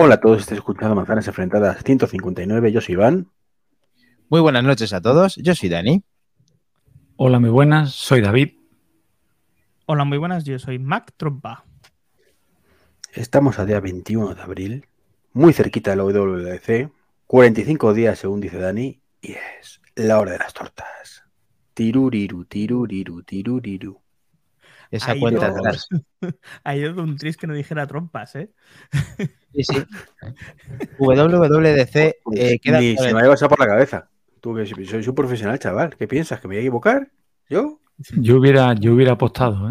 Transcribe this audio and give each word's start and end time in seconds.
Hola 0.00 0.14
a 0.14 0.20
todos, 0.20 0.42
estáis 0.42 0.58
escuchando 0.58 0.94
Manzanas 0.94 1.26
Enfrentadas 1.26 1.82
159. 1.82 2.70
Yo 2.70 2.80
soy 2.80 2.92
Iván. 2.92 3.32
Muy 4.28 4.40
buenas 4.40 4.62
noches 4.62 4.92
a 4.92 5.00
todos. 5.00 5.34
Yo 5.34 5.56
soy 5.56 5.70
Dani. 5.70 6.04
Hola, 7.16 7.40
muy 7.40 7.50
buenas. 7.50 7.94
Soy 7.94 8.20
David. 8.20 8.50
Hola, 9.86 10.04
muy 10.04 10.18
buenas. 10.18 10.44
Yo 10.44 10.56
soy 10.60 10.78
Mac 10.78 11.14
Trompa. 11.16 11.64
Estamos 13.12 13.58
a 13.58 13.64
día 13.64 13.80
21 13.80 14.36
de 14.36 14.40
abril, 14.40 14.86
muy 15.32 15.52
cerquita 15.52 15.90
de 15.90 15.96
la 15.96 16.04
WWDC. 16.04 16.92
45 17.26 17.92
días, 17.92 18.20
según 18.20 18.40
dice 18.40 18.58
Dani, 18.60 19.02
y 19.20 19.32
es 19.32 19.80
la 19.96 20.20
hora 20.20 20.30
de 20.30 20.38
las 20.38 20.54
tortas. 20.54 21.24
Tiruriru, 21.74 22.44
tiruriru, 22.44 23.24
tiruriru. 23.24 24.00
Esa 24.90 25.12
Ahí 25.12 25.20
cuenta 25.20 25.50
las- 25.62 25.88
Ha 26.64 26.76
ido 26.76 27.02
un 27.02 27.16
tris 27.16 27.36
que 27.36 27.46
no 27.46 27.54
dijera 27.54 27.86
trompas, 27.86 28.34
¿eh? 28.36 28.50
Sí, 29.54 29.64
sí. 29.64 29.84
WWDC 30.98 32.16
eh, 32.34 32.58
queda 32.58 32.80
Ni 32.80 32.96
se 32.96 33.12
me 33.14 33.20
ha 33.20 33.28
pasado 33.28 33.50
por 33.50 33.60
la 33.60 33.66
cabeza. 33.66 34.08
Tú 34.40 34.54
que 34.54 34.66
soy 34.66 35.06
un 35.06 35.14
profesional, 35.14 35.58
chaval. 35.58 35.96
¿Qué 35.96 36.06
piensas? 36.06 36.40
¿Que 36.40 36.48
me 36.48 36.54
voy 36.54 36.58
a 36.58 36.60
equivocar? 36.60 37.10
¿Yo? 37.48 37.80
Yo 38.16 38.38
hubiera, 38.38 38.74
yo 38.74 38.94
hubiera 38.94 39.12
apostado, 39.12 39.70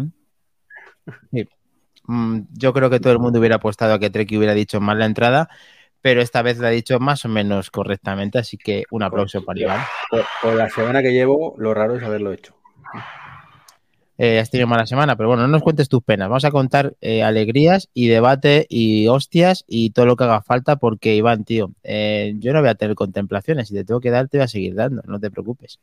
¿eh? 1.32 1.46
Mm, 2.06 2.40
Yo 2.52 2.72
creo 2.72 2.90
que 2.90 3.00
todo 3.00 3.12
el 3.12 3.18
mundo 3.18 3.38
hubiera 3.38 3.56
apostado 3.56 3.94
a 3.94 3.98
que 3.98 4.10
Treki 4.10 4.36
hubiera 4.36 4.54
dicho 4.54 4.80
mal 4.80 4.98
la 4.98 5.06
entrada, 5.06 5.48
pero 6.00 6.20
esta 6.20 6.42
vez 6.42 6.58
la 6.58 6.68
ha 6.68 6.70
dicho 6.70 6.98
más 7.00 7.24
o 7.24 7.28
menos 7.28 7.70
correctamente, 7.70 8.38
así 8.38 8.56
que 8.58 8.84
un 8.90 9.02
aplauso 9.02 9.44
para 9.44 9.60
Iván. 9.60 9.80
Por, 10.10 10.24
por 10.42 10.54
la 10.54 10.68
semana 10.68 11.02
que 11.02 11.12
llevo, 11.12 11.54
lo 11.58 11.72
raro 11.74 11.96
es 11.96 12.02
haberlo 12.02 12.32
hecho. 12.32 12.54
Eh, 14.20 14.40
has 14.40 14.50
tenido 14.50 14.66
mala 14.66 14.84
semana, 14.84 15.16
pero 15.16 15.28
bueno, 15.28 15.42
no 15.42 15.48
nos 15.48 15.62
cuentes 15.62 15.88
tus 15.88 16.02
penas. 16.02 16.28
Vamos 16.28 16.44
a 16.44 16.50
contar 16.50 16.96
eh, 17.00 17.22
alegrías 17.22 17.88
y 17.94 18.08
debate 18.08 18.66
y 18.68 19.06
hostias 19.06 19.64
y 19.68 19.90
todo 19.90 20.06
lo 20.06 20.16
que 20.16 20.24
haga 20.24 20.42
falta, 20.42 20.76
porque 20.76 21.14
Iván, 21.14 21.44
tío, 21.44 21.70
eh, 21.84 22.34
yo 22.38 22.52
no 22.52 22.60
voy 22.60 22.68
a 22.68 22.74
tener 22.74 22.96
contemplaciones. 22.96 23.68
Si 23.68 23.74
te 23.74 23.84
tengo 23.84 24.00
que 24.00 24.10
dar, 24.10 24.28
te 24.28 24.38
voy 24.38 24.44
a 24.44 24.48
seguir 24.48 24.74
dando, 24.74 25.02
no 25.06 25.20
te 25.20 25.30
preocupes. 25.30 25.78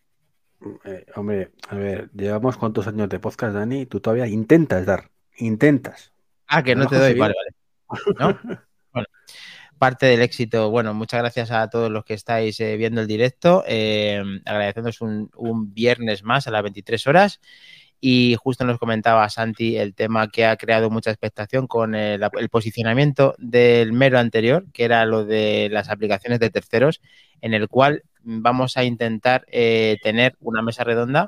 Eh, 0.84 1.06
hombre, 1.16 1.52
a 1.70 1.76
ver, 1.76 2.10
llevamos 2.14 2.58
cuántos 2.58 2.88
años 2.88 3.08
de 3.08 3.20
podcast, 3.20 3.56
Dani, 3.56 3.82
y 3.82 3.86
tú 3.86 4.02
todavía 4.02 4.28
intentas 4.28 4.86
dar. 4.86 5.10
Intentas. 5.38 6.12
Ah, 6.48 6.62
que 6.62 6.76
No 6.76 6.88
te 6.88 6.98
doy, 6.98 7.18
vale, 7.18 7.36
vale. 7.36 8.02
¿No? 8.20 8.40
Bueno, 8.96 9.08
parte 9.78 10.06
del 10.06 10.22
éxito. 10.22 10.70
Bueno, 10.70 10.94
muchas 10.94 11.20
gracias 11.20 11.52
a 11.52 11.70
todos 11.70 11.92
los 11.92 12.06
que 12.06 12.14
estáis 12.14 12.58
eh, 12.62 12.78
viendo 12.78 13.02
el 13.02 13.08
directo. 13.08 13.62
Eh, 13.68 14.24
agradeciéndoos 14.46 15.02
un, 15.02 15.30
un 15.36 15.74
viernes 15.74 16.24
más 16.24 16.48
a 16.48 16.52
las 16.52 16.64
23 16.64 17.06
horas. 17.08 17.42
Y 18.02 18.36
justo 18.36 18.66
nos 18.66 18.78
comentaba 18.78 19.28
Santi 19.30 19.78
el 19.78 19.96
tema 19.96 20.30
que 20.30 20.46
ha 20.46 20.58
creado 20.58 20.90
mucha 20.90 21.12
expectación 21.12 21.68
con 21.68 21.96
el, 21.96 22.22
posicionamiento 22.52 23.36
del 23.38 23.94
mero 23.94 24.20
anterior, 24.20 24.66
que 24.74 24.84
era 24.84 25.06
lo 25.06 25.26
de 25.26 25.70
las 25.72 25.90
aplicaciones 25.90 26.40
de 26.40 26.50
terceros, 26.50 27.02
en 27.42 27.54
el 27.54 27.68
cual 27.68 28.04
vamos 28.22 28.78
a 28.78 28.84
intentar 28.84 29.46
eh, 29.52 29.98
tener 30.04 30.36
una 30.40 30.62
mesa 30.62 30.84
redonda, 30.84 31.28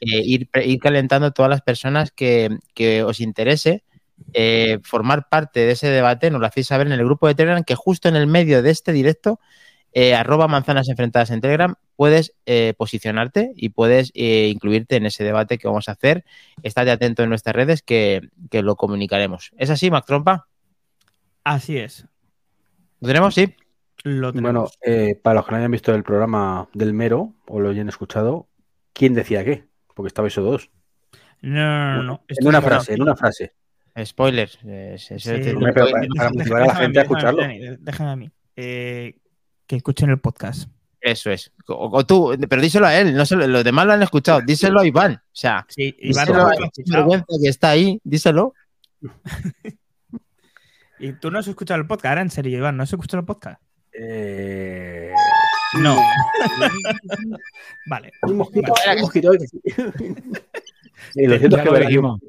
eh, 0.00 0.22
ir, 0.24 0.48
calentando 0.80 1.28
a 1.28 1.30
todas 1.30 1.50
las 1.50 1.62
personas 1.62 2.10
que, 2.10 2.50
que 2.74 3.02
os 3.02 3.20
interese 3.20 3.84
eh, 4.32 4.78
formar 4.82 5.28
parte 5.28 5.60
de 5.60 5.72
ese 5.72 5.88
debate, 5.88 6.30
nos 6.30 6.40
lo 6.40 6.46
hacéis 6.46 6.66
saber 6.66 6.86
en 6.86 6.92
el 6.92 7.04
grupo 7.04 7.26
de 7.26 7.34
Telegram, 7.34 7.64
que 7.64 7.74
justo 7.74 8.08
en 8.08 8.16
el 8.16 8.26
medio 8.26 8.62
de 8.62 8.70
este 8.70 8.92
directo, 8.92 9.40
eh, 9.92 10.14
arroba 10.14 10.46
manzanas 10.48 10.88
enfrentadas 10.88 11.30
en 11.30 11.40
Telegram, 11.40 11.74
puedes 11.96 12.34
eh, 12.46 12.74
posicionarte 12.76 13.52
y 13.56 13.70
puedes 13.70 14.12
eh, 14.14 14.48
incluirte 14.52 14.96
en 14.96 15.06
ese 15.06 15.24
debate 15.24 15.58
que 15.58 15.68
vamos 15.68 15.88
a 15.88 15.92
hacer. 15.92 16.24
Estate 16.62 16.90
atento 16.90 17.22
en 17.22 17.28
nuestras 17.28 17.54
redes 17.56 17.82
que, 17.82 18.20
que 18.50 18.62
lo 18.62 18.76
comunicaremos. 18.76 19.52
¿Es 19.58 19.70
así, 19.70 19.90
Mac 19.90 20.04
Trompa? 20.06 20.46
Así 21.44 21.76
es. 21.78 22.06
¿Lo 23.00 23.08
tenemos? 23.08 23.34
Sí. 23.34 23.54
Lo 24.04 24.32
Bueno, 24.32 24.48
tenemos. 24.50 24.78
eh, 24.82 25.14
para 25.22 25.34
los 25.34 25.44
que 25.46 25.50
no 25.52 25.58
hayan 25.58 25.70
visto 25.70 25.94
el 25.94 26.02
programa 26.02 26.68
del 26.72 26.94
Mero 26.94 27.34
o 27.46 27.60
lo 27.60 27.70
hayan 27.70 27.88
escuchado, 27.88 28.48
¿quién 28.94 29.12
decía 29.14 29.44
qué? 29.44 29.64
Porque 29.94 30.08
estabais 30.08 30.32
esos 30.32 30.44
dos. 30.44 30.70
no, 31.42 31.96
no, 31.96 32.02
no, 32.02 32.24
En 32.28 32.46
una 32.46 32.62
frase, 32.62 32.94
en 32.94 33.02
una 33.02 33.16
frase. 33.16 33.52
Spoilers. 34.04 34.58
Déjame 37.80 38.10
a 38.10 38.16
mí. 38.16 38.30
Eh, 38.56 39.14
que 39.70 39.76
escuchen 39.76 40.10
el 40.10 40.18
podcast. 40.18 40.68
Eso 41.00 41.30
es. 41.30 41.52
O, 41.68 41.96
o 41.96 42.04
tú, 42.04 42.36
pero 42.48 42.60
díselo 42.60 42.86
a 42.86 42.98
él. 42.98 43.14
No 43.14 43.24
se 43.24 43.36
lo- 43.36 43.46
los 43.46 43.62
demás 43.62 43.86
lo 43.86 43.92
han 43.92 44.02
escuchado. 44.02 44.40
Díselo 44.44 44.80
a 44.80 44.86
Iván. 44.86 45.12
O 45.14 45.20
sea, 45.32 45.64
Sí, 45.68 45.94
Iván, 46.00 46.26
díselo 46.26 46.42
no 46.42 46.48
a 46.48 46.98
vergüenza 46.98 47.26
que 47.40 47.48
está 47.48 47.70
ahí. 47.70 48.00
Díselo. 48.04 48.52
Y 50.98 51.12
tú 51.14 51.30
no 51.30 51.38
has 51.38 51.48
escuchado 51.48 51.80
el 51.80 51.86
podcast. 51.86 52.06
Ahora 52.10 52.20
en 52.22 52.30
serio, 52.30 52.58
Iván, 52.58 52.76
¿no 52.76 52.82
has 52.82 52.92
escuchado 52.92 53.20
el 53.20 53.24
podcast? 53.26 53.58
Eh... 53.92 55.12
No. 55.80 55.96
vale. 57.86 58.12
Un 58.22 58.36
mosquito, 58.36 58.72
Vale. 58.86 58.96
un 58.96 59.02
mosquito. 59.02 59.30
Sí, 61.14 61.24
lo 61.26 61.38
cierto 61.38 61.56
es 61.56 61.68
que 61.70 61.78
dijimos. 61.86 62.20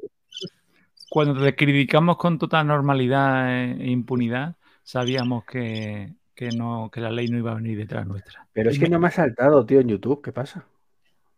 Cuando 1.10 1.44
te 1.44 1.54
criticamos 1.54 2.16
con 2.16 2.38
total 2.38 2.66
normalidad 2.66 3.52
e 3.54 3.90
impunidad, 3.90 4.56
sabíamos 4.82 5.44
que, 5.44 6.14
que 6.50 6.56
no, 6.56 6.90
que 6.92 7.00
la 7.00 7.10
ley 7.10 7.28
no 7.28 7.38
iba 7.38 7.52
a 7.52 7.54
venir 7.54 7.78
detrás 7.78 8.04
nuestra. 8.04 8.46
Pero 8.52 8.70
es 8.70 8.78
que 8.78 8.88
no 8.88 8.98
me 8.98 9.06
ha 9.06 9.10
saltado, 9.12 9.64
tío, 9.64 9.78
en 9.78 9.88
YouTube. 9.88 10.20
¿Qué 10.22 10.32
pasa? 10.32 10.64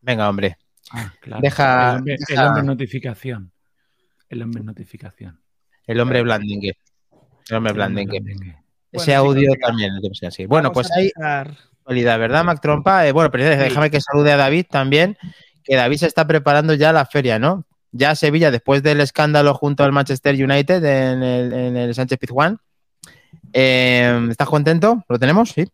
Venga, 0.00 0.28
hombre. 0.30 0.56
Ah, 0.92 1.12
claro. 1.20 1.42
Deja- 1.42 1.90
el, 1.92 1.98
hombre, 1.98 2.16
el 2.28 2.38
hombre 2.38 2.62
notificación. 2.62 3.52
El 4.30 4.42
hombre 4.42 4.62
notificación. 4.62 5.38
El 5.86 6.00
hombre 6.00 6.22
blandengue. 6.22 6.78
El 7.50 7.56
hombre 7.56 7.72
blandengue. 7.74 8.16
Ese 8.90 9.10
Bueno, 9.18 9.30
audio 9.30 9.52
también 9.60 9.92
que. 10.00 10.46
Bueno, 10.46 10.70
Vamos 10.70 10.88
pues 10.88 10.92
hay 10.96 11.10
actualidad, 11.18 12.18
¿verdad, 12.18 12.44
Mac 12.44 12.60
Trompa? 12.62 13.06
Eh, 13.06 13.12
bueno, 13.12 13.30
pero 13.30 13.44
déjame 13.44 13.90
que 13.90 14.00
salude 14.00 14.32
a 14.32 14.36
David 14.38 14.66
también, 14.70 15.18
que 15.62 15.76
David 15.76 15.98
se 15.98 16.06
está 16.06 16.26
preparando 16.26 16.72
ya 16.72 16.92
la 16.92 17.04
feria, 17.04 17.38
¿no? 17.38 17.66
Ya 17.92 18.14
Sevilla, 18.14 18.50
después 18.50 18.82
del 18.82 19.00
escándalo 19.00 19.52
junto 19.52 19.84
al 19.84 19.92
Manchester 19.92 20.34
United 20.34 20.82
en 20.82 21.22
el, 21.22 21.52
en 21.52 21.76
el 21.76 21.94
Sánchez 21.94 22.18
Pizjuán. 22.18 22.58
Eh, 23.56 24.26
¿Estás 24.30 24.48
contento? 24.48 25.04
¿Lo 25.08 25.18
tenemos? 25.18 25.50
Sí. 25.50 25.64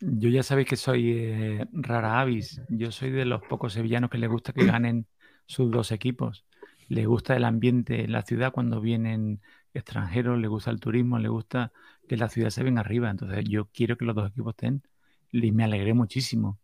Yo 0.00 0.30
ya 0.30 0.42
sabéis 0.42 0.68
que 0.68 0.76
soy 0.76 1.12
eh, 1.12 1.66
rara 1.72 2.20
avis. 2.20 2.62
Yo 2.68 2.90
soy 2.90 3.10
de 3.10 3.26
los 3.26 3.42
pocos 3.42 3.74
sevillanos 3.74 4.10
que 4.10 4.18
les 4.18 4.30
gusta 4.30 4.52
que 4.52 4.64
ganen 4.64 5.06
sus 5.46 5.70
dos 5.70 5.92
equipos. 5.92 6.46
Le 6.88 7.04
gusta 7.06 7.36
el 7.36 7.44
ambiente 7.44 8.04
en 8.04 8.12
la 8.12 8.22
ciudad 8.22 8.52
cuando 8.52 8.80
vienen 8.80 9.40
extranjeros, 9.74 10.38
le 10.38 10.48
gusta 10.48 10.70
el 10.70 10.80
turismo, 10.80 11.18
le 11.18 11.28
gusta 11.28 11.72
que 12.08 12.16
la 12.16 12.28
ciudad 12.30 12.50
se 12.50 12.62
venga 12.62 12.80
arriba. 12.80 13.10
Entonces 13.10 13.44
yo 13.46 13.66
quiero 13.66 13.96
que 13.98 14.06
los 14.06 14.14
dos 14.14 14.30
equipos 14.30 14.54
estén 14.54 14.82
y 15.30 15.52
me 15.52 15.64
alegré 15.64 15.92
muchísimo 15.92 16.58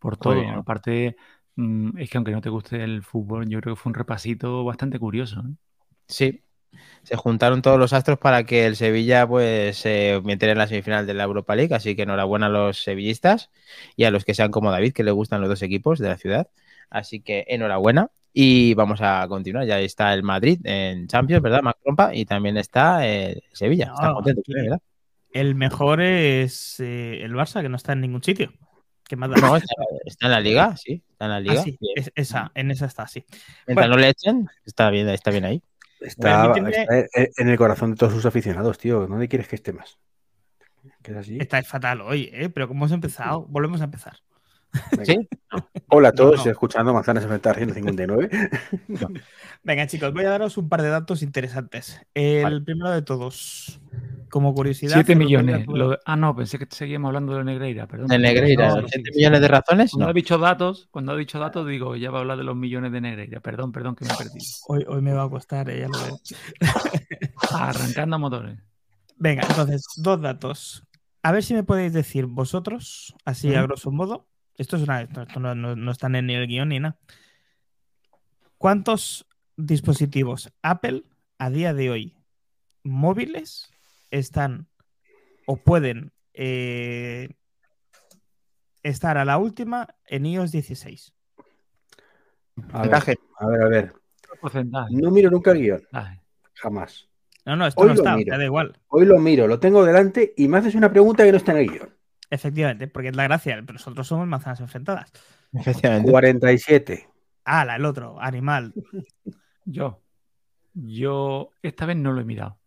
por 0.00 0.16
todo. 0.16 0.48
Aparte, 0.50 1.16
mm, 1.56 1.98
es 1.98 2.10
que 2.10 2.18
aunque 2.18 2.32
no 2.32 2.40
te 2.40 2.50
guste 2.50 2.82
el 2.82 3.02
fútbol, 3.02 3.48
yo 3.48 3.60
creo 3.60 3.74
que 3.76 3.80
fue 3.80 3.90
un 3.90 3.94
repasito 3.94 4.64
bastante 4.64 4.98
curioso. 4.98 5.40
¿eh? 5.40 5.54
Sí. 6.08 6.42
Se 7.02 7.16
juntaron 7.16 7.62
todos 7.62 7.78
los 7.78 7.92
astros 7.92 8.18
para 8.18 8.44
que 8.44 8.66
el 8.66 8.76
Sevilla 8.76 9.26
pues 9.26 9.76
se 9.78 10.20
metiera 10.24 10.52
en 10.52 10.58
la 10.58 10.66
semifinal 10.66 11.06
de 11.06 11.14
la 11.14 11.24
Europa 11.24 11.54
League, 11.56 11.74
así 11.74 11.94
que 11.96 12.02
enhorabuena 12.02 12.46
a 12.46 12.48
los 12.50 12.82
sevillistas 12.82 13.50
y 13.96 14.04
a 14.04 14.10
los 14.10 14.24
que 14.24 14.34
sean 14.34 14.50
como 14.50 14.70
David, 14.70 14.92
que 14.92 15.04
le 15.04 15.10
gustan 15.10 15.40
los 15.40 15.48
dos 15.48 15.62
equipos 15.62 15.98
de 15.98 16.08
la 16.08 16.16
ciudad. 16.16 16.48
Así 16.90 17.20
que 17.20 17.44
enhorabuena 17.48 18.10
y 18.32 18.74
vamos 18.74 19.00
a 19.02 19.26
continuar. 19.28 19.66
Ya 19.66 19.80
está 19.80 20.12
el 20.14 20.22
Madrid 20.22 20.58
en 20.64 21.08
Champions, 21.08 21.42
¿verdad? 21.42 21.62
Mac 21.62 21.76
Trompa, 21.82 22.14
y 22.14 22.24
también 22.26 22.56
está 22.56 23.06
el 23.06 23.42
Sevilla. 23.52 23.86
No, 23.86 23.94
Están 23.94 24.14
contentos, 24.14 24.44
aquí- 24.44 24.52
¿verdad? 24.54 24.80
El 25.32 25.54
mejor 25.54 26.00
es 26.00 26.80
eh, 26.80 27.20
el 27.22 27.34
Barça, 27.34 27.60
que 27.60 27.68
no 27.68 27.76
está 27.76 27.92
en 27.92 28.00
ningún 28.00 28.22
sitio. 28.22 28.52
¿Qué 29.08 29.16
más 29.16 29.30
da? 29.30 29.36
No, 29.36 29.56
está, 29.56 29.72
está 30.04 30.26
en 30.26 30.32
la 30.32 30.40
liga, 30.40 30.76
sí, 30.76 31.02
está 31.10 31.26
en 31.26 31.30
la 31.30 31.36
Ah, 31.36 31.40
liga. 31.40 31.62
sí, 31.62 31.76
Bien. 31.80 31.92
es- 31.96 32.12
esa, 32.14 32.50
en 32.54 32.70
esa 32.70 32.86
está, 32.86 33.06
sí. 33.06 33.24
Mientras 33.66 33.86
bueno. 33.88 33.96
no 33.96 34.00
le 34.00 34.08
echen, 34.08 34.48
está 34.64 34.90
bien, 34.90 35.08
está 35.10 35.30
bien 35.30 35.44
ahí. 35.44 35.62
Está, 36.00 36.52
en- 36.56 37.48
el 37.48 37.56
corazón 37.56 37.92
de 37.92 37.96
todos 37.96 38.12
sus 38.12 38.26
aficionados, 38.26 38.78
tío. 38.78 39.06
¿Dónde 39.06 39.28
quieres 39.28 39.48
que 39.48 39.56
esté 39.56 39.72
más? 39.72 39.98
¿Que 41.02 41.12
es 41.12 41.16
así? 41.18 41.38
Estáis 41.40 41.66
fatal 41.68 42.00
hoy, 42.00 42.30
¿eh? 42.32 42.48
Pero 42.48 42.68
¿cómo 42.68 42.80
hemos 42.84 42.92
empezado? 42.92 43.46
Volvemos 43.48 43.80
a 43.80 43.84
empezar. 43.84 44.16
Hola 45.88 46.08
a 46.08 46.12
todos, 46.12 46.38
No, 46.38 46.44
no. 46.44 46.50
escuchando 46.50 46.92
Manzanas 46.92 47.22
Enfrentadas 47.24 47.56
159. 47.58 48.28
Venga, 49.62 49.86
chicos, 49.86 50.12
voy 50.12 50.24
a 50.24 50.30
daros 50.30 50.58
un 50.58 50.68
par 50.68 50.82
de 50.82 50.90
datos 50.90 51.22
interesantes. 51.22 52.00
El 52.14 52.42
Vale. 52.42 52.60
primero 52.60 52.90
de 52.90 53.02
todos, 53.02 53.80
como 54.30 54.54
curiosidad. 54.54 54.94
7 54.94 55.12
os 55.12 55.18
lo 55.18 55.24
voy 55.24 55.34
a 55.34 55.42
millones. 55.42 55.66
Lo- 55.68 55.98
ah, 56.04 56.16
no, 56.16 56.34
pensé 56.36 56.58
que 56.58 56.66
seguíamos 56.70 57.08
hablando 57.08 57.36
de 57.36 57.44
Negreira, 57.44 57.86
perdón. 57.86 58.08
De 58.08 58.18
Negreira, 58.18 58.68
No, 58.68 58.76
¿7 58.82 58.88
sí, 58.88 59.02
sí. 59.04 59.10
millones 59.16 59.40
de 59.40 59.48
razones? 59.48 59.90
Cuando 59.90 60.06
No. 60.06 60.10
ha 60.10 60.14
dicho 60.14 60.38
datos, 60.38 60.88
cuando 60.90 61.12
ha 61.12 61.16
dicho 61.16 61.38
datos, 61.38 61.66
digo, 61.66 61.96
ya 61.96 62.10
va 62.10 62.18
a 62.18 62.20
hablar 62.22 62.38
de 62.38 62.44
los 62.44 62.56
millones 62.56 62.92
de 62.92 63.00
Negreira. 63.00 63.40
Perdón, 63.40 63.72
perdón, 63.72 63.96
que 63.96 64.04
me 64.04 64.12
he 64.12 64.16
perdido. 64.16 64.44
Hoy, 64.68 64.84
hoy 64.88 65.00
me 65.02 65.12
va 65.12 65.24
a 65.24 65.28
costar, 65.30 65.68
eh, 65.70 65.80
ya 65.80 65.88
lo 65.88 65.98
veo. 66.04 66.20
Arrancando 67.52 68.18
motores. 68.18 68.58
Venga, 69.16 69.42
entonces, 69.48 69.84
dos 69.96 70.20
datos. 70.20 70.82
A 71.22 71.32
ver 71.32 71.42
si 71.42 71.54
me 71.54 71.62
podéis 71.64 71.92
decir 71.92 72.26
vosotros, 72.26 73.14
así 73.24 73.54
a 73.54 73.62
grosso 73.62 73.90
modo. 73.90 74.26
Esto 74.56 74.76
es 74.76 74.82
una. 74.82 75.02
Esto, 75.02 75.22
esto 75.22 75.40
no, 75.40 75.54
no, 75.54 75.74
no 75.76 75.90
está 75.90 76.06
en 76.06 76.30
el 76.30 76.46
guion 76.46 76.68
ni 76.68 76.80
nada. 76.80 76.96
¿Cuántos 78.58 79.26
dispositivos 79.56 80.52
Apple 80.62 81.04
a 81.38 81.50
día 81.50 81.74
de 81.74 81.90
hoy 81.90 82.16
móviles 82.84 83.70
están 84.10 84.68
o 85.46 85.56
pueden 85.56 86.12
eh, 86.34 87.28
estar 88.82 89.18
a 89.18 89.24
la 89.24 89.38
última 89.38 89.88
en 90.06 90.26
iOS 90.26 90.52
16. 90.52 91.12
A 92.72 92.82
ver, 92.82 92.94
a 92.94 93.46
ver, 93.46 93.62
a 93.62 93.68
ver. 93.68 93.92
Porcentaje. 94.40 94.94
No 94.94 95.10
miro 95.10 95.30
nunca 95.30 95.52
el 95.52 95.58
guion, 95.60 95.82
Ay, 95.92 96.20
jamás. 96.54 97.08
No, 97.44 97.54
no, 97.56 97.66
esto 97.66 97.80
Hoy 97.80 97.88
no 97.88 97.94
lo 97.94 98.00
está, 98.00 98.16
miro. 98.16 98.32
te 98.32 98.38
da 98.38 98.44
igual. 98.44 98.78
Hoy 98.88 99.06
lo 99.06 99.18
miro, 99.18 99.46
lo 99.46 99.60
tengo 99.60 99.84
delante 99.84 100.34
y 100.36 100.48
me 100.48 100.58
haces 100.58 100.74
una 100.74 100.90
pregunta 100.90 101.24
que 101.24 101.30
no 101.30 101.36
está 101.38 101.52
en 101.52 101.58
el 101.58 101.70
guion. 101.70 101.96
Efectivamente, 102.28 102.88
porque 102.88 103.08
es 103.08 103.16
la 103.16 103.24
gracia. 103.24 103.54
pero 103.60 103.74
Nosotros 103.74 104.06
somos 104.06 104.26
manzanas 104.26 104.60
enfrentadas. 104.60 105.12
Efectivamente. 105.52 106.10
47. 106.10 107.08
Ala, 107.44 107.76
el 107.76 107.84
otro, 107.84 108.20
animal. 108.20 108.74
Yo, 109.64 110.02
yo 110.74 111.50
esta 111.62 111.86
vez 111.86 111.96
no 111.96 112.12
lo 112.12 112.20
he 112.20 112.24
mirado, 112.24 112.58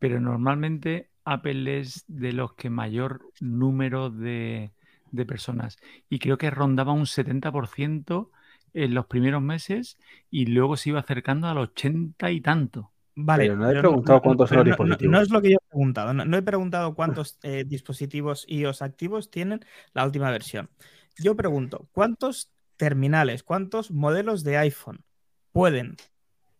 pero 0.00 0.20
normalmente 0.20 1.10
Apple 1.24 1.78
es 1.78 2.04
de 2.08 2.32
los 2.32 2.54
que 2.54 2.70
mayor 2.70 3.22
número 3.40 4.10
de, 4.10 4.72
de 5.12 5.26
personas 5.26 5.78
y 6.08 6.18
creo 6.18 6.38
que 6.38 6.50
rondaba 6.50 6.92
un 6.92 7.06
70% 7.06 8.30
en 8.74 8.94
los 8.94 9.06
primeros 9.06 9.42
meses 9.42 9.98
y 10.30 10.46
luego 10.46 10.76
se 10.76 10.90
iba 10.90 11.00
acercando 11.00 11.46
al 11.48 11.58
80 11.58 12.30
y 12.32 12.40
tanto. 12.40 12.92
Vale. 13.14 13.44
Pero 13.44 13.56
no 13.56 13.68
he 13.68 13.72
pero 13.74 13.82
preguntado 13.90 14.22
cuántos 14.22 14.48
son 14.48 14.58
los 14.58 14.66
no- 14.66 14.70
dispositivos. 14.86 15.12
No, 15.12 15.20
es 15.20 15.30
lo 15.30 15.42
que 15.42 15.50
yo 15.50 15.56
he 15.56 15.68
preguntado. 15.68 16.14
No, 16.14 16.24
no 16.24 16.36
he 16.36 16.42
preguntado 16.42 16.94
cuántos 16.94 17.38
eh, 17.42 17.64
dispositivos 17.66 18.44
iOS 18.48 18.82
activos 18.82 19.30
tienen 19.30 19.60
la 19.92 20.04
última 20.04 20.30
versión. 20.30 20.70
Yo 21.18 21.36
pregunto, 21.36 21.88
¿cuántos 21.92 22.50
terminales, 22.76 23.42
cuántos 23.42 23.90
modelos 23.90 24.42
de 24.42 24.56
iPhone 24.56 25.04
pueden 25.52 25.96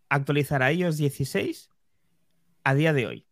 actualizar 0.09 0.63
a 0.63 0.73
iOS 0.73 0.99
16 0.99 1.71
a 2.65 2.75
día 2.75 2.93
de 2.93 3.07
hoy? 3.07 3.27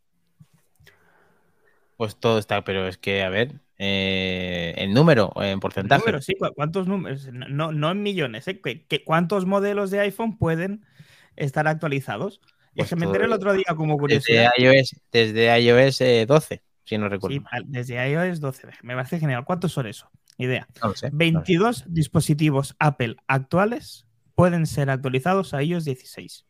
Pues 1.98 2.14
todo 2.16 2.38
está, 2.38 2.62
pero 2.62 2.86
es 2.86 2.96
que, 2.96 3.22
a 3.24 3.28
ver, 3.28 3.60
eh, 3.76 4.72
el 4.78 4.94
número 4.94 5.32
en 5.42 5.58
porcentaje. 5.58 6.00
Números, 6.00 6.24
sí, 6.24 6.34
¿cu- 6.36 6.52
¿cuántos 6.54 6.86
números? 6.86 7.28
No, 7.32 7.72
no- 7.72 7.90
en 7.90 8.02
millones, 8.04 8.46
¿eh? 8.46 8.60
¿Qué- 8.60 8.86
qué- 8.86 9.02
¿Cuántos 9.04 9.46
modelos 9.46 9.90
de 9.90 9.98
iPhone 10.00 10.38
pueden 10.38 10.86
estar 11.34 11.66
actualizados? 11.66 12.40
Y 12.74 12.82
es 12.82 12.86
Pues 12.86 12.90
que 12.90 12.96
me 12.96 13.06
enteré 13.06 13.24
el 13.24 13.32
otro 13.32 13.52
día 13.52 13.64
como 13.76 13.94
Desde 13.94 13.98
curiosidad. 13.98 14.50
iOS, 14.56 14.96
desde 15.10 15.60
iOS 15.60 16.00
eh, 16.02 16.24
12, 16.24 16.62
si 16.84 16.98
no 16.98 17.08
recuerdo. 17.08 17.36
Sí, 17.36 17.42
desde 17.66 18.10
iOS 18.12 18.38
12. 18.38 18.68
Me 18.82 18.94
parece 18.94 19.18
genial. 19.18 19.44
¿Cuántos 19.44 19.72
son 19.72 19.88
eso? 19.88 20.08
Idea. 20.36 20.68
No 20.80 20.90
lo 20.90 20.94
sé. 20.94 21.10
no 21.10 21.16
lo 21.16 21.18
sé. 21.18 21.32
22 21.32 21.84
dispositivos 21.88 22.76
Apple 22.78 23.16
actuales 23.26 24.06
pueden 24.36 24.66
ser 24.66 24.88
actualizados 24.88 25.52
a 25.52 25.64
iOS 25.64 25.84
16. 25.84 26.46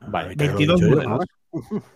Vale, 0.00 0.34
Te 0.36 0.46
lo 0.46 0.52
he 0.52 0.54
22 0.54 0.80
dicho 0.80 1.02
yo, 1.02 1.08
modelos. 1.10 1.26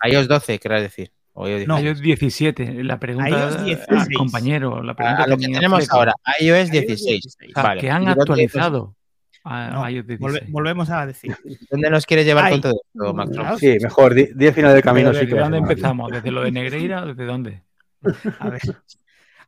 iOS 0.07 0.29
12, 0.29 0.59
querrás 0.59 0.83
decir. 0.83 1.11
No. 1.35 1.47
16. 1.47 1.83
iOS 1.85 2.01
17, 2.01 2.85
la 2.85 3.01
pregunta 3.01 3.29
iOS 3.29 3.57
al 3.57 3.65
16. 3.65 4.17
compañero, 4.17 4.83
la 4.83 4.95
pregunta 4.95 5.25
a 5.25 5.27
lo 5.27 5.37
que 5.37 5.47
tenemos 5.49 5.91
ahora, 5.91 6.13
iOS 6.41 6.69
iOS 6.69 6.71
16. 6.71 7.27
O 7.27 7.31
sea, 7.55 7.63
Vale. 7.63 7.81
que 7.81 7.91
han 7.91 8.03
¿Y 8.03 8.07
dónde- 8.07 8.21
actualizado 8.23 8.97
a, 9.43 9.71
No, 9.71 9.85
a 9.85 9.91
iOS 9.91 10.07
volve- 10.07 10.19
16. 10.19 10.53
volvemos 10.53 10.91
a 10.91 11.07
decir. 11.07 11.37
¿Dónde 11.71 11.91
nos 11.91 12.07
quieres 12.07 12.25
llevar 12.25 12.45
Ay. 12.47 12.53
con 12.53 12.61
todo 12.63 12.73
esto, 12.95 13.15
Max? 13.15 13.31
Claro. 13.33 13.59
Sí, 13.59 13.77
mejor, 13.83 14.15
10 14.15 14.55
final 14.55 14.73
del 14.73 14.83
camino 14.83 15.11
sí 15.11 15.15
¿Desde 15.17 15.29
que 15.29 15.35
va 15.35 15.41
a 15.41 15.45
dónde 15.45 15.59
empezamos? 15.59 16.11
¿Desde 16.13 16.31
lo 16.31 16.43
de 16.45 16.53
Negreira 16.53 17.03
o 17.03 17.07
desde 17.09 17.25
dónde? 17.27 17.63
A 18.39 18.51
ver. 18.51 18.61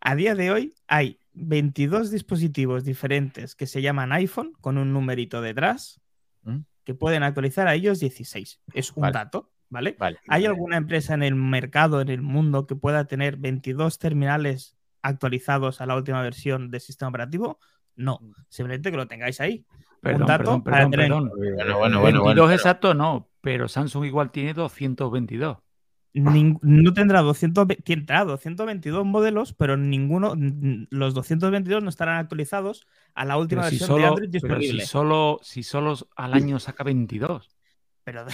A 0.01 0.15
día 0.17 0.35
de 0.35 0.51
hoy 0.51 0.75
hay 0.89 1.19
22 1.35 2.11
dispositivos 2.11 2.85
diferentes 2.85 3.55
que 3.55 3.67
se 3.67 3.81
llaman 3.83 4.13
iPhone 4.13 4.53
con 4.61 4.77
un 4.79 4.93
numerito 4.93 5.41
detrás 5.41 6.01
¿Mm? 6.43 6.59
que 6.85 6.95
pueden 6.95 7.23
actualizar 7.23 7.69
a 7.69 7.77
iOS 7.77 8.01
16. 8.01 8.61
Es 8.75 8.93
un 8.93 9.03
Vale. 9.03 9.15
dato, 9.15 9.51
¿vale? 9.69 9.97
Vale. 9.99 10.19
¿Hay 10.29 10.47
alguna 10.47 10.77
empresa 10.77 11.15
en 11.15 11.23
el 11.23 11.35
mercado, 11.35 12.01
en 12.01 12.09
el 12.09 12.23
mundo, 12.23 12.67
que 12.67 12.77
pueda 12.77 13.07
tener 13.07 13.37
22 13.37 13.99
terminales 13.99 14.77
actualizados 15.03 15.81
a 15.81 15.87
la 15.87 15.97
última 15.97 16.23
versión 16.23 16.71
del 16.71 16.81
sistema 16.81 17.09
operativo? 17.09 17.59
No, 17.95 18.21
simplemente 18.49 18.91
que 18.91 18.97
lo 18.97 19.07
tengáis 19.09 19.41
ahí. 19.41 19.65
Perdón, 20.01 20.23
un 20.23 20.27
dato 20.27 20.45
perdón, 20.45 20.63
para 20.65 20.91
perdón, 20.91 21.31
tener-. 21.31 21.55
Bueno, 21.55 21.79
bueno, 21.79 22.01
bueno. 22.01 22.03
22 22.03 22.35
bueno, 22.37 22.53
exacto 22.53 22.95
no, 22.95 23.29
pero 23.41 23.69
Samsung 23.69 24.05
igual 24.05 24.31
tiene 24.31 24.55
222. 24.55 25.59
Ning- 26.15 26.59
no 26.63 26.95
tendrá 26.95 27.21
200, 27.21 27.67
tendrá 27.85 28.25
222 28.25 29.05
modelos, 29.05 29.53
pero 29.53 29.77
ninguno, 29.77 30.35
los 30.91 31.13
222 31.13 31.83
no 31.83 31.91
estarán 31.91 32.17
actualizados 32.17 32.87
a 33.15 33.27
la 33.27 33.37
última 33.37 33.63
Pero 33.63 33.71
si, 33.71 33.77
versión 33.79 33.97
de 33.97 34.03
solo, 34.03 34.09
Android 34.15 34.31
pero 34.41 34.55
si 34.55 34.61
disponible. 34.61 34.87
solo, 34.87 35.39
si 35.43 35.63
solo 35.63 35.95
al 36.17 36.33
año 36.33 36.59
saca 36.59 36.85
22. 36.85 37.51
Pero, 38.05 38.25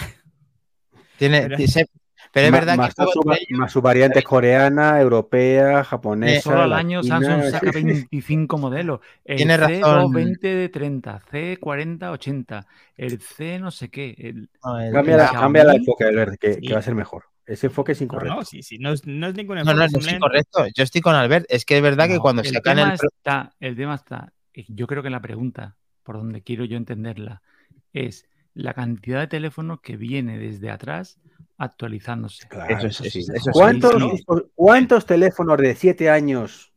Tiene, 1.17 1.41
Pero- 1.43 1.57
tiene- 1.57 1.85
pero 2.31 2.45
es 2.47 2.51
Ma- 2.51 2.59
verdad 2.59 2.77
más, 2.77 2.95
que 2.95 3.03
su, 3.03 3.21
luego- 3.23 3.39
más 3.51 3.71
su 3.71 3.81
variante 3.81 4.23
coreana, 4.23 4.99
europea, 4.99 5.83
japonesa. 5.83 6.41
Solo 6.41 6.63
al 6.63 6.73
año 6.73 7.03
Samsung 7.03 7.43
saca 7.51 7.71
sí. 7.71 7.83
25 7.83 8.57
modelos. 8.57 9.01
El 9.23 9.37
Tiene 9.37 9.57
razón. 9.57 9.81
C220 9.81 10.39
de 10.39 10.69
30, 10.69 11.21
C40, 11.31 12.09
80, 12.11 12.65
el 12.97 13.19
C 13.21 13.59
no 13.59 13.69
sé 13.71 13.89
qué. 13.89 14.15
el- 14.17 14.49
No, 14.63 14.79
el- 14.79 14.91
Cambia, 14.93 15.17
la, 15.17 15.31
cambia 15.31 15.61
el 15.63 15.75
enfoque, 15.75 16.05
Albert, 16.05 16.39
que, 16.39 16.53
Sí. 16.53 16.61
que 16.61 16.73
va 16.73 16.79
a 16.79 16.83
ser 16.83 16.95
mejor. 16.95 17.25
Ese 17.45 17.67
enfoque 17.67 17.91
es 17.91 17.99
no, 18.01 18.05
incorrecto. 18.05 18.35
no, 18.35 18.45
sí, 18.45 18.63
sí, 18.63 18.77
no 18.79 18.93
es, 18.93 19.05
no 19.05 19.27
es 19.27 19.35
ningún 19.35 19.57
No, 19.57 19.65
no, 19.65 19.71
enfoque, 19.71 19.83
no, 19.83 19.87
sí, 19.89 19.93
simplemente- 19.95 20.19
correcto. 20.21 20.65
Yo 20.73 20.83
estoy 20.83 21.01
con 21.01 21.13
Albert. 21.15 21.45
Es 21.49 21.65
que 21.65 21.75
es 21.75 21.83
verdad 21.83 22.07
que 22.07 22.15
No, 22.15 22.21
cuando 22.21 22.41
el 22.41 22.47
sacan 22.47 22.79
el. 22.79 22.93
está, 22.93 23.53
el 23.59 23.75
tema 23.75 23.95
está, 23.95 24.31
eh, 24.53 24.65
yo 24.69 24.87
creo 24.87 25.03
que 25.03 25.09
la 25.09 25.19
pregunta, 25.21 25.75
por 26.03 26.15
donde 26.15 26.41
quiero 26.41 26.63
yo 26.65 26.77
entenderla, 26.77 27.41
es 27.91 28.25
la 28.53 28.73
cantidad 28.73 29.19
de 29.21 29.27
teléfonos 29.27 29.81
que 29.81 29.97
viene 29.97 30.37
desde 30.37 30.69
atrás 30.69 31.19
actualizándose. 31.57 32.47
Claro, 32.47 32.75
Eso 32.77 32.87
es- 32.87 32.93
eso 32.95 33.03
eso 33.03 33.11
sí. 33.11 33.19
es- 33.19 33.29
eso 33.29 33.49
es 33.49 33.53
¿Cuántos, 33.53 34.03
cuántos 34.55 35.05
teléfonos 35.05 35.57
de 35.57 35.75
7 35.75 36.09
años 36.09 36.71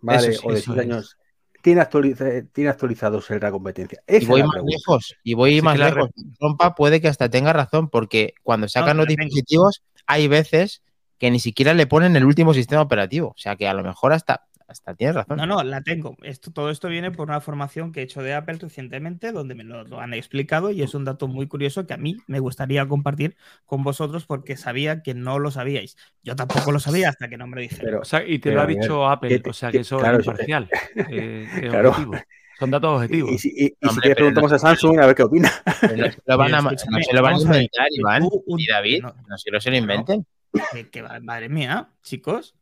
vale, 0.00 0.18
o 0.18 0.22
de 0.22 0.32
eso 0.32 0.42
6 0.48 0.68
es. 0.68 0.78
años 0.78 1.18
tiene, 1.62 1.80
actualiza- 1.80 2.46
tiene 2.52 2.70
actualizados 2.70 3.30
en 3.30 3.40
la 3.40 3.50
competencia? 3.50 4.02
Esa 4.06 4.24
Y 4.24 4.26
voy 4.26 4.42
más 4.42 4.50
pregunta. 4.52 4.76
lejos. 4.76 5.14
Y 5.22 5.34
voy 5.34 5.62
más 5.62 5.78
lejos. 5.78 6.10
Trompa 6.38 6.74
puede 6.74 7.00
que 7.00 7.08
hasta 7.08 7.28
tenga 7.30 7.52
razón, 7.52 7.88
porque 7.88 8.34
cuando 8.42 8.68
sacan 8.68 8.96
No, 8.96 9.04
los 9.04 9.08
dispositivos, 9.14 9.82
hay 10.06 10.28
veces 10.28 10.82
que 11.18 11.30
ni 11.30 11.38
siquiera 11.38 11.72
le 11.72 11.86
ponen 11.86 12.16
el 12.16 12.24
último 12.24 12.52
sistema 12.52 12.82
operativo. 12.82 13.28
O 13.28 13.38
sea 13.38 13.56
que 13.56 13.66
a 13.68 13.72
lo 13.74 13.82
mejor 13.82 14.12
hasta, 14.12 14.46
hasta 14.66 14.94
tienes 14.94 15.14
razón. 15.16 15.36
No, 15.36 15.46
no, 15.46 15.62
la 15.62 15.82
tengo. 15.82 16.16
Esto, 16.22 16.50
todo 16.52 16.70
esto 16.70 16.88
viene 16.88 17.10
por 17.10 17.28
una 17.28 17.40
formación 17.40 17.92
que 17.92 18.00
he 18.00 18.02
hecho 18.04 18.22
de 18.22 18.34
Apple 18.34 18.58
recientemente, 18.60 19.30
donde 19.32 19.54
me 19.54 19.64
lo, 19.64 19.84
lo 19.84 20.00
han 20.00 20.14
explicado 20.14 20.70
y 20.70 20.82
es 20.82 20.94
un 20.94 21.04
dato 21.04 21.28
muy 21.28 21.46
curioso 21.46 21.86
que 21.86 21.94
a 21.94 21.98
mí 21.98 22.16
me 22.26 22.38
gustaría 22.40 22.86
compartir 22.88 23.36
con 23.66 23.82
vosotros 23.82 24.24
porque 24.26 24.56
sabía 24.56 25.02
que 25.02 25.14
no 25.14 25.38
lo 25.38 25.50
sabíais. 25.50 25.96
Yo 26.22 26.34
tampoco 26.36 26.72
lo 26.72 26.80
sabía 26.80 27.08
hasta 27.10 27.28
que 27.28 27.36
no 27.36 27.46
me 27.46 27.56
lo 27.56 27.62
dijeron. 27.62 27.84
Pero, 27.84 28.00
O 28.00 28.04
sea, 28.04 28.24
y 28.26 28.38
te 28.38 28.50
Pero, 28.50 28.56
lo 28.56 28.62
ha 28.62 28.66
dicho 28.66 29.06
Apple, 29.08 29.38
te- 29.40 29.50
o 29.50 29.52
sea 29.52 29.70
que- 29.70 29.78
eso 29.80 29.98
claro, 29.98 30.18
es 30.18 30.26
imparcial. 30.26 30.68
eh, 31.10 31.48
es 31.54 31.60
Claro. 31.70 31.90
objetivo. 31.90 32.14
Son 32.58 32.70
datos 32.70 32.96
objetivos. 32.96 33.30
y, 33.32 33.34
y 33.34 33.38
si, 33.38 33.48
y- 33.66 33.86
Hombre, 33.86 34.00
pero 34.02 34.14
preguntamos 34.14 34.50
no- 34.52 34.56
a 34.56 34.58
Samsung 34.60 35.00
a 35.00 35.06
ver 35.06 35.14
qué 35.16 35.22
opina. 35.24 35.50
Pero 35.80 35.96
no 35.96 36.12
se 36.12 36.18
lo 36.24 36.38
van 36.38 36.54
a, 36.54 36.60
no 36.62 36.70
se 36.78 37.12
lo 37.12 37.22
van 37.22 37.34
a 37.34 37.40
inventar, 37.40 37.86
Iván. 37.90 38.22
Y 38.56 38.66
David, 38.68 39.02
no. 39.02 39.14
no 39.28 39.36
se 39.38 39.50
lo 39.50 39.60
se 39.60 39.70
lo 39.72 39.76
inventen. 39.76 40.24
Que- 40.72 40.88
que 40.88 41.02
va- 41.02 41.18
madre 41.20 41.48
mía, 41.48 41.88
chicos, 42.02 42.54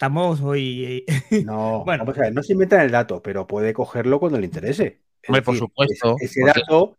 estamos 0.00 0.40
hoy. 0.40 1.04
No, 1.44 1.84
Bueno. 1.84 2.04
vamos 2.04 2.18
a 2.18 2.22
ver, 2.22 2.32
no 2.32 2.42
se 2.42 2.54
inventan 2.54 2.80
el 2.80 2.90
dato, 2.90 3.22
pero 3.22 3.46
puede 3.46 3.74
cogerlo 3.74 4.18
cuando 4.18 4.38
le 4.38 4.46
interese. 4.46 5.02
Hombre, 5.28 5.42
por 5.42 5.56
supuesto, 5.58 6.16
Ese, 6.18 6.24
ese 6.24 6.40
porque- 6.40 6.60
dato, 6.60 6.96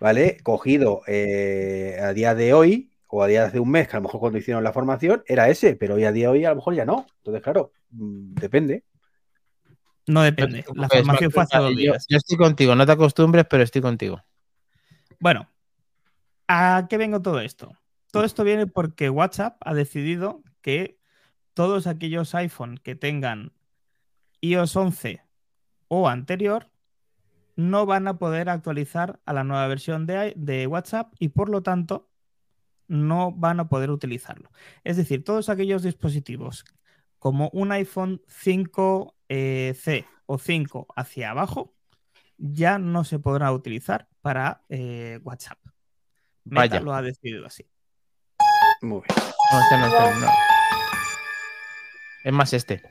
¿vale? 0.00 0.38
Cogido 0.42 1.02
eh, 1.06 1.96
a 2.02 2.12
día 2.12 2.34
de 2.34 2.52
hoy 2.52 2.90
o 3.06 3.22
a 3.22 3.28
día 3.28 3.42
de 3.42 3.46
hace 3.46 3.60
un 3.60 3.70
mes, 3.70 3.86
que 3.86 3.94
a 3.96 4.00
lo 4.00 4.04
mejor 4.04 4.18
cuando 4.18 4.38
hicieron 4.38 4.64
la 4.64 4.72
formación 4.72 5.22
era 5.28 5.48
ese, 5.48 5.76
pero 5.76 5.94
hoy 5.94 6.04
a 6.04 6.10
día 6.10 6.26
de 6.26 6.32
hoy 6.32 6.44
a 6.44 6.50
lo 6.50 6.56
mejor 6.56 6.74
ya 6.74 6.84
no. 6.84 7.06
Entonces, 7.18 7.40
claro, 7.40 7.70
mm, 7.90 8.34
depende. 8.34 8.82
No 10.08 10.22
depende. 10.22 10.62
Te 10.64 10.68
La 10.74 10.88
preocupes, 10.88 10.98
formación 10.98 11.30
fue 11.30 11.42
hace 11.44 11.58
dos 11.58 11.70
yo, 11.70 11.76
días. 11.76 12.06
yo 12.08 12.16
estoy 12.16 12.36
contigo, 12.36 12.74
no 12.74 12.84
te 12.84 12.92
acostumbres, 12.92 13.46
pero 13.48 13.62
estoy 13.62 13.80
contigo. 13.80 14.20
Bueno, 15.20 15.48
¿a 16.48 16.86
qué 16.90 16.98
vengo 16.98 17.22
todo 17.22 17.40
esto? 17.40 17.70
Todo 18.10 18.24
esto 18.24 18.42
viene 18.42 18.66
porque 18.66 19.08
WhatsApp 19.08 19.56
ha 19.60 19.72
decidido 19.72 20.42
que 20.62 20.98
todos 21.54 21.86
aquellos 21.86 22.34
iPhone 22.34 22.78
que 22.78 22.94
tengan 22.94 23.52
iOS 24.40 24.76
11 24.76 25.22
o 25.88 26.08
anterior 26.08 26.70
no 27.56 27.86
van 27.86 28.08
a 28.08 28.18
poder 28.18 28.48
actualizar 28.48 29.20
a 29.24 29.32
la 29.32 29.44
nueva 29.44 29.66
versión 29.68 30.06
de, 30.06 30.66
WhatsApp 30.66 31.14
y 31.18 31.28
por 31.28 31.48
lo 31.48 31.62
tanto 31.62 32.10
no 32.88 33.32
van 33.32 33.60
a 33.60 33.68
poder 33.68 33.90
utilizarlo. 33.90 34.50
Es 34.82 34.96
decir, 34.96 35.24
todos 35.24 35.48
aquellos 35.48 35.82
dispositivos 35.82 36.64
como 37.18 37.48
un 37.52 37.72
iPhone 37.72 38.20
5C 38.28 40.06
o 40.26 40.38
5 40.38 40.86
hacia 40.96 41.30
abajo 41.30 41.72
ya 42.36 42.78
no 42.78 43.04
se 43.04 43.18
podrá 43.20 43.52
utilizar 43.52 44.08
para 44.20 44.64
eh, 44.68 45.20
WhatsApp. 45.22 45.58
Meta 46.44 46.60
Vaya. 46.60 46.80
lo 46.80 46.92
ha 46.92 47.02
decidido 47.02 47.46
así. 47.46 47.64
Muy 48.82 49.00
bien. 49.00 49.32
No, 49.52 49.60
este 49.60 49.78
no, 49.78 50.20
no. 50.20 50.53
Es 52.24 52.32
más 52.32 52.52
este. 52.54 52.82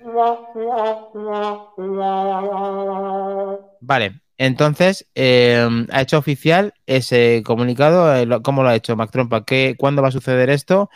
Vale, 3.82 4.22
entonces 4.38 5.08
eh, 5.16 5.68
ha 5.92 6.02
hecho 6.02 6.18
oficial 6.18 6.74
ese 6.86 7.42
comunicado. 7.46 8.16
eh, 8.16 8.26
lo- 8.26 8.42
¿Cómo 8.42 8.64
lo 8.64 8.70
ha 8.70 8.76
hecho 8.76 8.96
Mac 8.96 9.12
Trompa? 9.12 9.44
¿Qué, 9.44 9.76
¿Cuándo 9.78 10.02
va 10.02 10.08
a 10.10 10.12
suceder 10.12 10.50
esto? 10.50 10.90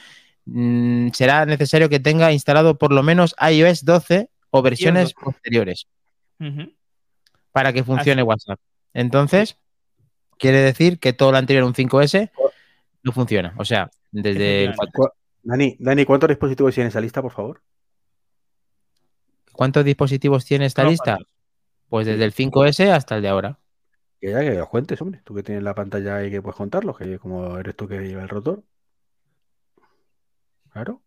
mm, 0.46 1.10
será 1.12 1.46
necesario 1.46 1.90
que 1.90 2.00
tenga 2.00 2.32
instalado 2.32 2.78
por 2.78 2.94
lo 2.94 3.04
menos 3.04 3.36
iOS 3.52 3.84
12 3.84 4.30
o 4.50 4.62
versiones 4.62 5.14
12. 5.14 5.16
posteriores 5.26 5.88
para 7.52 7.74
que 7.74 7.84
funcione 7.84 8.24
WhatsApp. 8.24 8.60
Entonces, 8.94 9.58
quiere 10.38 10.60
decir 10.60 11.00
que 11.00 11.12
todo 11.12 11.32
lo 11.32 11.38
anterior 11.38 11.64
a 11.64 11.68
un 11.68 11.74
5S 11.74 12.32
no 13.04 13.12
funciona. 13.12 13.54
O 13.58 13.66
sea, 13.66 13.90
desde 14.12 14.64
el 14.66 14.70
Efectivamente. 14.70 14.78
4. 14.78 14.92
Cu- 14.94 15.10
Dani, 15.44 15.76
Dani, 15.80 16.06
¿cuántos 16.06 16.30
dispositivos 16.30 16.74
tiene 16.76 16.90
esa 16.90 17.02
lista, 17.02 17.22
por 17.22 17.32
favor? 17.34 17.62
¿Cuántos 19.58 19.84
dispositivos 19.84 20.46
tiene 20.46 20.68
esta 20.68 20.84
lista? 20.84 21.18
Pues 21.90 22.06
desde 22.06 22.24
el 22.26 22.32
5S 22.32 22.92
hasta 22.92 23.16
el 23.16 23.24
de 23.24 23.30
ahora. 23.30 23.60
Que 24.22 24.30
ya 24.30 24.42
que 24.42 24.54
los 24.54 24.70
cuentes, 24.70 25.02
hombre. 25.02 25.22
Tú 25.24 25.34
que 25.34 25.42
tienes 25.42 25.64
la 25.64 25.74
pantalla 25.74 26.24
y 26.24 26.30
que 26.30 26.44
puedes 26.44 26.56
contarlos, 26.56 26.96
que 26.96 27.18
como 27.18 27.58
eres 27.58 27.76
tú 27.76 27.88
que 27.88 28.00
lleva 28.00 28.22
el 28.22 28.30
rotor. 28.30 28.64
Claro. 30.70 31.02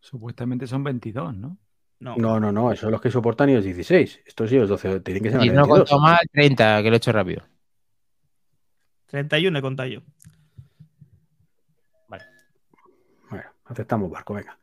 Supuestamente 0.00 0.66
son 0.66 0.82
22, 0.82 1.36
¿no? 1.36 1.56
No. 2.00 2.16
No, 2.16 2.40
no, 2.40 2.50
no, 2.50 2.72
esos 2.72 2.80
son 2.80 2.90
los 2.90 3.00
que 3.00 3.12
soportan 3.12 3.48
iOS 3.48 3.64
16. 3.64 4.22
Estos 4.26 4.50
iOS 4.50 4.68
12 4.68 5.00
tienen 5.00 5.22
que 5.22 5.30
ser 5.30 5.38
más 5.38 5.46
Y 5.46 5.50
no 5.50 5.54
he 5.54 5.68
22. 5.68 5.78
contado 5.78 6.00
mal 6.00 6.18
30, 6.32 6.82
que 6.82 6.88
lo 6.88 6.94
he 6.94 6.96
hecho 6.96 7.12
rápido. 7.12 7.44
31 9.06 9.56
he 9.56 9.62
contado 9.62 9.88
yo. 9.88 10.00
Bueno, 12.08 12.24
aceptamos 13.66 14.10
barco, 14.10 14.34
venga. 14.34 14.58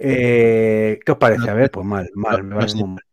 Eh, 0.00 1.00
¿Qué 1.04 1.12
os 1.12 1.18
parece? 1.18 1.50
A 1.50 1.54
ver, 1.54 1.70
pues 1.70 1.86
mal, 1.86 2.08
mal, 2.14 2.44
me 2.44 2.56
parece 2.56 2.76
muy 2.76 2.88
mal. 2.88 3.04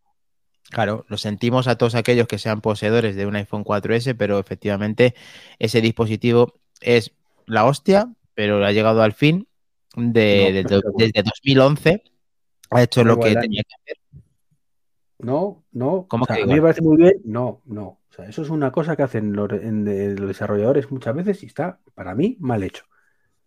Claro, 0.70 1.06
lo 1.08 1.18
sentimos 1.18 1.68
a 1.68 1.78
todos 1.78 1.96
aquellos 1.96 2.28
que 2.28 2.38
sean 2.40 2.60
poseedores 2.62 3.16
de 3.16 3.26
un 3.26 3.36
iPhone 3.36 3.64
4S, 3.64 4.16
pero 4.18 4.40
efectivamente 4.40 5.14
ese 5.60 5.80
dispositivo 5.80 6.60
es 6.82 7.12
la 7.46 7.66
hostia, 7.66 8.12
pero 8.34 8.64
ha 8.66 8.72
llegado 8.72 9.02
al 9.02 9.14
fin 9.14 9.48
de, 9.96 10.38
No, 10.38 10.46
desde, 10.46 10.54
no 10.54 10.60
estoy 10.60 10.70
de 10.72 10.78
acuerdo. 10.90 10.98
desde 10.98 11.24
2011. 11.24 12.04
Ha 12.72 12.84
hecho 12.84 13.04
lo 13.04 13.20
que 13.20 13.36
tenía 13.36 13.64
que 13.64 13.76
hacer. 13.76 13.98
No, 15.20 15.64
no. 15.72 16.08
¿Cómo 16.10 16.24
o 16.24 16.28
sea, 16.28 16.36
que 16.36 16.44
a 16.44 16.46
mí 16.46 16.56
me 16.56 16.62
parece 16.62 16.82
muy 16.82 16.98
bien. 16.98 17.22
No, 17.24 17.62
no. 17.66 17.84
O 17.84 18.14
sea, 18.14 18.26
eso 18.26 18.42
es 18.42 18.50
una 18.50 18.72
cosa 18.72 18.96
que 18.96 19.04
hacen 19.04 19.34
los, 19.34 19.52
en- 19.54 19.86
de- 19.86 20.16
los 20.16 20.28
desarrolladores 20.28 20.92
muchas 20.92 21.16
veces 21.16 21.44
y 21.44 21.46
está, 21.46 21.80
para 21.94 22.16
mí, 22.16 22.38
mal 22.40 22.64
hecho. 22.64 22.86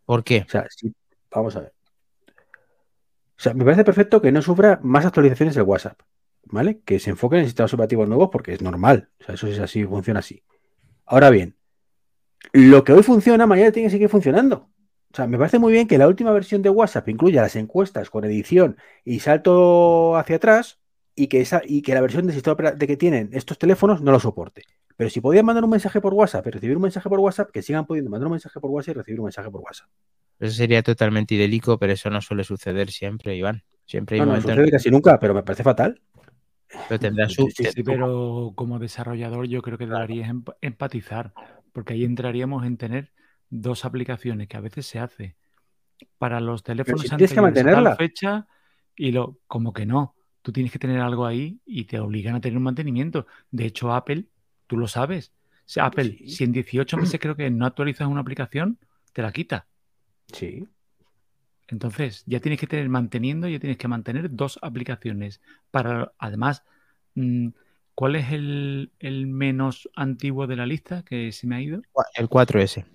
¿Por 0.05 0.25
qué? 0.25 0.45
O 0.47 0.51
sea, 0.51 0.67
vamos 1.31 1.57
a 1.57 1.61
ver. 1.61 1.75
O 3.39 3.41
sea, 3.41 3.55
me 3.55 3.65
parece 3.65 3.85
perfecto 3.85 4.21
que 4.21 4.33
no 4.33 4.43
sufra 4.43 4.81
más 4.83 5.07
actualizaciones 5.07 5.55
del 5.55 5.63
WhatsApp, 5.63 6.01
¿vale? 6.45 6.81
Que 6.85 6.99
se 6.99 7.11
enfoquen 7.11 7.41
en 7.41 7.45
sistemas 7.45 7.73
operativos 7.73 8.09
nuevos 8.09 8.31
porque 8.33 8.53
es 8.53 8.63
normal. 8.63 9.11
O 9.21 9.25
sea, 9.25 9.37
eso 9.37 9.47
es 9.47 9.61
así, 9.61 9.85
funciona 9.85 10.21
así. 10.21 10.43
Ahora 11.07 11.31
bien, 11.31 11.57
lo 12.53 12.83
que 12.83 12.93
hoy 12.93 13.05
funciona, 13.05 13.47
mañana 13.47 13.71
tiene 13.71 13.87
que 13.87 13.93
seguir 13.93 14.09
funcionando. 14.09 14.71
O 15.13 15.17
sea, 15.17 15.29
me 15.29 15.39
parece 15.39 15.61
muy 15.61 15.73
bien 15.73 15.87
que 15.87 15.99
la 15.99 16.09
última 16.09 16.33
versión 16.33 16.63
de 16.63 16.71
WhatsApp 16.71 17.09
incluya 17.09 17.41
las 17.43 17.55
encuestas 17.55 18.11
con 18.11 18.25
edición 18.25 18.77
y 19.05 19.21
salto 19.21 20.17
hacia 20.17 20.37
atrás 20.37 20.81
y 21.15 21.29
que, 21.29 21.41
esa, 21.41 21.63
y 21.65 21.83
que 21.83 21.95
la 21.95 22.01
versión 22.01 22.27
de 22.27 22.33
sistema 22.33 22.73
de 22.73 22.87
que 22.87 22.97
tienen 22.97 23.31
estos 23.33 23.57
teléfonos 23.57 24.03
no 24.03 24.11
lo 24.11 24.21
soporte. 24.21 24.65
Pero 24.99 25.09
si 25.09 25.23
podían 25.23 25.47
mandar 25.47 25.65
un 25.65 25.71
mensaje 25.71 26.01
por 26.01 26.13
WhatsApp 26.13 26.47
y 26.49 26.51
recibir 26.51 26.77
un 26.77 26.83
mensaje 26.83 27.09
por 27.09 27.21
WhatsApp, 27.21 27.51
que 27.51 27.63
sigan 27.63 27.87
pudiendo 27.87 28.11
mandar 28.11 28.27
un 28.27 28.33
mensaje 28.33 28.61
por 28.61 28.71
WhatsApp 28.71 28.97
y 28.97 28.99
recibir 28.99 29.21
un 29.21 29.25
mensaje 29.27 29.51
por 29.51 29.63
WhatsApp. 29.63 29.89
Eso 30.41 30.55
sería 30.55 30.83
totalmente 30.83 31.37
idélico, 31.37 31.79
pero 31.79 31.93
eso 31.93 32.11
no 32.11 32.21
suele 32.21 32.45
suceder 32.45 32.91
siempre, 32.91 33.37
Iván. 33.37 33.63
Siempre 33.87 34.17
hay 34.17 34.21
No, 34.21 34.27
no, 34.27 34.35
en 34.37 34.43
sucede 34.43 34.71
casi 34.71 34.91
nunca, 34.91 35.19
pero 35.19 35.35
me 35.35 35.43
parece 35.43 35.63
fatal. 35.63 36.01
que 36.89 36.99
tendrá 36.99 37.29
su. 37.29 37.49
Sí, 37.49 37.65
sí, 37.65 37.71
Sí, 37.71 37.83
pero 37.83 38.53
como 38.57 38.79
desarrollador 38.79 39.47
yo 39.47 39.63
creo 39.63 39.79
que 39.79 39.87
deberías 39.87 40.29
emp- 40.31 40.57
empatizar, 40.61 41.33
porque 41.73 41.95
ahí 41.95 42.05
entraríamos 42.05 42.67
en 42.67 42.77
tener 42.77 43.13
dos 43.51 43.85
aplicaciones 43.85 44.49
que 44.49 44.57
a 44.57 44.61
veces 44.61 44.87
se 44.87 44.99
hace 44.99 45.37
para 46.19 46.41
los 46.41 46.63
teléfonos 46.63 47.03
si 47.03 47.09
tienes 47.11 47.33
que 47.33 47.41
anteriores 47.41 47.65
a 47.65 47.71
tal 47.71 47.85
mantenerla. 47.85 47.97
fecha 47.97 48.47
y 48.97 49.13
lo 49.13 49.39
como 49.47 49.73
que 49.73 49.87
no. 49.87 50.15
Tú 50.43 50.53
tienes 50.53 50.73
que 50.73 50.79
tener 50.79 51.01
algo 51.01 51.27
ahí 51.27 51.61
y 51.67 51.85
te 51.85 51.99
obligan 52.01 52.35
a 52.37 52.41
tener 52.41 52.57
un 52.57 52.63
mantenimiento. 52.65 53.27
De 53.51 53.67
hecho, 53.67 53.93
Apple, 53.93 54.27
tú 54.69 54.77
lo 54.77 54.87
sabes. 54.87 55.33
O 55.59 55.71
sea, 55.71 55.87
Apple, 55.87 56.17
Sí. 56.19 56.29
si 56.31 56.45
en 56.45 56.53
18 56.53 56.97
meses 56.97 57.19
creo 57.21 57.35
que 57.35 57.51
no 57.51 57.67
actualizas 57.67 58.07
una 58.07 58.21
aplicación, 58.21 58.79
te 59.13 59.23
la 59.23 59.33
quita. 59.33 59.67
Sí. 60.33 60.65
Entonces, 61.67 62.23
ya 62.27 62.41
tienes 62.41 62.59
que 62.61 62.67
tener 62.67 62.89
manteniendo, 62.89 63.47
ya 63.49 63.59
tienes 63.59 63.77
que 63.77 63.89
mantener 63.89 64.35
dos 64.35 64.59
aplicaciones. 64.63 65.41
Para, 65.71 66.13
además, 66.19 66.63
mm, 67.15 67.49
¿cuál 67.95 68.17
es 68.17 68.33
el, 68.33 68.91
el 69.01 69.27
menos 69.27 69.89
antiguo 69.95 70.47
de 70.47 70.57
la 70.57 70.65
lista 70.65 71.03
que 71.05 71.31
se 71.33 71.47
me 71.47 71.57
ha 71.57 71.61
ido? 71.61 71.83
El 72.15 72.29
4S. 72.29 72.87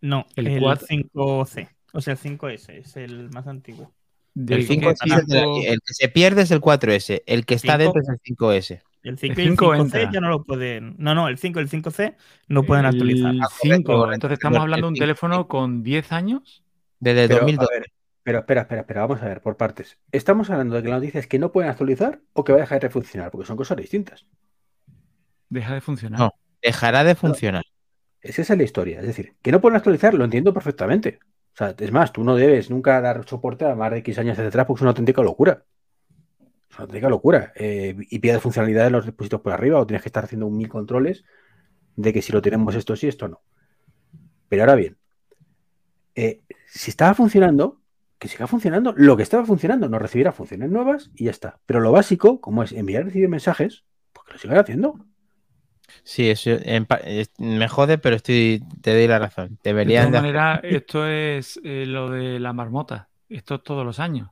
No, 0.00 0.26
El 0.36 0.46
el, 0.46 0.60
cuatro- 0.60 0.86
5C. 0.88 1.68
O 1.92 2.00
sea, 2.00 2.12
el 2.12 2.18
5S 2.18 2.78
es 2.78 2.96
el 2.96 3.28
más 3.30 3.46
antiguo. 3.46 3.92
¿De 4.34 4.54
El, 4.54 4.60
qué 4.66 4.74
5 4.74 4.90
es 4.90 4.98
el, 5.02 5.26
tipo? 5.26 5.62
el 5.66 5.78
que 5.80 5.94
se 5.94 6.08
pierde 6.08 6.42
es 6.42 6.50
el 6.50 6.60
4S. 6.60 7.22
El 7.26 7.44
que 7.46 7.54
está 7.54 7.78
Cinco. 7.78 7.82
dentro 7.94 8.02
es 8.02 8.08
el 8.08 8.20
5S. 8.20 8.82
El 9.06 9.18
5 9.18 9.40
El 9.40 9.46
y 9.46 9.48
el 9.48 9.58
5 9.58 9.74
5C 9.74 9.76
entra. 9.76 10.10
ya 10.10 10.20
no 10.20 10.28
lo 10.28 10.44
pueden. 10.44 10.96
No, 10.98 11.14
no, 11.14 11.28
el 11.28 11.38
5 11.38 11.60
y 11.60 11.62
el 11.62 11.68
5C 11.70 12.16
no 12.48 12.64
pueden 12.66 12.86
actualizar. 12.86 13.34
El 13.34 13.40
correcto, 13.40 13.94
5. 13.94 13.96
correcto. 13.96 14.26
Entonces 14.26 14.36
estamos 14.36 14.60
hablando 14.60 14.86
de 14.86 14.92
un 14.92 14.96
teléfono 14.98 15.48
con 15.48 15.82
10 15.82 16.12
años. 16.12 16.64
Desde 17.00 17.28
Pero, 17.28 17.40
2012. 17.42 17.74
a 17.74 17.78
ver, 17.78 17.92
pero 18.22 18.38
espera, 18.40 18.62
espera, 18.62 18.80
espera, 18.82 19.00
vamos 19.02 19.22
a 19.22 19.26
ver, 19.28 19.40
por 19.42 19.56
partes. 19.56 19.98
¿Estamos 20.12 20.50
hablando 20.50 20.74
de 20.76 20.82
que 20.82 20.88
la 20.88 20.96
noticia 20.96 21.20
es 21.20 21.26
que 21.28 21.38
no 21.38 21.52
pueden 21.52 21.70
actualizar 21.70 22.20
o 22.32 22.44
que 22.44 22.52
va 22.52 22.58
a 22.58 22.62
dejar 22.62 22.80
de 22.80 22.90
funcionar? 22.90 23.30
Porque 23.30 23.46
son 23.46 23.56
cosas 23.56 23.76
distintas. 23.76 24.26
Deja 25.48 25.74
de 25.74 25.80
funcionar. 25.80 26.18
No. 26.20 26.32
Dejará 26.62 27.04
de 27.04 27.14
funcionar. 27.14 27.64
Es 28.20 28.38
esa 28.38 28.54
es 28.54 28.58
la 28.58 28.64
historia. 28.64 29.00
Es 29.00 29.06
decir, 29.06 29.36
que 29.42 29.52
no 29.52 29.60
pueden 29.60 29.76
actualizar, 29.76 30.14
lo 30.14 30.24
entiendo 30.24 30.52
perfectamente. 30.52 31.20
O 31.54 31.56
sea, 31.56 31.74
es 31.78 31.92
más, 31.92 32.12
tú 32.12 32.24
no 32.24 32.34
debes 32.36 32.70
nunca 32.70 33.00
dar 33.00 33.26
soporte 33.28 33.64
a 33.64 33.74
más 33.74 33.90
de 33.92 33.98
X 33.98 34.18
años 34.18 34.32
hacia 34.38 34.48
atrás 34.48 34.66
porque 34.66 34.78
es 34.78 34.82
una 34.82 34.90
auténtica 34.90 35.22
locura. 35.22 35.64
Auténtica 36.78 37.08
locura. 37.08 37.52
Eh, 37.56 37.96
y 38.10 38.18
pierdes 38.18 38.42
funcionalidad 38.42 38.86
en 38.86 38.92
los 38.92 39.04
dispositivos 39.06 39.42
por 39.42 39.52
arriba 39.52 39.80
o 39.80 39.86
tienes 39.86 40.02
que 40.02 40.08
estar 40.08 40.24
haciendo 40.24 40.46
un 40.46 40.56
mil 40.56 40.68
controles 40.68 41.24
de 41.96 42.12
que 42.12 42.22
si 42.22 42.32
lo 42.32 42.42
tenemos 42.42 42.74
esto 42.74 42.94
sí, 42.96 43.08
esto 43.08 43.28
no. 43.28 43.40
Pero 44.48 44.62
ahora 44.62 44.74
bien, 44.74 44.96
eh, 46.14 46.40
si 46.66 46.90
estaba 46.90 47.14
funcionando, 47.14 47.80
que 48.18 48.28
siga 48.28 48.46
funcionando. 48.46 48.94
Lo 48.96 49.16
que 49.16 49.22
estaba 49.22 49.44
funcionando, 49.44 49.88
nos 49.88 50.00
recibirá 50.00 50.32
funciones 50.32 50.70
nuevas 50.70 51.10
y 51.14 51.24
ya 51.24 51.30
está. 51.30 51.58
Pero 51.66 51.80
lo 51.80 51.92
básico, 51.92 52.40
como 52.40 52.62
es 52.62 52.72
enviar 52.72 53.02
y 53.02 53.04
recibir 53.06 53.28
mensajes, 53.28 53.84
pues 54.12 54.26
que 54.26 54.32
lo 54.34 54.38
sigan 54.38 54.58
haciendo. 54.58 55.04
Sí, 56.02 56.28
eso 56.30 56.50
en 56.50 56.86
pa- 56.86 56.96
es- 56.96 57.30
me 57.38 57.68
jode, 57.68 57.98
pero 57.98 58.16
estoy, 58.16 58.62
te 58.80 58.92
doy 58.94 59.06
la 59.06 59.18
razón. 59.18 59.58
De 59.62 59.72
todas 59.84 60.12
de 60.12 60.18
maneras, 60.18 60.60
esto 60.64 61.06
es 61.06 61.60
eh, 61.62 61.84
lo 61.86 62.10
de 62.10 62.40
la 62.40 62.52
marmota. 62.52 63.08
Esto 63.28 63.56
es 63.56 63.62
todos 63.62 63.84
los 63.84 64.00
años. 64.00 64.30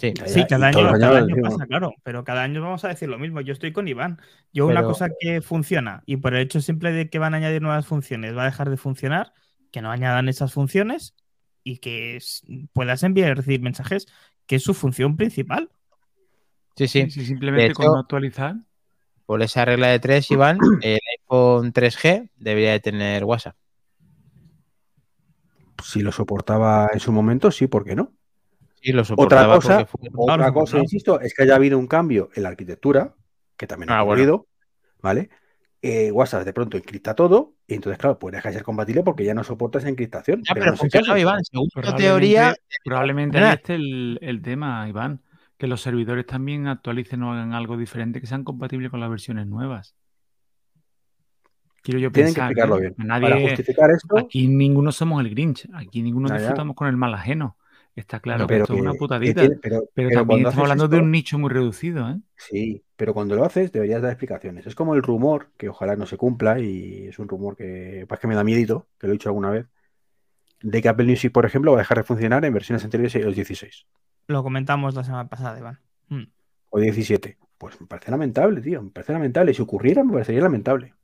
Sí. 0.00 0.12
Cada 0.14 0.68
año, 0.68 0.76
cada 0.98 1.20
pasa, 1.42 1.66
claro, 1.66 1.94
pero 2.02 2.24
cada 2.24 2.42
año 2.42 2.62
vamos 2.62 2.84
a 2.84 2.88
decir 2.88 3.08
lo 3.08 3.18
mismo. 3.18 3.40
Yo 3.42 3.52
estoy 3.52 3.72
con 3.72 3.86
Iván. 3.86 4.18
Yo 4.52 4.66
una 4.66 4.80
cosa 4.88 5.10
que 5.20 5.42
funciona 5.42 6.02
y 6.06 6.16
por 6.16 6.34
el 6.34 6.40
hecho 6.40 6.60
simple 6.62 6.92
de 6.92 7.10
que 7.10 7.18
van 7.18 7.34
a 7.34 7.36
añadir 7.36 7.60
nuevas 7.60 7.86
funciones 7.86 8.34
va 8.36 8.42
a 8.42 8.46
dejar 8.46 8.70
de 8.70 8.78
funcionar, 8.78 9.34
que 9.70 9.82
no 9.82 9.90
añadan 9.90 10.28
esas 10.28 10.52
funciones 10.54 11.14
y 11.62 11.78
que 11.78 12.16
es- 12.16 12.42
puedas 12.72 13.02
enviar 13.02 13.30
y 13.30 13.34
recibir 13.34 13.60
mensajes, 13.60 14.06
que 14.46 14.56
es 14.56 14.62
su 14.62 14.72
función 14.72 15.16
principal. 15.18 15.70
Sí, 16.76 16.88
sí. 16.88 17.02
Sí, 17.04 17.10
sí, 17.10 17.26
simplemente 17.26 17.74
con 17.74 17.84
hecho- 17.84 17.92
no 17.92 17.98
actualizar. 18.00 18.56
Por 19.26 19.42
esa 19.42 19.64
regla 19.66 19.88
de 19.88 19.98
tres, 20.00 20.30
Iván, 20.30 20.58
el 20.82 20.98
iPhone 21.20 21.72
3G 21.72 22.30
debería 22.36 22.72
de 22.72 22.80
tener 22.80 23.24
WhatsApp. 23.24 23.54
Si 25.84 26.00
lo 26.00 26.10
soportaba 26.10 26.88
en 26.92 27.00
su 27.00 27.12
momento, 27.12 27.50
sí, 27.50 27.66
¿por 27.66 27.84
qué 27.84 27.94
no? 27.94 28.12
Sí, 28.82 28.92
lo 28.92 29.02
Otra 29.16 29.46
cosa, 29.46 29.86
otra 30.16 30.52
cosa, 30.52 30.78
insisto, 30.78 31.20
es 31.20 31.34
que 31.34 31.42
haya 31.42 31.56
habido 31.56 31.78
un 31.78 31.86
cambio 31.86 32.30
en 32.34 32.42
la 32.44 32.48
arquitectura, 32.50 33.14
que 33.56 33.66
también 33.66 33.90
ha 33.90 33.98
Ah, 33.98 34.02
bueno. 34.02 34.22
ocurrido, 34.22 34.46
¿vale? 35.02 35.30
Eh, 35.82 36.10
WhatsApp 36.12 36.44
de 36.44 36.52
pronto 36.52 36.76
encripta 36.76 37.14
todo, 37.14 37.54
y 37.66 37.74
entonces, 37.74 37.98
claro, 37.98 38.18
puede 38.18 38.36
dejar 38.36 38.52
de 38.52 38.58
ser 38.58 38.64
compatible 38.64 39.02
porque 39.02 39.24
ya 39.24 39.34
no 39.34 39.44
soporta 39.44 39.78
esa 39.78 39.88
encriptación. 39.88 40.42
Ya, 40.42 40.54
pero 40.54 40.72
pero 40.76 40.76
no 40.84 40.90
caso. 40.90 41.16
Iván. 41.16 41.44
Según 41.44 41.68
tu 41.68 41.80
Probablemente, 41.80 42.02
teoría, 42.02 42.54
probablemente 42.84 43.38
ahí 43.38 43.54
esté 43.54 43.74
el, 43.76 44.18
el 44.22 44.42
tema, 44.42 44.86
Iván. 44.88 45.22
Que 45.56 45.66
los 45.66 45.82
servidores 45.82 46.24
también 46.24 46.66
actualicen 46.66 47.22
o 47.22 47.32
hagan 47.32 47.52
algo 47.52 47.76
diferente 47.76 48.20
que 48.20 48.26
sean 48.26 48.44
compatibles 48.44 48.90
con 48.90 49.00
las 49.00 49.10
versiones 49.10 49.46
nuevas. 49.46 49.94
Quiero 51.82 52.00
yo 52.00 52.12
Tienen 52.12 52.34
que 52.34 52.40
explicarlo 52.40 52.78
bien. 52.78 52.94
Nadie, 52.98 53.28
Para 53.30 53.40
justificar 53.40 53.90
esto, 53.90 54.18
Aquí 54.18 54.48
ninguno 54.48 54.92
somos 54.92 55.22
el 55.24 55.30
Grinch, 55.30 55.68
aquí 55.74 56.02
ninguno 56.02 56.28
ya. 56.28 56.36
disfrutamos 56.36 56.76
con 56.76 56.88
el 56.88 56.96
mal 56.96 57.14
ajeno. 57.14 57.56
Está 58.00 58.20
claro 58.20 58.46
que 58.46 58.54
pero 58.54 58.64
esto 58.64 58.74
es 58.74 58.80
una 58.80 58.92
que- 58.92 58.98
putadita. 58.98 59.40
que 59.42 59.48
tiene- 59.48 59.60
pero, 59.62 59.80
pero, 59.80 59.90
pero 59.94 60.08
también 60.08 60.26
cuando 60.26 60.48
estamos 60.50 60.70
hablando 60.70 60.88
de 60.88 60.98
un 61.02 61.10
nicho 61.10 61.38
muy 61.38 61.50
reducido, 61.50 62.08
¿eh? 62.10 62.16
Sí, 62.36 62.82
pero 62.96 63.14
cuando 63.14 63.36
lo 63.36 63.44
haces 63.44 63.70
deberías 63.72 64.02
dar 64.02 64.10
explicaciones. 64.12 64.66
Es 64.66 64.74
como 64.74 64.94
el 64.94 65.02
rumor, 65.02 65.48
que 65.56 65.68
ojalá 65.68 65.96
no 65.96 66.06
se 66.06 66.16
cumpla, 66.16 66.58
y 66.58 67.06
es 67.08 67.18
un 67.18 67.28
rumor 67.28 67.56
que, 67.56 68.04
pues 68.08 68.20
que 68.20 68.26
me 68.26 68.34
da 68.34 68.44
miedito, 68.44 68.88
que 68.98 69.06
lo 69.06 69.12
he 69.12 69.16
dicho 69.16 69.28
alguna 69.28 69.50
vez, 69.50 69.66
de 70.62 70.82
que 70.82 70.88
Apple 70.88 71.06
Music, 71.06 71.32
por 71.32 71.46
ejemplo, 71.46 71.72
va 71.72 71.78
a 71.78 71.80
dejar 71.80 71.98
de 71.98 72.04
funcionar 72.04 72.44
en 72.44 72.52
versiones 72.52 72.84
anteriores 72.84 73.14
a 73.16 73.18
iOS 73.20 73.34
16 73.34 73.86
Lo 74.26 74.42
comentamos 74.42 74.94
la 74.94 75.04
semana 75.04 75.28
pasada, 75.28 75.58
Iván. 75.58 75.78
O 76.70 76.78
17. 76.78 77.38
Pues 77.58 77.80
me 77.80 77.86
parece 77.86 78.10
lamentable, 78.10 78.60
tío, 78.60 78.82
me 78.82 78.90
parece 78.90 79.12
lamentable. 79.12 79.52
Si 79.54 79.60
ocurriera, 79.60 80.02
me 80.04 80.12
parecería 80.12 80.40
lamentable. 80.42 80.94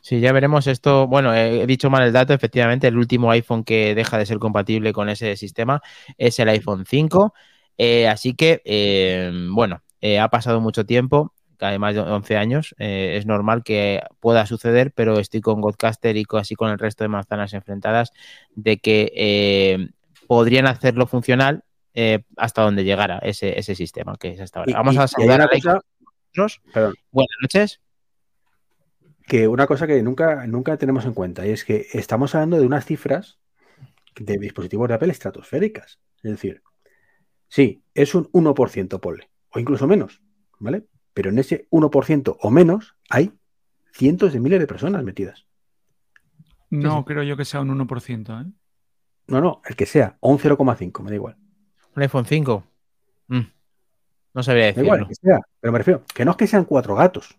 Sí, 0.00 0.20
ya 0.20 0.32
veremos 0.32 0.66
esto. 0.66 1.06
Bueno, 1.06 1.34
he 1.34 1.66
dicho 1.66 1.90
mal 1.90 2.02
el 2.02 2.12
dato. 2.12 2.32
Efectivamente, 2.32 2.88
el 2.88 2.96
último 2.96 3.30
iPhone 3.30 3.64
que 3.64 3.94
deja 3.94 4.18
de 4.18 4.26
ser 4.26 4.38
compatible 4.38 4.92
con 4.92 5.08
ese 5.08 5.36
sistema 5.36 5.82
es 6.18 6.38
el 6.38 6.48
iPhone 6.48 6.84
5. 6.86 7.34
Eh, 7.78 8.08
así 8.08 8.34
que, 8.34 8.62
eh, 8.64 9.30
bueno, 9.50 9.82
eh, 10.00 10.18
ha 10.18 10.28
pasado 10.28 10.60
mucho 10.60 10.84
tiempo, 10.84 11.34
además 11.58 11.94
de 11.94 12.00
11 12.00 12.36
años. 12.36 12.74
eh, 12.78 13.16
es 13.16 13.26
normal 13.26 13.62
que 13.62 14.02
pueda 14.18 14.46
suceder, 14.46 14.92
pero 14.92 15.18
estoy 15.18 15.40
con 15.40 15.60
Godcaster 15.60 16.16
y 16.16 16.24
así 16.32 16.54
con 16.54 16.70
el 16.70 16.78
resto 16.78 17.04
de 17.04 17.08
manzanas 17.08 17.52
enfrentadas 17.52 18.12
de 18.54 18.78
que 18.78 19.12
eh, 19.14 19.88
podrían 20.26 20.66
hacerlo 20.66 21.06
funcional 21.06 21.64
hasta 22.36 22.62
donde 22.62 22.84
llegara 22.84 23.18
ese, 23.18 23.58
ese 23.58 23.74
sistema 23.74 24.16
que 24.18 24.28
es 24.30 24.40
hasta 24.40 24.60
ahora. 24.60 24.72
Vamos 24.74 24.96
a 24.96 25.06
saludar 25.06 25.42
a. 25.42 25.48
Perdón. 26.72 26.94
Buenas 27.10 27.36
noches. 27.42 27.80
Que 29.30 29.46
una 29.46 29.68
cosa 29.68 29.86
que 29.86 30.02
nunca, 30.02 30.44
nunca 30.48 30.76
tenemos 30.76 31.04
en 31.04 31.14
cuenta 31.14 31.46
y 31.46 31.50
es 31.50 31.64
que 31.64 31.86
estamos 31.92 32.34
hablando 32.34 32.58
de 32.58 32.66
unas 32.66 32.84
cifras 32.84 33.38
de 34.16 34.36
dispositivos 34.38 34.88
de 34.88 34.94
Apple 34.94 35.12
estratosféricas. 35.12 36.00
Es 36.24 36.32
decir, 36.32 36.64
sí, 37.46 37.80
es 37.94 38.12
un 38.16 38.24
1%, 38.32 38.98
ponle, 38.98 39.30
o 39.50 39.60
incluso 39.60 39.86
menos, 39.86 40.20
¿vale? 40.58 40.84
Pero 41.14 41.30
en 41.30 41.38
ese 41.38 41.68
1% 41.70 42.38
o 42.40 42.50
menos 42.50 42.96
hay 43.08 43.32
cientos 43.92 44.32
de 44.32 44.40
miles 44.40 44.58
de 44.58 44.66
personas 44.66 45.04
metidas. 45.04 45.46
No 46.70 46.98
sí. 46.98 47.04
creo 47.04 47.22
yo 47.22 47.36
que 47.36 47.44
sea 47.44 47.60
un 47.60 47.68
1%, 47.86 48.42
¿eh? 48.46 48.52
No, 49.28 49.40
no, 49.40 49.62
el 49.64 49.76
que 49.76 49.86
sea, 49.86 50.16
o 50.18 50.32
un 50.32 50.38
0,5, 50.40 51.02
me 51.04 51.10
da 51.10 51.14
igual. 51.14 51.36
Un 51.94 52.02
iPhone 52.02 52.24
5. 52.26 52.64
Mm, 53.28 53.40
No 54.34 54.42
sabría 54.42 54.72
Da 54.72 54.82
igual, 54.82 54.98
decirlo. 54.98 55.02
el 55.02 55.08
que 55.08 55.14
sea, 55.14 55.40
pero 55.60 55.72
me 55.72 55.78
refiero, 55.78 56.02
que 56.12 56.24
no 56.24 56.32
es 56.32 56.36
que 56.36 56.48
sean 56.48 56.64
cuatro 56.64 56.96
gatos, 56.96 57.38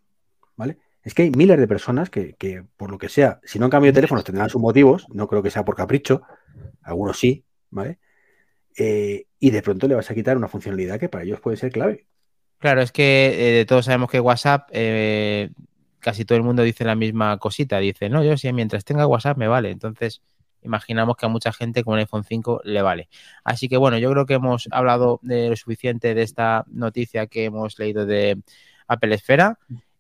¿vale? 0.55 0.77
Es 1.03 1.13
que 1.13 1.24
hay 1.24 1.31
miles 1.31 1.58
de 1.60 1.67
personas 1.67 2.10
que, 2.10 2.34
que, 2.34 2.63
por 2.77 2.91
lo 2.91 2.98
que 2.98 3.10
sea, 3.10 3.39
si 3.43 3.58
no 3.58 3.65
han 3.65 3.72
cambiado 3.72 3.93
de 3.93 3.98
teléfonos 3.98 4.24
tendrán 4.24 4.50
sus 4.50 4.62
motivos, 4.62 5.08
no 5.10 5.27
creo 5.27 5.41
que 5.41 5.50
sea 5.50 5.65
por 5.65 5.75
capricho, 5.75 6.22
algunos 6.84 7.17
sí, 7.17 7.43
¿vale? 7.70 8.00
Eh, 8.77 9.25
y 9.39 9.51
de 9.51 9.62
pronto 9.62 9.88
le 9.88 9.96
vas 9.96 10.10
a 10.12 10.13
quitar 10.13 10.38
una 10.38 10.48
funcionalidad 10.48 11.00
que 11.00 11.10
para 11.10 11.24
ellos 11.24 11.39
puede 11.39 11.58
ser 11.58 11.72
clave. 11.72 12.05
Claro, 12.60 12.81
es 12.81 12.91
que 12.91 13.62
eh, 13.62 13.65
todos 13.65 13.86
sabemos 13.86 14.10
que 14.10 14.20
WhatsApp, 14.20 14.70
eh, 14.72 15.50
casi 16.00 16.25
todo 16.25 16.38
el 16.38 16.43
mundo 16.43 16.62
dice 16.62 16.86
la 16.86 16.96
misma 16.96 17.38
cosita. 17.38 17.79
Dice, 17.79 18.08
no, 18.08 18.24
yo 18.24 18.38
sí, 18.38 18.51
mientras 18.53 18.86
tenga 18.86 19.08
WhatsApp 19.08 19.38
me 19.38 19.48
vale. 19.48 19.72
Entonces, 19.72 20.22
imaginamos 20.62 21.17
que 21.17 21.25
a 21.25 21.29
mucha 21.29 21.51
gente 21.51 21.84
con 21.84 21.96
un 21.96 22.00
iPhone 22.00 22.24
5 22.24 22.62
le 22.63 22.81
vale. 22.81 23.10
Así 23.43 23.67
que 23.67 23.77
bueno, 23.77 23.98
yo 23.98 24.12
creo 24.12 24.25
que 24.25 24.36
hemos 24.36 24.67
hablado 24.72 25.20
de 25.24 25.50
lo 25.50 25.55
suficiente 25.55 26.13
de 26.13 26.22
esta 26.22 26.65
noticia 26.67 27.27
que 27.27 27.46
hemos 27.46 27.79
leído 27.79 28.05
de 28.05 28.39
Apple 28.88 29.15
Esfera. 29.15 29.58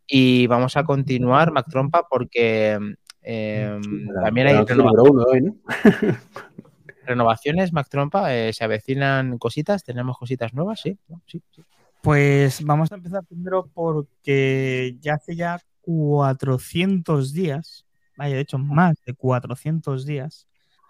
Y 0.07 0.47
vamos 0.47 0.75
a 0.77 0.83
continuar, 0.83 1.51
Mac 1.51 1.67
Trompa, 1.69 2.07
porque 2.09 2.77
eh, 3.21 3.79
también 4.23 4.47
hay 4.47 4.53
La 4.53 4.59
noticia 4.59 4.75
renova- 4.83 4.91
número 4.97 5.11
uno 5.11 5.23
de 5.25 5.31
hoy, 5.31 5.41
¿no? 5.41 5.55
renovaciones, 7.05 7.73
Mac 7.73 7.87
Trompa. 7.89 8.35
eh, 8.35 8.53
se 8.53 8.63
avecinan 8.63 9.37
cositas, 9.37 9.83
tenemos 9.83 10.17
cositas 10.17 10.53
nuevas, 10.53 10.81
sí. 10.81 10.97
¿no? 11.07 11.21
sí, 11.25 11.41
sí. 11.51 11.63
Pues 12.01 12.63
vamos 12.65 12.91
a 12.91 12.95
empezar 12.95 13.23
primero 13.25 13.69
porque 13.73 14.97
ya 15.01 15.15
hace 15.15 15.35
ya 15.35 15.59
400 15.81 17.31
días, 17.33 17.85
vaya, 18.17 18.35
de 18.35 18.41
hecho 18.41 18.57
más 18.57 18.95
de 19.05 19.13
400 19.13 20.05
días, 20.05 20.47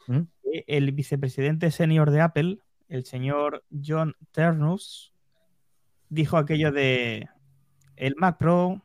¿Mm? 0.08 0.22
el 0.68 0.92
vicepresidente 0.94 1.70
senior 1.72 2.12
de 2.12 2.22
Apple, 2.22 2.58
el 2.88 3.06
señor 3.06 3.64
John 3.86 4.16
Ternus, 4.32 5.14
dijo 6.10 6.38
aquello 6.38 6.72
de 6.72 7.28
el 7.98 8.16
Mac 8.18 8.38
Pro 8.38 8.82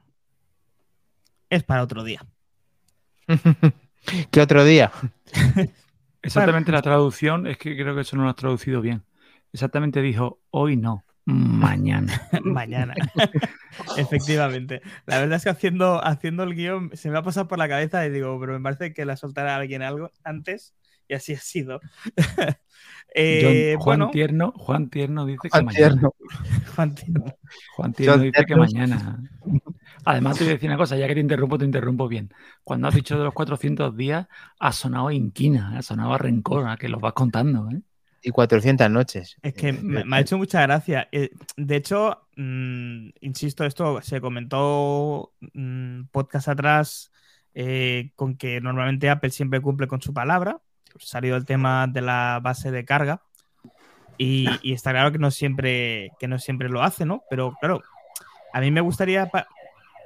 es 1.50 1.62
para 1.64 1.82
otro 1.82 2.04
día. 2.04 2.24
¿Qué 4.30 4.40
otro 4.40 4.64
día? 4.64 4.92
Exactamente 6.22 6.72
la 6.72 6.82
traducción, 6.82 7.46
es 7.46 7.56
que 7.56 7.76
creo 7.76 7.94
que 7.94 8.00
eso 8.00 8.16
no 8.16 8.24
lo 8.24 8.30
has 8.30 8.36
traducido 8.36 8.80
bien. 8.80 9.04
Exactamente 9.52 10.02
dijo, 10.02 10.40
hoy 10.50 10.76
no, 10.76 11.04
mañana. 11.24 12.28
Mañana. 12.42 12.94
Efectivamente. 13.96 14.82
La 15.06 15.18
verdad 15.18 15.36
es 15.36 15.44
que 15.44 15.50
haciendo, 15.50 16.04
haciendo 16.04 16.42
el 16.42 16.54
guion 16.54 16.90
se 16.94 17.10
me 17.10 17.18
ha 17.18 17.22
pasado 17.22 17.48
por 17.48 17.58
la 17.58 17.68
cabeza 17.68 18.04
y 18.06 18.10
digo, 18.10 18.38
pero 18.40 18.52
me 18.52 18.60
parece 18.60 18.92
que 18.92 19.04
la 19.04 19.16
soltará 19.16 19.56
alguien 19.56 19.82
algo 19.82 20.10
antes 20.24 20.74
y 21.08 21.14
así 21.14 21.32
ha 21.34 21.38
sido. 21.38 21.80
Eh, 23.18 23.72
John- 23.76 23.82
Juan, 23.82 23.98
bueno, 23.98 24.10
Tierno, 24.10 24.52
Juan 24.56 24.90
Tierno 24.90 25.24
dice 25.24 25.48
que 25.50 25.62
mañana. 25.62 26.00
Juan 26.76 26.94
Tierno. 26.94 27.24
Juan 27.74 27.92
Tierno 27.94 28.14
John 28.16 28.22
dice 28.24 28.44
que 28.44 28.56
mañana. 28.56 29.22
Además, 30.04 30.36
te 30.36 30.44
voy 30.44 30.50
a 30.50 30.54
decir 30.54 30.68
una 30.68 30.76
cosa, 30.76 30.98
ya 30.98 31.06
que 31.08 31.14
te 31.14 31.20
interrumpo, 31.20 31.56
te 31.56 31.64
interrumpo 31.64 32.08
bien. 32.08 32.30
Cuando 32.62 32.88
has 32.88 32.94
dicho 32.94 33.16
de 33.16 33.24
los 33.24 33.32
400 33.32 33.96
días, 33.96 34.26
ha 34.58 34.72
sonado 34.72 35.10
inquina, 35.10 35.78
ha 35.78 35.82
sonado 35.82 36.12
a 36.12 36.18
rencor, 36.18 36.68
a 36.68 36.76
que 36.76 36.90
los 36.90 37.00
vas 37.00 37.14
contando. 37.14 37.70
¿eh? 37.70 37.80
Y 38.22 38.30
400 38.32 38.90
noches. 38.90 39.36
Es 39.40 39.54
que 39.54 39.72
me, 39.72 40.04
me 40.04 40.16
ha 40.16 40.20
hecho 40.20 40.36
mucha 40.36 40.60
gracia. 40.62 41.08
Eh, 41.10 41.30
De 41.56 41.76
hecho, 41.76 42.28
mm, 42.36 43.08
insisto, 43.20 43.64
esto 43.64 44.02
se 44.02 44.20
comentó 44.20 45.32
mm, 45.54 46.02
podcast 46.10 46.48
atrás 46.48 47.10
eh, 47.54 48.10
con 48.14 48.36
que 48.36 48.60
normalmente 48.60 49.08
Apple 49.08 49.30
siempre 49.30 49.60
cumple 49.62 49.86
con 49.86 50.02
su 50.02 50.12
palabra. 50.12 50.60
Salió 51.00 51.36
el 51.36 51.44
tema 51.44 51.86
de 51.86 52.00
la 52.02 52.40
base 52.42 52.70
de 52.70 52.84
carga. 52.84 53.22
Y, 54.18 54.48
y 54.62 54.72
está 54.72 54.92
claro 54.92 55.12
que 55.12 55.18
no 55.18 55.30
siempre, 55.30 56.10
que 56.18 56.26
no 56.28 56.38
siempre 56.38 56.68
lo 56.68 56.82
hace, 56.82 57.04
¿no? 57.04 57.22
Pero 57.28 57.54
claro, 57.60 57.82
a 58.54 58.60
mí 58.60 58.70
me 58.70 58.80
gustaría 58.80 59.30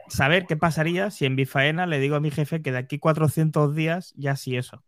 saber 0.08 0.46
qué 0.46 0.56
pasaría 0.56 1.10
si 1.10 1.26
en 1.26 1.36
Bifaena 1.36 1.86
le 1.86 2.00
digo 2.00 2.16
a 2.16 2.20
mi 2.20 2.30
jefe 2.32 2.60
que 2.62 2.72
de 2.72 2.78
aquí 2.78 2.98
400 2.98 3.74
días 3.74 4.12
ya 4.16 4.34
sí 4.34 4.56
eso. 4.56 4.82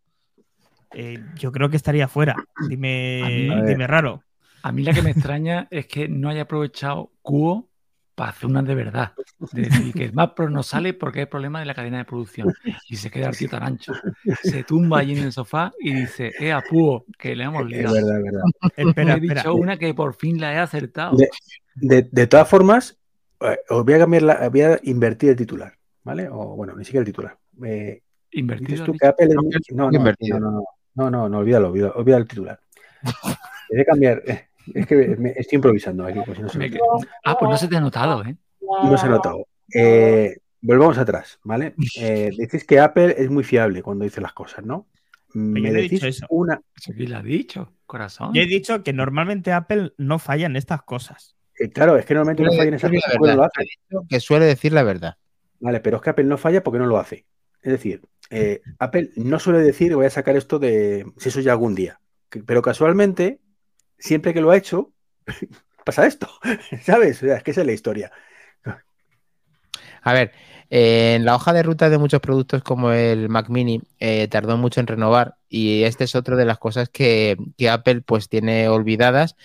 Eh, 0.94 1.20
yo 1.36 1.52
creo 1.52 1.70
que 1.70 1.76
estaría 1.76 2.08
fuera. 2.08 2.34
Dime, 2.68 3.22
A 3.22 3.28
mí- 3.28 3.48
A 3.50 3.54
ver. 3.62 3.66
dime 3.66 3.86
raro. 3.86 4.24
A 4.64 4.72
mí 4.72 4.82
la 4.82 4.92
que 4.92 5.02
me 5.02 5.10
extraña 5.10 5.68
es 5.70 5.86
que 5.86 6.08
no 6.08 6.28
haya 6.28 6.42
aprovechado 6.42 7.10
Cuo 7.22 7.68
para 8.14 8.30
hacer 8.30 8.48
una 8.48 8.62
de 8.62 8.74
verdad. 8.74 9.12
De 9.52 9.62
decir 9.62 9.92
que 9.94 10.04
el 10.04 10.12
Mac 10.12 10.34
Pro 10.34 10.50
no 10.50 10.62
sale 10.62 10.92
porque 10.94 11.20
hay 11.20 11.26
problema 11.26 11.60
de 11.60 11.66
la 11.66 11.74
cadena 11.74 11.98
de 11.98 12.04
producción. 12.04 12.52
Y 12.88 12.96
se 12.96 13.10
queda 13.10 13.28
el 13.30 13.36
tío 13.36 13.48
tan 13.48 13.62
ancho. 13.62 13.92
Se 14.42 14.64
tumba 14.64 14.98
allí 15.00 15.16
en 15.18 15.24
el 15.24 15.32
sofá 15.32 15.72
y 15.80 15.92
dice, 15.94 16.32
eh, 16.38 16.52
a 16.52 16.62
Cuo, 16.62 17.04
que 17.18 17.34
le 17.34 17.44
hemos 17.44 17.62
Es 17.62 17.68
liado. 17.68 17.94
verdad, 17.94 18.16
es 18.18 18.24
verdad. 18.24 18.42
Espera, 18.76 19.12
he 19.14 19.16
espera. 19.18 19.34
dicho 19.42 19.54
una 19.54 19.76
que 19.78 19.94
por 19.94 20.14
fin 20.14 20.40
la 20.40 20.52
he 20.54 20.58
acertado. 20.58 21.16
De, 21.16 21.28
de- 21.74 22.08
de 22.10 22.26
todas 22.26 22.48
formas, 22.48 22.98
eh, 23.40 23.58
os 23.70 23.84
voy 23.84 23.94
a 23.94 23.98
cambiar 23.98 24.22
la, 24.22 24.48
voy 24.48 24.60
a 24.62 24.78
invertir 24.82 25.30
el 25.30 25.36
titular, 25.36 25.72
¿vale? 26.04 26.28
O 26.30 26.54
bueno, 26.56 26.74
ni 26.76 26.84
siquiera 26.84 27.00
el 27.02 27.06
titular. 27.06 27.36
Eh, 27.64 28.02
Invertido. 28.32 28.84
tú 28.86 28.92
que. 28.92 29.06
Apple 29.06 29.28
no, 29.28 29.90
no, 29.90 29.96
invertido. 29.96 30.38
no, 30.40 30.50
no, 30.50 30.64
no, 30.94 31.10
no, 31.10 31.28
no, 31.28 31.38
olvídalo, 31.38 31.68
olvídalo, 31.68 31.94
olvida 31.94 32.16
el 32.18 32.26
titular. 32.28 32.60
Voy 33.70 33.80
a 33.80 33.84
cambiar, 33.84 34.22
eh, 34.26 34.48
es 34.74 34.86
que 34.86 34.94
me- 35.18 35.30
estoy 35.36 35.56
improvisando 35.56 36.04
aquí, 36.04 36.20
pues 36.24 36.36
si 36.36 36.42
no 36.42 36.48
se 36.48 36.58
Me 36.58 36.70
Ah, 37.24 37.36
pues 37.38 37.50
no 37.50 37.56
se 37.56 37.68
te 37.68 37.76
ha 37.76 37.80
notado, 37.80 38.24
¿eh? 38.24 38.36
no 38.60 38.96
se 38.96 39.06
ha 39.06 39.08
notado. 39.10 39.46
Eh, 39.74 40.36
volvamos 40.60 40.98
atrás, 40.98 41.38
¿vale? 41.44 41.74
Eh, 41.98 42.30
decís 42.36 42.64
que 42.64 42.80
Apple 42.80 43.14
es 43.18 43.30
muy 43.30 43.44
fiable 43.44 43.82
cuando 43.82 44.04
dice 44.04 44.20
las 44.20 44.32
cosas, 44.32 44.64
¿no? 44.64 44.86
Me 45.34 45.62
yo 45.62 45.68
he 45.78 45.82
dicho 45.88 46.06
eso. 46.06 46.26
una. 46.28 46.60
Eso 46.76 46.92
lo 46.94 47.16
ha 47.16 47.22
dicho, 47.22 47.72
corazón. 47.86 48.34
Yo 48.34 48.42
he 48.42 48.46
dicho 48.46 48.82
que 48.82 48.92
normalmente 48.92 49.52
Apple 49.52 49.94
no 49.96 50.18
falla 50.18 50.46
en 50.46 50.56
estas 50.56 50.82
cosas. 50.82 51.36
eh, 51.58 51.70
claro, 51.70 51.96
es 51.96 52.04
que 52.04 52.14
normalmente 52.14 52.42
no 52.42 52.52
falla 52.52 52.68
en 52.68 52.74
esas 52.74 52.90
decir 52.90 53.02
cosas 53.18 53.20
no 53.20 53.36
lo 53.36 53.44
hace. 53.44 53.64
Que 54.08 54.20
suele 54.20 54.44
decir 54.44 54.72
la 54.72 54.82
verdad. 54.82 55.16
Vale, 55.60 55.80
pero 55.80 55.96
es 55.96 56.02
que 56.02 56.10
Apple 56.10 56.24
no 56.24 56.36
falla 56.36 56.62
porque 56.62 56.78
no 56.78 56.86
lo 56.86 56.98
hace. 56.98 57.24
Es 57.62 57.72
decir, 57.72 58.02
eh, 58.30 58.60
Apple 58.78 59.10
no 59.16 59.38
suele 59.38 59.60
decir 59.60 59.94
voy 59.94 60.06
a 60.06 60.10
sacar 60.10 60.36
esto 60.36 60.58
de 60.58 61.06
si 61.18 61.28
eso 61.28 61.40
ya 61.40 61.52
algún 61.52 61.74
día. 61.74 62.00
Pero 62.46 62.60
casualmente, 62.60 63.40
siempre 64.02 64.34
que 64.34 64.40
lo 64.40 64.50
ha 64.50 64.56
hecho, 64.56 64.92
pasa 65.84 66.06
esto. 66.06 66.28
¿Sabes? 66.82 67.22
O 67.22 67.26
sea, 67.26 67.36
es 67.36 67.42
que 67.42 67.52
esa 67.52 67.60
es 67.60 67.66
la 67.66 67.72
historia. 67.72 68.12
A 70.04 70.12
ver, 70.12 70.32
eh, 70.68 71.14
en 71.14 71.24
la 71.24 71.36
hoja 71.36 71.52
de 71.52 71.62
ruta 71.62 71.88
de 71.88 71.98
muchos 71.98 72.20
productos 72.20 72.62
como 72.64 72.90
el 72.90 73.28
Mac 73.28 73.48
Mini 73.48 73.80
eh, 74.00 74.26
tardó 74.28 74.56
mucho 74.56 74.80
en 74.80 74.88
renovar 74.88 75.36
y 75.48 75.84
este 75.84 76.04
es 76.04 76.16
otro 76.16 76.36
de 76.36 76.44
las 76.44 76.58
cosas 76.58 76.88
que, 76.88 77.36
que 77.56 77.70
Apple 77.70 78.00
pues 78.00 78.28
tiene 78.28 78.68
olvidadas, 78.68 79.36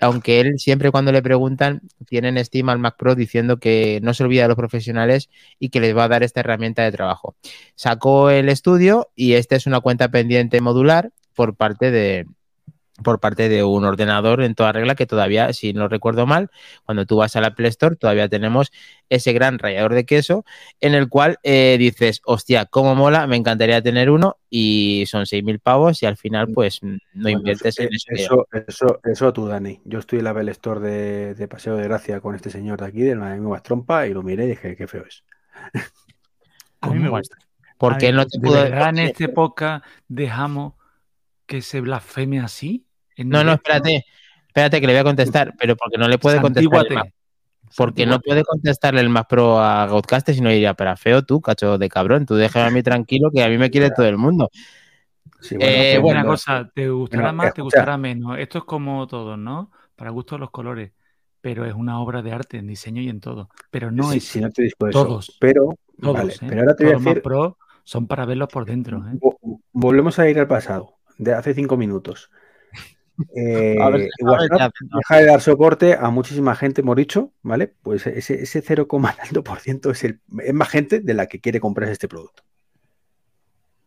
aunque 0.00 0.40
él 0.40 0.58
siempre 0.58 0.90
cuando 0.90 1.10
le 1.10 1.22
preguntan 1.22 1.80
tienen 2.06 2.36
estima 2.36 2.72
al 2.72 2.78
Mac 2.78 2.96
Pro 2.98 3.14
diciendo 3.14 3.58
que 3.58 4.00
no 4.02 4.12
se 4.12 4.24
olvida 4.24 4.42
de 4.42 4.48
los 4.48 4.56
profesionales 4.56 5.30
y 5.58 5.70
que 5.70 5.80
les 5.80 5.96
va 5.96 6.04
a 6.04 6.08
dar 6.08 6.22
esta 6.22 6.40
herramienta 6.40 6.82
de 6.82 6.92
trabajo. 6.92 7.36
Sacó 7.74 8.28
el 8.28 8.50
estudio 8.50 9.10
y 9.16 9.34
esta 9.34 9.56
es 9.56 9.66
una 9.66 9.80
cuenta 9.80 10.10
pendiente 10.10 10.60
modular 10.60 11.10
por 11.34 11.56
parte 11.56 11.90
de 11.90 12.26
por 13.02 13.20
parte 13.20 13.48
de 13.48 13.64
un 13.64 13.84
ordenador 13.84 14.42
en 14.42 14.54
toda 14.54 14.72
regla 14.72 14.94
que 14.94 15.06
todavía, 15.06 15.52
si 15.52 15.72
no 15.72 15.88
recuerdo 15.88 16.26
mal, 16.26 16.50
cuando 16.84 17.06
tú 17.06 17.16
vas 17.16 17.36
al 17.36 17.44
Apple 17.44 17.68
Store 17.68 17.96
todavía 17.96 18.28
tenemos 18.28 18.72
ese 19.08 19.32
gran 19.32 19.58
rallador 19.58 19.94
de 19.94 20.04
queso 20.06 20.44
en 20.80 20.94
el 20.94 21.08
cual 21.08 21.38
eh, 21.42 21.76
dices, 21.78 22.20
hostia, 22.24 22.66
cómo 22.66 22.94
mola, 22.94 23.26
me 23.26 23.36
encantaría 23.36 23.82
tener 23.82 24.10
uno 24.10 24.38
y 24.50 25.04
son 25.06 25.26
6.000 25.26 25.58
pavos 25.60 26.02
y 26.02 26.06
al 26.06 26.16
final 26.16 26.48
pues 26.48 26.80
no 27.12 27.28
Bueno, 27.30 27.30
inviertes 27.30 27.78
eso, 27.78 27.82
en 27.82 27.94
eso. 27.94 28.08
eso, 28.08 28.48
eso, 28.52 29.00
eso 29.04 29.32
tú, 29.32 29.46
Dani. 29.46 29.80
Yo 29.84 29.98
estoy 30.00 30.18
en 30.18 30.24
la 30.24 30.30
Apple 30.30 30.50
Store 30.52 30.80
de, 30.80 31.34
de 31.34 31.48
Paseo 31.48 31.76
de 31.76 31.84
Gracia 31.84 32.20
con 32.20 32.34
este 32.34 32.50
señor 32.50 32.80
de 32.80 32.86
aquí, 32.86 33.02
del 33.02 33.18
Miami 33.18 33.60
Trompa, 33.62 34.06
y 34.06 34.12
lo 34.14 34.22
miré 34.22 34.44
y 34.44 34.48
dije, 34.48 34.76
qué 34.76 34.86
feo 34.86 35.04
es. 35.06 35.24
A 36.80 36.90
mí 36.90 36.98
me 36.98 37.08
¿Cómo? 37.08 37.10
gusta. 37.10 37.36
¿Por 37.78 37.96
qué 37.96 38.12
no 38.12 38.26
te 38.26 38.38
¿De 38.40 38.40
pudo 38.40 38.62
verdad 38.62 38.90
en 38.90 38.98
este 38.98 39.28
podcast 39.28 39.84
dejamos 40.08 40.74
que 41.46 41.62
se 41.62 41.80
blasfeme 41.80 42.40
así? 42.40 42.86
No, 43.18 43.44
no, 43.44 43.52
espérate. 43.52 44.04
Espérate 44.48 44.80
que 44.80 44.86
le 44.86 44.92
voy 44.92 45.00
a 45.00 45.04
contestar, 45.04 45.54
pero 45.58 45.76
porque 45.76 45.96
no 45.98 46.08
le 46.08 46.18
puede 46.18 46.40
contestar. 46.40 46.80
el 46.80 46.86
Santíguate. 46.86 46.94
Mac- 46.94 47.12
porque 47.76 48.06
no 48.06 48.20
puede 48.20 48.44
contestarle 48.44 49.00
el 49.00 49.08
más 49.10 49.26
pro 49.26 49.60
a 49.60 49.86
Godcaster, 49.86 50.34
sino 50.34 50.50
diría, 50.50 50.74
pero 50.74 50.96
feo 50.96 51.22
tú, 51.22 51.40
cacho 51.40 51.78
de 51.78 51.88
cabrón, 51.88 52.26
tú 52.26 52.34
déjame 52.36 52.66
a 52.68 52.70
mí 52.70 52.82
tranquilo 52.82 53.30
que 53.32 53.42
a 53.42 53.48
mí 53.48 53.58
me 53.58 53.70
quiere 53.70 53.90
todo 53.90 54.06
el 54.06 54.18
mundo. 54.18 54.50
Sí, 55.40 55.56
Eh, 55.58 55.92
Te 55.92 55.98
bueno, 55.98 56.20
una 56.20 56.26
cosa, 56.26 56.70
te 56.74 56.88
gustará 56.90 57.24
bueno, 57.24 57.36
más, 57.36 57.54
te 57.54 57.60
escucha. 57.60 57.78
gustará 57.78 57.96
menos. 57.96 58.38
Esto 58.38 58.58
es 58.58 58.64
como 58.64 59.06
todo, 59.06 59.36
¿no? 59.36 59.70
Para 59.96 60.10
gusto 60.10 60.38
los 60.38 60.50
colores. 60.50 60.92
Pero 61.40 61.64
es 61.66 61.74
una 61.74 62.00
obra 62.00 62.22
de 62.22 62.32
arte 62.32 62.58
en 62.58 62.66
diseño 62.68 63.02
y 63.02 63.08
en 63.08 63.20
todo. 63.20 63.48
Pero 63.70 63.90
no 63.90 64.12
sí, 64.12 64.20
es 64.20 64.24
sí, 64.24 64.40
no 64.40 64.50
te 64.50 64.66
eso. 64.66 64.78
Todos. 64.90 65.36
Pero, 65.40 65.74
todos, 66.00 66.16
vale, 66.18 66.34
¿eh? 66.42 66.46
pero 66.46 66.60
ahora 66.62 66.76
te 66.76 66.84
voy 66.84 66.90
a 66.92 66.92
Todos 66.92 66.92
los 66.94 67.02
decir, 67.02 67.14
más 67.14 67.22
pro 67.22 67.58
son 67.84 68.06
para 68.06 68.24
verlos 68.26 68.48
por 68.48 68.64
dentro, 68.64 68.98
¿eh? 69.08 69.18
vo- 69.20 69.38
volvemos 69.72 70.18
a 70.18 70.28
ir 70.28 70.38
al 70.38 70.48
pasado, 70.48 70.98
de 71.18 71.34
hace 71.34 71.54
cinco 71.54 71.76
minutos. 71.76 72.30
Eh, 73.34 73.76
deja 73.78 75.16
de 75.16 75.26
dar 75.26 75.40
soporte 75.40 75.94
a 75.94 76.10
muchísima 76.10 76.54
gente, 76.54 76.80
hemos 76.80 76.96
dicho, 76.96 77.32
¿vale? 77.42 77.72
Pues 77.82 78.06
ese, 78.06 78.42
ese 78.42 78.62
0,2% 78.62 79.90
es, 79.92 80.04
el, 80.04 80.20
es 80.44 80.54
más 80.54 80.68
gente 80.68 81.00
de 81.00 81.14
la 81.14 81.26
que 81.26 81.40
quiere 81.40 81.60
comprarse 81.60 81.92
este 81.92 82.08
producto. 82.08 82.42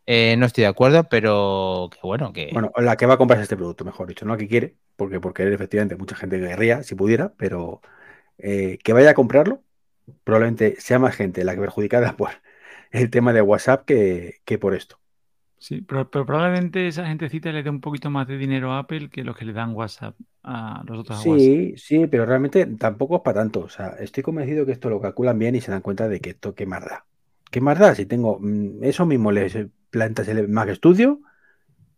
Eh, 0.07 0.35
no 0.37 0.45
estoy 0.45 0.63
de 0.63 0.67
acuerdo, 0.67 1.05
pero 1.09 1.89
que 1.91 1.99
bueno, 2.03 2.31
que 2.31 2.49
Bueno, 2.53 2.71
la 2.77 2.95
que 2.95 3.07
va 3.07 3.15
a 3.15 3.17
comprarse 3.17 3.43
este 3.43 3.57
producto, 3.57 3.85
mejor 3.85 4.07
dicho, 4.07 4.25
no 4.25 4.33
la 4.33 4.37
que 4.37 4.47
quiere, 4.47 4.75
porque 4.95 5.19
por 5.19 5.33
querer 5.33 5.53
efectivamente 5.53 5.95
mucha 5.95 6.15
gente 6.15 6.39
querría, 6.39 6.83
si 6.83 6.93
pudiera, 6.93 7.33
pero 7.37 7.81
eh, 8.37 8.77
que 8.83 8.93
vaya 8.93 9.11
a 9.11 9.13
comprarlo, 9.15 9.63
probablemente 10.23 10.79
sea 10.79 10.99
más 10.99 11.15
gente 11.15 11.43
la 11.43 11.55
que 11.55 11.61
perjudicada 11.61 12.13
por 12.17 12.29
el 12.91 13.09
tema 13.09 13.33
de 13.33 13.41
WhatsApp 13.41 13.85
que, 13.85 14.41
que 14.45 14.59
por 14.59 14.75
esto. 14.75 14.99
Sí, 15.65 15.81
pero, 15.81 16.07
pero 16.11 16.27
probablemente 16.27 16.87
esa 16.87 17.07
gentecita 17.07 17.51
le 17.51 17.63
dé 17.63 17.71
un 17.71 17.81
poquito 17.81 18.11
más 18.11 18.27
de 18.27 18.37
dinero 18.37 18.71
a 18.71 18.77
Apple 18.77 19.09
que 19.09 19.23
los 19.23 19.35
que 19.35 19.45
le 19.45 19.51
dan 19.51 19.73
WhatsApp 19.73 20.15
a 20.43 20.83
los 20.85 20.99
otros 20.99 21.17
a 21.17 21.27
WhatsApp. 21.27 21.39
Sí, 21.39 21.73
sí, 21.75 22.05
pero 22.05 22.27
realmente 22.27 22.67
tampoco 22.77 23.15
es 23.15 23.21
para 23.23 23.39
tanto. 23.39 23.61
O 23.61 23.69
sea, 23.69 23.95
estoy 23.99 24.21
convencido 24.21 24.63
que 24.67 24.73
esto 24.73 24.91
lo 24.91 25.01
calculan 25.01 25.39
bien 25.39 25.55
y 25.55 25.61
se 25.61 25.71
dan 25.71 25.81
cuenta 25.81 26.07
de 26.07 26.19
que 26.19 26.29
esto 26.29 26.53
qué 26.53 26.67
más 26.67 26.85
da. 26.85 27.07
¿Qué 27.49 27.61
más 27.61 27.79
da? 27.79 27.95
Si 27.95 28.05
tengo 28.05 28.37
mm, 28.39 28.83
eso 28.83 29.07
mismo, 29.07 29.31
les 29.31 29.57
plantas 29.89 30.27
el 30.27 30.47
Mac 30.49 30.69
Studio 30.75 31.21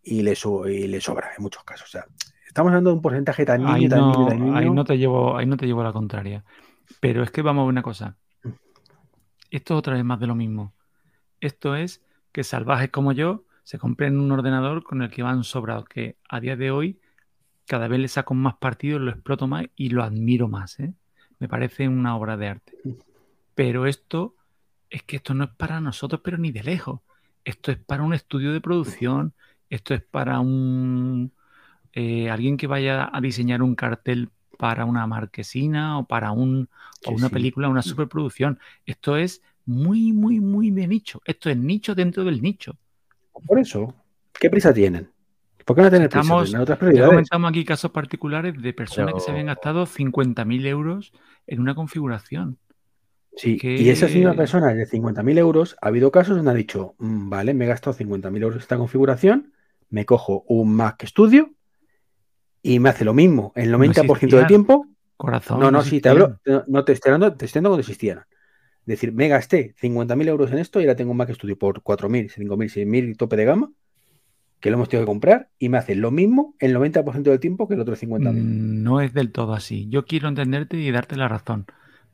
y 0.02 0.22
le, 0.22 0.38
y 0.70 0.88
le 0.88 1.02
sobra 1.02 1.32
en 1.38 1.44
muchos 1.44 1.66
casos. 1.66 1.90
O 1.90 1.92
sea, 1.92 2.06
estamos 2.48 2.70
hablando 2.70 2.92
de 2.92 2.96
un 2.96 3.02
porcentaje 3.02 3.44
tan 3.44 3.64
niño, 3.64 3.74
Ahí 3.74 3.90
tan 3.90 4.00
niño, 4.00 4.20
no, 4.20 4.28
tan 4.28 4.40
niño. 4.40 4.56
ahí 4.56 4.70
no 4.70 4.86
te 4.86 4.98
llevo, 4.98 5.36
ahí 5.36 5.46
no 5.46 5.58
te 5.58 5.66
llevo 5.66 5.84
la 5.84 5.92
contraria. 5.92 6.46
Pero 7.02 7.22
es 7.22 7.32
que 7.32 7.42
vamos 7.42 7.64
a 7.64 7.66
ver 7.66 7.72
una 7.72 7.84
cosa. 7.84 8.16
Esto 9.52 9.74
es 9.74 9.78
otra 9.78 9.96
vez 9.96 10.06
más 10.06 10.22
de 10.22 10.28
lo 10.28 10.36
mismo. 10.36 10.74
Esto 11.42 11.76
es 11.76 12.02
que 12.32 12.46
salvajes 12.46 12.92
como 12.92 13.12
yo 13.12 13.44
se 13.68 13.78
compren 13.78 14.18
un 14.18 14.32
ordenador 14.32 14.82
con 14.82 15.02
el 15.02 15.10
que 15.10 15.24
van 15.24 15.44
sobrados, 15.44 15.90
que 15.90 16.16
a 16.30 16.40
día 16.40 16.56
de 16.56 16.72
hoy 16.72 17.02
cada 17.66 17.90
vez 17.90 18.00
le 18.00 18.08
saco 18.08 18.34
más 18.34 18.56
partido, 18.56 18.98
lo 18.98 19.12
exploto 19.12 19.46
más 19.46 19.66
y 19.76 19.90
lo 19.90 20.04
admiro 20.04 20.48
más. 20.48 20.80
¿eh? 20.80 20.94
Me 21.38 21.50
parece 21.50 21.90
una 21.90 22.16
obra 22.16 22.38
de 22.38 22.48
arte. 22.48 22.78
Pero 23.56 23.86
esto 23.86 24.36
es 24.90 25.04
que 25.04 25.18
esto 25.18 25.34
no 25.34 25.44
es 25.44 25.50
para 25.50 25.82
nosotros, 25.82 26.22
pero 26.24 26.38
ni 26.38 26.54
de 26.54 26.64
lejos. 26.64 27.02
Esto 27.44 27.74
es 27.74 27.78
para 27.78 28.04
un 28.04 28.14
estudio 28.14 28.54
de 28.54 28.62
producción, 28.62 29.34
esto 29.70 29.94
es 29.94 30.02
para 30.02 30.40
un 30.40 31.34
eh, 31.92 32.30
alguien 32.30 32.56
que 32.56 32.68
vaya 32.68 33.10
a 33.12 33.20
diseñar 33.20 33.62
un 33.62 33.76
cartel 33.76 34.30
para 34.58 34.86
una 34.86 35.06
marquesina 35.08 36.00
o 36.00 36.06
para 36.06 36.32
un 36.32 36.70
o 37.06 37.12
una 37.12 37.28
sí. 37.28 37.34
película, 37.34 37.68
una 37.68 37.82
superproducción. 37.82 38.60
Esto 38.86 39.18
es 39.18 39.42
muy, 39.66 40.14
muy, 40.14 40.40
muy 40.40 40.72
de 40.72 40.88
nicho. 40.88 41.22
Esto 41.26 41.50
es 41.50 41.58
nicho 41.58 41.96
dentro 41.96 42.24
del 42.24 42.42
nicho. 42.42 42.78
Por 43.46 43.60
eso, 43.60 43.94
¿qué 44.40 44.50
prisa 44.50 44.74
tienen? 44.74 45.10
¿Por 45.66 45.76
qué 45.76 45.82
no 45.82 45.90
tener 45.90 46.10
prisa? 46.10 46.22
Estamos- 46.22 46.54
otras 46.54 46.78
Ya 46.78 46.80
prioridades. 46.80 47.10
comentamos 47.10 47.50
aquí 47.50 47.66
casos 47.66 47.92
particulares 47.92 48.62
de 48.62 48.74
personas 48.74 49.14
que 49.14 49.20
se 49.20 49.32
habían 49.32 49.48
gastado 49.48 49.86
50.000 49.86 50.66
euros 50.66 51.12
en 51.46 51.60
una 51.60 51.76
configuración. 51.76 52.58
Sí, 53.36 53.58
que- 53.58 53.76
y 53.76 53.90
esas 53.90 54.12
mismas 54.14 54.36
personas 54.36 54.76
de 54.76 54.86
50.000 54.86 55.38
euros, 55.38 55.76
ha 55.82 55.90
habido 55.90 56.10
casos 56.12 56.38
donde 56.38 56.52
han 56.52 56.58
dicho, 56.58 56.96
"Mm, 56.98 57.30
vale, 57.30 57.54
me 57.54 57.66
he 57.66 57.68
gastado 57.68 57.94
50.000 57.94 58.42
euros 58.42 58.56
en 58.56 58.62
esta 58.62 58.78
configuración, 58.78 59.54
me 59.90 60.06
cojo 60.06 60.44
un 60.48 60.74
Mac 60.74 61.04
Studio 61.06 61.52
y 62.62 62.80
me 62.80 62.90
hace 62.90 63.06
lo 63.06 63.14
mismo 63.14 63.52
el 63.56 63.72
90% 63.72 64.14
existía. 64.14 64.40
del 64.40 64.48
tiempo. 64.48 64.88
Corazón. 65.18 65.60
No, 65.60 65.70
no, 65.72 65.82
sí, 65.84 66.00
te 66.02 66.10
hablo, 66.10 66.40
no, 66.46 66.64
no 66.68 66.86
te 66.86 66.94
estoy 66.94 67.12
hablando, 67.12 67.36
te 67.36 67.46
estoy 67.46 67.60
hablando 67.60 67.72
cuando 67.72 67.82
existieran. 67.82 68.26
Decir, 68.88 69.12
me 69.12 69.28
gasté 69.28 69.76
50.000 69.76 70.28
euros 70.30 70.52
en 70.52 70.60
esto 70.60 70.80
y 70.80 70.84
ahora 70.86 70.96
tengo 70.96 71.12
un 71.12 71.18
Mac 71.18 71.30
Studio 71.32 71.60
por 71.60 71.84
4.000, 71.84 72.30
5.000, 72.32 72.70
6.000 72.70 73.10
y 73.10 73.16
tope 73.16 73.36
de 73.36 73.46
gama, 73.46 73.72
que 74.62 74.72
lo 74.72 74.78
hemos 74.78 74.90
tenido 74.90 75.06
que 75.06 75.12
comprar 75.12 75.50
y 75.60 75.70
me 75.70 75.78
hace 75.78 75.94
lo 75.94 76.10
mismo 76.10 76.56
el 76.60 76.74
90% 76.74 77.30
del 77.30 77.40
tiempo 77.40 77.68
que 77.68 77.76
el 77.76 77.82
otro 77.82 77.96
50.000. 77.96 78.32
Mm, 78.32 78.84
No 78.84 79.02
es 79.02 79.14
del 79.14 79.32
todo 79.32 79.54
así. 79.54 79.88
Yo 79.90 80.06
quiero 80.06 80.30
entenderte 80.30 80.78
y 80.78 80.90
darte 80.90 81.18
la 81.18 81.28
razón, 81.28 81.66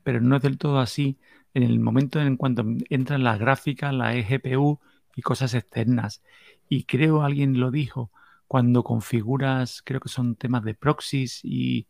pero 0.02 0.20
no 0.20 0.36
es 0.36 0.42
del 0.42 0.58
todo 0.58 0.80
así 0.80 1.16
en 1.54 1.62
el 1.62 1.78
momento 1.78 2.20
en 2.20 2.36
cuanto 2.36 2.64
entran 2.90 3.22
las 3.22 3.38
gráficas, 3.38 3.94
la 3.94 4.14
eGPU 4.16 4.80
y 5.14 5.22
cosas 5.22 5.54
externas. 5.54 6.22
Y 6.68 6.84
creo 6.84 7.22
alguien 7.22 7.60
lo 7.60 7.70
dijo, 7.70 8.10
cuando 8.48 8.82
configuras, 8.82 9.80
creo 9.84 10.00
que 10.00 10.08
son 10.08 10.34
temas 10.34 10.64
de 10.64 10.74
proxies 10.74 11.40
y 11.44 11.86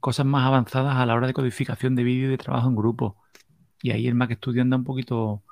cosas 0.00 0.26
más 0.26 0.44
avanzadas 0.46 0.96
a 0.96 1.06
la 1.06 1.14
hora 1.14 1.26
de 1.28 1.32
codificación 1.32 1.94
de 1.94 2.04
vídeo 2.04 2.26
y 2.26 2.30
de 2.30 2.38
trabajo 2.38 2.68
en 2.68 2.76
grupo. 2.76 3.16
Y 3.82 3.90
ahí 3.90 4.06
el 4.06 4.14
Mac 4.14 4.32
Studio 4.34 4.62
anda 4.62 4.76
un 4.76 4.84
poquito 4.84 5.42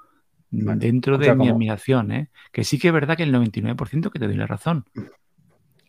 Vale. 0.50 0.78
dentro 0.80 1.16
O 1.16 1.18
de 1.18 1.34
mi 1.34 1.48
admiración, 1.48 2.12
¿eh? 2.12 2.30
Que 2.52 2.64
sí 2.64 2.78
que 2.78 2.88
es 2.88 2.94
verdad 2.94 3.16
que 3.16 3.22
el 3.24 3.34
99% 3.34 4.10
que 4.10 4.18
te 4.18 4.26
doy 4.26 4.36
la 4.36 4.46
razón. 4.46 4.84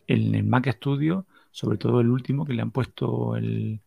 En 0.06 0.34
el 0.34 0.44
Mac 0.44 0.68
Studio, 0.72 1.26
sobre 1.50 1.78
todo 1.78 2.00
el 2.00 2.10
último 2.10 2.44
que 2.44 2.52
le 2.54 2.62
han 2.62 2.70
puesto 2.70 3.36
el, 3.36 3.80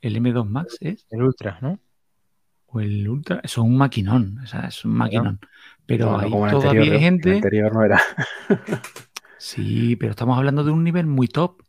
el 0.00 0.16
M2 0.16 0.48
Max, 0.48 0.76
¿es? 0.80 1.06
el 1.10 1.22
Ultra, 1.22 1.58
¿no? 1.60 1.80
O 2.66 2.80
el 2.80 3.08
Ultra, 3.08 3.40
eso 3.42 3.62
es 3.62 3.66
un 3.66 3.76
maquinón, 3.76 4.38
o 4.42 4.46
sea, 4.46 4.66
es 4.68 4.84
un 4.84 4.92
maquinón. 4.92 5.40
Pero 5.86 6.20
No, 6.20 6.28
no 6.28 6.44
hay 6.44 6.50
todavía 6.50 6.82
anterior, 6.82 6.82
hay 6.82 6.88
¿no? 6.88 6.94
El 6.94 7.00
gente. 7.00 7.32
anterior 7.36 7.74
no 7.74 7.84
era. 7.84 8.00
Sí, 9.38 9.96
pero 9.96 10.10
estamos 10.10 10.36
hablando 10.38 10.64
de 10.64 10.70
un 10.70 10.82
nivel 10.84 11.06
muy 11.06 11.28
top. 11.28 11.62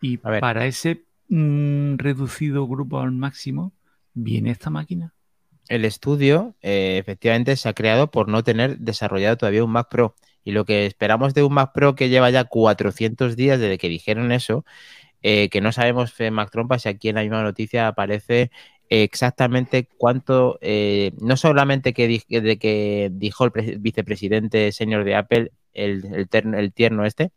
Y 0.00 0.18
para 0.18 0.66
ese 0.66 1.06
mm, 1.28 1.96
reducido 1.96 2.66
grupo 2.66 3.00
al 3.00 3.12
máximo, 3.12 3.72
viene 4.12 4.50
esta 4.50 4.70
máquina. 4.70 5.13
El 5.68 5.84
estudio 5.84 6.54
eh, 6.62 6.98
efectivamente 6.98 7.56
se 7.56 7.68
ha 7.68 7.72
creado 7.74 8.10
por 8.10 8.28
no 8.28 8.44
tener 8.44 8.78
desarrollado 8.78 9.36
todavía 9.36 9.64
un 9.64 9.70
Mac 9.72 9.88
Pro. 9.90 10.14
Y 10.44 10.52
lo 10.52 10.64
que 10.66 10.84
esperamos 10.86 11.32
de 11.34 11.42
un 11.42 11.54
Mac 11.54 11.72
Pro 11.72 11.94
que 11.94 12.08
lleva 12.10 12.28
ya 12.30 12.44
400 12.44 13.34
días 13.36 13.58
desde 13.58 13.78
que 13.78 13.88
dijeron 13.88 14.30
eso, 14.32 14.64
eh, 15.22 15.48
que 15.50 15.60
no 15.62 15.72
sabemos, 15.72 16.12
Fe 16.12 16.30
Mac 16.30 16.50
Trompa, 16.50 16.78
si 16.78 16.88
aquí 16.88 17.08
en 17.10 17.16
la 17.16 17.22
misma 17.22 17.42
noticia 17.42 17.88
aparece 17.88 18.50
exactamente 18.90 19.88
cuánto, 19.98 20.58
eh, 20.62 21.12
no 21.20 21.36
solamente 21.36 21.94
que, 21.94 22.08
de 22.08 22.58
que 22.58 23.10
dijo 23.12 23.44
el 23.44 23.52
pre- 23.52 23.76
vicepresidente 23.78 24.72
senior 24.72 25.04
de 25.04 25.14
Apple, 25.16 25.52
el, 25.74 26.28
el 26.32 26.72
tierno 26.72 27.06
este, 27.06 27.32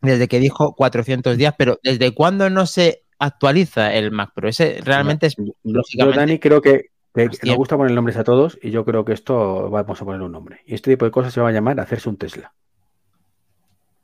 desde 0.00 0.28
que 0.28 0.40
dijo 0.40 0.74
400 0.74 1.36
días, 1.36 1.54
pero 1.56 1.78
¿desde 1.82 2.12
cuándo 2.12 2.50
no 2.50 2.66
se 2.66 3.01
actualiza 3.24 3.92
el 3.94 4.10
Mac 4.10 4.32
Pro? 4.34 4.48
Ese 4.48 4.80
realmente 4.84 5.26
es, 5.26 5.36
yo, 5.36 5.52
lógicamente, 5.64 6.18
Dani, 6.20 6.38
creo 6.38 6.60
que, 6.60 6.86
que 7.14 7.28
nos 7.44 7.56
gusta 7.56 7.76
poner 7.76 7.92
nombres 7.94 8.16
a 8.16 8.24
todos 8.24 8.58
y 8.62 8.70
yo 8.70 8.84
creo 8.84 9.04
que 9.04 9.12
esto 9.12 9.70
vamos 9.70 10.00
a 10.00 10.04
poner 10.04 10.20
un 10.22 10.32
nombre. 10.32 10.60
Y 10.66 10.74
este 10.74 10.90
tipo 10.92 11.04
de 11.04 11.10
cosas 11.10 11.32
se 11.32 11.40
va 11.40 11.48
a 11.48 11.52
llamar 11.52 11.78
hacerse 11.80 12.08
un 12.08 12.16
Tesla. 12.16 12.52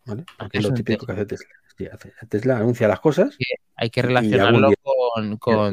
¿Vale? 0.07 0.25
Porque 0.39 0.59
es 0.59 0.65
lo 0.65 0.73
típico 0.75 1.05
que 1.07 1.13
hace 1.13 1.27
Tesla. 1.27 1.49
Sí, 1.77 1.87
hace- 1.87 2.13
Tesla 2.29 2.57
anuncia 2.57 2.89
las 2.89 2.99
cosas 3.01 3.37
hay 3.77 3.91
que 3.91 4.03
relacionarlo 4.03 4.71
con, 4.83 5.37
con. 5.37 5.73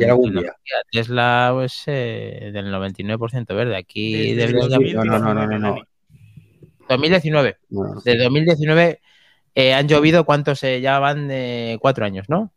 Tesla 0.91 1.51
pues, 1.53 1.83
eh, 1.87 2.51
del 2.53 2.71
99% 2.71 3.55
verde. 3.55 3.75
Aquí 3.75 4.33
Desde 4.35 4.53
deberíamos 4.53 4.69
de- 4.69 4.75
2019, 4.75 5.09
No, 5.09 5.19
no, 5.19 5.33
no, 5.33 5.47
no, 5.47 5.59
no. 5.59 5.69
Dani. 5.69 5.83
2019. 6.89 7.57
No, 7.69 7.83
no, 7.83 7.93
no. 7.95 8.01
De 8.01 8.17
2019 8.17 8.99
eh, 9.55 9.73
han 9.73 9.87
llovido, 9.87 10.25
¿cuántos? 10.25 10.63
eh, 10.63 10.81
ya 10.81 10.99
van 10.99 11.27
de 11.27 11.77
cuatro 11.81 12.05
años, 12.05 12.29
¿no? 12.29 12.51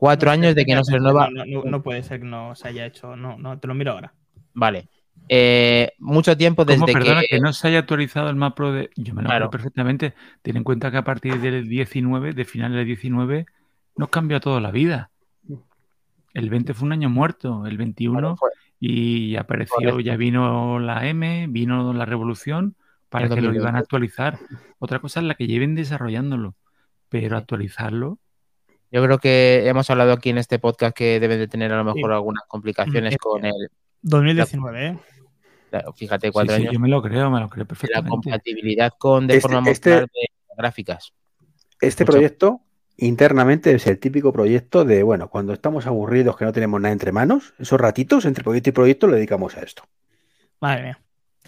Cuatro 0.00 0.28
No, 0.28 0.32
años 0.32 0.54
de 0.54 0.64
que 0.64 0.74
no 0.74 0.82
se 0.82 0.94
renueva. 0.94 1.28
No, 1.30 1.44
no, 1.44 1.62
no 1.64 1.82
puede 1.82 2.02
ser 2.02 2.20
que 2.20 2.26
no 2.26 2.54
se 2.54 2.68
haya 2.68 2.86
hecho. 2.86 3.16
No, 3.16 3.36
no, 3.36 3.58
te 3.58 3.68
lo 3.68 3.74
miro 3.74 3.92
ahora. 3.92 4.14
Vale. 4.54 4.88
Eh, 5.28 5.92
mucho 5.98 6.36
tiempo 6.38 6.64
¿Cómo, 6.64 6.86
desde 6.86 6.98
perdona, 6.98 7.20
que... 7.20 7.26
que... 7.36 7.40
no 7.40 7.52
se 7.52 7.68
haya 7.68 7.80
actualizado 7.80 8.30
el 8.30 8.36
Mac 8.36 8.54
Pro 8.54 8.72
de... 8.72 8.88
Yo 8.96 9.14
me 9.14 9.20
lo 9.22 9.28
Claro. 9.28 9.44
acuerdo 9.44 9.50
perfectamente. 9.62 10.14
Ten 10.40 10.56
en 10.56 10.64
cuenta 10.64 10.90
que 10.90 10.96
a 10.96 11.04
partir 11.04 11.38
del 11.40 11.68
19, 11.68 12.32
de 12.32 12.44
finales 12.46 12.78
del 12.78 12.86
19, 12.86 13.44
nos 13.96 14.08
cambió 14.08 14.40
toda 14.40 14.60
la 14.60 14.70
vida. 14.70 15.10
El 16.32 16.48
20 16.48 16.72
fue 16.74 16.86
un 16.86 16.92
año 16.92 17.10
muerto, 17.10 17.66
el 17.66 17.76
21 17.76 18.12
Bueno, 18.14 18.36
fue- 18.36 18.50
y 18.78 19.36
apareció, 19.36 19.74
Correcto. 19.76 20.00
ya 20.00 20.16
vino 20.16 20.78
la 20.78 21.06
M, 21.06 21.46
vino 21.50 21.92
la 21.92 22.06
revolución 22.06 22.74
para 23.10 23.24
que 23.24 23.30
lo 23.42 23.48
2020. 23.48 23.62
iban 23.62 23.76
a 23.76 23.80
actualizar. 23.80 24.38
Otra 24.78 25.00
cosa 25.00 25.20
es 25.20 25.26
la 25.26 25.34
que 25.34 25.46
lleven 25.46 25.74
desarrollándolo, 25.74 26.54
pero 27.10 27.36
actualizarlo, 27.36 28.18
Yo 28.90 29.02
creo 29.04 29.18
que 29.18 29.68
hemos 29.68 29.88
hablado 29.90 30.12
aquí 30.12 30.30
en 30.30 30.38
este 30.38 30.58
podcast 30.58 30.96
que 30.96 31.20
deben 31.20 31.38
de 31.38 31.48
tener 31.48 31.72
a 31.72 31.76
lo 31.76 31.84
mejor 31.84 32.10
Sí. 32.10 32.14
algunas 32.14 32.44
complicaciones 32.48 33.14
Mm, 33.14 33.16
con 33.18 33.44
el... 33.44 33.70
2019, 34.02 34.86
¿eh? 34.86 34.98
Fíjate, 35.94 36.32
cuatro 36.32 36.54
Sí, 36.56 36.62
sí, 36.62 36.62
años. 36.66 36.74
yo 36.74 36.80
me 36.80 36.88
lo 36.88 37.00
creo, 37.00 37.30
me 37.30 37.38
lo 37.38 37.48
creo 37.48 37.62
La 37.62 37.68
perfectamente. 37.68 38.10
compatibilidad 38.10 38.92
con 38.98 39.26
de 39.28 39.36
Este- 39.36 39.48
forma 39.48 39.70
este- 39.70 39.90
modular 39.90 40.08
de 40.12 40.54
gráficas. 40.56 41.12
Este 41.80 42.02
Mucho. 42.04 42.12
proyecto 42.12 42.60
internamente 42.96 43.72
es 43.72 43.86
el 43.86 43.98
típico 44.00 44.32
proyecto 44.32 44.84
de, 44.84 45.02
bueno, 45.04 45.28
cuando 45.30 45.52
estamos 45.52 45.86
aburridos 45.86 46.36
que 46.36 46.44
no 46.44 46.52
tenemos 46.52 46.80
nada 46.80 46.92
entre 46.92 47.12
manos, 47.12 47.54
esos 47.58 47.80
ratitos 47.80 48.24
entre 48.24 48.42
proyecto 48.44 48.70
y 48.70 48.72
proyecto 48.72 49.06
le 49.06 49.16
dedicamos 49.16 49.56
a 49.56 49.60
esto. 49.62 49.84
Madre 50.60 50.82
mía. 50.82 51.00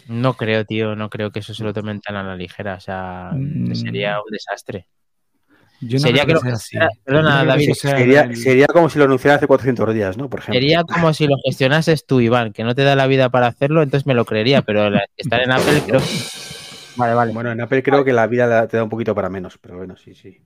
No 0.09 0.35
creo, 0.35 0.65
tío, 0.65 0.95
no 0.97 1.11
creo 1.11 1.31
que 1.33 1.41
eso 1.41 1.53
se 1.53 1.65
lo 1.65 1.75
tomen 1.75 2.01
tan 2.01 2.17
a 2.17 2.23
la 2.23 2.37
ligera. 2.37 2.77
O 2.77 2.81
sea, 2.81 3.33
Mm. 3.35 3.75
sería 3.75 4.19
un 4.19 4.31
desastre. 4.31 4.87
Yo 5.85 5.95
no 5.99 5.99
Sería 6.01 6.25
creo 6.25 6.27
que 6.27 6.27
que 6.27 6.33
lo 6.35 6.41
sea 6.41 6.53
así. 6.53 6.77
gestionara- 6.77 6.91
perdona, 7.05 7.41
que 7.41 7.47
David, 7.47 7.73
sea 7.75 7.97
Sería, 7.99 8.21
el- 8.23 8.37
sería 8.37 8.67
como 8.69 8.89
si 8.89 8.99
lo 8.99 9.05
anunciara 9.05 9.37
hace 9.37 9.47
400 9.49 9.93
días, 9.93 10.17
¿no? 10.17 10.31
Por 10.31 10.39
ejemplo. 10.41 10.61
Sería 10.61 10.85
como 10.85 11.13
si 11.13 11.27
lo 11.27 11.35
gestionases 11.45 12.07
tú, 12.07 12.21
Iván, 12.21 12.53
que 12.53 12.63
no 12.63 12.75
te 12.77 12.83
da 12.85 12.95
la 12.95 13.07
vida 13.09 13.31
para 13.31 13.49
hacerlo, 13.49 13.83
entonces 13.83 14.07
me 14.07 14.15
lo 14.15 14.25
creería, 14.25 14.63
pero 14.63 14.91
estar 15.17 15.43
en 15.43 15.51
Apple 15.51 15.83
creo 15.87 16.01
Vale, 16.95 17.15
vale. 17.15 17.33
Bueno, 17.33 17.51
en 17.51 17.61
Apple 17.61 17.83
creo 17.83 18.05
que 18.05 18.13
la 18.13 18.27
vida 18.27 18.69
te 18.69 18.77
da 18.77 18.85
un 18.85 18.91
poquito 18.91 19.15
para 19.15 19.29
menos, 19.29 19.59
pero 19.59 19.77
bueno, 19.79 19.97
sí, 19.97 20.15
sí. 20.15 20.39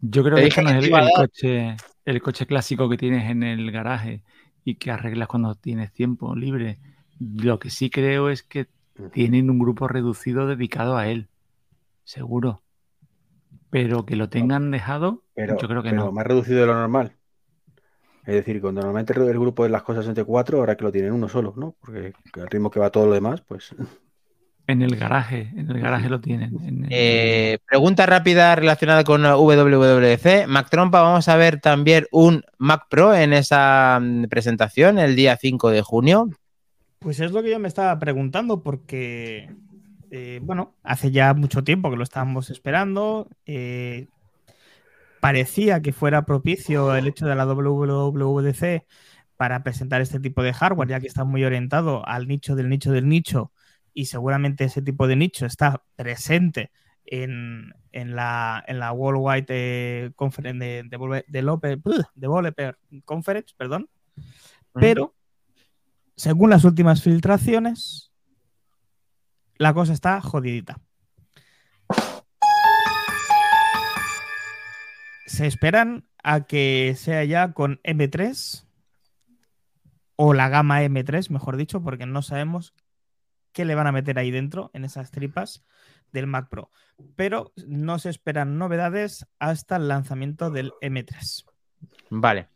Yo 0.00 0.24
creo 0.24 0.36
que 0.36 0.42
no 0.62 0.70
que 0.70 0.78
es 0.78 0.84
el, 0.84 1.10
coche, 1.14 1.76
el 2.04 2.22
coche 2.22 2.46
clásico 2.46 2.88
que 2.88 2.96
tienes 2.96 3.30
en 3.30 3.42
el 3.42 3.70
garaje 3.70 4.22
y 4.64 4.74
que 4.74 4.90
arreglas 4.90 5.28
cuando 5.28 5.54
tienes 5.54 5.92
tiempo 5.92 6.34
libre. 6.34 6.78
Lo 7.20 7.58
que 7.60 7.70
sí 7.70 7.90
creo 7.90 8.28
es 8.28 8.42
que 8.42 8.66
tienen 9.12 9.50
un 9.50 9.58
grupo 9.58 9.86
reducido 9.86 10.46
dedicado 10.46 10.96
a 10.96 11.06
él. 11.06 11.28
Seguro. 12.02 12.62
Pero 13.74 14.06
que 14.06 14.14
lo 14.14 14.28
tengan 14.28 14.70
dejado, 14.70 15.24
Pero, 15.34 15.58
yo 15.58 15.66
creo 15.66 15.82
que 15.82 15.90
pero 15.90 16.04
no. 16.04 16.12
más 16.12 16.24
reducido 16.24 16.60
de 16.60 16.66
lo 16.66 16.74
normal. 16.74 17.12
Es 18.24 18.34
decir, 18.34 18.60
cuando 18.60 18.80
normalmente 18.80 19.12
el 19.12 19.38
grupo 19.38 19.64
de 19.64 19.68
las 19.70 19.82
cosas 19.82 20.06
entre 20.06 20.22
cuatro, 20.22 20.60
ahora 20.60 20.76
que 20.76 20.84
lo 20.84 20.92
tienen 20.92 21.12
uno 21.12 21.28
solo, 21.28 21.54
¿no? 21.56 21.74
Porque 21.80 22.12
al 22.40 22.46
ritmo 22.46 22.70
que 22.70 22.78
va 22.78 22.90
todo 22.90 23.06
lo 23.06 23.14
demás, 23.14 23.40
pues. 23.40 23.74
En 24.66 24.80
el 24.80 24.96
garaje, 24.96 25.50
en 25.56 25.70
el 25.70 25.78
garaje 25.80 26.08
lo 26.08 26.20
tienen. 26.20 26.56
en 26.64 26.84
el- 26.84 26.88
Eh, 26.90 27.58
pregunta 27.66 28.06
rápida 28.06 28.54
relacionada 28.54 29.04
con 29.04 29.22
WWDC. 29.22 30.46
Mac 30.46 30.70
Trompa, 30.70 31.02
vamos 31.02 31.28
a 31.28 31.36
ver 31.36 31.60
también 31.60 32.06
un 32.12 32.42
Mac 32.58 32.84
Pro 32.88 33.12
en 33.14 33.34
esa 33.34 33.98
mm, 34.00 34.24
presentación 34.26 34.98
el 34.98 35.16
día 35.16 35.36
5 35.36 35.70
de 35.70 35.82
junio. 35.82 36.30
Pues 37.00 37.20
es 37.20 37.32
lo 37.32 37.42
que 37.42 37.50
yo 37.50 37.58
me 37.58 37.68
estaba 37.68 37.98
preguntando, 37.98 38.62
porque, 38.62 39.50
eh, 40.16 40.38
bueno, 40.40 40.76
hace 40.84 41.10
ya 41.10 41.34
mucho 41.34 41.64
tiempo 41.64 41.90
que 41.90 41.96
lo 41.96 42.04
estábamos 42.04 42.48
esperando. 42.48 43.28
eh, 43.46 44.06
parecía 45.20 45.82
que 45.82 45.92
fuera 45.92 46.24
propicio 46.24 46.94
el 46.94 47.08
hecho 47.08 47.26
de 47.26 47.34
la 47.34 47.46
WWDC 47.46 48.86
para 49.36 49.64
presentar 49.64 50.00
este 50.00 50.20
tipo 50.20 50.44
de 50.44 50.52
hardware, 50.52 50.88
ya 50.88 51.00
que 51.00 51.08
está 51.08 51.24
muy 51.24 51.42
orientado 51.44 52.06
al 52.06 52.28
nicho 52.28 52.54
del 52.54 52.68
nicho 52.68 52.92
del 52.92 53.08
nicho, 53.08 53.50
y 53.92 54.04
seguramente 54.04 54.62
ese 54.62 54.82
tipo 54.82 55.08
de 55.08 55.16
nicho 55.16 55.46
está 55.46 55.82
presente 55.96 56.70
en, 57.06 57.72
en 57.90 58.14
la, 58.14 58.62
en 58.68 58.78
la 58.78 58.92
Worldwide 58.92 59.46
eh, 59.48 60.12
Conference 60.14 60.64
de, 60.64 60.84
de, 60.84 61.24
Developer 62.14 62.78
Conference, 63.04 63.52
perdón. 63.56 63.88
Pero, 64.74 65.12
según 66.14 66.50
las 66.50 66.64
últimas 66.64 67.02
filtraciones, 67.02 68.13
la 69.56 69.74
cosa 69.74 69.92
está 69.92 70.20
jodidita. 70.20 70.80
Se 75.26 75.46
esperan 75.46 76.06
a 76.22 76.42
que 76.42 76.94
sea 76.96 77.24
ya 77.24 77.52
con 77.52 77.80
M3 77.82 78.66
o 80.16 80.34
la 80.34 80.48
gama 80.48 80.82
M3, 80.82 81.30
mejor 81.30 81.56
dicho, 81.56 81.82
porque 81.82 82.06
no 82.06 82.22
sabemos 82.22 82.74
qué 83.52 83.64
le 83.64 83.74
van 83.74 83.86
a 83.86 83.92
meter 83.92 84.18
ahí 84.18 84.30
dentro 84.30 84.70
en 84.74 84.84
esas 84.84 85.10
tripas 85.10 85.64
del 86.12 86.26
Mac 86.26 86.48
Pro. 86.48 86.70
Pero 87.16 87.52
no 87.66 87.98
se 87.98 88.10
esperan 88.10 88.58
novedades 88.58 89.26
hasta 89.38 89.76
el 89.76 89.88
lanzamiento 89.88 90.50
del 90.50 90.72
M3. 90.80 91.44
Vale. 92.10 92.48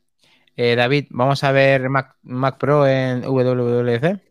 Eh, 0.57 0.75
David, 0.77 1.07
vamos 1.11 1.45
a 1.45 1.53
ver 1.53 1.89
Mac, 1.89 2.17
Mac 2.23 2.59
Pro 2.59 2.87
en 2.87 3.23
WWDC. 3.23 4.28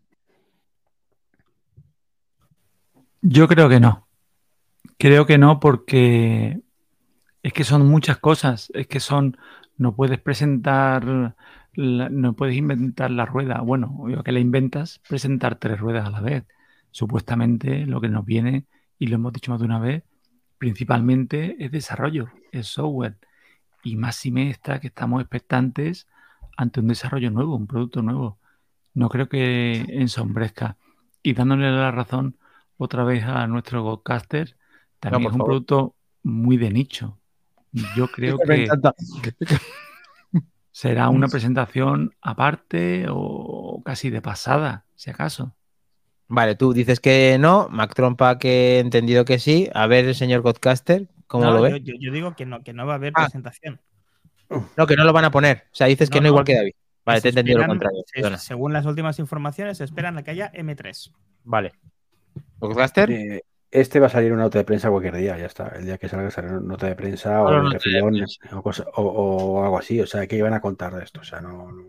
Yo 3.30 3.50
creo 3.50 3.68
que 3.68 3.82
no. 3.82 4.08
Creo 4.98 5.26
que 5.26 5.38
no 5.38 5.60
porque 5.60 6.62
es 7.44 7.52
que 7.52 7.66
son 7.66 7.86
muchas 7.86 8.20
cosas. 8.20 8.72
Es 8.74 8.88
que 8.88 9.02
son, 9.02 9.36
no 9.76 9.98
puedes 9.98 10.18
presentar, 10.18 11.36
no 11.76 12.34
puedes 12.38 12.56
inventar 12.56 13.12
la 13.12 13.26
rueda. 13.26 13.60
Bueno, 13.60 14.06
yo 14.08 14.24
que 14.24 14.32
la 14.32 14.40
inventas, 14.40 15.02
presentar 15.10 15.58
tres 15.58 15.78
ruedas 15.78 16.08
a 16.08 16.12
la 16.12 16.22
vez. 16.22 16.46
Supuestamente 16.92 17.86
lo 17.86 18.00
que 18.00 18.08
nos 18.08 18.24
viene, 18.26 18.66
y 18.98 19.08
lo 19.08 19.16
hemos 19.16 19.34
dicho 19.34 19.52
más 19.52 19.60
de 19.60 19.66
una 19.66 19.80
vez, 19.80 20.04
principalmente 20.58 21.58
es 21.60 21.70
desarrollo, 21.70 22.30
es 22.54 22.68
software. 22.68 23.18
Y 23.84 23.98
más 23.98 24.16
si 24.16 24.32
me 24.32 24.50
está 24.50 24.80
que 24.80 24.88
estamos 24.88 25.20
expectantes 25.20 26.08
ante 26.56 26.80
un 26.80 26.88
desarrollo 26.88 27.30
nuevo, 27.30 27.58
un 27.58 27.68
producto 27.68 28.02
nuevo. 28.02 28.40
No 28.94 29.10
creo 29.10 29.28
que 29.28 29.84
ensombrezca. 29.90 30.78
Y 31.22 31.34
dándole 31.34 31.70
la 31.70 31.92
razón 31.92 32.38
otra 32.78 33.04
vez 33.04 33.24
a 33.24 33.46
nuestro 33.48 33.84
Godcaster, 33.84 34.56
también 35.00 35.24
es 35.24 35.26
un 35.28 35.32
favor. 35.40 35.46
producto 35.48 35.96
muy 36.24 36.58
de 36.58 36.72
nicho. 36.72 37.20
Yo 37.96 38.08
creo 38.12 38.38
que 38.40 38.68
será 40.72 41.10
una 41.10 41.28
presentación 41.28 42.16
aparte 42.22 43.06
o 43.10 43.82
casi 43.84 44.10
de 44.10 44.22
pasada, 44.22 44.86
si 44.96 45.10
acaso. 45.10 45.54
Vale, 46.30 46.56
tú 46.56 46.74
dices 46.74 47.00
que 47.00 47.38
no, 47.40 47.70
Mac 47.70 47.94
Trompa 47.96 48.38
que 48.38 48.76
he 48.78 48.80
entendido 48.80 49.24
que 49.24 49.40
sí. 49.40 49.70
A 49.74 49.88
ver, 49.88 50.06
el 50.06 50.16
señor 50.16 50.42
Godcaster, 50.42 51.08
¿cómo 51.26 51.46
No, 51.46 51.52
lo 51.54 51.62
ve? 51.62 51.82
yo- 51.82 51.94
yo 51.98 52.12
digo 52.12 52.36
que 52.36 52.46
no, 52.46 52.64
que 52.64 52.74
no 52.74 52.86
va 52.86 52.94
a 52.94 52.96
haber 52.98 53.14
Ah. 53.16 53.24
presentación. 53.24 53.80
No, 54.78 54.88
que 54.88 54.96
no 54.96 55.04
lo 55.06 55.14
van 55.14 55.26
a 55.26 55.32
poner. 55.32 55.64
O 55.72 55.76
sea, 55.76 55.88
dices 55.88 56.10
que 56.10 56.20
No, 56.22 56.28
igual 56.28 56.44
que 56.46 56.56
David. 56.56 56.72
Vale, 57.06 57.22
te 57.22 57.30
he 57.30 57.32
entendido 57.32 57.60
lo 57.60 57.68
contrario. 57.68 58.02
se- 58.06 58.38
según 58.38 58.74
las 58.74 58.86
últimas 58.86 59.20
informaciones, 59.20 59.78
se 59.78 59.86
esperan 59.86 60.18
a 60.18 60.24
que 60.24 60.32
haya 60.32 60.52
M3. 60.54 61.14
Vale. 61.46 61.72
Eh, 63.10 63.42
este 63.70 64.00
va 64.00 64.08
a 64.08 64.10
salir 64.10 64.32
una 64.32 64.44
nota 64.44 64.58
de 64.60 64.64
prensa 64.64 64.90
cualquier 64.90 65.16
día, 65.16 65.38
ya 65.38 65.46
está. 65.46 65.68
El 65.76 65.86
día 65.86 65.98
que 65.98 66.08
salga 66.08 66.32
saldrá 66.32 66.58
una 66.58 66.68
nota 66.68 66.88
de 66.88 66.96
prensa 66.96 67.42
o, 67.44 67.70
de 67.70 67.78
prensa. 67.78 68.58
o, 68.58 68.62
cosa- 68.64 68.86
o- 68.96 69.02
o 69.04 69.64
algo 69.64 69.78
así. 69.80 70.00
O 70.00 70.08
sea, 70.08 70.26
que 70.28 70.38
iban 70.38 70.54
a 70.54 70.62
contar 70.62 70.96
de 70.96 71.04
esto. 71.04 71.20
O 71.22 71.24
sea, 71.24 71.42
no. 71.42 71.72
no- 71.72 71.84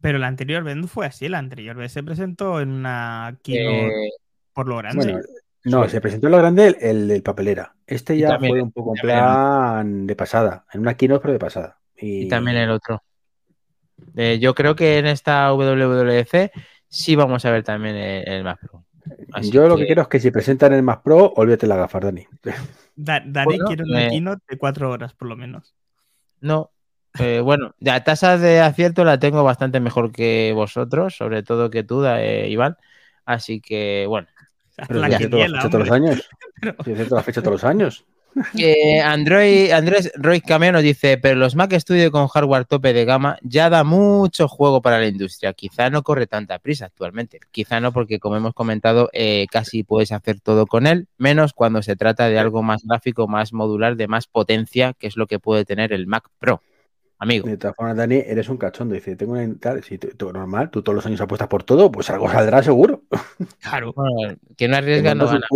Pero 0.00 0.18
la 0.18 0.26
anterior 0.26 0.62
vez 0.64 0.76
no 0.76 0.86
fue 0.88 1.06
así. 1.06 1.28
La 1.28 1.38
anterior 1.38 1.76
vez 1.76 1.92
se 1.92 2.02
presentó 2.02 2.60
en 2.60 2.70
una 2.70 3.38
keynote 3.42 4.06
eh, 4.06 4.10
por 4.52 4.66
lo 4.68 4.76
grande. 4.78 5.04
Bueno, 5.04 5.20
no, 5.64 5.84
Sí. 5.84 5.90
se 5.90 6.00
presentó 6.00 6.26
en 6.28 6.32
lo 6.32 6.38
grande 6.38 6.66
el, 6.68 6.76
el 6.80 7.08
del 7.08 7.22
papelera. 7.22 7.74
Este 7.86 8.18
ya 8.18 8.30
también- 8.30 8.52
fue 8.52 8.62
un 8.62 8.72
poco 8.72 8.92
en 8.96 9.00
plan 9.02 10.06
de 10.06 10.16
pasada. 10.16 10.64
En 10.72 10.80
una 10.80 10.94
keynote, 10.94 11.22
pero 11.22 11.32
de 11.34 11.38
pasada. 11.38 11.78
Y, 11.96 12.22
y 12.22 12.28
también 12.28 12.56
el 12.56 12.70
otro. 12.70 13.02
Eh, 14.16 14.38
yo 14.40 14.54
creo 14.54 14.74
que 14.76 14.98
en 14.98 15.06
esta 15.06 15.52
WWDC 15.52 16.50
sí 16.88 17.16
vamos 17.16 17.44
a 17.44 17.50
ver 17.50 17.62
también 17.64 17.96
el, 17.96 18.28
el 18.28 18.44
Mac 18.44 18.58
Pro. 18.60 18.84
Así 19.32 19.50
Yo 19.50 19.66
lo 19.68 19.76
que 19.76 19.86
quiero 19.86 20.02
es 20.02 20.08
que 20.08 20.20
si 20.20 20.30
presentan 20.30 20.72
el 20.72 20.82
Mac 20.82 21.02
Pro, 21.02 21.32
olvídate 21.36 21.66
la 21.66 21.76
gafas, 21.76 22.02
Dani. 22.02 22.26
Da- 22.94 23.22
Dani 23.24 23.44
Bueno, 23.44 23.64
quiere 23.66 23.84
una 23.84 24.06
eh, 24.06 24.10
keynote 24.10 24.42
de 24.48 24.58
cuatro 24.58 24.90
horas, 24.90 25.14
por 25.14 25.28
lo 25.28 25.36
menos. 25.36 25.74
No. 26.40 26.70
Eh, 27.18 27.40
bueno, 27.40 27.74
la 27.80 28.04
tasa 28.04 28.36
de 28.36 28.60
acierto 28.60 29.04
la 29.04 29.18
tengo 29.18 29.42
bastante 29.42 29.80
mejor 29.80 30.12
que 30.12 30.52
vosotros, 30.54 31.16
sobre 31.16 31.42
todo 31.42 31.70
que 31.70 31.82
tú, 31.82 32.04
eh, 32.04 32.48
Iván. 32.50 32.76
Así 33.24 33.60
que, 33.60 34.04
bueno. 34.08 34.28
Pero 34.88 35.00
la 35.00 35.06
si 35.18 35.28
la 35.28 35.46
fecha 35.46 35.70
todos 35.70 35.80
los 35.86 35.90
años. 35.90 36.28
Si 36.84 36.92
acierto 36.92 37.14
la 37.16 37.22
fecha 37.22 37.40
todos 37.42 37.52
los 37.62 37.64
años. 37.64 38.04
Eh, 38.58 39.00
Android, 39.00 39.70
Andrés 39.70 40.12
Roy 40.14 40.40
Cameo 40.40 40.72
nos 40.72 40.82
dice, 40.82 41.18
pero 41.18 41.36
los 41.36 41.54
Mac 41.54 41.72
Studio 41.72 42.10
con 42.10 42.28
hardware 42.28 42.66
tope 42.66 42.92
de 42.92 43.04
gama 43.04 43.38
ya 43.42 43.70
da 43.70 43.84
mucho 43.84 44.48
juego 44.48 44.82
para 44.82 44.98
la 44.98 45.06
industria. 45.06 45.52
Quizá 45.52 45.90
no 45.90 46.02
corre 46.02 46.26
tanta 46.26 46.58
prisa 46.58 46.86
actualmente. 46.86 47.40
Quizá 47.50 47.80
no 47.80 47.92
porque, 47.92 48.18
como 48.18 48.36
hemos 48.36 48.54
comentado, 48.54 49.08
eh, 49.12 49.46
casi 49.50 49.84
puedes 49.84 50.12
hacer 50.12 50.40
todo 50.40 50.66
con 50.66 50.86
él, 50.86 51.08
menos 51.18 51.52
cuando 51.52 51.82
se 51.82 51.96
trata 51.96 52.28
de 52.28 52.38
algo 52.38 52.62
más 52.62 52.82
gráfico, 52.84 53.26
más 53.28 53.52
modular, 53.52 53.96
de 53.96 54.08
más 54.08 54.26
potencia, 54.26 54.92
que 54.98 55.06
es 55.06 55.16
lo 55.16 55.26
que 55.26 55.38
puede 55.38 55.64
tener 55.64 55.92
el 55.92 56.06
Mac 56.06 56.28
Pro. 56.38 56.62
Amigo. 57.18 57.48
De 57.48 57.56
todas 57.56 57.74
formas, 57.74 57.96
Dani, 57.96 58.16
eres 58.16 58.48
un 58.50 58.58
cachondo. 58.58 58.94
Dice, 58.94 59.16
tengo 59.16 59.32
una 59.32 59.54
tal, 59.58 59.82
si 59.82 59.96
tú, 59.96 60.08
tú 60.16 60.32
normal, 60.32 60.70
tú 60.70 60.82
todos 60.82 60.96
los 60.96 61.06
años 61.06 61.20
apuestas 61.20 61.48
por 61.48 61.64
todo, 61.64 61.90
pues 61.90 62.10
algo 62.10 62.30
saldrá 62.30 62.62
seguro. 62.62 63.02
Claro. 63.60 63.92
Bueno, 63.94 64.36
que 64.56 64.68
no 64.68 64.76
arriesga 64.76 65.14
no 65.14 65.26
gana. 65.26 65.46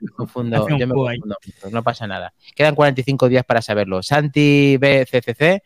Me 0.00 0.08
confundo, 0.10 0.68
yo 0.68 0.86
me 0.86 0.94
confundo 0.94 1.36
mucho, 1.44 1.70
no 1.70 1.82
pasa 1.82 2.06
nada. 2.06 2.32
Quedan 2.54 2.74
45 2.74 3.28
días 3.28 3.44
para 3.44 3.62
saberlo. 3.62 4.02
Santi 4.02 4.76
BCCC, 4.76 5.62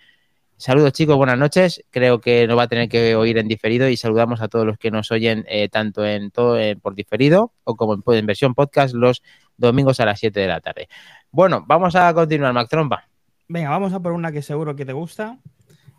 saludos 0.56 0.92
chicos, 0.92 1.16
buenas 1.16 1.38
noches. 1.38 1.84
Creo 1.90 2.20
que 2.20 2.46
nos 2.46 2.56
va 2.56 2.64
a 2.64 2.68
tener 2.68 2.88
que 2.88 3.16
oír 3.16 3.38
en 3.38 3.48
diferido 3.48 3.88
y 3.88 3.96
saludamos 3.96 4.40
a 4.40 4.48
todos 4.48 4.66
los 4.66 4.78
que 4.78 4.90
nos 4.90 5.10
oyen 5.10 5.44
eh, 5.48 5.68
tanto 5.68 6.06
en 6.06 6.30
todo 6.30 6.58
eh, 6.58 6.76
por 6.76 6.94
diferido 6.94 7.52
o 7.64 7.76
como 7.76 7.94
en, 7.94 8.02
en 8.06 8.26
versión 8.26 8.54
podcast 8.54 8.94
los 8.94 9.22
domingos 9.56 10.00
a 10.00 10.06
las 10.06 10.20
7 10.20 10.38
de 10.38 10.46
la 10.46 10.60
tarde. 10.60 10.88
Bueno, 11.30 11.64
vamos 11.66 11.94
a 11.96 12.12
continuar, 12.14 12.52
Mac 12.52 12.68
Trompa. 12.68 13.09
Venga, 13.52 13.70
vamos 13.70 13.92
a 13.92 13.98
por 13.98 14.12
una 14.12 14.30
que 14.30 14.42
seguro 14.42 14.76
que 14.76 14.86
te 14.86 14.92
gusta. 14.92 15.38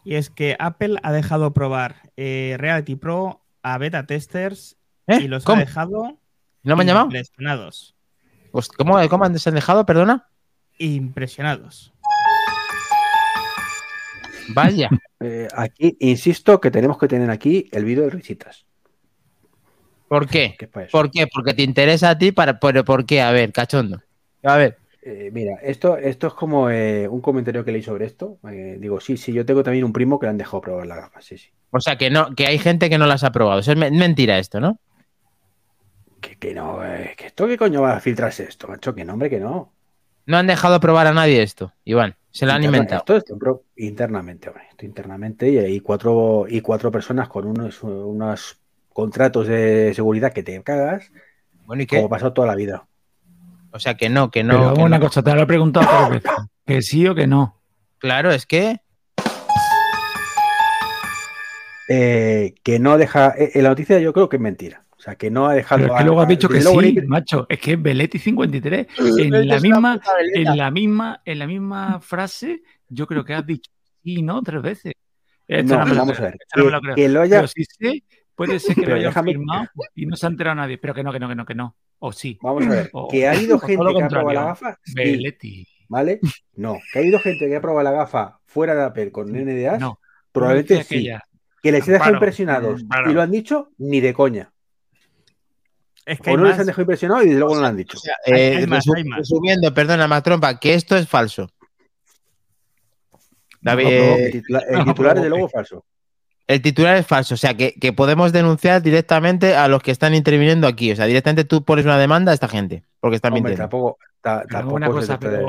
Y 0.05 0.15
es 0.15 0.29
que 0.29 0.55
Apple 0.57 0.95
ha 1.03 1.11
dejado 1.11 1.51
probar 1.51 2.09
eh, 2.15 2.55
Reality 2.57 2.95
Pro 2.95 3.41
a 3.61 3.77
beta 3.77 4.05
testers 4.05 4.77
¿Eh? 5.05 5.19
y 5.23 5.27
los 5.27 5.43
¿Cómo? 5.43 5.57
ha 5.57 5.65
dejado 5.65 6.17
¿No 6.63 6.75
me 6.77 6.83
han 6.83 6.87
llamado? 6.87 7.05
impresionados. 7.07 7.93
Pues, 8.53 8.69
¿Cómo, 8.69 8.97
¿Cómo 9.09 9.25
han 9.25 9.33
dejado? 9.33 9.85
Perdona. 9.85 10.29
Impresionados. 10.77 11.93
Vaya. 14.49 14.89
Eh, 15.23 15.47
aquí, 15.55 15.95
insisto 15.99 16.59
que 16.59 16.71
tenemos 16.71 16.97
que 16.97 17.07
tener 17.07 17.29
aquí 17.29 17.69
el 17.73 17.85
vídeo 17.85 18.05
de 18.05 18.09
risitas. 18.09 18.65
¿Por 20.07 20.27
qué? 20.27 20.57
eso. 20.59 20.87
¿Por 20.91 21.11
qué? 21.11 21.27
Porque 21.31 21.53
te 21.53 21.61
interesa 21.61 22.09
a 22.09 22.17
ti, 22.17 22.31
para, 22.31 22.59
pero 22.59 22.83
¿por 22.83 23.05
qué? 23.05 23.21
A 23.21 23.31
ver, 23.31 23.51
cachondo. 23.51 24.01
A 24.41 24.55
ver. 24.57 24.80
Eh, 25.03 25.31
mira, 25.31 25.55
esto, 25.61 25.97
esto 25.97 26.27
es 26.27 26.33
como 26.33 26.69
eh, 26.69 27.07
un 27.07 27.21
comentario 27.21 27.63
que 27.65 27.71
leí 27.71 27.81
sobre 27.83 28.05
esto. 28.05 28.39
Eh, 28.49 28.77
digo, 28.79 28.99
sí, 28.99 29.17
sí, 29.17 29.33
yo 29.33 29.45
tengo 29.45 29.63
también 29.63 29.83
un 29.85 29.93
primo 29.93 30.19
que 30.19 30.27
le 30.27 30.31
han 30.31 30.37
dejado 30.37 30.61
probar 30.61 30.85
la 30.87 30.95
gafa, 30.95 31.21
sí, 31.21 31.37
sí. 31.37 31.49
O 31.71 31.79
sea, 31.81 31.97
que 31.97 32.09
no, 32.09 32.33
que 32.35 32.47
hay 32.47 32.59
gente 32.59 32.89
que 32.89 32.97
no 32.97 33.05
las 33.07 33.23
ha 33.23 33.31
probado. 33.31 33.59
Eso 33.59 33.71
es 33.71 33.77
me- 33.77 33.91
mentira 33.91 34.37
esto, 34.39 34.59
¿no? 34.59 34.79
Que, 36.23 36.31
que 36.41 36.51
no, 36.57 36.67
que 37.17 37.25
esto 37.29 37.47
qué 37.49 37.57
coño 37.63 37.81
va 37.85 37.91
a 37.97 37.99
filtrarse 38.05 38.43
esto, 38.51 38.67
macho, 38.67 38.93
que 38.95 39.03
no, 39.05 39.13
hombre, 39.13 39.29
que 39.29 39.39
no. 39.39 39.55
No 40.25 40.37
han 40.37 40.47
dejado 40.47 40.79
probar 40.79 41.05
a 41.05 41.13
nadie 41.13 41.43
esto, 41.43 41.73
Iván. 41.83 42.15
Se 42.31 42.45
lo 42.47 42.53
han 42.53 42.63
Interna- 42.63 42.75
inventado. 42.75 43.03
Esto, 43.07 43.65
internamente, 43.75 44.49
hombre, 44.49 44.63
esto 44.69 44.85
internamente 44.85 45.49
y 45.49 45.57
hay 45.57 45.79
cuatro, 45.79 46.45
y 46.49 46.61
cuatro 46.61 46.91
personas 46.91 47.29
con 47.29 47.45
unos, 47.47 47.83
unos 47.83 48.59
contratos 48.93 49.47
de 49.47 49.93
seguridad 49.93 50.33
que 50.33 50.43
te 50.43 50.61
cagas, 50.63 51.11
Bueno, 51.65 51.83
¿y 51.83 51.87
qué? 51.87 51.97
como 51.97 52.09
pasó 52.09 52.33
toda 52.33 52.47
la 52.47 52.55
vida. 52.55 52.87
O 53.71 53.79
sea, 53.79 53.95
que 53.95 54.09
no, 54.09 54.31
que 54.31 54.43
no. 54.43 54.57
Pero 54.57 54.73
que 54.75 54.81
una 54.83 54.99
no. 54.99 55.05
cosa, 55.05 55.23
te 55.23 55.33
lo 55.33 55.41
he 55.41 55.45
preguntado 55.47 55.87
tres 56.09 56.23
veces. 56.23 56.31
Que 56.65 56.81
sí 56.81 57.07
o 57.07 57.15
que 57.15 57.27
no. 57.27 57.59
Claro, 57.97 58.31
es 58.31 58.45
que. 58.45 58.79
Eh, 61.89 62.53
que 62.63 62.79
no 62.79 62.97
deja, 62.97 63.33
eh, 63.37 63.51
en 63.55 63.63
la 63.63 63.69
noticia 63.69 63.99
yo 63.99 64.13
creo 64.13 64.29
que 64.29 64.37
es 64.37 64.41
mentira. 64.41 64.85
O 64.97 65.01
sea, 65.01 65.15
que 65.15 65.31
no 65.31 65.47
ha 65.47 65.53
dejado. 65.55 65.81
Pero 65.81 65.93
es 65.95 65.99
que 65.99 66.05
luego 66.05 66.21
has 66.21 66.27
dicho 66.27 66.47
que 66.47 66.61
sí, 66.61 67.01
macho. 67.07 67.47
Es 67.49 67.59
que 67.59 67.73
es 67.73 67.81
Beletti 67.81 68.19
53. 68.19 68.87
En 69.17 69.47
la 69.47 69.59
misma, 69.59 69.99
en 70.33 70.57
la 70.57 70.69
misma, 70.71 71.21
en 71.25 71.39
la 71.39 71.47
misma 71.47 71.99
frase, 71.99 72.61
yo 72.87 73.07
creo 73.07 73.25
que 73.25 73.33
has 73.33 73.45
dicho 73.45 73.71
sí, 74.03 74.21
¿no? 74.21 74.41
Tres 74.43 74.61
veces. 74.61 74.93
Esto 75.47 75.77
No, 75.79 75.85
me 75.85 75.91
lo 75.95 75.99
vamos 76.01 76.15
creo, 76.17 76.27
a 76.27 76.31
ver. 76.31 76.37
esto 76.39 76.59
no 76.59 76.63
me 76.65 76.69
Que, 76.69 76.71
lo 76.71 76.81
creo. 76.81 76.95
que 76.95 77.09
lo 77.09 77.21
haya. 77.21 77.35
Pero 77.37 77.47
sí 77.47 77.63
sé, 77.65 78.03
puede 78.35 78.59
ser 78.59 78.75
que 78.75 78.81
Pero 78.81 78.93
lo 78.95 78.99
hayan 78.99 79.11
déjame- 79.13 79.31
firmado 79.33 79.67
y 79.95 80.05
no 80.05 80.15
se 80.15 80.25
ha 80.25 80.29
enterado 80.29 80.55
nadie. 80.55 80.77
Pero 80.77 80.93
que 80.93 81.03
no, 81.03 81.11
que 81.11 81.19
no, 81.19 81.27
que 81.29 81.35
no, 81.35 81.45
que 81.45 81.55
no. 81.55 81.75
O 81.99 82.11
sí. 82.11 82.37
Vamos 82.41 82.65
a 82.65 82.69
ver. 82.69 82.89
O- 82.93 83.07
Que 83.07 83.27
ha 83.27 83.31
habido 83.33 83.59
gente 83.59 83.83
que 83.95 84.03
ha 84.03 84.07
probado 84.07 84.33
la 84.33 84.45
gafa. 84.45 84.79
sí. 84.83 85.67
¿Vale? 85.89 86.19
No. 86.55 86.77
Que 86.93 86.99
ha 86.99 87.01
habido 87.01 87.19
gente 87.19 87.47
que 87.49 87.55
ha 87.55 87.61
probado 87.61 87.83
la 87.83 87.91
gafa 87.91 88.39
fuera 88.45 88.73
de 88.75 88.83
Apple 88.83 89.11
con 89.11 89.29
NDAs. 89.31 89.79
No. 89.79 89.99
Probablemente 90.31 90.75
sí. 90.75 90.81
aquella. 90.81 91.23
Que 91.61 91.71
les 91.71 91.87
he 91.87 91.91
dejado 91.91 92.13
impresionados 92.13 92.81
Amparo. 92.81 93.11
y 93.11 93.13
lo 93.13 93.21
han 93.21 93.29
dicho 93.31 93.69
ni 93.77 93.99
de 93.99 94.13
coña. 94.13 94.51
Es 96.05 96.19
que 96.19 96.31
O 96.31 96.37
no 96.37 96.45
les 96.45 96.57
han 96.57 96.65
dejado 96.65 96.81
impresionados 96.81 97.23
y 97.25 97.27
desde 97.27 97.39
luego 97.39 97.55
no 97.55 97.61
lo 97.61 97.67
han 97.67 97.77
dicho. 97.77 97.97
O 97.97 98.01
sea, 98.01 98.15
eh, 98.25 98.55
hay 98.57 98.65
más, 98.67 98.83
hay 98.95 99.03
más. 99.03 99.19
Resumiendo, 99.19 99.71
perdona, 99.73 100.07
Matrompa, 100.07 100.57
que 100.59 100.73
esto 100.73 100.95
es 100.97 101.07
falso. 101.07 101.49
David, 103.61 103.85
No, 103.85 104.15
El 104.15 104.31
titular, 104.31 104.63
el 104.69 104.75
no, 104.79 104.85
titular, 104.85 105.15
desde 105.15 105.29
luego, 105.29 105.49
falso. 105.49 105.85
El 106.47 106.61
titular 106.61 106.97
es 106.97 107.07
falso. 107.07 107.33
O 107.35 107.37
sea, 107.37 107.55
que, 107.55 107.73
que 107.73 107.93
podemos 107.93 108.31
denunciar 108.33 108.81
directamente 108.81 109.55
a 109.55 109.67
los 109.67 109.81
que 109.81 109.91
están 109.91 110.13
interviniendo 110.13 110.67
aquí. 110.67 110.91
O 110.91 110.95
sea, 110.95 111.05
directamente 111.05 111.43
tú 111.45 111.63
pones 111.63 111.85
una 111.85 111.97
demanda 111.97 112.31
a 112.31 112.33
esta 112.35 112.47
gente. 112.47 112.83
Porque 112.99 113.15
están 113.15 113.33
Hombre, 113.33 113.51
mintiendo. 113.51 113.63
tampoco, 113.63 113.97
ta- 114.21 114.45
tampoco 114.49 114.75
una 114.75 114.87
se 114.87 114.91
cosa, 114.93 115.19
trata 115.19 115.37
de, 115.37 115.43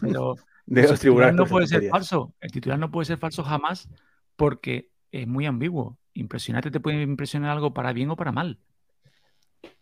pero, 0.00 0.36
de 0.66 0.82
los 0.82 0.90
el 0.92 0.98
titular 0.98 1.34
no 1.34 1.46
puede 1.46 1.66
ser 1.66 1.88
falso. 1.88 2.34
El 2.40 2.50
titular 2.52 2.78
no 2.78 2.90
puede 2.90 3.06
ser 3.06 3.18
falso 3.18 3.42
jamás 3.42 3.88
porque 4.36 4.90
es 5.12 5.26
muy 5.26 5.46
ambiguo. 5.46 5.98
Impresionante 6.14 6.70
te 6.70 6.80
puede 6.80 7.02
impresionar 7.02 7.50
algo 7.50 7.72
para 7.72 7.92
bien 7.92 8.10
o 8.10 8.16
para 8.16 8.32
mal. 8.32 8.58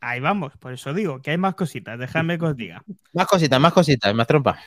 Ahí 0.00 0.20
vamos, 0.20 0.52
por 0.58 0.72
eso 0.72 0.94
digo 0.94 1.20
que 1.20 1.32
hay 1.32 1.38
más 1.38 1.54
cositas. 1.54 1.98
Dejadme 1.98 2.38
que 2.38 2.44
os 2.46 2.56
diga. 2.56 2.82
Más 3.12 3.26
cositas, 3.26 3.60
más 3.60 3.72
cositas, 3.72 4.14
más 4.14 4.26
trompa. 4.26 4.58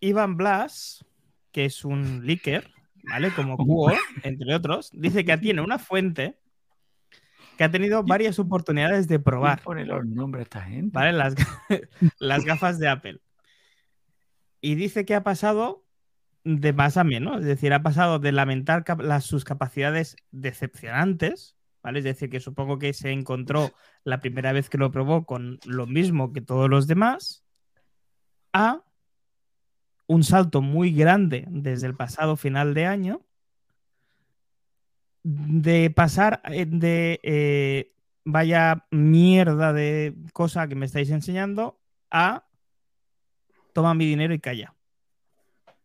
Ivan 0.00 0.36
Blas, 0.36 1.04
que 1.52 1.64
es 1.66 1.84
un 1.84 2.26
leaker, 2.26 2.70
¿vale? 3.08 3.32
Como 3.34 3.56
Cuo, 3.56 3.92
entre 4.22 4.54
otros, 4.54 4.90
dice 4.92 5.24
que 5.24 5.36
tiene 5.38 5.60
una 5.60 5.78
fuente 5.78 6.38
que 7.56 7.64
ha 7.64 7.70
tenido 7.70 8.02
varias 8.02 8.38
oportunidades 8.38 9.06
de 9.06 9.18
probar, 9.18 9.58
¿Quién 9.58 9.64
pone 9.64 9.84
los 9.84 10.06
nombres 10.06 10.44
esta 10.44 10.62
gente? 10.62 10.92
¿vale? 10.94 11.12
Las, 11.12 11.34
las 12.18 12.44
gafas 12.44 12.78
de 12.78 12.88
Apple. 12.88 13.20
Y 14.62 14.74
dice 14.76 15.04
que 15.04 15.14
ha 15.14 15.22
pasado 15.22 15.84
de 16.44 16.72
más 16.72 16.96
a 16.96 17.04
menos, 17.04 17.40
es 17.40 17.46
decir, 17.46 17.72
ha 17.74 17.82
pasado 17.82 18.18
de 18.18 18.32
lamentar 18.32 18.84
las, 19.00 19.24
sus 19.24 19.44
capacidades 19.44 20.16
decepcionantes, 20.30 21.56
¿vale? 21.82 21.98
Es 21.98 22.04
decir, 22.04 22.30
que 22.30 22.40
supongo 22.40 22.78
que 22.78 22.92
se 22.92 23.10
encontró 23.10 23.72
la 24.04 24.20
primera 24.20 24.52
vez 24.52 24.70
que 24.70 24.78
lo 24.78 24.90
probó 24.90 25.26
con 25.26 25.58
lo 25.66 25.86
mismo 25.86 26.32
que 26.32 26.40
todos 26.40 26.70
los 26.70 26.86
demás, 26.86 27.44
a 28.52 28.82
un 30.10 30.24
salto 30.24 30.60
muy 30.60 30.92
grande 30.92 31.44
desde 31.48 31.86
el 31.86 31.94
pasado 31.94 32.36
final 32.36 32.74
de 32.74 32.84
año, 32.84 33.20
de 35.22 35.90
pasar 35.90 36.42
eh, 36.50 36.66
de 36.66 37.20
eh, 37.22 37.92
vaya 38.24 38.86
mierda 38.90 39.72
de 39.72 40.16
cosa 40.32 40.66
que 40.66 40.74
me 40.74 40.86
estáis 40.86 41.10
enseñando 41.10 41.78
a 42.10 42.44
toma 43.72 43.94
mi 43.94 44.04
dinero 44.04 44.34
y 44.34 44.40
calla. 44.40 44.74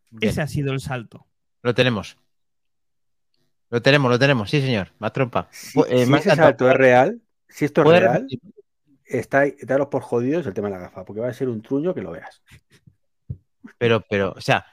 Bien, 0.09 0.31
Ese 0.31 0.41
ha 0.41 0.47
sido 0.47 0.73
el 0.73 0.79
salto. 0.79 1.27
Lo 1.61 1.75
tenemos. 1.75 2.17
Lo 3.69 3.79
tenemos, 3.81 4.09
lo 4.09 4.17
tenemos, 4.17 4.49
sí, 4.49 4.59
señor. 4.59 4.91
Más 4.97 5.13
trompa. 5.13 5.47
Si, 5.51 5.77
Pu- 5.77 5.85
eh, 5.87 6.05
si 6.05 6.09
más 6.11 6.21
ese 6.21 6.29
tanto, 6.29 6.43
salto 6.43 6.69
es 6.71 6.77
real, 6.77 7.21
si 7.47 7.65
esto 7.65 7.81
es 7.81 7.85
¿puede 7.85 7.99
real, 7.99 8.13
repetir? 8.27 8.39
está, 9.05 9.43
daros 9.63 9.87
por 9.89 10.01
jodidos 10.01 10.47
el 10.47 10.53
tema 10.55 10.69
de 10.69 10.75
la 10.75 10.79
gafa, 10.81 11.05
porque 11.05 11.21
va 11.21 11.27
a 11.27 11.33
ser 11.33 11.47
un 11.47 11.61
truño 11.61 11.93
que 11.93 12.01
lo 12.01 12.11
veas. 12.11 12.41
Pero, 13.77 14.03
pero, 14.09 14.33
o 14.35 14.41
sea, 14.41 14.65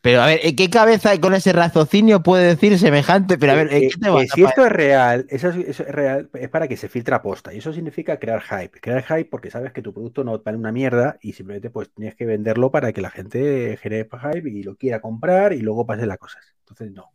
pero 0.00 0.22
a 0.22 0.26
ver, 0.26 0.40
¿en 0.42 0.56
qué 0.56 0.68
cabeza 0.68 1.18
con 1.20 1.34
ese 1.34 1.52
raciocinio 1.52 2.22
puede 2.22 2.46
decir 2.46 2.76
semejante? 2.78 3.38
Pero 3.38 3.52
a 3.52 3.56
ver, 3.56 3.72
¿en 3.72 3.82
Eh, 3.84 3.88
qué 3.90 3.98
te 3.98 4.08
eh, 4.08 4.26
si 4.34 4.42
a 4.42 4.48
esto 4.48 4.66
es 4.66 4.72
real, 4.72 5.26
eso, 5.28 5.48
es- 5.50 5.68
eso 5.68 5.82
es 5.84 5.88
real, 5.90 6.28
es 6.34 6.48
para 6.48 6.66
que 6.66 6.76
se 6.76 6.88
filtre 6.88 7.14
a 7.14 7.22
posta. 7.22 7.54
Y 7.54 7.58
eso 7.58 7.72
significa 7.72 8.18
crear 8.18 8.40
hype. 8.42 8.80
Crear 8.80 9.02
hype 9.04 9.26
porque 9.26 9.50
sabes 9.50 9.72
que 9.72 9.82
tu 9.82 9.92
producto 9.92 10.24
no 10.24 10.38
vale 10.38 10.58
una 10.58 10.72
mierda 10.72 11.18
y 11.20 11.32
simplemente 11.34 11.70
pues 11.70 11.92
tienes 11.94 12.16
que 12.16 12.26
venderlo 12.26 12.70
para 12.70 12.92
que 12.92 13.00
la 13.00 13.10
gente 13.10 13.76
genere 13.80 14.08
hype 14.10 14.48
y 14.50 14.62
lo 14.62 14.76
quiera 14.76 15.00
comprar 15.00 15.52
y 15.52 15.60
luego 15.60 15.86
pase 15.86 16.06
las 16.06 16.18
cosas. 16.18 16.44
Entonces, 16.60 16.90
no. 16.92 17.10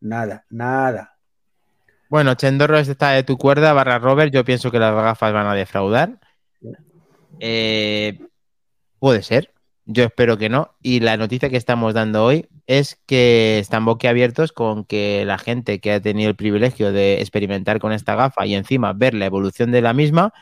Nada, 0.00 0.44
nada. 0.50 1.16
Bueno, 2.08 2.34
Chendorro 2.34 2.78
está 2.78 3.10
de 3.10 3.22
tu 3.24 3.36
cuerda, 3.36 3.72
barra 3.72 3.98
Robert. 3.98 4.32
Yo 4.32 4.44
pienso 4.44 4.70
que 4.70 4.78
las 4.78 4.94
gafas 4.94 5.32
van 5.32 5.46
a 5.46 5.54
defraudar. 5.54 6.18
Eh, 7.40 8.18
puede 8.98 9.22
ser. 9.22 9.53
Yo 9.86 10.04
espero 10.04 10.38
que 10.38 10.48
no. 10.48 10.70
Y 10.82 11.00
la 11.00 11.16
noticia 11.16 11.50
que 11.50 11.56
estamos 11.58 11.92
dando 11.94 12.24
hoy 12.24 12.46
es 12.66 12.98
que 13.06 13.58
están 13.58 13.84
boquiabiertos 13.84 14.52
con 14.52 14.84
que 14.84 15.24
la 15.26 15.36
gente 15.36 15.78
que 15.80 15.92
ha 15.92 16.00
tenido 16.00 16.30
el 16.30 16.36
privilegio 16.36 16.90
de 16.92 17.20
experimentar 17.20 17.80
con 17.80 17.92
esta 17.92 18.14
gafa 18.14 18.46
y 18.46 18.54
encima 18.54 18.92
ver 18.94 19.12
la 19.14 19.26
evolución 19.26 19.70
de 19.72 19.82
la 19.82 19.92
misma 19.92 20.32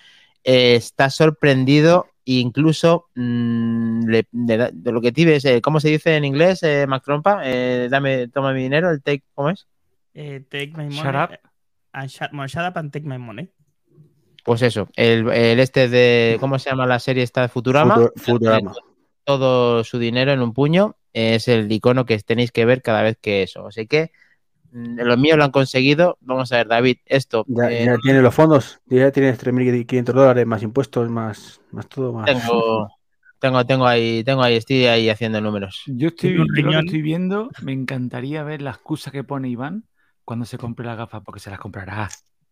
eh, 0.45 0.77
está 0.77 1.11
sorprendido. 1.11 2.07
e 2.25 2.35
Incluso 2.35 3.09
mm, 3.17 4.07
le- 4.09 4.27
de, 4.31 4.71
de 4.73 4.93
lo 4.93 5.01
que 5.01 5.11
tibes, 5.11 5.45
eh, 5.45 5.61
¿cómo 5.61 5.81
se 5.81 5.89
dice 5.89 6.15
en 6.17 6.25
inglés, 6.25 6.63
eh, 6.63 6.87
Mac 6.87 7.03
Trompa? 7.05 7.41
Eh, 7.45 7.89
dame, 7.91 8.29
toma 8.29 8.53
mi 8.53 8.63
dinero, 8.63 8.91
el 8.91 9.03
take, 9.03 9.25
¿cómo 9.35 9.51
es? 9.51 9.67
Eh, 10.15 10.41
take 10.49 10.69
my 10.77 10.85
money. 10.85 10.97
Shut 10.97 11.15
up. 11.17 11.31
and 11.95 12.09
shut, 12.09 12.31
bueno, 12.31 12.47
shut 12.47 12.63
up 12.71 12.79
and 12.79 12.93
take 12.93 13.07
my 13.07 13.19
money. 13.19 13.49
Pues 14.45 14.63
eso, 14.63 14.89
el, 14.95 15.29
el 15.31 15.59
este 15.61 15.89
de, 15.89 16.37
¿cómo 16.39 16.59
se 16.61 16.71
llama 16.71 16.87
la 16.87 16.99
serie 17.01 17.23
esta 17.25 17.43
de 17.43 17.49
Futurama? 17.49 17.97
Futur- 17.97 18.13
Futurama. 18.17 18.73
Todo 19.25 19.85
su 19.85 19.99
dinero 19.99 20.33
en 20.33 20.43
un 20.43 20.53
puño 20.53 20.97
es 21.13 21.49
el 21.49 21.71
icono 21.71 22.07
que 22.07 22.19
tenéis 22.21 22.51
que 22.53 22.65
ver 22.65 22.83
cada 22.83 23.03
vez 23.03 23.19
que 23.21 23.43
eso. 23.43 23.67
Así 23.67 23.87
que 23.87 24.11
mm, 24.73 25.01
los 25.03 25.19
míos 25.19 25.39
lo 25.39 25.45
han 25.45 25.51
conseguido. 25.53 26.19
Vamos 26.21 26.53
a 26.53 26.59
ver, 26.59 26.69
David, 26.69 26.99
esto 27.07 27.47
Ya, 27.47 27.71
eh, 27.71 27.85
ya 27.87 27.99
tiene 27.99 28.23
los 28.23 28.35
fondos, 28.35 28.81
ya 28.87 29.11
tienes 29.11 29.39
3.500 29.39 30.15
dólares 30.15 30.47
más 30.47 30.63
impuestos, 30.63 31.09
más, 31.11 31.61
más 31.73 31.89
todo, 31.89 32.13
más. 32.13 32.31
tengo, 32.31 32.89
tengo, 33.41 33.67
tengo 33.67 33.87
ahí, 33.87 34.23
tengo 34.25 34.43
ahí, 34.43 34.57
estoy 34.57 34.87
ahí 34.87 35.09
haciendo 35.09 35.41
números. 35.41 35.83
Yo 35.87 36.09
estoy, 36.09 36.35
yo 36.35 36.45
lo 36.45 36.47
que 36.55 36.55
riñón. 36.55 36.87
estoy 36.87 37.03
viendo, 37.03 37.51
me 37.63 37.73
encantaría 37.73 38.43
ver 38.45 38.63
la 38.63 38.71
excusa 38.71 39.11
que 39.11 39.25
pone 39.25 39.49
Iván 39.49 39.85
cuando 40.25 40.45
se 40.45 40.59
compre 40.59 40.87
las 40.87 40.97
gafas, 40.97 41.23
porque 41.25 41.41
se 41.41 41.51
las 41.51 41.59
comprará. 41.59 42.09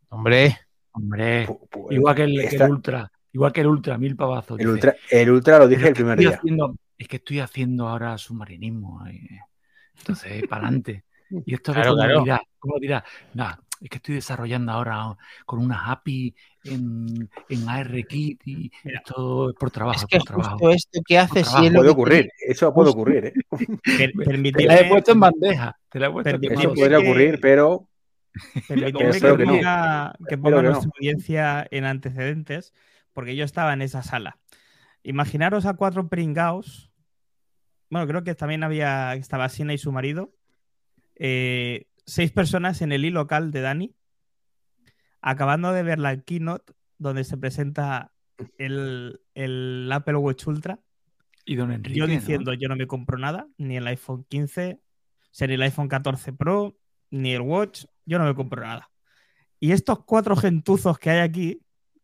Hombre, 0.09 0.59
Hombre, 0.93 1.47
Pu- 1.47 1.69
pu- 1.71 1.93
igual 1.93 2.17
que 2.17 2.23
el, 2.25 2.33
que 2.33 2.57
el 2.57 2.63
esta- 2.63 2.69
Ultra, 2.69 3.13
igual 3.33 3.53
que 3.53 3.61
el 3.61 3.67
Ultra, 3.69 3.99
mil 3.99 4.17
pavazos. 4.17 4.59
el, 4.59 4.67
dice. 4.67 4.73
ultra, 4.73 4.97
el 5.11 5.31
Ultra 5.31 5.59
lo 5.59 5.69
dije 5.69 5.89
el 5.89 5.95
primer 5.95 6.19
día. 6.19 6.31
haciendo- 6.31 6.75
es 6.99 7.09
que 7.09 7.17
estoy 7.17 7.41
haciendo 7.41 7.89
ahora 7.89 8.17
submarinismo. 8.19 9.07
eh. 9.07 9.41
Entonces, 9.99 10.47
para 10.49 10.63
adelante. 10.67 11.05
Y 11.47 11.55
esto 11.55 11.73
Claro, 11.73 11.91
cómo 11.91 12.03
claro. 12.03 12.21
dirá, 12.25 12.43
¿cómo 12.59 12.75
dirá? 12.81 13.05
Es 13.81 13.89
que 13.89 13.97
estoy 13.99 14.17
desarrollando 14.17 14.73
ahora 14.73 15.17
con 15.47 15.61
una 15.61 15.93
API 15.93 16.35
en, 16.65 17.31
en 17.49 17.69
ARKit 17.69 18.43
y 18.49 18.71
esto 18.83 19.51
es 19.51 19.57
por 19.57 19.71
trabajo. 19.71 19.97
es 20.01 20.07
que 20.07 20.19
por 20.19 20.27
trabajo. 20.27 20.51
justo 20.59 20.71
esto 20.71 21.01
que 21.07 21.19
hace 21.19 21.43
trabajo. 21.43 21.59
si 21.61 21.67
es 21.67 21.73
lo 21.73 21.79
Puede 21.79 21.89
que 21.89 21.93
ocurrir, 21.93 22.31
eso 22.49 22.75
puede 22.75 22.91
ocurrir, 22.91 23.27
¿eh? 23.27 23.33
Per- 23.47 24.13
Te 24.53 24.65
la 24.67 24.81
he 24.81 24.89
puesto 24.89 25.13
en 25.13 25.21
bandeja. 25.21 25.77
Te 25.89 26.01
la 26.01 26.09
he 26.09 26.11
puesto 26.11 26.31
en 26.31 26.37
Eso 26.37 26.53
Eso 26.53 26.55
bandeja. 26.69 26.75
podría 26.75 26.99
que- 26.99 27.09
ocurrir, 27.09 27.39
pero 27.41 27.89
Espero 28.57 28.87
que 28.93 29.37
que 29.39 29.47
no. 29.47 29.53
ponga, 29.53 30.15
que 30.29 30.37
ponga 30.39 30.57
que 30.57 30.63
no. 30.65 30.69
nuestra 30.71 30.91
audiencia 30.99 31.69
en 31.71 31.85
antecedentes, 31.85 32.75
porque 33.13 33.37
yo 33.37 33.45
estaba 33.45 33.73
en 33.73 33.83
esa 33.83 34.03
sala. 34.03 34.39
Imaginaros 35.03 35.67
a 35.67 35.75
cuatro 35.75 36.09
pringaos. 36.09 36.93
Bueno, 37.89 38.07
creo 38.07 38.25
que 38.25 38.35
también 38.35 38.63
había, 38.63 39.15
estaba 39.15 39.49
Sina 39.49 39.73
y 39.73 39.79
su 39.79 39.93
marido. 39.93 40.33
eh, 41.17 41.87
seis 42.07 42.33
personas 42.33 42.83
en 42.83 42.93
el 42.93 43.05
i 43.05 43.11
local 43.11 43.51
de 43.53 43.61
Dani, 43.61 43.95
acabando 45.21 45.73
de 45.73 45.83
ver 45.83 45.99
la 45.99 46.21
keynote 46.21 46.73
donde 46.99 47.25
se 47.25 47.37
presenta 47.37 48.13
el, 48.59 49.21
el 49.35 49.91
Apple 49.93 50.17
Watch 50.17 50.47
Ultra. 50.47 50.81
Y 51.45 51.57
don 51.57 51.73
Enrique. 51.73 51.99
yo 51.99 52.07
¿no? 52.07 52.13
diciendo, 52.13 52.53
yo 52.55 52.69
no 52.69 52.77
me 52.77 52.87
compro 52.87 53.19
nada, 53.19 53.49
ni 53.57 53.77
el 53.77 53.87
iPhone 53.87 54.25
15, 54.29 54.81
o 54.81 55.29
sea, 55.31 55.49
ni 55.49 55.55
el 55.55 55.63
iPhone 55.63 55.89
14 55.89 56.33
Pro, 56.33 56.77
ni 57.11 57.33
el 57.33 57.41
Watch, 57.41 57.85
yo 58.05 58.19
no 58.19 58.25
me 58.25 58.35
compro 58.35 58.63
nada. 58.63 58.91
Y 59.59 59.73
estos 59.73 60.05
cuatro 60.05 60.37
gentuzos 60.37 60.99
que 60.99 61.11
hay 61.11 61.21
aquí, 61.21 61.61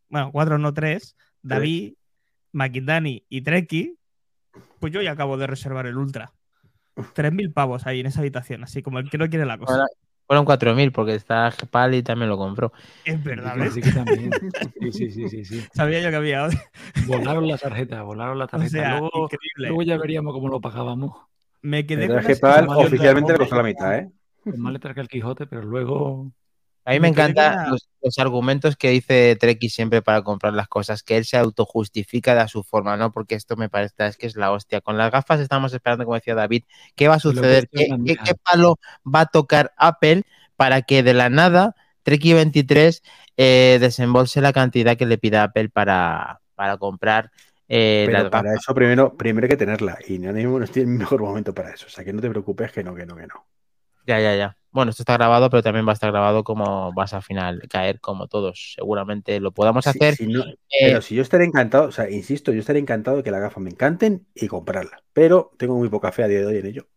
bueno, 0.09 0.31
cuatro 0.31 0.57
no 0.57 0.73
tres, 0.73 1.15
David, 1.41 1.93
Makindani 2.51 3.25
y 3.29 3.41
Treki, 3.41 3.95
pues 4.79 4.93
yo 4.93 5.01
ya 5.01 5.11
acabo 5.11 5.37
de 5.37 5.47
reservar 5.47 5.85
el 5.87 5.97
Ultra. 5.97 6.31
3.000 7.13 7.51
pavos 7.53 7.85
ahí 7.87 7.99
en 7.99 8.07
esa 8.07 8.19
habitación, 8.21 8.63
así 8.63 8.81
como 8.81 8.99
el 8.99 9.09
que 9.09 9.17
no 9.17 9.29
quiere 9.29 9.45
la 9.45 9.57
cosa. 9.57 9.73
Ahora- 9.73 9.87
Fueron 10.27 10.43
4.000 10.43 10.91
porque 10.91 11.15
está 11.15 11.49
Gepal 11.51 11.95
y 11.95 12.03
también 12.03 12.27
lo 12.29 12.37
compró. 12.37 12.73
Es 13.05 13.23
verdad, 13.23 13.53
Sí, 13.53 13.59
¿ves? 13.61 13.73
sí 13.75 13.81
que 13.81 13.91
también. 13.93 14.33
Sí, 14.81 14.91
sí, 14.91 15.09
sí, 15.09 15.27
sí, 15.29 15.45
sí. 15.45 15.63
Sabía 15.73 16.01
yo 16.01 16.09
que 16.09 16.17
había 16.17 16.43
otro. 16.43 16.59
Volaron 17.05 17.47
la 17.47 17.57
tarjeta, 17.57 18.01
volaron 18.03 18.37
la 18.37 18.43
O 18.43 18.47
tarjeta. 18.49 18.69
sea, 18.71 18.89
luego, 18.99 19.09
increíble. 19.13 19.67
luego 19.69 19.83
ya 19.83 19.97
veríamos 19.97 20.33
cómo 20.33 20.49
lo 20.49 20.59
pagábamos. 20.59 21.13
Me 21.61 21.85
quedé 21.85 22.07
Pero 22.07 22.15
con 22.15 22.19
es 22.19 22.23
la 22.25 22.35
que 22.35 22.39
PAL 22.41 22.55
sensación 22.59 22.77
de- 22.81 22.87
oficialmente 22.87 23.31
le 23.31 23.37
costó 23.39 23.55
la 23.55 23.63
mitad, 23.63 23.95
¿eh? 23.97 24.11
Con 24.43 24.59
más 24.59 24.73
letras 24.73 24.95
que 24.95 24.99
el 25.01 25.07
Quijote, 25.07 25.47
pero 25.47 25.61
luego. 25.61 26.29
A 26.87 26.91
mí 26.91 27.01
Me 27.01 27.09
encantan 27.09 27.69
los, 27.69 27.89
los 28.01 28.17
argumentos 28.17 28.77
que 28.77 28.89
dice 28.89 29.35
Treki 29.37 29.69
siempre 29.69 30.01
para 30.01 30.21
comprar 30.21 30.53
las 30.53 30.69
cosas, 30.69 31.03
que 31.03 31.17
él 31.17 31.25
se 31.25 31.35
autojustifica 31.35 32.33
de 32.33 32.39
a 32.39 32.47
su 32.47 32.63
forma, 32.63 32.95
¿no? 32.95 33.11
Porque 33.11 33.35
esto 33.35 33.57
me 33.57 33.67
parece 33.67 34.07
es 34.07 34.15
que 34.15 34.25
es 34.25 34.37
la 34.37 34.53
hostia. 34.53 34.79
Con 34.79 34.97
las 34.97 35.11
gafas 35.11 35.41
estamos 35.41 35.73
esperando, 35.73 36.05
como 36.05 36.15
decía 36.15 36.33
David, 36.33 36.63
¿qué 36.95 37.09
va 37.09 37.15
a 37.15 37.19
suceder? 37.19 37.67
¿Qué, 37.67 37.87
palo 38.41 38.79
va 39.05 39.19
a 39.19 39.25
tocar 39.25 39.73
Apple 39.75 40.23
para 40.55 40.81
que 40.83 41.03
de 41.03 41.13
la 41.13 41.27
nada 41.27 41.75
Treki 42.03 42.31
23 42.31 43.03
eh, 43.35 43.79
desembolse 43.81 44.39
la 44.39 44.53
cantidad 44.53 44.95
que 44.95 45.05
le 45.05 45.17
pida 45.17 45.43
Apple 45.43 45.67
para, 45.67 46.39
para 46.55 46.77
comprar 46.77 47.31
eh, 47.67 48.03
Pero 48.05 48.19
las 48.19 48.29
para 48.31 48.51
gafas? 48.51 48.63
eso 48.63 48.73
primero, 48.73 49.13
primero 49.17 49.43
hay 49.43 49.49
que 49.49 49.57
tenerla. 49.57 49.97
Y 50.07 50.19
mismo 50.19 50.57
no 50.57 50.63
estoy 50.63 50.83
en 50.83 50.93
el 50.93 50.99
mejor 50.99 51.21
momento 51.21 51.53
para 51.53 51.71
eso. 51.71 51.87
O 51.87 51.89
sea, 51.89 52.05
que 52.05 52.13
no 52.13 52.21
te 52.21 52.29
preocupes 52.29 52.71
que 52.71 52.81
no, 52.81 52.95
que 52.95 53.05
no, 53.05 53.17
que 53.17 53.27
no. 53.27 53.45
Ya, 54.05 54.21
ya, 54.21 54.37
ya. 54.37 54.57
Bueno, 54.77 54.91
esto 54.91 55.01
está 55.01 55.13
grabado, 55.13 55.49
pero 55.49 55.63
también 55.63 55.87
va 55.87 55.89
a 55.89 55.93
estar 55.93 56.11
grabado 56.11 56.43
como 56.43 56.93
vas 56.93 57.11
a 57.15 57.21
final 57.23 57.63
caer, 57.67 57.99
como 57.99 58.27
todos. 58.27 58.73
Seguramente 58.75 59.39
lo 59.39 59.51
podamos 59.51 59.87
hacer. 59.87 60.13
si 60.13 60.27
no- 60.27 60.45
eh, 60.45 60.57
pero 60.69 61.01
si 61.01 61.15
yo 61.15 61.23
estaré 61.23 61.45
encantado, 61.45 61.87
o 61.87 61.91
sea, 61.91 62.07
insisto, 62.11 62.53
yo 62.53 62.59
estaré 62.59 62.77
encantado 62.77 63.17
de 63.17 63.23
que 63.23 63.31
las 63.31 63.41
gafas 63.41 63.63
me 63.63 63.71
encanten 63.71 64.27
y 64.35 64.47
comprarlas. 64.47 65.01
Pero 65.13 65.49
tengo 65.57 65.75
muy 65.75 65.89
poca 65.89 66.11
fe 66.11 66.21
a 66.21 66.27
día 66.27 66.41
de 66.41 66.45
hoy 66.45 66.57
en 66.57 66.67
ello. 66.67 66.87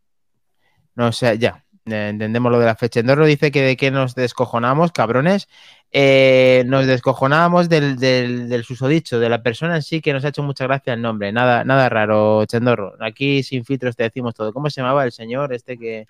No, 0.94 1.06
o 1.06 1.12
sea, 1.12 1.32
ya, 1.32 1.64
eh, 1.86 2.08
entendemos 2.10 2.52
lo 2.52 2.58
de 2.58 2.66
la 2.66 2.76
fecha. 2.76 3.00
Endorro 3.00 3.24
dice 3.24 3.50
que 3.50 3.62
de 3.62 3.78
qué 3.78 3.90
nos 3.90 4.14
descojonamos, 4.14 4.92
cabrones. 4.92 5.48
Eh, 5.90 6.64
nos 6.66 6.86
descojonábamos 6.86 7.70
del, 7.70 7.96
del, 7.96 8.50
del 8.50 8.62
susodicho, 8.64 9.18
de 9.18 9.30
la 9.30 9.42
persona 9.42 9.76
en 9.76 9.82
sí 9.82 10.02
que 10.02 10.12
nos 10.12 10.22
ha 10.26 10.28
hecho 10.28 10.42
mucha 10.42 10.66
gracia 10.66 10.92
el 10.92 11.00
nombre. 11.00 11.32
Nada, 11.32 11.64
nada 11.64 11.88
raro, 11.88 12.44
Chendorro. 12.44 12.92
Aquí 13.00 13.42
sin 13.42 13.64
filtros 13.64 13.96
te 13.96 14.02
decimos 14.02 14.34
todo. 14.34 14.52
¿Cómo 14.52 14.68
se 14.68 14.82
llamaba 14.82 15.06
el 15.06 15.12
señor 15.12 15.54
este 15.54 15.78
que. 15.78 16.06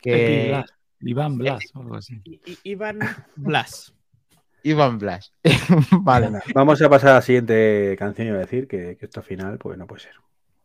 Que... 0.00 0.64
Iván 1.00 1.38
Blas 1.38 1.64
o 1.74 1.80
algo 1.80 1.96
así. 1.96 2.20
I- 2.24 2.40
I- 2.46 2.58
Iván 2.64 2.98
Blas. 3.36 3.94
Iván 4.62 4.98
Blas. 4.98 5.32
vale. 6.02 6.30
Vamos 6.54 6.82
a 6.82 6.88
pasar 6.88 7.10
a 7.10 7.14
la 7.14 7.22
siguiente 7.22 7.94
canción 7.98 8.28
y 8.28 8.30
a 8.30 8.34
decir 8.38 8.66
que, 8.66 8.96
que 8.96 9.06
esto 9.06 9.20
al 9.20 9.26
final, 9.26 9.58
pues 9.58 9.78
no 9.78 9.86
puede 9.86 10.02
ser. 10.02 10.12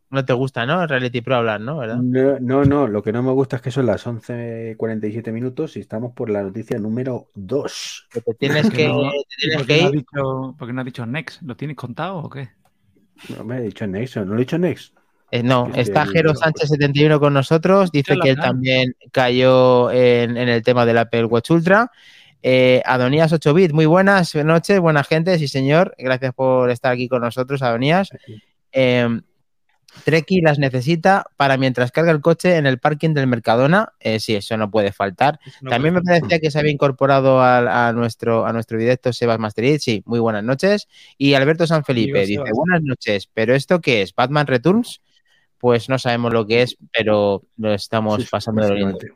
No 0.10 0.24
te 0.24 0.34
gusta, 0.34 0.66
¿no? 0.68 0.86
Reality 0.86 1.22
Pro 1.22 1.38
hablar, 1.38 1.60
¿no? 1.60 1.78
¿Verdad? 1.78 1.98
No, 1.98 2.38
no, 2.40 2.66
no, 2.66 2.88
lo 2.88 3.02
que 3.02 3.12
no 3.12 3.24
me 3.24 3.32
gusta 3.32 3.56
es 3.56 3.62
que 3.64 3.72
son 3.72 3.88
las 3.88 4.06
11.47 4.06 5.32
minutos 5.32 5.76
y 5.76 5.80
estamos 5.80 6.14
por 6.14 6.30
la 6.30 6.44
noticia 6.44 6.78
número 6.78 7.30
2. 7.34 8.08
Que 8.12 8.22
te 8.22 8.34
tienes 8.36 8.64
¿Por 8.64 8.72
qué 8.74 8.78
que, 8.78 8.88
no- 8.90 9.10
te 9.10 9.18
¿Y 9.18 9.24
tienes 9.40 9.58
¿Por 9.58 9.66
que 9.68 9.74
qué, 9.76 9.82
no 9.82 9.88
ha 9.88 9.90
ir. 9.90 9.96
dicho, 9.96 10.56
por 10.60 10.68
qué 10.68 10.74
no 10.74 10.82
ha 10.82 10.84
dicho 10.84 11.06
Next? 11.08 11.42
¿Lo 11.42 11.56
tienes 11.56 11.76
contado 11.78 12.18
o 12.18 12.30
qué? 12.30 12.50
No 13.36 13.44
me 13.44 13.58
he 13.58 13.62
dicho 13.62 13.88
Next, 13.88 14.18
no 14.18 14.26
lo 14.26 14.36
he 14.36 14.40
dicho 14.40 14.58
Next. 14.60 14.96
Eh, 15.34 15.42
no, 15.42 15.72
está 15.74 16.06
Jero 16.06 16.30
pues. 16.30 16.42
Sánchez 16.42 16.70
71 16.70 17.20
con 17.20 17.34
nosotros. 17.34 17.92
Dice 17.92 18.16
que 18.22 18.30
él 18.30 18.36
también 18.36 18.96
cayó 19.12 19.90
en, 19.90 20.38
en 20.38 20.48
el 20.48 20.62
tema 20.62 20.86
del 20.86 21.00
Apple 21.00 21.26
Watch 21.26 21.50
Ultra. 21.50 21.90
Eh, 22.44 22.84
Adonías 22.86 23.34
8 23.34 23.52
bit, 23.56 23.72
muy 23.72 23.88
buenas 23.88 24.36
noches, 24.36 24.80
buena 24.80 25.04
gente, 25.04 25.40
sí 25.40 25.48
señor. 25.48 25.96
Gracias 25.98 26.36
por 26.36 26.70
estar 26.70 26.92
aquí 26.92 27.08
con 27.08 27.24
nosotros, 27.24 27.64
Adonías. 27.64 28.10
Eh, 28.74 29.08
Treki 30.04 30.42
las 30.42 30.60
necesita 30.60 31.26
para 31.36 31.58
mientras 31.58 31.92
carga 31.92 32.12
el 32.12 32.22
coche 32.22 32.58
en 32.58 32.68
el 32.68 32.78
parking 32.78 33.16
del 33.16 33.26
Mercadona. 33.26 33.94
Eh, 34.00 34.20
sí, 34.20 34.36
eso 34.36 34.56
no 34.56 34.70
puede 34.70 34.92
faltar. 34.92 35.40
No 35.62 35.72
También 35.72 35.96
me 35.96 36.04
parecía 36.04 36.38
que 36.38 36.52
se 36.52 36.60
había 36.60 36.72
incorporado 36.72 37.42
a, 37.42 37.92
nuestro, 37.92 38.46
a 38.46 38.54
nuestro 38.54 38.78
directo 38.78 39.12
Sebas 39.12 39.40
Masterit. 39.40 39.82
Sí, 39.82 40.04
muy 40.06 40.20
buenas 40.20 40.44
noches. 40.44 40.88
Y 41.18 41.34
Alberto 41.34 41.66
San 41.66 41.84
Felipe 41.84 42.20
dice: 42.20 42.34
Sebas. 42.34 42.52
Buenas 42.54 42.84
noches, 42.84 43.28
¿pero 43.34 43.56
esto 43.56 43.82
qué 43.82 44.04
es? 44.04 44.14
¿Batman 44.14 44.46
Returns? 44.46 45.02
Pues 45.64 45.88
no 45.88 45.98
sabemos 45.98 46.34
lo 46.34 46.46
que 46.46 46.62
es, 46.64 46.76
pero 46.92 47.42
lo 47.56 47.74
estamos 47.74 48.22
Sí, 48.22 48.28
pasando 48.30 48.64
de 48.64 48.70
básicamente. 48.70 49.14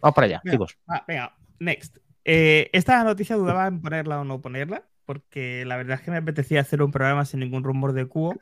Vamos 0.00 0.14
para 0.14 0.24
allá, 0.28 0.40
Venga. 0.42 0.52
chicos. 0.54 0.78
Venga, 1.06 1.36
next. 1.58 1.98
Eh, 2.24 2.70
esta 2.72 3.04
noticia 3.04 3.36
dudaba 3.36 3.66
en 3.66 3.82
ponerla 3.82 4.18
o 4.18 4.24
no 4.24 4.40
ponerla, 4.40 4.88
porque 5.04 5.66
la 5.66 5.76
verdad 5.76 5.98
es 5.98 6.00
que 6.00 6.10
me 6.10 6.16
apetecía 6.16 6.62
hacer 6.62 6.80
un 6.82 6.90
programa 6.90 7.26
sin 7.26 7.40
ningún 7.40 7.64
rumor 7.64 7.92
de 7.92 8.06
cubo. 8.06 8.34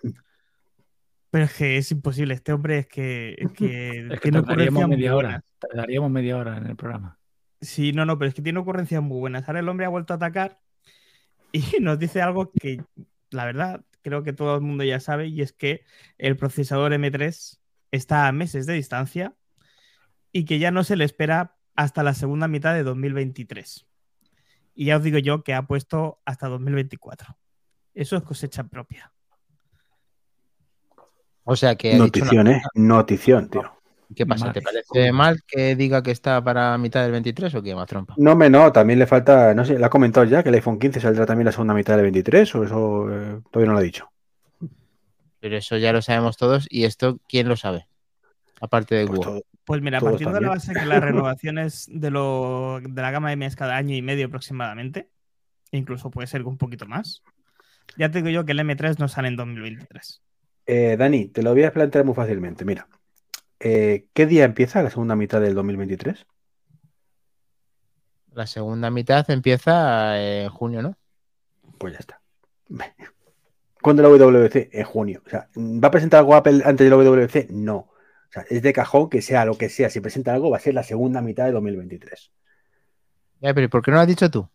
Pero 1.32 1.47
es 1.47 1.53
que 1.55 1.78
es 1.78 1.90
imposible. 1.90 2.34
Este 2.34 2.53
hombre 2.53 2.78
es 2.78 2.86
que, 2.86 3.34
es 3.36 3.51
que 3.51 4.07
Es 4.12 4.20
que 4.20 4.30
tiene 4.30 4.38
ocurrencias 4.38 4.88
media 4.88 5.16
hora. 5.16 5.28
buenas. 5.28 5.45
Tardaríamos 5.59 6.11
media 6.12 6.36
hora 6.36 6.59
en 6.59 6.66
el 6.68 6.76
programa. 6.76 7.18
Sí, 7.61 7.90
no, 7.93 8.07
no, 8.07 8.16
pero 8.20 8.28
es 8.28 8.36
que 8.36 8.43
tiene 8.43 8.61
ocurrencias 8.61 9.03
muy 9.03 9.18
buenas. 9.18 9.49
Ahora 9.49 9.59
el 9.59 9.68
hombre 9.68 9.86
ha 9.86 9.88
vuelto 9.88 10.12
a 10.12 10.16
atacar 10.16 10.61
y 11.51 11.59
nos 11.80 11.99
dice 11.99 12.22
algo 12.22 12.53
que, 12.53 12.84
la 13.30 13.47
verdad, 13.47 13.84
creo 14.03 14.22
que 14.22 14.32
todo 14.32 14.55
el 14.57 14.61
mundo 14.61 14.84
ya 14.84 15.00
sabe, 15.00 15.28
y 15.28 15.40
es 15.42 15.53
que 15.53 15.84
el 16.18 16.36
procesador 16.36 16.92
M3 16.92 17.59
está 17.90 18.26
a 18.26 18.32
meses 18.32 18.66
de 18.66 18.74
distancia 18.74 19.34
y 20.32 20.44
que 20.44 20.59
ya 20.59 20.70
no 20.70 20.84
se 20.84 20.96
le 20.96 21.05
espera 21.05 21.57
hasta 21.74 22.03
la 22.03 22.14
segunda 22.14 22.48
mitad 22.48 22.74
de 22.74 22.82
2023. 22.82 23.86
Y 24.74 24.86
ya 24.86 24.96
os 24.96 25.03
digo 25.03 25.18
yo 25.18 25.42
que 25.44 25.55
ha 25.55 25.62
puesto 25.62 26.20
hasta 26.24 26.48
2024. 26.48 27.36
Eso 27.94 28.16
es 28.16 28.22
cosecha 28.22 28.64
propia. 28.64 29.12
O 31.44 31.57
sea 31.57 31.74
que. 31.76 31.96
Notición, 31.96 32.46
una- 32.48 32.57
¿eh? 32.59 32.62
Notición, 32.74 33.50
tío. 33.50 33.82
¿Qué 34.15 34.27
pasa? 34.27 34.53
¿Te 34.53 34.61
parece 34.63 35.13
mal 35.13 35.43
que 35.47 35.77
diga 35.77 36.03
que 36.03 36.11
está 36.11 36.43
para 36.43 36.77
mitad 36.79 37.03
del 37.03 37.13
23 37.13 37.55
o 37.55 37.63
qué 37.63 37.75
más 37.75 37.87
trompa? 37.87 38.15
No 38.19 38.37
me 38.37 38.51
no, 38.51 38.73
también 38.73 38.99
le 38.99 39.07
falta, 39.07 39.55
no 39.55 39.65
sé, 39.65 39.79
¿le 39.79 39.85
ha 39.85 39.91
comentado 39.91 40.25
ya 40.27 40.43
que 40.43 40.49
el 40.51 40.55
iPhone 40.57 40.79
15 40.79 41.01
saldrá 41.01 41.27
también 41.27 41.47
la 41.47 41.53
segunda 41.53 41.75
mitad 41.75 41.95
del 41.95 42.05
23 42.05 42.55
o 42.55 42.65
eso 42.65 43.09
eh, 43.11 43.41
todavía 43.51 43.69
no 43.69 43.73
lo 43.73 43.79
ha 43.79 43.83
dicho? 43.83 44.09
Pero 45.41 45.57
eso 45.57 45.77
ya 45.77 45.93
lo 45.93 46.03
sabemos 46.03 46.37
todos. 46.37 46.67
¿Y 46.71 46.85
esto 46.85 47.19
quién 47.29 47.49
lo 47.49 47.57
sabe? 47.57 47.87
Aparte 48.61 48.95
de 48.95 49.07
Pues 49.07 49.19
Google. 49.19 49.33
todo- 49.33 49.45
Pues 49.65 49.83
mira, 49.83 50.01
partiendo 50.01 50.35
de 50.35 50.41
la 50.41 50.49
base 50.51 50.73
que 50.73 50.85
las 50.87 51.01
renovaciones 51.03 51.87
de, 51.91 52.11
lo, 52.11 52.81
de 52.83 53.03
la 53.03 53.11
gama 53.11 53.33
M 53.33 53.45
es 53.47 53.57
cada 53.57 53.77
año 53.77 53.95
y 53.97 54.03
medio 54.03 54.27
aproximadamente, 54.27 55.09
incluso 55.71 56.11
puede 56.11 56.27
ser 56.27 56.43
un 56.45 56.59
poquito 56.59 56.87
más, 56.87 57.23
ya 57.97 58.11
te 58.11 58.19
digo 58.19 58.31
yo 58.31 58.45
que 58.45 58.53
el 58.53 58.61
M3 58.61 58.99
no 58.99 59.09
sale 59.09 59.29
en 59.29 59.37
2023. 59.37 60.21
Eh, 60.67 60.97
Dani, 60.97 61.27
te 61.29 61.43
lo 61.43 61.53
voy 61.53 61.65
a 61.65 61.73
plantear 61.73 62.05
muy 62.05 62.15
fácilmente. 62.15 62.65
Mira, 62.65 62.87
eh, 63.63 64.07
¿qué 64.13 64.27
día 64.27 64.45
empieza 64.45 64.83
la 64.83 64.91
segunda 64.91 65.17
mitad 65.17 65.41
del 65.41 65.55
2023? 65.55 66.27
La 68.35 68.47
segunda 68.47 68.91
mitad 68.91 69.31
empieza 69.31 70.21
en 70.21 70.49
junio, 70.49 70.83
¿no? 70.83 70.97
Pues 71.79 71.93
ya 71.93 71.99
está. 71.99 72.21
¿Cuándo 73.83 74.03
la 74.03 74.09
WWC? 74.09 74.71
En 74.73 74.85
junio. 74.85 75.23
O 75.27 75.29
sea, 75.29 75.49
¿va 75.57 75.89
a 75.89 75.91
presentar 75.91 76.21
algo 76.21 76.35
Apple 76.35 76.63
antes 76.65 76.85
de 76.85 76.91
la 76.91 76.97
WWC? 76.97 77.51
No. 77.51 77.77
O 77.77 78.33
sea, 78.33 78.45
es 78.49 78.63
de 78.63 78.73
cajón 78.73 79.11
que 79.11 79.21
sea 79.21 79.45
lo 79.45 79.59
que 79.59 79.69
sea. 79.69 79.91
Si 79.91 80.01
presenta 80.01 80.33
algo, 80.33 80.51
va 80.51 80.57
a 80.57 80.61
ser 80.61 80.75
la 80.75 80.83
segunda 80.83 81.21
mitad 81.21 81.45
de 81.45 81.53
2023. 81.53 82.33
Ya, 83.41 83.53
pero 83.53 83.69
¿por 83.69 83.83
qué 83.83 83.91
no 83.91 83.97
lo 83.97 84.03
has 84.03 84.09
dicho 84.09 84.31
tú? 84.31 84.49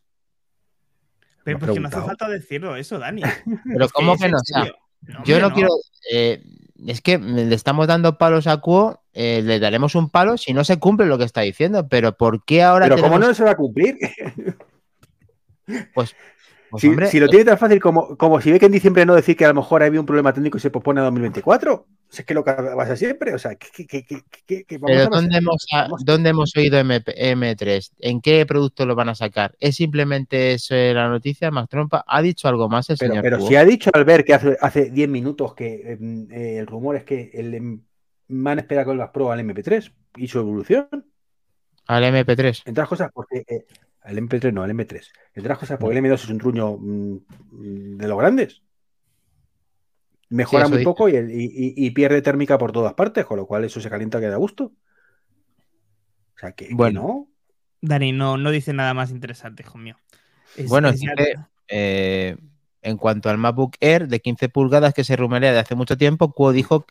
Pero 1.44 1.60
porque 1.60 1.80
no 1.80 1.88
hace 1.88 2.02
falta 2.02 2.28
decirlo 2.28 2.76
eso, 2.76 2.98
Dani. 3.00 3.22
Pero 3.66 3.88
¿cómo 3.90 4.16
es 4.16 4.22
que 4.22 4.30
no? 4.30 4.38
O 4.38 4.44
sea, 4.44 4.64
serio. 4.64 4.78
No, 5.02 5.24
yo 5.24 5.40
no 5.40 5.54
quiero. 5.54 5.70
eh, 6.12 6.44
es 6.86 7.02
que 7.02 7.18
le 7.18 7.54
estamos 7.56 7.88
dando 7.88 8.18
palos 8.18 8.48
a 8.48 8.58
Cuo, 8.58 9.02
eh, 9.14 9.42
le 9.44 9.60
daremos 9.60 9.96
un 9.96 10.10
palo 10.10 10.38
si 10.38 10.54
no 10.54 10.64
se 10.64 10.78
cumple 10.78 11.08
lo 11.08 11.18
que 11.18 11.24
está 11.24 11.42
diciendo. 11.42 11.88
Pero 11.88 12.18
¿por 12.18 12.44
qué 12.46 12.64
ahora 12.64 12.88
Pero 12.88 13.02
¿cómo 13.02 13.20
no 13.20 13.34
se 13.34 13.44
va 13.44 13.52
a 13.52 13.58
cumplir? 13.58 13.98
Pues, 15.94 16.16
Si, 16.78 16.88
hombre, 16.88 17.08
si 17.08 17.20
lo 17.20 17.28
tiene 17.30 17.46
tan 17.46 17.58
fácil 17.58 17.80
como, 17.80 18.18
como 18.18 18.42
si 18.42 18.52
ve 18.52 18.60
que 18.60 18.66
en 18.66 18.72
diciembre 18.74 19.06
no 19.06 19.16
decir 19.16 19.38
que 19.38 19.46
a 19.46 19.50
lo 19.50 19.54
mejor 19.54 19.84
había 19.84 20.00
un 20.02 20.06
problema 20.06 20.34
técnico 20.34 20.58
y 20.58 20.62
se 20.62 20.70
pospone 20.70 21.00
a 21.00 21.04
2024. 21.06 21.88
Si 22.10 22.22
es 22.22 22.26
que 22.26 22.34
lo 22.34 22.44
que 22.44 22.52
pasa 22.54 22.96
siempre. 22.96 23.34
O 23.34 23.40
sea, 23.40 23.56
que, 23.56 23.68
que, 23.72 23.86
que, 23.88 24.04
que- 24.06 24.22
que- 24.46 24.64
que 24.66 24.78
vamos 24.78 24.92
Pero 24.98 25.04
a 25.08 25.10
¿dónde 25.22 25.38
hemos, 25.38 25.66
¿dónde 26.04 26.30
hemos 26.30 26.56
oído 26.58 26.78
MP 26.80 27.14
M3? 27.34 27.92
¿En 28.00 28.20
qué 28.22 28.46
producto 28.46 28.86
lo 28.86 28.96
van 28.96 29.10
a 29.10 29.16
sacar? 29.16 29.56
¿Es 29.60 29.76
simplemente 29.78 30.54
eso 30.54 30.76
eh, 30.76 30.94
la 30.94 31.08
noticia? 31.10 31.52
Mac 31.52 31.70
Trompa 31.70 32.04
ha 32.08 32.22
dicho 32.22 32.48
algo 32.48 32.68
más 32.70 32.90
el 32.90 32.98
Pero, 32.98 33.12
señor 33.12 33.24
pero 33.24 33.38
Cubo? 33.38 33.48
si 33.48 33.56
ha 33.56 33.64
dicho 33.66 33.90
Albert 33.94 34.26
que 34.26 34.34
hace, 34.34 34.58
hace 34.60 34.90
10 34.92 35.10
minutos 35.10 35.54
que 35.54 35.94
em, 35.94 36.28
eh, 36.32 36.58
el 36.58 36.68
rumor 36.68 36.96
es 36.98 37.04
que 37.06 37.32
el 37.34 37.54
em, 37.54 37.82
man 38.30 38.60
espera 38.60 38.84
con 38.84 38.98
las 38.98 39.10
Pro 39.12 39.32
al 39.32 39.40
MP3 39.40 39.92
y 40.18 40.28
su 40.28 40.40
evolución, 40.40 40.88
Al 41.88 42.04
MP3. 42.04 42.60
entre 42.66 42.72
otras 42.72 42.88
cosas, 42.90 43.12
porque 43.14 43.44
eh, 43.48 43.66
al 44.08 44.18
MP3 44.18 44.54
no, 44.54 44.64
al 44.64 44.72
M3, 44.72 45.12
entre 45.34 45.42
otras 45.42 45.58
cosas, 45.60 45.78
porque 45.80 45.98
el 45.98 46.04
M2 46.06 46.14
es 46.16 46.30
un 46.30 46.38
truño 46.38 46.78
mm, 46.78 47.98
de 47.98 48.08
los 48.08 48.18
grandes. 48.18 48.62
Mejora 50.30 50.68
muy 50.68 50.80
dice. 50.80 50.86
poco 50.86 51.08
y, 51.10 51.16
el- 51.16 51.32
y- 51.32 51.46
y- 51.46 51.74
y 51.86 51.92
pierde 51.92 52.22
térmica 52.22 52.58
por 52.58 52.72
todas 52.72 52.94
partes, 52.94 53.26
con 53.26 53.38
lo 53.38 53.46
cual 53.46 53.64
eso 53.64 53.80
se 53.80 53.90
calienta 53.90 54.20
que 54.20 54.28
da 54.28 54.36
gusto. 54.38 54.66
O 56.36 56.40
sea, 56.40 56.52
que, 56.52 56.68
que 56.68 56.74
Bueno. 56.76 57.02
no. 57.02 57.28
Dani, 57.82 58.12
no, 58.12 58.38
no 58.38 58.52
dice 58.52 58.74
nada 58.74 58.94
más 58.94 59.12
interesante, 59.12 59.64
hijo 59.64 59.78
mío. 59.78 59.96
Es- 60.56 60.68
Bueno, 60.70 60.92
Eh, 61.70 62.38
en 62.82 62.98
cuanto 62.98 63.30
al 63.30 63.38
MacBook 63.38 63.76
Air 63.82 64.08
de 64.08 64.22
15 64.22 64.48
pulgadas 64.48 64.94
que 64.94 65.04
se 65.04 65.16
rumorea 65.18 65.52
de 65.52 65.60
hace 65.60 65.76
mucho 65.76 65.98
tiempo, 65.98 66.32
Cuo 66.32 66.54
dijo 66.54 66.86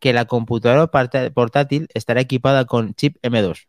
que 0.00 0.12
la 0.12 0.24
computadora 0.24 0.88
portátil 1.32 1.88
estará 1.94 2.20
equipada 2.20 2.64
con 2.64 2.94
chip 2.94 3.16
M2. 3.22 3.68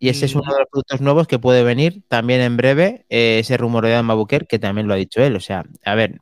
Y 0.00 0.08
ese 0.08 0.24
es 0.26 0.34
Mm. 0.34 0.38
uno 0.40 0.52
de 0.54 0.58
los 0.60 0.68
productos 0.70 1.00
nuevos 1.02 1.26
que 1.28 1.38
puede 1.38 1.62
venir 1.62 2.02
también 2.08 2.40
en 2.40 2.56
breve. 2.56 3.06
eh, 3.10 3.38
ese 3.40 3.56
rumorea 3.56 4.00
en 4.00 4.08
Air, 4.10 4.46
que 4.48 4.58
también 4.58 4.88
lo 4.88 4.94
ha 4.94 4.96
dicho 4.96 5.22
él. 5.22 5.36
O 5.36 5.40
sea, 5.40 5.64
a 5.84 5.94
ver, 5.94 6.18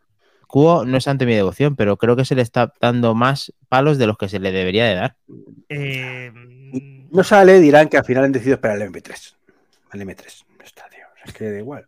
Cuo 0.49 0.85
no 0.85 0.97
es 0.97 1.07
ante 1.09 1.27
mi 1.27 1.35
devoción, 1.35 1.77
pero 1.77 1.97
creo 1.97 2.17
que 2.17 2.25
se 2.25 2.35
le 2.35 2.43
está 2.43 2.73
dando 2.81 3.15
más 3.15 3.53
palos 3.69 3.97
de 3.99 4.07
los 4.07 4.19
que 4.19 4.29
se 4.29 4.41
le 4.41 4.51
debería 4.51 4.87
de 4.87 4.95
dar. 4.95 5.17
eh, 5.69 6.33
No 7.11 7.23
sale, 7.23 7.61
dirán 7.61 7.89
que 7.89 7.99
al 7.99 8.05
final 8.05 8.25
han 8.25 8.33
decidido 8.33 8.55
esperar 8.57 8.77
el 8.77 8.83
M3. 8.89 9.37
Al 9.91 10.01
M3. 10.03 10.45
Ya 10.59 10.65
está, 10.65 10.89
tío. 10.89 11.05
Es 11.25 11.33
que 11.33 11.51
da 11.51 11.59
igual. 11.59 11.87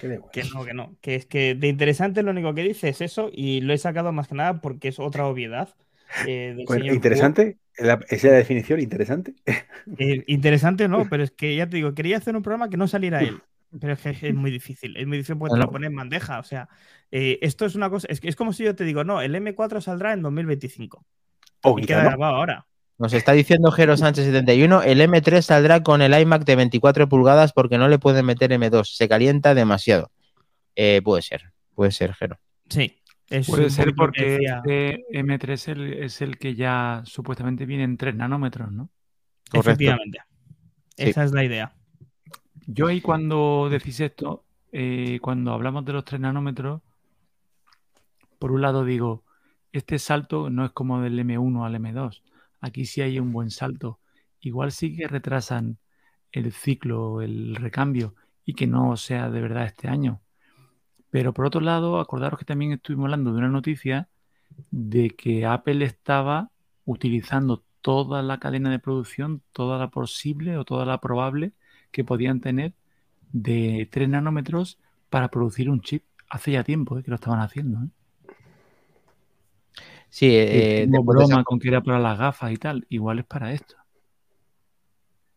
Que 0.00 0.08
da 0.08 0.14
igual. 0.14 0.30
Que 0.30 0.44
no, 0.44 0.64
que 0.64 0.74
no. 0.74 0.96
Que 1.00 1.14
es 1.16 1.26
que 1.26 1.54
de 1.54 1.68
interesante 1.68 2.22
lo 2.22 2.30
único 2.32 2.54
que 2.54 2.62
dice 2.62 2.88
es 2.88 3.00
eso 3.00 3.30
y 3.32 3.60
lo 3.62 3.72
he 3.72 3.78
sacado 3.78 4.12
más 4.12 4.28
que 4.28 4.34
nada 4.34 4.60
porque 4.60 4.88
es 4.88 4.98
otra 4.98 5.26
obviedad. 5.26 5.70
eh, 6.26 6.54
del 6.56 6.66
Bueno, 6.66 6.82
señor 6.82 6.94
interesante. 6.96 7.58
La- 7.78 8.00
esa 8.08 8.14
es 8.14 8.24
la 8.24 8.30
definición, 8.38 8.80
interesante. 8.80 9.34
Eh, 9.98 10.24
interesante 10.28 10.88
no, 10.88 11.06
pero 11.10 11.22
es 11.22 11.30
que 11.30 11.54
ya 11.54 11.68
te 11.68 11.76
digo, 11.76 11.92
quería 11.94 12.16
hacer 12.16 12.34
un 12.36 12.42
programa 12.42 12.70
que 12.70 12.76
no 12.76 12.88
saliera 12.88 13.20
él. 13.20 13.42
Pero 13.80 13.92
es 13.94 14.00
que 14.00 14.28
es 14.28 14.34
muy 14.34 14.50
difícil. 14.50 14.96
Es 14.96 15.06
muy 15.06 15.16
difícil 15.18 15.36
porque 15.36 15.54
te 15.54 15.60
lo 15.60 15.70
pone 15.70 15.88
en 15.88 15.96
bandeja. 15.96 16.38
O 16.38 16.44
sea, 16.44 16.68
eh, 17.10 17.38
esto 17.42 17.66
es 17.66 17.74
una 17.74 17.90
cosa. 17.90 18.06
Es, 18.08 18.20
que 18.20 18.28
es 18.28 18.36
como 18.36 18.52
si 18.52 18.62
yo 18.64 18.74
te 18.76 18.84
digo, 18.84 19.02
no, 19.04 19.20
el 19.20 19.34
M4 19.34 19.80
saldrá 19.80 20.12
en 20.12 20.22
2025. 20.22 21.04
O 21.62 21.78
Y 21.78 21.82
queda 21.84 22.04
no. 22.04 22.08
grabado 22.10 22.36
ahora. 22.36 22.66
Nos 22.98 23.12
está 23.12 23.32
diciendo 23.32 23.72
Jero 23.72 23.96
Sánchez 23.96 24.26
71, 24.26 24.82
el 24.84 25.00
M3 25.00 25.42
saldrá 25.42 25.82
con 25.82 26.00
el 26.02 26.16
iMac 26.18 26.44
de 26.44 26.54
24 26.54 27.08
pulgadas 27.08 27.52
porque 27.52 27.76
no 27.76 27.88
le 27.88 27.98
pueden 27.98 28.24
meter 28.24 28.52
M2, 28.52 28.84
se 28.84 29.08
calienta 29.08 29.54
demasiado. 29.54 30.12
Eh, 30.76 31.02
puede 31.02 31.22
ser, 31.22 31.50
puede 31.74 31.90
ser, 31.90 32.14
Jero. 32.14 32.38
Sí. 32.68 33.00
Es 33.30 33.46
Puede 33.48 33.70
ser 33.70 33.94
porque 33.94 34.36
este 34.36 35.04
M3 35.12 35.68
el- 35.68 35.92
es 35.94 36.20
el 36.20 36.38
que 36.38 36.54
ya 36.54 37.02
supuestamente 37.04 37.66
viene 37.66 37.84
en 37.84 37.96
3 37.96 38.14
nanómetros, 38.14 38.70
¿no? 38.72 38.90
Correcto. 39.50 39.70
Efectivamente. 39.70 40.18
Sí. 40.96 41.04
Esa 41.10 41.24
es 41.24 41.32
la 41.32 41.44
idea. 41.44 41.74
Yo 42.66 42.86
ahí 42.86 43.00
cuando 43.00 43.68
decís 43.70 44.00
esto, 44.00 44.44
eh, 44.72 45.18
cuando 45.20 45.52
hablamos 45.52 45.84
de 45.84 45.92
los 45.92 46.04
3 46.04 46.20
nanómetros, 46.20 46.82
por 48.38 48.52
un 48.52 48.62
lado 48.62 48.84
digo, 48.84 49.24
este 49.72 49.98
salto 49.98 50.50
no 50.50 50.64
es 50.64 50.70
como 50.72 51.00
del 51.00 51.18
M1 51.18 51.64
al 51.64 51.74
M2. 51.74 52.22
Aquí 52.60 52.84
sí 52.86 53.00
hay 53.00 53.18
un 53.18 53.32
buen 53.32 53.50
salto. 53.50 53.98
Igual 54.40 54.72
sí 54.72 54.96
que 54.96 55.08
retrasan 55.08 55.78
el 56.32 56.52
ciclo, 56.52 57.22
el 57.22 57.56
recambio, 57.56 58.14
y 58.44 58.54
que 58.54 58.66
no 58.66 58.96
sea 58.96 59.30
de 59.30 59.40
verdad 59.40 59.66
este 59.66 59.88
año. 59.88 60.20
Pero 61.14 61.32
por 61.32 61.46
otro 61.46 61.60
lado, 61.60 62.00
acordaros 62.00 62.38
que 62.40 62.44
también 62.44 62.72
estuvimos 62.72 63.04
hablando 63.04 63.30
de 63.32 63.38
una 63.38 63.48
noticia 63.48 64.08
de 64.70 65.10
que 65.10 65.46
Apple 65.46 65.84
estaba 65.84 66.50
utilizando 66.86 67.62
toda 67.82 68.22
la 68.22 68.40
cadena 68.40 68.70
de 68.70 68.80
producción, 68.80 69.42
toda 69.52 69.78
la 69.78 69.90
posible 69.90 70.56
o 70.58 70.64
toda 70.64 70.86
la 70.86 71.00
probable 71.00 71.52
que 71.92 72.04
podían 72.04 72.40
tener 72.40 72.74
de 73.32 73.88
3 73.92 74.08
nanómetros 74.08 74.78
para 75.10 75.28
producir 75.28 75.70
un 75.70 75.82
chip. 75.82 76.04
Hace 76.30 76.52
ya 76.52 76.64
tiempo 76.64 76.98
eh, 76.98 77.04
que 77.04 77.10
lo 77.10 77.16
estaban 77.16 77.40
haciendo. 77.40 77.84
¿eh? 77.84 77.88
Sí, 80.10 80.26
eh, 80.34 80.86
de 80.88 80.98
esa- 81.22 81.36
broma 81.36 81.44
con 81.44 81.58
que 81.58 81.68
era 81.68 81.82
para 81.82 81.98
las 81.98 82.18
gafas 82.18 82.52
y 82.52 82.56
tal. 82.56 82.86
Igual 82.88 83.20
es 83.20 83.26
para 83.26 83.52
esto. 83.52 83.76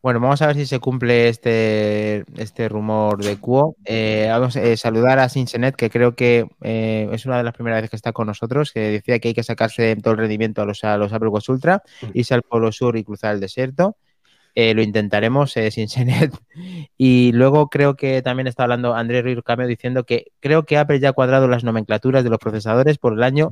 Bueno, 0.02 0.20
vamos 0.20 0.42
a 0.42 0.48
ver 0.48 0.56
si 0.56 0.66
se 0.66 0.80
cumple 0.80 1.28
este, 1.28 2.24
este 2.42 2.70
rumor 2.70 3.24
de 3.24 3.38
Cuo. 3.38 3.76
Eh, 3.84 4.28
vamos 4.30 4.56
a 4.56 4.78
saludar 4.78 5.20
a 5.20 5.28
Sinsenet, 5.28 5.76
que 5.76 5.90
creo 5.90 6.16
que 6.16 6.48
eh, 6.62 7.10
es 7.12 7.26
una 7.26 7.38
de 7.38 7.44
las 7.44 7.54
primeras 7.54 7.80
veces 7.80 7.90
que 7.90 7.96
está 7.96 8.14
con 8.14 8.28
nosotros, 8.28 8.72
que 8.72 8.80
decía 8.80 9.20
que 9.20 9.30
hay 9.30 9.34
que 9.34 9.44
sacarse 9.44 9.96
todo 9.98 10.14
el 10.14 10.20
rendimiento 10.20 10.62
a 10.62 10.66
los, 10.66 10.84
a 10.84 10.98
los 10.98 11.12
Apple 11.14 11.30
Watch 11.30 11.50
Ultra, 11.50 11.84
irse 12.14 12.34
al 12.34 12.44
Polo 12.44 12.72
Sur 12.72 12.96
y 12.96 13.04
cruzar 13.04 13.34
el 13.34 13.42
desierto. 13.42 13.98
Eh, 14.60 14.74
lo 14.74 14.82
intentaremos, 14.82 15.56
eh, 15.56 15.70
Sinsenet. 15.70 16.34
Y 16.98 17.32
luego 17.34 17.70
creo 17.70 17.96
que 17.96 18.24
también 18.24 18.48
está 18.48 18.64
hablando 18.64 18.96
Andrés 18.96 19.24
Ruiz 19.24 19.40
Cameo 19.46 19.68
diciendo 19.68 20.04
que 20.04 20.32
creo 20.40 20.66
que 20.66 20.78
Apple 20.78 21.00
ya 21.00 21.10
ha 21.10 21.14
cuadrado 21.14 21.48
las 21.48 21.64
nomenclaturas 21.64 22.24
de 22.24 22.32
los 22.32 22.40
procesadores 22.40 22.98
por 22.98 23.14
el 23.14 23.22
año 23.22 23.52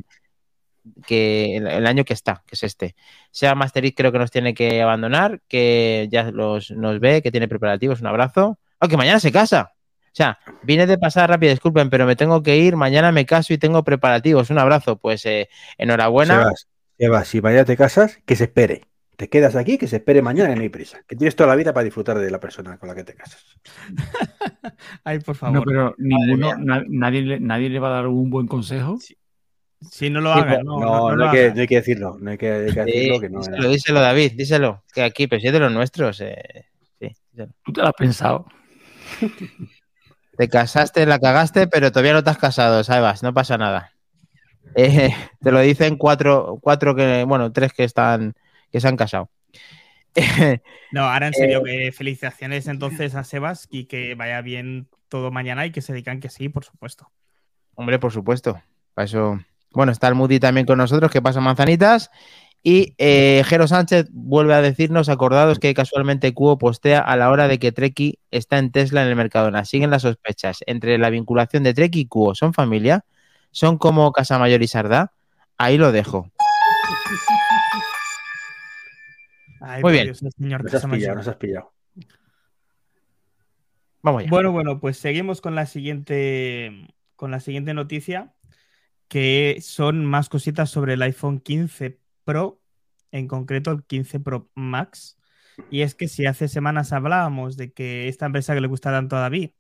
que 1.06 1.58
el, 1.58 1.68
el 1.68 1.88
año 1.88 2.04
que 2.06 2.14
está, 2.14 2.44
que 2.46 2.56
es 2.56 2.64
este. 2.64 2.96
Sea 3.32 3.56
Masterit 3.56 3.96
creo 3.96 4.12
que 4.12 4.20
nos 4.20 4.32
tiene 4.32 4.54
que 4.54 4.82
abandonar, 4.82 5.42
que 5.48 6.08
ya 6.12 6.32
los, 6.32 6.72
nos 6.72 7.00
ve, 7.00 7.22
que 7.22 7.32
tiene 7.32 7.48
preparativos, 7.48 8.02
un 8.02 8.08
abrazo. 8.08 8.60
Aunque 8.80 8.98
mañana 8.98 9.20
se 9.20 9.32
casa. 9.32 9.72
O 10.08 10.16
sea, 10.16 10.40
vine 10.64 10.88
de 10.88 10.98
pasar 10.98 11.30
rápido, 11.30 11.52
disculpen, 11.52 11.90
pero 11.90 12.06
me 12.06 12.16
tengo 12.16 12.42
que 12.42 12.58
ir, 12.58 12.76
mañana 12.78 13.12
me 13.12 13.26
caso 13.26 13.54
y 13.54 13.58
tengo 13.58 13.84
preparativos, 13.84 14.50
un 14.50 14.60
abrazo. 14.60 14.98
Pues 14.98 15.26
eh, 15.26 15.50
enhorabuena. 15.78 16.36
Sebas, 16.44 16.68
Sebas, 16.98 17.28
si 17.28 17.42
mañana 17.42 17.66
te 17.66 17.76
casas, 17.76 18.20
que 18.26 18.36
se 18.38 18.46
espere. 18.46 18.84
Te 19.18 19.30
quedas 19.30 19.56
aquí, 19.56 19.78
que 19.78 19.88
se 19.88 19.98
espere 19.98 20.22
mañana, 20.22 20.50
que 20.50 20.56
no 20.58 20.62
hay 20.62 20.70
prisa. 20.70 21.00
Que 21.08 21.16
tienes 21.16 21.36
toda 21.36 21.48
la 21.50 21.56
vida 21.56 21.74
para 21.74 21.86
disfrutar 21.86 22.18
de 22.20 22.30
la 22.32 22.40
persona 22.40 22.78
con 22.78 22.88
la 22.90 22.96
que 22.96 23.04
te 23.06 23.14
casas. 23.16 23.44
Ay, 25.04 25.20
por 25.20 25.36
favor. 25.36 25.56
No, 25.60 25.64
pero 25.64 25.96
ninguno, 25.98 26.54
nadie, 26.58 27.22
le- 27.22 27.40
nadie 27.40 27.70
le 27.70 27.80
va 27.80 27.88
a 27.90 27.92
dar 27.92 28.08
un 28.08 28.30
buen 28.30 28.48
consejo. 28.48 28.98
Si 29.92 30.10
no 30.10 30.22
lo 30.22 30.34
Sí, 30.34 30.40
hagas, 30.40 30.64
no, 30.64 30.80
No, 30.80 31.10
no, 31.10 31.16
no, 31.16 31.26
hay, 31.26 31.32
que, 31.32 31.44
hagas. 31.46 31.56
no 31.56 31.62
hay 31.62 31.68
que 31.68 31.76
decirlo. 31.76 32.18
No 32.20 32.32
hay 32.32 32.38
que, 32.38 32.52
hay 32.52 32.66
que 32.66 32.72
Sí, 32.72 32.92
decirlo. 32.92 33.20
Que 33.20 33.30
no, 33.30 33.40
díselo, 33.40 33.70
díselo, 33.70 34.02
David, 34.02 34.32
díselo. 34.36 34.84
Que 34.94 35.04
aquí, 35.04 35.28
pero 35.28 35.40
si 35.40 35.48
es 35.48 35.54
de 35.54 35.60
los 35.60 35.72
nuestros. 35.72 36.22
eh, 36.22 36.66
sí. 37.00 37.12
Tú 37.64 37.74
te 37.74 37.82
lo 37.82 37.88
has 37.88 37.94
pensado. 37.94 38.46
Te 40.38 40.50
casaste, 40.50 41.06
la 41.06 41.20
cagaste, 41.20 41.68
pero 41.68 41.92
todavía 41.92 42.14
no 42.14 42.24
te 42.24 42.30
has 42.30 42.38
casado, 42.38 42.84
Sebas, 42.84 43.24
no 43.24 43.34
pasa 43.34 43.58
nada. 43.58 43.94
Eh, 44.76 45.10
te 45.42 45.52
lo 45.52 45.60
dicen 45.62 45.96
cuatro, 45.98 46.58
cuatro 46.62 46.96
que, 46.96 47.24
bueno, 47.26 47.52
tres 47.52 47.72
que 47.74 47.84
están, 47.86 48.34
que 48.72 48.80
se 48.82 48.88
han 48.88 48.98
casado. 48.98 49.30
No, 50.92 51.02
ahora 51.10 51.28
en 51.28 51.34
serio, 51.34 51.62
Eh, 51.66 51.86
que 51.88 51.92
felicitaciones 51.92 52.68
entonces 52.68 53.16
a 53.16 53.26
Sebas 53.26 53.68
y 53.70 53.86
que 53.86 54.16
vaya 54.16 54.40
bien 54.42 54.88
todo 55.10 55.30
mañana 55.30 55.66
y 55.66 55.72
que 55.72 55.82
se 55.82 55.94
digan 55.94 56.22
que 56.22 56.30
sí, 56.30 56.48
por 56.48 56.64
supuesto. 56.64 57.12
Hombre, 57.74 58.00
por 58.00 58.14
supuesto. 58.14 58.62
Para 58.94 59.06
eso. 59.06 59.40
Bueno, 59.76 59.92
está 59.92 60.08
el 60.08 60.16
Moody 60.16 60.40
también 60.40 60.66
con 60.66 60.78
nosotros, 60.78 61.12
que 61.12 61.22
pasa 61.22 61.42
manzanitas. 61.42 62.10
Y 62.64 62.96
eh, 62.98 63.44
Jero 63.46 63.68
Sánchez 63.68 64.08
vuelve 64.12 64.56
a 64.56 64.62
decirnos, 64.62 65.08
acordados 65.08 65.60
que 65.60 65.74
casualmente 65.76 66.34
Cuo 66.34 66.58
postea 66.58 67.00
a 67.00 67.16
la 67.16 67.30
hora 67.30 67.48
de 67.48 67.60
que 67.60 67.72
Treki 67.72 68.18
está 68.32 68.58
en 68.58 68.72
Tesla 68.72 69.04
en 69.04 69.10
el 69.10 69.16
Mercadona. 69.16 69.66
Siguen 69.66 69.92
las 69.92 70.02
sospechas 70.02 70.64
entre 70.66 70.98
la 70.98 71.12
vinculación 71.12 71.62
de 71.62 71.76
Treki 71.76 72.00
y 72.00 72.08
Cuo. 72.08 72.34
¿Son 72.34 72.54
familia? 72.54 73.06
¿Son 73.52 73.78
como 73.78 74.12
Casamayor 74.12 74.64
y 74.64 74.68
Sardá? 74.68 75.14
Ahí 75.58 75.78
lo 75.78 75.92
dejo. 75.92 76.32
Ay, 79.62 79.82
Muy 79.82 79.92
bien. 79.92 80.06
Dios, 80.06 80.22
el 80.24 80.32
señor 80.32 80.64
Nos 80.64 80.74
has 80.74 80.86
pillado, 80.86 81.16
nos 81.16 81.28
has 81.28 81.36
pillado. 81.36 81.72
Vamos 84.02 84.22
allá. 84.22 84.30
Bueno, 84.30 84.52
bueno, 84.52 84.80
pues 84.80 84.98
seguimos 84.98 85.42
con 85.42 85.56
la 85.56 85.66
siguiente, 85.66 86.88
con 87.16 87.32
la 87.32 87.40
siguiente 87.40 87.74
noticia, 87.74 88.35
que 89.16 89.60
son 89.62 90.06
más 90.06 90.28
cositas 90.28 90.70
sobre 90.70 90.96
el 90.96 91.02
iPhone 91.02 91.40
15 91.40 92.02
Pro, 92.26 92.62
en 93.14 93.30
concreto 93.30 93.72
el 93.72 93.86
15 93.86 94.20
Pro 94.20 94.52
Max. 94.56 95.18
Y 95.72 95.84
es 95.84 95.96
que 95.96 96.10
si 96.10 96.26
hace 96.26 96.50
semanas 96.50 96.92
hablábamos 96.92 97.56
de 97.56 97.72
que 97.72 98.10
esta 98.10 98.26
empresa 98.26 98.54
que 98.54 98.60
le 98.60 98.68
gusta 98.68 98.92
tanto 98.92 99.16
a 99.16 99.22
David, 99.22 99.52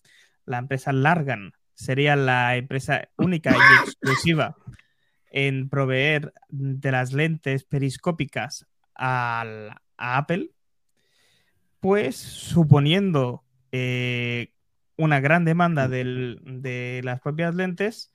la 0.45 0.57
empresa 0.57 0.91
Largan, 0.91 1.53
sería 1.73 2.17
la 2.17 2.57
empresa 2.57 3.07
única 3.15 3.51
y 3.51 3.87
exclusiva 3.87 4.57
en 5.31 5.69
proveer 5.69 6.33
de 6.49 6.91
las 6.91 7.13
lentes 7.13 7.63
periscópicas 7.63 8.67
a 8.93 9.79
Apple, 9.95 10.51
pues 11.79 12.17
suponiendo 12.17 13.45
eh, 13.71 14.51
una 14.97 15.21
gran 15.21 15.45
demanda 15.45 15.87
de 15.87 16.99
las 17.05 17.21
propias 17.21 17.55
lentes, 17.55 18.11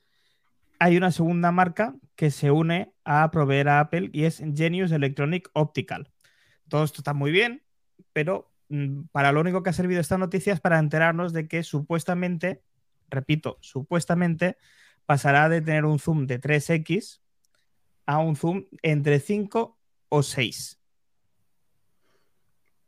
hay 0.81 0.97
una 0.97 1.11
segunda 1.11 1.51
marca 1.51 1.95
que 2.15 2.31
se 2.31 2.49
une 2.49 2.91
a 3.05 3.29
proveer 3.29 3.69
a 3.69 3.81
Apple 3.81 4.09
y 4.13 4.23
es 4.23 4.41
Genius 4.55 4.91
Electronic 4.91 5.47
Optical. 5.53 6.11
Todo 6.69 6.83
esto 6.83 7.01
está 7.01 7.13
muy 7.13 7.31
bien, 7.31 7.61
pero 8.13 8.51
mm, 8.69 9.03
para 9.11 9.31
lo 9.31 9.41
único 9.41 9.61
que 9.61 9.69
ha 9.69 9.73
servido 9.73 10.01
esta 10.01 10.17
noticia 10.17 10.53
es 10.53 10.59
para 10.59 10.79
enterarnos 10.79 11.33
de 11.33 11.47
que 11.47 11.61
supuestamente, 11.61 12.63
repito, 13.11 13.59
supuestamente 13.61 14.57
pasará 15.05 15.49
de 15.49 15.61
tener 15.61 15.85
un 15.85 15.99
zoom 15.99 16.25
de 16.25 16.41
3x 16.41 17.21
a 18.07 18.17
un 18.17 18.35
zoom 18.35 18.65
entre 18.81 19.19
5 19.19 19.77
o 20.09 20.23
6. 20.23 20.79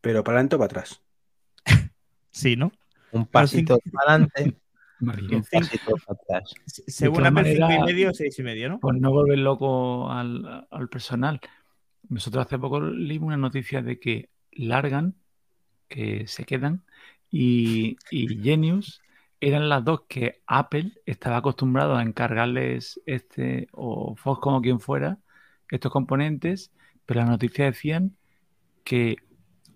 Pero 0.01 0.23
para 0.23 0.37
adelante 0.37 0.55
o 0.55 0.59
para 0.59 0.65
atrás. 0.65 1.03
Sí, 2.31 2.55
¿no? 2.55 2.71
Un 3.11 3.27
pasito 3.27 3.77
para 3.91 4.13
adelante, 4.13 4.59
Según 6.65 7.25
Apple, 7.25 7.55
5 7.55 7.71
y 7.71 7.83
medio, 7.85 8.13
6 8.13 8.39
y 8.39 8.43
medio, 8.43 8.69
¿no? 8.69 8.79
Por 8.79 8.99
no 8.99 9.11
volver 9.11 9.39
loco 9.39 10.09
al, 10.09 10.67
al 10.69 10.89
personal. 10.89 11.39
Nosotros 12.09 12.45
hace 12.45 12.59
poco 12.59 12.81
leímos 12.81 13.27
una 13.27 13.37
noticia 13.37 13.81
de 13.81 13.99
que 13.99 14.29
largan, 14.51 15.15
que 15.87 16.27
se 16.27 16.45
quedan, 16.45 16.83
y, 17.31 17.97
y 18.11 18.27
Genius 18.41 19.01
eran 19.39 19.67
las 19.67 19.83
dos 19.83 20.03
que 20.07 20.41
Apple 20.47 20.91
estaba 21.05 21.37
acostumbrado 21.37 21.95
a 21.95 22.03
encargarles 22.03 23.01
este, 23.05 23.67
o 23.71 24.15
Fox 24.15 24.39
como 24.39 24.61
quien 24.61 24.79
fuera, 24.79 25.17
estos 25.69 25.91
componentes, 25.91 26.71
pero 27.05 27.21
las 27.21 27.29
noticias 27.29 27.73
decían 27.73 28.15
que 28.83 29.17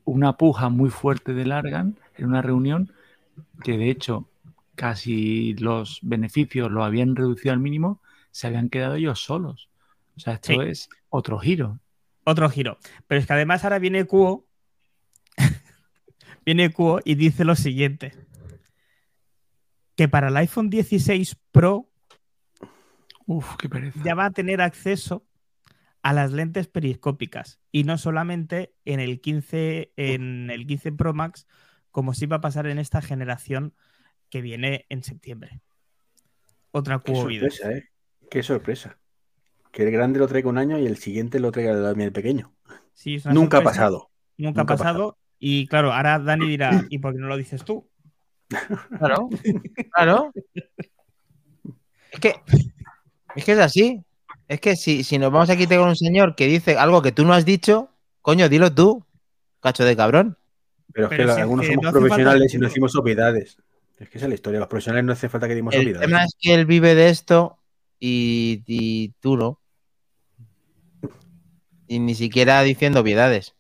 una 0.05 0.37
puja 0.37 0.69
muy 0.69 0.89
fuerte 0.89 1.33
de 1.33 1.45
Largan 1.45 1.97
en 2.15 2.27
una 2.27 2.41
reunión 2.41 2.93
que 3.63 3.77
de 3.77 3.89
hecho 3.89 4.29
casi 4.77 5.53
los 5.55 5.99
beneficios 6.01 6.71
lo 6.71 6.85
habían 6.85 7.15
reducido 7.17 7.51
al 7.53 7.59
mínimo, 7.59 8.01
se 8.31 8.47
habían 8.47 8.69
quedado 8.69 8.95
ellos 8.95 9.19
solos. 9.21 9.69
O 10.15 10.19
sea, 10.21 10.33
esto 10.35 10.53
Sí. 10.53 10.59
es 10.69 10.89
otro 11.09 11.37
giro. 11.39 11.79
Otro 12.23 12.49
giro. 12.49 12.77
Pero 13.07 13.19
es 13.19 13.27
que 13.27 13.33
además 13.33 13.63
ahora 13.65 13.79
viene 13.79 14.05
Cuo. 14.05 14.45
viene 16.45 16.71
Cuo 16.71 16.99
y 17.03 17.15
dice 17.15 17.43
lo 17.45 17.55
siguiente. 17.55 18.13
Que 19.95 20.07
para 20.07 20.27
el 20.29 20.37
iPhone 20.37 20.69
16 20.69 21.35
Pro 21.51 21.89
Uf, 23.25 23.55
qué 23.57 23.67
pereza. 23.67 23.99
ya 24.03 24.15
va 24.15 24.25
a 24.25 24.31
tener 24.31 24.61
acceso 24.61 25.25
a 26.01 26.13
las 26.13 26.31
lentes 26.31 26.67
periscópicas. 26.67 27.59
Y 27.71 27.83
no 27.83 27.97
solamente 27.97 28.73
en 28.85 28.99
el 28.99 29.19
15, 29.19 29.91
en 29.97 30.49
el 30.51 30.65
15 30.65 30.91
Pro 30.93 31.13
Max, 31.13 31.47
como 31.91 32.13
sí 32.13 32.25
va 32.27 32.37
a 32.37 32.41
pasar 32.41 32.67
en 32.67 32.79
esta 32.79 33.01
generación 33.01 33.73
que 34.29 34.41
viene 34.41 34.85
en 34.89 35.03
septiembre. 35.03 35.61
Otra 36.71 36.99
Qué 36.99 37.15
sorpresa, 37.15 37.71
¿eh? 37.71 37.89
Qué 38.29 38.43
sorpresa. 38.43 38.99
Que 39.71 39.83
el 39.83 39.91
grande 39.91 40.19
lo 40.19 40.27
traiga 40.27 40.49
un 40.49 40.57
año 40.57 40.77
y 40.77 40.85
el 40.85 40.97
siguiente 40.97 41.39
lo 41.39 41.51
traiga 41.51 41.91
el 41.91 42.11
pequeño. 42.11 42.53
Sí, 42.93 43.15
es 43.15 43.25
una 43.25 43.33
Nunca 43.33 43.59
ha 43.59 43.63
pasado. 43.63 44.09
Nunca, 44.37 44.61
Nunca 44.61 44.73
ha 44.73 44.77
pasado. 44.77 45.17
Y 45.39 45.67
claro, 45.67 45.93
ahora 45.93 46.19
Dani 46.19 46.47
dirá, 46.47 46.85
¿y 46.89 46.99
por 46.99 47.13
qué 47.13 47.19
no 47.19 47.27
lo 47.27 47.37
dices 47.37 47.63
tú? 47.63 47.87
Claro, 48.97 49.29
claro. 49.91 50.31
Es 52.11 52.19
que, 52.19 52.35
es 53.35 53.45
que 53.45 53.51
es 53.51 53.59
así. 53.59 54.03
Es 54.47 54.61
que 54.61 54.75
si, 54.75 55.03
si 55.03 55.17
nos 55.17 55.31
vamos 55.31 55.49
aquí 55.49 55.67
con 55.67 55.89
un 55.89 55.95
señor 55.95 56.35
que 56.35 56.47
dice 56.47 56.77
algo 56.77 57.01
que 57.01 57.11
tú 57.11 57.25
no 57.25 57.33
has 57.33 57.43
dicho, 57.43 57.89
coño, 58.21 58.47
dilo 58.47 58.73
tú, 58.73 59.05
cacho 59.59 59.83
de 59.83 59.95
cabrón. 59.95 60.37
Pero 60.93 61.07
es 61.07 61.09
Pero 61.09 61.23
que 61.23 61.33
si 61.33 61.37
es 61.37 61.41
algunos 61.41 61.65
que 61.65 61.73
somos 61.73 61.83
no 61.83 61.91
profesionales 61.91 62.53
y 62.53 62.57
no 62.57 62.67
decimos 62.67 62.95
obviedades. 62.95 63.57
Es 63.99 64.09
que 64.09 64.17
esa 64.17 64.25
es 64.25 64.29
la 64.29 64.35
historia. 64.35 64.59
Los 64.59 64.67
profesionales 64.69 65.05
no 65.05 65.13
hace 65.13 65.29
falta 65.29 65.47
que 65.47 65.55
dimos 65.55 65.73
El 65.73 65.97
tema 65.97 66.23
es 66.23 66.35
que 66.39 66.53
él 66.53 66.65
vive 66.65 66.95
de 66.95 67.09
esto 67.09 67.57
y, 67.99 68.63
y 68.67 69.09
tú 69.19 69.37
no. 69.37 69.59
Y 71.87 71.99
ni 71.99 72.15
siquiera 72.15 72.61
diciendo 72.61 72.99
obviedades. 72.99 73.55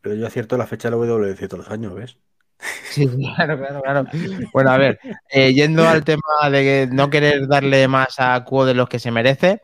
Pero 0.00 0.14
yo 0.14 0.26
acierto 0.26 0.56
la 0.56 0.66
fecha 0.66 0.88
de 0.90 0.96
la 0.96 1.02
WWDC 1.02 1.46
todos 1.48 1.64
los 1.64 1.70
años, 1.72 1.94
¿ves? 1.94 2.16
Sí, 2.90 3.06
claro, 3.06 3.56
claro, 3.56 3.80
claro. 3.82 4.04
Bueno, 4.52 4.70
a 4.70 4.78
ver, 4.78 4.98
eh, 5.30 5.52
yendo 5.54 5.86
al 5.88 6.04
tema 6.04 6.22
de 6.50 6.88
no 6.90 7.08
querer 7.08 7.46
darle 7.46 7.86
más 7.86 8.16
a 8.18 8.42
Cuo 8.44 8.66
de 8.66 8.74
los 8.74 8.88
que 8.88 8.98
se 8.98 9.12
merece, 9.12 9.60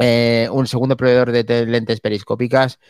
eh, 0.00 0.48
un 0.52 0.66
segundo 0.66 0.96
proveedor 0.96 1.32
de 1.32 1.44
te- 1.44 1.66
lentes 1.66 2.00
periscópicas 2.00 2.80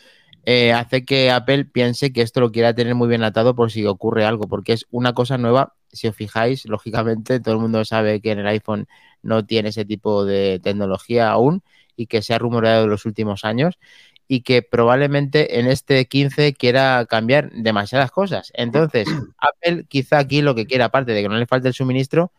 eh, 0.50 0.72
hace 0.72 1.04
que 1.04 1.30
Apple 1.30 1.66
piense 1.66 2.10
que 2.10 2.22
esto 2.22 2.40
lo 2.40 2.50
quiera 2.50 2.72
tener 2.72 2.94
muy 2.94 3.06
bien 3.06 3.22
atado 3.22 3.54
por 3.54 3.70
si 3.70 3.84
ocurre 3.84 4.24
algo, 4.24 4.48
porque 4.48 4.72
es 4.72 4.86
una 4.90 5.12
cosa 5.12 5.36
nueva. 5.36 5.74
Si 5.92 6.08
os 6.08 6.16
fijáis, 6.16 6.64
lógicamente, 6.70 7.38
todo 7.38 7.56
el 7.56 7.60
mundo 7.60 7.84
sabe 7.84 8.22
que 8.22 8.30
en 8.30 8.38
el 8.38 8.46
iPhone 8.46 8.88
no 9.22 9.44
tiene 9.44 9.68
ese 9.68 9.84
tipo 9.84 10.24
de 10.24 10.58
tecnología 10.62 11.30
aún 11.30 11.62
y 11.96 12.06
que 12.06 12.22
se 12.22 12.32
ha 12.32 12.38
rumoreado 12.38 12.84
en 12.84 12.90
los 12.90 13.04
últimos 13.04 13.44
años 13.44 13.78
y 14.26 14.40
que 14.40 14.62
probablemente 14.62 15.60
en 15.60 15.66
este 15.66 16.06
15 16.06 16.54
quiera 16.54 17.04
cambiar 17.04 17.50
demasiadas 17.52 18.10
cosas. 18.10 18.50
Entonces, 18.54 19.06
Apple 19.36 19.84
quizá 19.86 20.18
aquí 20.18 20.40
lo 20.40 20.54
que 20.54 20.64
quiere, 20.64 20.84
aparte 20.84 21.12
de 21.12 21.20
que 21.20 21.28
no 21.28 21.36
le 21.36 21.46
falte 21.46 21.68
el 21.68 21.74
suministro, 21.74 22.32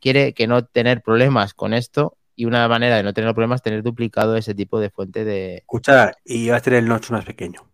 quiere 0.00 0.32
que 0.32 0.46
no 0.46 0.64
tener 0.64 1.02
problemas 1.02 1.54
con 1.54 1.74
esto 1.74 2.17
y 2.38 2.44
una 2.44 2.68
manera 2.68 2.96
de 2.96 3.02
no 3.02 3.12
tener 3.12 3.34
problemas 3.34 3.58
es 3.58 3.62
tener 3.64 3.82
duplicado 3.82 4.36
ese 4.36 4.54
tipo 4.54 4.78
de 4.78 4.90
fuente 4.90 5.24
de... 5.24 5.56
Escucha, 5.56 6.12
y 6.24 6.48
vas 6.48 6.58
a 6.58 6.62
tener 6.62 6.78
el 6.78 6.88
notch 6.88 7.10
más 7.10 7.24
pequeño. 7.24 7.68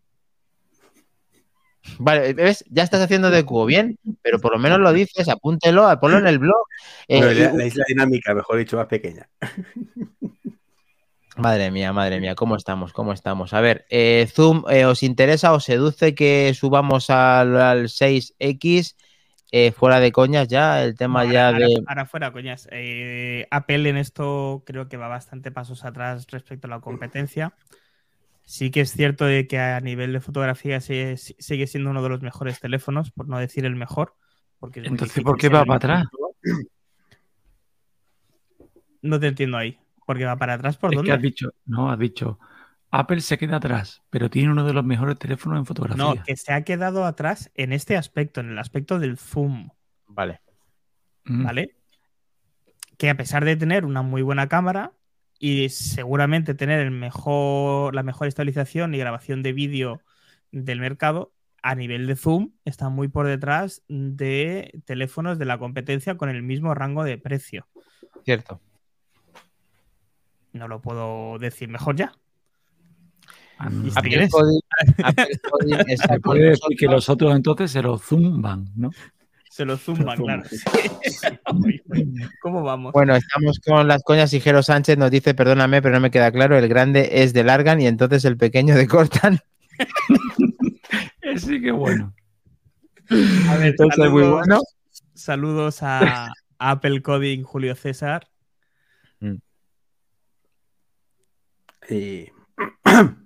Vale, 1.98 2.32
¿ves? 2.32 2.64
Ya 2.70 2.82
estás 2.82 3.02
haciendo 3.02 3.28
de 3.28 3.44
cubo 3.44 3.66
bien, 3.66 3.98
pero 4.22 4.38
por 4.38 4.52
lo 4.52 4.58
menos 4.58 4.78
lo 4.78 4.90
dices, 4.94 5.28
apúntelo, 5.28 5.86
ponlo 6.00 6.16
en 6.16 6.26
el 6.26 6.38
blog. 6.38 6.66
Eh, 7.08 7.18
Bueno, 7.18 7.58
la, 7.58 7.66
isla 7.66 7.84
dinámica, 7.86 8.32
mejor 8.32 8.56
dicho, 8.56 8.78
más 8.78 8.86
pequeña. 8.86 9.28
Madre 11.36 11.70
mía, 11.70 11.92
madre 11.92 12.20
mía, 12.20 12.34
¿cómo 12.34 12.56
estamos? 12.56 12.92
¿Cómo 12.92 13.12
estamos? 13.12 13.52
A 13.54 13.60
ver, 13.60 13.84
eh, 13.90 14.28
Zoom, 14.32 14.62
eh, 14.70 14.86
¿os 14.86 15.02
interesa, 15.02 15.52
os 15.52 15.64
seduce 15.64 16.14
que 16.14 16.54
subamos 16.54 17.10
al, 17.10 17.60
al 17.60 17.88
6X? 17.88 18.94
Eh, 19.56 19.70
fuera 19.70 20.00
de 20.00 20.10
coñas 20.10 20.48
ya, 20.48 20.82
el 20.82 20.96
tema 20.96 21.20
Ahora- 21.20 21.32
ya 21.32 21.46
ahora, 21.46 21.58
de... 21.68 21.82
ahora 21.86 22.06
fuera, 22.06 22.32
coñas. 22.32 22.66
Eh, 22.72 23.46
Apple 23.52 23.88
en 23.88 23.96
esto 23.96 24.64
creo 24.66 24.88
que 24.88 24.96
va 24.96 25.06
bastante 25.06 25.52
pasos 25.52 25.84
atrás 25.84 26.26
respecto 26.28 26.66
a 26.66 26.70
la 26.70 26.80
competencia. 26.80 27.54
Sí 28.42 28.72
que 28.72 28.80
es 28.80 28.90
cierto 28.90 29.24
de 29.26 29.46
que 29.46 29.60
a 29.60 29.78
nivel 29.80 30.12
de 30.12 30.20
fotografía 30.20 30.80
sigue, 30.80 31.16
sigue 31.16 31.68
siendo 31.68 31.90
uno 31.90 32.02
de 32.02 32.08
los 32.08 32.20
mejores 32.20 32.58
teléfonos, 32.58 33.12
por 33.12 33.28
no 33.28 33.38
decir 33.38 33.64
el 33.64 33.76
mejor. 33.76 34.16
Porque 34.58 34.80
es 34.80 34.86
Entonces, 34.86 35.22
¿por 35.22 35.38
qué 35.38 35.48
va 35.48 35.64
para 35.64 36.04
todo. 36.10 36.34
No 39.02 39.20
te 39.20 39.28
entiendo 39.28 39.56
ahí. 39.56 39.78
Porque 40.04 40.24
va 40.24 40.36
para 40.36 40.54
atrás 40.54 40.76
por 40.76 40.90
Es 40.92 40.96
dónde? 40.96 41.10
que 41.10 41.14
has 41.14 41.22
dicho, 41.22 41.50
no, 41.66 41.92
has 41.92 41.98
dicho, 42.00 42.40
Apple 42.96 43.20
se 43.22 43.38
queda 43.38 43.56
atrás, 43.56 44.02
pero 44.08 44.30
tiene 44.30 44.52
uno 44.52 44.64
de 44.64 44.72
los 44.72 44.84
mejores 44.84 45.18
teléfonos 45.18 45.58
en 45.58 45.66
fotografía. 45.66 46.04
No, 46.04 46.22
que 46.22 46.36
se 46.36 46.52
ha 46.52 46.62
quedado 46.62 47.04
atrás 47.04 47.50
en 47.54 47.72
este 47.72 47.96
aspecto, 47.96 48.40
en 48.40 48.50
el 48.50 48.58
aspecto 48.58 49.00
del 49.00 49.18
zoom. 49.18 49.70
Vale. 50.06 50.40
Mm. 51.24 51.44
¿vale? 51.44 51.76
Que 52.96 53.10
a 53.10 53.16
pesar 53.16 53.44
de 53.44 53.56
tener 53.56 53.84
una 53.84 54.02
muy 54.02 54.22
buena 54.22 54.48
cámara 54.48 54.92
y 55.40 55.70
seguramente 55.70 56.54
tener 56.54 56.78
el 56.78 56.92
mejor, 56.92 57.96
la 57.96 58.04
mejor 58.04 58.28
estabilización 58.28 58.94
y 58.94 58.98
grabación 58.98 59.42
de 59.42 59.52
vídeo 59.52 60.00
del 60.52 60.78
mercado, 60.78 61.32
a 61.62 61.74
nivel 61.74 62.06
de 62.06 62.14
zoom 62.14 62.52
está 62.64 62.90
muy 62.90 63.08
por 63.08 63.26
detrás 63.26 63.82
de 63.88 64.82
teléfonos 64.84 65.40
de 65.40 65.46
la 65.46 65.58
competencia 65.58 66.16
con 66.16 66.28
el 66.28 66.44
mismo 66.44 66.74
rango 66.74 67.02
de 67.02 67.18
precio. 67.18 67.66
Cierto. 68.24 68.60
No 70.52 70.68
lo 70.68 70.80
puedo 70.80 71.40
decir 71.40 71.68
mejor 71.68 71.96
ya. 71.96 72.12
Apple. 73.58 74.28
Coding- 74.28 74.60
Apple 75.04 75.40
Coding 75.50 75.80
está 75.88 76.18
con 76.20 76.38
que 76.78 76.86
los 76.86 77.08
otros 77.08 77.34
entonces 77.36 77.70
se 77.70 77.82
lo 77.82 77.98
zumban, 77.98 78.70
¿no? 78.76 78.90
Se 79.50 79.64
lo 79.64 79.76
zumban, 79.76 80.16
claro. 80.18 80.42
¿Cómo 82.42 82.62
vamos? 82.64 82.92
Bueno, 82.92 83.14
estamos 83.14 83.60
con 83.64 83.86
las 83.86 84.02
coñas 84.02 84.32
y 84.32 84.40
Jero 84.40 84.62
Sánchez 84.64 84.98
nos 84.98 85.12
dice, 85.12 85.32
perdóname, 85.34 85.80
pero 85.80 85.94
no 85.94 86.00
me 86.00 86.10
queda 86.10 86.32
claro, 86.32 86.58
el 86.58 86.66
grande 86.68 87.22
es 87.22 87.32
de 87.32 87.44
Largan 87.44 87.80
y 87.80 87.86
entonces 87.86 88.24
el 88.24 88.36
pequeño 88.36 88.74
de 88.74 88.86
Cortan. 88.88 89.38
Sí, 91.36 91.60
que 91.60 91.72
bueno. 91.72 92.14
A 93.48 93.56
ver, 93.56 93.68
entonces, 93.68 93.98
muy 93.98 94.22
saludos, 94.22 94.30
bueno. 94.46 94.60
saludos 95.14 95.82
a, 95.82 96.32
Apple 96.58 97.02
Coding 97.02 97.42
Julio 97.42 97.74
César. 97.74 98.28
Y 99.20 99.40
Eh, 101.88 102.32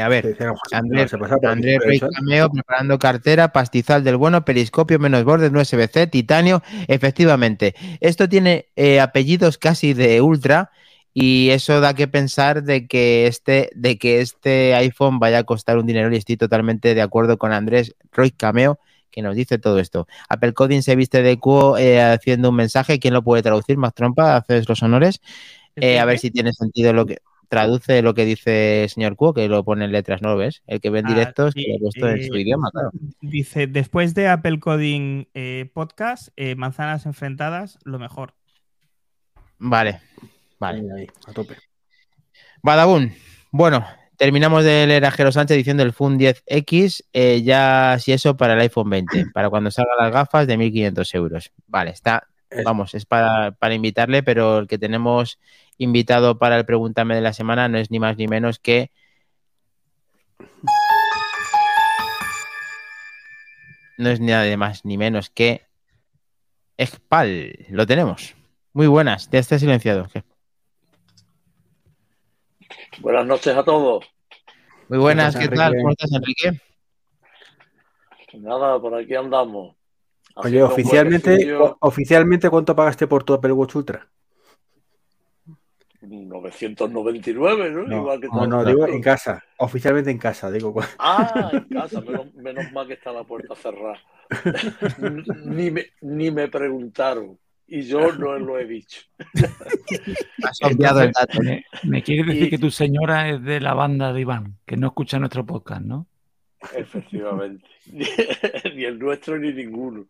a 0.00 0.08
ver, 0.08 0.36
Andrés, 0.72 1.12
Andrés 1.42 1.82
Rey 1.84 2.00
Cameo 2.00 2.50
preparando 2.50 2.98
cartera, 2.98 3.52
pastizal 3.52 4.02
del 4.02 4.16
bueno, 4.16 4.44
periscopio 4.44 4.98
menos 4.98 5.24
bordes, 5.24 5.52
no 5.52 5.60
USB-C, 5.60 6.06
titanio. 6.06 6.62
Efectivamente, 6.88 7.74
esto 8.00 8.28
tiene 8.28 8.68
eh, 8.76 9.00
apellidos 9.00 9.58
casi 9.58 9.92
de 9.92 10.20
ultra 10.20 10.70
y 11.12 11.50
eso 11.50 11.80
da 11.80 11.94
que 11.94 12.08
pensar 12.08 12.64
de 12.64 12.86
que 12.88 13.26
este, 13.26 13.70
de 13.74 13.98
que 13.98 14.20
este 14.20 14.74
iPhone 14.74 15.18
vaya 15.18 15.38
a 15.38 15.44
costar 15.44 15.78
un 15.78 15.86
dinero 15.86 16.12
y 16.12 16.16
estoy 16.16 16.36
totalmente 16.36 16.94
de 16.94 17.02
acuerdo 17.02 17.38
con 17.38 17.52
Andrés 17.52 17.94
Roy 18.12 18.30
Cameo 18.30 18.78
que 19.14 19.22
nos 19.22 19.36
dice 19.36 19.58
todo 19.58 19.78
esto. 19.78 20.08
Apple 20.28 20.54
Coding 20.54 20.82
se 20.82 20.96
viste 20.96 21.22
de 21.22 21.38
cuo 21.38 21.78
eh, 21.78 22.02
haciendo 22.02 22.48
un 22.50 22.56
mensaje. 22.56 22.98
¿Quién 22.98 23.14
lo 23.14 23.22
puede 23.22 23.44
traducir? 23.44 23.76
Más 23.76 23.94
trompa, 23.94 24.36
haces 24.36 24.68
los 24.68 24.82
honores. 24.82 25.20
Eh, 25.76 26.00
a 26.00 26.04
ver 26.04 26.18
si 26.18 26.32
tiene 26.32 26.52
sentido 26.52 26.92
lo 26.92 27.06
que 27.06 27.18
traduce 27.54 28.02
lo 28.02 28.14
que 28.14 28.24
dice 28.24 28.84
el 28.84 28.88
señor 28.90 29.16
Cuo, 29.16 29.32
que 29.34 29.48
lo 29.48 29.64
pone 29.64 29.84
en 29.84 29.92
letras, 29.92 30.20
¿no 30.22 30.30
lo 30.30 30.36
ves? 30.36 30.62
El 30.66 30.80
que 30.80 30.90
ve 30.90 30.98
en 31.00 31.06
Ah, 31.06 31.08
directos, 31.10 31.54
sí, 31.54 31.64
que 31.64 31.70
lo 31.70 31.76
ha 31.76 31.80
puesto 31.80 32.08
en 32.08 32.26
su 32.26 32.34
eh, 32.34 32.40
idioma, 32.40 32.70
claro. 32.70 32.90
Dice, 33.20 33.66
después 33.66 34.14
de 34.14 34.28
Apple 34.28 34.58
Coding 34.60 35.26
eh, 35.34 35.70
Podcast, 35.72 36.28
eh, 36.36 36.54
manzanas 36.56 37.06
enfrentadas, 37.06 37.78
lo 37.84 37.98
mejor. 37.98 38.34
Vale, 39.58 40.00
vale. 40.58 40.80
Ahí, 40.80 41.00
ahí, 41.02 41.06
a 41.26 41.32
tope. 41.32 41.56
Badabun. 42.62 43.12
Bueno, 43.50 43.86
terminamos 44.16 44.64
de 44.64 44.86
leer 44.86 45.04
a 45.04 45.10
Jero 45.10 45.32
Sánchez 45.32 45.56
diciendo 45.56 45.82
el 45.82 45.92
Fun 45.92 46.18
10X, 46.18 47.04
eh, 47.12 47.42
ya 47.42 47.96
si 48.00 48.12
eso 48.12 48.36
para 48.36 48.54
el 48.54 48.60
iPhone 48.60 48.90
20, 48.90 49.26
para 49.34 49.50
cuando 49.50 49.70
salgan 49.70 49.96
las 49.98 50.12
gafas 50.12 50.46
de 50.46 50.56
1.500 50.58 51.14
euros. 51.14 51.52
Vale, 51.66 51.90
está, 51.90 52.26
Es- 52.50 52.64
vamos, 52.64 52.94
es 52.94 53.04
para, 53.06 53.52
para 53.52 53.74
invitarle, 53.74 54.22
pero 54.22 54.58
el 54.58 54.66
que 54.66 54.78
tenemos 54.78 55.38
invitado 55.78 56.38
para 56.38 56.56
el 56.56 56.64
Pregúntame 56.64 57.14
de 57.14 57.20
la 57.20 57.32
semana 57.32 57.68
no 57.68 57.78
es 57.78 57.90
ni 57.90 57.98
más 57.98 58.16
ni 58.16 58.26
menos 58.28 58.58
que... 58.58 58.90
No 63.96 64.10
es 64.10 64.20
nada 64.20 64.42
de 64.42 64.56
más 64.56 64.84
ni 64.84 64.98
menos 64.98 65.30
que... 65.30 65.62
Expal, 66.76 67.66
lo 67.70 67.86
tenemos. 67.86 68.34
Muy 68.72 68.88
buenas, 68.88 69.30
ya 69.30 69.38
está 69.38 69.58
silenciado. 69.58 70.08
Buenas 72.98 73.26
noches 73.26 73.56
a 73.56 73.62
todos. 73.64 74.04
Muy 74.88 74.98
buenas, 74.98 75.36
¿qué 75.36 75.48
tal? 75.48 75.76
¿Cómo 75.76 75.90
estás, 75.90 76.10
Enrique? 76.12 76.60
Nada, 78.34 78.80
por 78.80 78.94
aquí 78.96 79.14
andamos. 79.14 79.76
Oye, 80.34 80.60
oficialmente, 80.62 81.54
o- 81.54 81.76
oficialmente, 81.80 82.50
¿cuánto 82.50 82.74
pagaste 82.74 83.06
por 83.06 83.22
tu 83.22 83.34
Apple 83.34 83.52
Watch 83.52 83.76
Ultra? 83.76 84.08
999, 86.08 87.70
¿no? 87.70 87.82
No, 87.84 87.96
Igual 87.96 88.20
que 88.20 88.28
no, 88.28 88.46
no, 88.46 88.64
digo 88.64 88.86
en 88.86 89.00
casa. 89.00 89.42
Oficialmente 89.58 90.10
en 90.10 90.18
casa, 90.18 90.50
digo. 90.50 90.74
Ah, 90.98 91.50
en 91.52 91.64
casa, 91.64 92.00
menos, 92.00 92.34
menos 92.34 92.72
mal 92.72 92.86
que 92.86 92.94
está 92.94 93.12
la 93.12 93.24
puerta 93.24 93.54
cerrada. 93.54 93.98
ni, 95.44 95.70
me, 95.70 95.86
ni 96.00 96.30
me 96.30 96.48
preguntaron. 96.48 97.38
Y 97.66 97.82
yo 97.82 98.12
no 98.12 98.38
lo 98.38 98.58
he 98.58 98.66
dicho. 98.66 99.00
Has 100.42 100.58
obviado 100.62 101.00
el 101.02 101.12
dato. 101.12 101.40
Me, 101.42 101.64
me 101.84 102.02
quieres 102.02 102.26
decir 102.26 102.44
Y- 102.44 102.50
que 102.50 102.58
tu 102.58 102.70
señora 102.70 103.30
es 103.30 103.42
de 103.42 103.60
la 103.60 103.72
banda 103.72 104.12
de 104.12 104.20
Iván, 104.20 104.58
que 104.66 104.76
no 104.76 104.88
escucha 104.88 105.18
nuestro 105.18 105.46
podcast, 105.46 105.80
¿no? 105.82 106.06
Efectivamente. 106.74 107.64
ni 108.74 108.84
el 108.84 108.98
nuestro 108.98 109.38
ni 109.38 109.52
ninguno. 109.52 110.06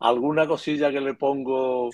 Alguna 0.00 0.46
cosilla 0.46 0.90
que 0.90 1.00
le 1.00 1.14
pongo 1.14 1.90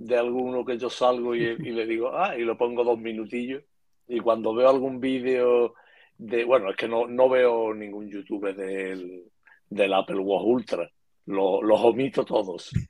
de 0.00 0.16
alguno 0.16 0.64
que 0.64 0.78
yo 0.78 0.88
salgo 0.88 1.34
y, 1.34 1.42
y 1.42 1.70
le 1.72 1.86
digo, 1.86 2.16
ah, 2.16 2.34
y 2.36 2.42
lo 2.42 2.56
pongo 2.56 2.84
dos 2.84 2.98
minutillos. 2.98 3.62
Y 4.08 4.18
cuando 4.20 4.54
veo 4.54 4.70
algún 4.70 4.98
vídeo 4.98 5.74
de, 6.16 6.44
bueno, 6.44 6.70
es 6.70 6.76
que 6.76 6.88
no, 6.88 7.06
no 7.06 7.28
veo 7.28 7.74
ningún 7.74 8.08
youtuber 8.08 8.56
del, 8.56 9.24
del 9.68 9.92
Apple 9.92 10.20
Watch 10.20 10.44
Ultra. 10.46 10.90
Lo- 11.26 11.62
los 11.62 11.80
omito 11.80 12.24
todos. 12.24 12.70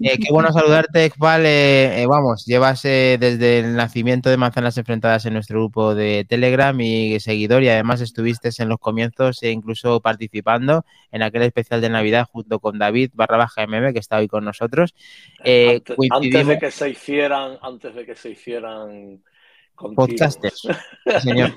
Eh, 0.00 0.18
qué 0.18 0.32
bueno 0.32 0.52
saludarte, 0.52 1.04
Ekpal. 1.04 1.46
Eh, 1.46 2.02
eh, 2.02 2.06
vamos, 2.06 2.44
llevas 2.46 2.82
desde 2.82 3.60
el 3.60 3.76
nacimiento 3.76 4.28
de 4.28 4.36
Manzanas 4.36 4.76
Enfrentadas 4.76 5.24
en 5.26 5.34
nuestro 5.34 5.60
grupo 5.60 5.94
de 5.94 6.26
Telegram 6.28 6.78
y 6.80 7.20
seguidor, 7.20 7.62
y 7.62 7.68
además 7.68 8.00
estuviste 8.00 8.50
en 8.58 8.68
los 8.68 8.78
comienzos 8.78 9.40
e 9.42 9.50
incluso 9.50 10.00
participando 10.00 10.84
en 11.12 11.22
aquel 11.22 11.42
especial 11.42 11.80
de 11.80 11.90
Navidad 11.90 12.26
junto 12.30 12.58
con 12.58 12.78
David 12.78 13.10
barra 13.14 13.36
baja 13.36 13.62
MM, 13.66 13.92
que 13.92 14.00
está 14.00 14.18
hoy 14.18 14.26
con 14.26 14.44
nosotros. 14.44 14.94
Antes, 15.38 15.82
coincidimos- 15.96 16.26
antes 16.26 16.46
de 16.48 16.58
que 16.58 16.70
se 16.72 16.90
hicieran, 16.90 17.58
antes 17.62 17.94
de 17.94 18.04
que 18.06 18.14
se 18.16 18.30
hicieran 18.30 19.22
continuos. 19.74 20.08
Podcasters. 20.08 20.60
Sí, 20.60 21.20
señor. 21.20 21.50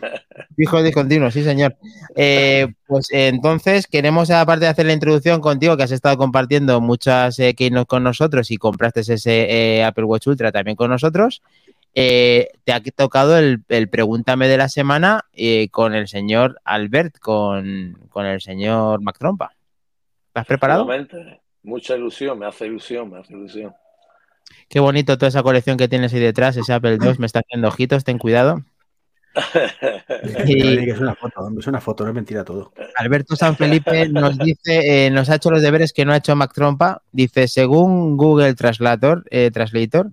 Fijo 0.56 0.82
discontinuo, 0.82 1.32
sí, 1.32 1.44
señor. 1.44 1.76
Eh, 2.16 2.68
pues 2.88 3.12
eh, 3.12 3.28
entonces 3.28 3.88
queremos, 3.88 4.30
aparte 4.32 4.66
de 4.66 4.72
hacer 4.72 4.86
la 4.86 4.94
introducción 4.94 5.42
contigo, 5.42 5.78
que 5.78 5.84
has 5.84 5.92
estado 5.92 6.18
compartiendo 6.18 6.82
muchas 6.82 7.38
eh, 7.40 7.54
keynote 7.54 7.88
con 7.88 8.04
nosotros 8.04 8.52
y 8.52 8.58
compraste 8.58 9.02
ese 9.02 9.24
eh, 9.28 9.84
Apple 9.84 10.06
Watch 10.06 10.28
Ultra 10.28 10.52
también 10.52 10.76
con 10.76 10.90
nosotros, 10.90 11.42
eh, 11.94 12.50
te 12.64 12.74
ha 12.74 12.82
tocado 12.82 13.38
el, 13.38 13.64
el 13.70 13.90
Pregúntame 13.90 14.48
de 14.48 14.58
la 14.58 14.70
semana 14.70 15.26
con 15.72 15.94
el 15.96 16.08
señor 16.08 16.60
Albert, 16.64 17.20
con, 17.20 17.98
con 18.10 18.26
el 18.26 18.42
señor 18.42 19.02
Mac 19.02 19.18
Trompa. 19.18 19.54
¿Estás 20.28 20.46
preparado? 20.46 20.88
Mucha 21.64 21.96
ilusión, 21.96 22.38
me 22.38 22.46
hace 22.46 22.68
ilusión, 22.68 23.10
me 23.10 23.20
hace 23.20 23.34
ilusión. 23.34 23.74
Qué 24.70 24.80
bonito 24.80 25.18
toda 25.18 25.30
esa 25.30 25.44
colección 25.44 25.78
que 25.78 25.88
tienes 25.88 26.14
ahí 26.14 26.20
detrás, 26.20 26.58
ese 26.58 26.74
Apple 26.74 26.98
II, 27.02 27.14
me 27.20 27.26
está 27.26 27.40
haciendo 27.40 27.68
ojitos, 27.68 28.04
ten 28.04 28.18
cuidado. 28.18 28.64
Y- 30.48 30.90
Es 30.90 31.00
una 31.00 31.14
foto, 31.16 31.42
hombre, 31.42 31.60
es 31.62 31.68
una 31.68 31.82
foto, 31.82 32.04
no 32.04 32.10
es 32.12 32.16
mentira 32.16 32.44
todo. 32.46 32.72
Alberto 32.96 33.36
San 33.36 33.56
Felipe 33.58 34.08
nos 34.10 34.38
dice, 34.38 35.06
eh, 35.08 35.10
nos 35.12 35.30
ha 35.30 35.36
hecho 35.36 35.52
los 35.52 35.62
deberes 35.62 35.92
que 35.94 36.06
no 36.06 36.14
ha 36.14 36.18
hecho 36.18 36.36
Mac 36.36 36.54
Trompa. 36.54 37.02
Dice, 37.12 37.48
según 37.48 38.16
Google 38.18 38.54
Translator, 38.56 39.26
eh, 39.30 39.52
Translator, 39.52 40.12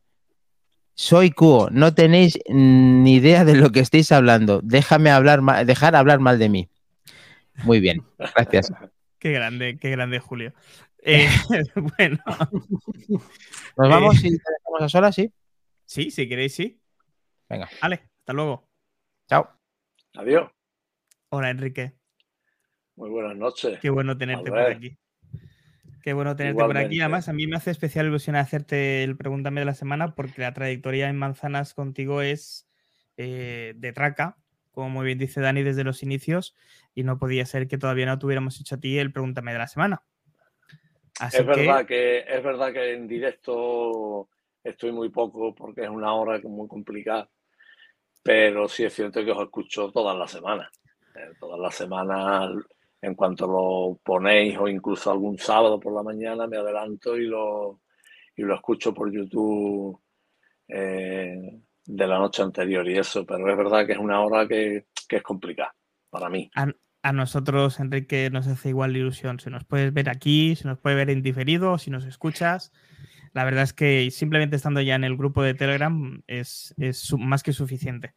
soy 0.95 1.31
Cuo, 1.31 1.69
no 1.71 1.95
tenéis 1.95 2.39
ni 2.49 3.15
idea 3.15 3.45
de 3.45 3.55
lo 3.55 3.71
que 3.71 3.81
estáis 3.81 4.11
hablando. 4.13 4.61
Déjame 4.63 5.11
hablar, 5.11 5.41
dejar 5.67 5.95
hablar 5.97 6.19
mal 6.19 6.39
de 6.39 6.49
mí. 6.49 6.69
Muy 7.65 7.81
bien, 7.81 8.03
gracias. 8.35 8.73
Qué 9.19 9.31
grande, 9.33 9.79
qué 9.81 9.91
grande, 9.91 10.19
Julio. 10.19 10.53
Eh, 11.05 11.29
bueno, 11.99 12.19
Nos 13.77 13.89
vamos 13.89 14.19
y 14.19 14.31
te 14.31 14.53
dejamos 14.59 14.83
a 14.83 14.89
solas, 14.89 15.15
¿sí? 15.15 15.33
sí, 15.85 16.11
si 16.11 16.29
queréis, 16.29 16.55
sí. 16.55 16.81
Venga. 17.49 17.69
Vale, 17.81 18.09
hasta 18.21 18.33
luego. 18.33 18.69
Chao. 19.29 19.51
Adiós. 20.15 20.51
Hola, 21.31 21.51
Enrique. 21.51 21.95
Muy 22.95 23.11
buenas 23.11 23.37
noches. 23.37 23.81
Qué 23.81 23.91
bueno 23.91 24.17
tenerte 24.17 24.49
por 24.49 24.61
aquí. 24.61 24.97
Qué 26.03 26.13
bueno 26.13 26.37
tenerte 26.37 26.63
por 26.63 26.77
aquí. 26.77 27.01
Además, 27.01 27.29
a 27.29 27.33
mí 27.33 27.47
me 27.47 27.57
hace 27.57 27.71
especial 27.71 28.07
ilusión 28.07 28.37
hacerte 28.37 29.03
el 29.03 29.17
Pregúntame 29.17 29.61
de 29.61 29.67
la 29.67 29.75
semana 29.75 30.15
porque 30.15 30.43
la 30.43 30.53
trayectoria 30.53 31.09
en 31.09 31.17
Manzanas 31.17 31.75
contigo 31.75 32.23
es 32.23 32.69
eh, 33.17 33.75
de 33.77 33.93
traca, 33.93 34.37
como 34.71 34.89
muy 34.89 35.07
bien 35.07 35.19
dice 35.19 35.41
Dani 35.41 35.63
desde 35.63 35.85
los 35.85 36.03
inicios, 36.03 36.55
y 36.95 37.03
no 37.03 37.19
podía 37.19 37.45
ser 37.47 37.67
que 37.67 37.79
todavía 37.79 38.07
no 38.07 38.19
tuviéramos 38.19 38.61
hecho 38.61 38.77
a 38.77 38.81
ti 38.81 38.99
el 38.99 39.13
Pregúntame 39.13 39.53
de 39.53 39.59
la 39.59 39.69
semana. 39.69 40.03
Así 41.21 41.37
Es 41.37 41.43
que, 41.43 41.49
verdad 41.49 41.87
que 41.87 42.19
es 42.21 42.43
verdad 42.43 42.73
que 42.73 42.93
en 42.93 43.07
directo 43.07 44.29
estoy 44.63 44.93
muy 44.93 45.11
poco 45.11 45.55
porque 45.55 45.83
es 45.83 45.91
una 45.91 46.15
hora 46.15 46.41
muy 46.45 46.69
complicada, 46.69 47.29
pero 48.23 48.69
sí 48.69 48.85
es 48.85 48.95
cierto 48.95 49.25
que 49.25 49.31
os 49.31 49.43
escucho 49.43 49.91
todas 49.91 50.17
las 50.17 50.31
semanas. 50.31 50.71
Eh, 51.15 51.33
todas 51.39 51.61
las 51.61 51.75
semanas, 51.75 52.51
en 53.01 53.15
cuanto 53.15 53.47
lo 53.47 53.99
ponéis 54.03 54.57
o 54.59 54.69
incluso 54.69 55.11
algún 55.11 55.39
sábado 55.39 55.79
por 55.79 55.93
la 55.93 56.03
mañana, 56.03 56.47
me 56.47 56.57
adelanto 56.57 57.17
y 57.17 57.27
lo, 57.27 57.81
y 58.37 58.43
lo 58.43 58.55
escucho 58.55 58.95
por 58.95 59.13
YouTube 59.13 60.01
eh, 60.69 61.61
de 61.85 62.07
la 62.07 62.19
noche 62.19 62.43
anterior 62.43 62.89
y 62.89 62.97
eso, 62.97 63.27
pero 63.27 63.51
es 63.51 63.57
verdad 63.57 63.85
que 63.85 63.93
es 63.93 63.99
una 63.99 64.23
hora 64.23 64.47
que, 64.47 64.87
que 65.07 65.17
es 65.17 65.23
complicada 65.23 65.75
para 66.09 66.29
mí. 66.31 66.51
a 66.55 66.67
nosotros, 67.11 67.81
Enrique, 67.81 68.31
nos 68.31 68.47
hace 68.47 68.69
igual 68.69 68.97
ilusión. 68.97 69.41
Si 69.41 69.51
nos 69.51 69.65
puedes 69.65 69.93
ver 69.93 70.09
aquí, 70.09 70.55
si 70.55 70.69
nos 70.69 70.79
puedes 70.79 70.97
ver 70.97 71.11
en 71.11 71.23
diferido, 71.23 71.77
si 71.79 71.91
nos 71.91 72.05
escuchas. 72.05 72.71
La 73.33 73.45
verdad 73.45 73.65
es 73.65 73.73
que 73.73 74.09
simplemente 74.13 74.55
estando 74.55 74.81
ya 74.81 74.95
en 74.95 75.03
el 75.03 75.17
grupo 75.17 75.43
de 75.43 75.55
Telegram 75.55 76.23
es, 76.29 76.75
es 76.79 77.13
más 77.19 77.43
que 77.43 77.53
suficiente. 77.53 78.15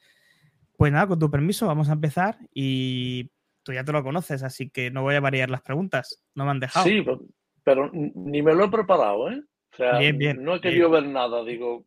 Pues 0.77 0.91
nada, 0.91 1.07
con 1.07 1.17
tu 1.17 1.31
permiso, 1.31 1.65
vamos 1.65 1.89
a 1.89 1.93
empezar 1.93 2.37
y 2.53 3.31
tú 3.63 3.73
ya 3.73 3.83
te 3.83 3.91
lo 3.91 4.03
conoces, 4.03 4.43
así 4.43 4.69
que 4.69 4.91
no 4.91 5.01
voy 5.01 5.15
a 5.15 5.21
variar 5.21 5.49
las 5.49 5.61
preguntas. 5.61 6.21
No 6.35 6.45
me 6.45 6.51
han 6.51 6.59
dejado. 6.59 6.85
Sí, 6.85 7.01
pero, 7.01 7.21
pero 7.63 7.89
ni 7.93 8.43
me 8.43 8.53
lo 8.53 8.65
he 8.65 8.69
preparado, 8.69 9.31
¿eh? 9.31 9.41
O 9.73 9.75
sea, 9.75 9.97
Bien, 9.97 10.17
bien, 10.17 10.43
no 10.43 10.51
he 10.51 10.59
bien. 10.59 10.61
querido 10.61 10.89
ver 10.89 11.07
nada, 11.07 11.43
digo, 11.43 11.85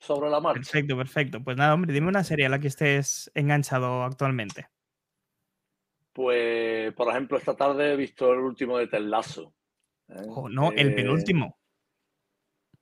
sobre 0.00 0.30
la 0.30 0.40
marcha. 0.40 0.60
Perfecto, 0.60 0.96
perfecto. 0.96 1.44
Pues 1.44 1.56
nada, 1.56 1.74
hombre, 1.74 1.92
dime 1.92 2.08
una 2.08 2.24
serie 2.24 2.46
a 2.46 2.48
la 2.48 2.58
que 2.58 2.68
estés 2.68 3.30
enganchado 3.34 4.02
actualmente. 4.02 4.66
Pues, 6.18 6.92
por 6.94 7.08
ejemplo, 7.10 7.38
esta 7.38 7.54
tarde 7.54 7.92
he 7.92 7.96
visto 7.96 8.32
el 8.32 8.40
último 8.40 8.76
de 8.76 8.88
Ted 8.88 9.02
Lasso. 9.02 9.54
¿eh? 10.08 10.14
O 10.30 10.48
no, 10.48 10.72
el 10.72 10.88
Eh, 10.88 10.94
penúltimo. 10.96 11.56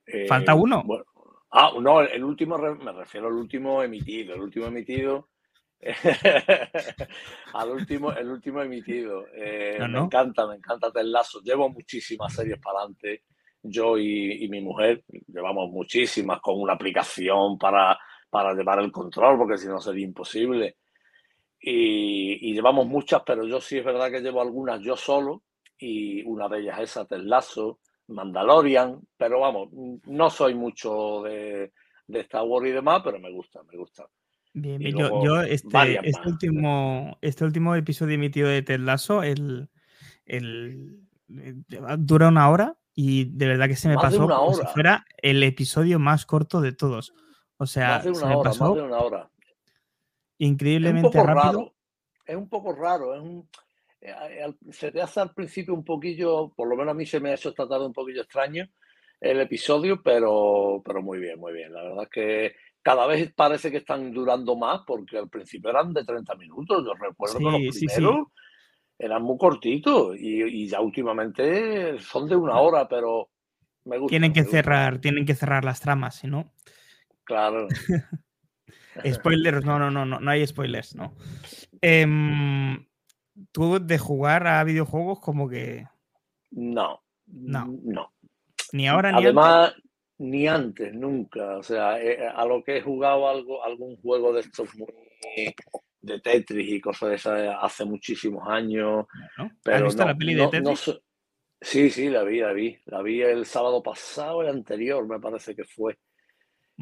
eh, 0.06 0.26
Falta 0.26 0.54
uno. 0.54 0.82
bueno, 0.86 1.04
ah, 1.50 1.70
no, 1.78 2.00
el 2.00 2.24
último, 2.24 2.56
me 2.56 2.92
refiero 2.92 3.26
al 3.26 3.34
último 3.34 3.82
emitido. 3.82 4.34
El 4.34 4.40
último 4.40 4.64
emitido. 4.68 5.28
al 7.52 7.70
último, 7.72 8.10
el 8.12 8.30
último 8.30 8.62
emitido. 8.62 9.26
Eh, 9.34 9.76
No, 9.80 9.88
Me 9.88 9.98
encanta, 10.06 10.46
me 10.46 10.54
encanta 10.56 10.90
Ted 10.90 11.02
Lasso. 11.04 11.42
Llevo 11.42 11.68
muchísimas 11.68 12.32
series 12.32 12.58
para 12.58 12.78
adelante. 12.78 13.24
Yo 13.62 13.98
y, 13.98 14.44
y 14.44 14.48
mi 14.48 14.62
mujer 14.62 15.04
llevamos 15.26 15.70
muchísimas 15.70 16.40
con 16.40 16.58
una 16.58 16.72
aplicación 16.72 17.58
para, 17.58 17.98
para 18.30 18.54
llevar 18.54 18.78
el 18.80 18.90
control, 18.90 19.36
porque 19.36 19.58
si 19.58 19.66
no 19.68 19.78
sería 19.78 20.06
imposible. 20.06 20.78
Y, 21.60 22.50
y 22.50 22.54
llevamos 22.54 22.86
muchas, 22.86 23.22
pero 23.24 23.46
yo 23.46 23.60
sí 23.60 23.78
es 23.78 23.84
verdad 23.84 24.10
que 24.10 24.20
llevo 24.20 24.40
algunas 24.40 24.80
yo 24.80 24.96
solo 24.96 25.42
y 25.78 26.22
una 26.22 26.48
de 26.48 26.60
ellas 26.60 26.78
es 26.80 27.24
Lasso, 27.24 27.80
Mandalorian, 28.08 29.00
pero 29.16 29.40
vamos, 29.40 29.68
no 29.72 30.30
soy 30.30 30.54
mucho 30.54 31.22
de, 31.22 31.72
de 32.06 32.20
Star 32.20 32.42
Wars 32.44 32.68
y 32.68 32.72
demás, 32.72 33.02
pero 33.04 33.18
me 33.18 33.30
gusta, 33.30 33.62
me 33.70 33.76
gusta. 33.76 34.06
Bien, 34.54 34.78
bien. 34.78 34.96
Yo, 34.96 35.42
este, 35.42 36.00
este 36.02 36.28
último, 36.28 37.18
este 37.20 37.44
último 37.44 37.74
episodio 37.74 38.14
emitido 38.14 38.48
de 38.48 38.62
Ted 38.62 38.80
Lasso, 38.80 39.22
el, 39.22 39.68
el, 40.24 41.00
dura 41.98 42.28
una 42.28 42.48
hora 42.48 42.78
y 42.94 43.26
de 43.36 43.48
verdad 43.48 43.68
que 43.68 43.76
se 43.76 43.88
me 43.88 43.96
Más 43.96 44.04
pasó 44.04 44.26
como 44.26 44.54
si 44.54 44.64
fuera 44.72 45.04
el 45.18 45.42
episodio 45.42 45.98
más 45.98 46.24
corto 46.24 46.62
de 46.62 46.72
todos. 46.72 47.12
O 47.58 47.66
sea, 47.66 47.96
más 47.96 48.04
de 48.04 48.14
se 48.14 48.24
una 48.24 48.28
me 48.28 48.36
hora, 48.36 48.50
pasó 48.50 48.64
más 48.64 48.74
de 48.76 48.82
una 48.82 48.98
hora. 48.98 49.30
Increíblemente 50.38 51.22
rápido. 51.22 51.52
raro. 51.52 51.74
Es 52.24 52.36
un 52.36 52.48
poco 52.48 52.72
raro. 52.72 53.14
Es 53.14 53.20
un, 53.22 53.48
eh, 54.00 54.12
al- 54.42 54.56
se 54.70 54.90
te 54.92 55.00
hace 55.00 55.20
al 55.20 55.32
principio 55.32 55.74
un 55.74 55.84
poquillo, 55.84 56.50
por 56.54 56.68
lo 56.68 56.76
menos 56.76 56.92
a 56.92 56.96
mí 56.96 57.06
se 57.06 57.20
me 57.20 57.30
ha 57.30 57.34
hecho 57.34 57.50
esta 57.50 57.68
tarde 57.68 57.86
un 57.86 57.92
poquillo 57.92 58.22
extraño 58.22 58.66
el 59.20 59.40
episodio, 59.40 60.02
pero, 60.02 60.82
pero 60.84 61.00
muy 61.02 61.18
bien, 61.18 61.38
muy 61.40 61.52
bien. 61.52 61.72
La 61.72 61.82
verdad 61.82 62.02
es 62.04 62.10
que 62.10 62.56
cada 62.82 63.06
vez 63.06 63.32
parece 63.34 63.70
que 63.70 63.78
están 63.78 64.12
durando 64.12 64.56
más, 64.56 64.82
porque 64.86 65.18
al 65.18 65.28
principio 65.28 65.70
eran 65.70 65.92
de 65.92 66.04
30 66.04 66.34
minutos. 66.34 66.84
Yo 66.84 66.92
recuerdo 66.94 67.38
que 67.38 67.44
los 67.44 67.52
sí, 67.52 67.70
sí. 67.72 67.78
primeros 67.78 68.26
eran 68.98 69.22
muy 69.22 69.38
cortitos 69.38 70.16
y, 70.18 70.42
y 70.42 70.68
ya 70.68 70.80
últimamente 70.80 71.98
son 71.98 72.28
de 72.28 72.36
una 72.36 72.58
hora, 72.58 72.86
pero 72.88 73.30
me 73.84 73.98
gusta. 73.98 74.10
Tienen 74.10 74.32
que 74.32 74.44
cerrar, 74.44 75.00
tienen 75.00 75.24
que 75.24 75.34
cerrar 75.34 75.64
las 75.64 75.80
tramas, 75.80 76.16
si 76.16 76.26
no. 76.26 76.52
Claro. 77.24 77.68
Spoilers, 79.12 79.64
no, 79.64 79.78
no, 79.78 79.90
no, 79.90 80.04
no, 80.06 80.20
no 80.20 80.30
hay 80.30 80.46
spoilers, 80.46 80.94
no. 80.94 81.14
Em, 81.80 82.86
tú 83.52 83.78
de 83.80 83.98
jugar 83.98 84.46
a 84.46 84.64
videojuegos 84.64 85.20
como 85.20 85.48
que 85.48 85.86
No, 86.50 87.02
No. 87.26 87.66
no. 87.82 88.12
ni 88.72 88.88
ahora 88.88 89.10
ni 89.10 89.16
antes. 89.18 89.26
Además, 89.26 89.74
ni 90.18 90.48
antes, 90.48 90.94
nunca. 90.94 91.56
O 91.58 91.62
sea, 91.62 92.00
eh, 92.00 92.26
a 92.26 92.44
lo 92.46 92.62
que 92.64 92.78
he 92.78 92.82
jugado 92.82 93.28
algo, 93.28 93.62
algún 93.64 93.96
juego 93.98 94.32
de 94.32 94.40
estos 94.40 94.74
muy 94.76 94.88
de 96.00 96.20
Tetris 96.20 96.68
y 96.68 96.80
cosas 96.80 97.08
de 97.10 97.14
esas 97.16 97.56
hace 97.60 97.84
muchísimos 97.84 98.46
años. 98.48 99.06
¿no? 99.38 99.44
¿Has 99.44 99.52
Pero 99.62 99.84
visto 99.86 100.02
no, 100.02 100.08
la 100.08 100.16
peli 100.16 100.34
no- 100.34 100.50
de 100.50 100.60
no 100.60 100.70
Tetris? 100.70 100.80
so- 100.80 101.00
Sí, 101.60 101.88
sí, 101.90 102.10
la 102.10 102.22
vi, 102.22 102.40
la 102.40 102.52
vi. 102.52 102.76
La 102.84 103.00
vi 103.02 103.22
el 103.22 103.46
sábado 103.46 103.82
pasado, 103.82 104.42
el 104.42 104.48
anterior, 104.48 105.06
me 105.08 105.18
parece 105.18 105.54
que 105.56 105.64
fue. 105.64 105.98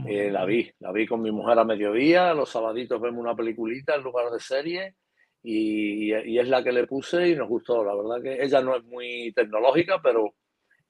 Eh, 0.06 0.30
la 0.30 0.44
vi, 0.44 0.68
la 0.80 0.90
vi 0.90 1.06
con 1.06 1.22
mi 1.22 1.30
mujer 1.30 1.58
a 1.58 1.64
mediodía, 1.64 2.34
los 2.34 2.50
sabaditos 2.50 3.00
vemos 3.00 3.20
una 3.20 3.36
peliculita 3.36 3.94
en 3.94 4.02
lugar 4.02 4.30
de 4.32 4.40
serie 4.40 4.96
y, 5.42 6.12
y 6.12 6.38
es 6.38 6.48
la 6.48 6.64
que 6.64 6.72
le 6.72 6.86
puse 6.86 7.28
y 7.28 7.36
nos 7.36 7.48
gustó. 7.48 7.84
La 7.84 7.94
verdad 7.94 8.20
que 8.22 8.42
ella 8.42 8.60
no 8.60 8.76
es 8.76 8.84
muy 8.84 9.32
tecnológica, 9.34 10.00
pero 10.02 10.34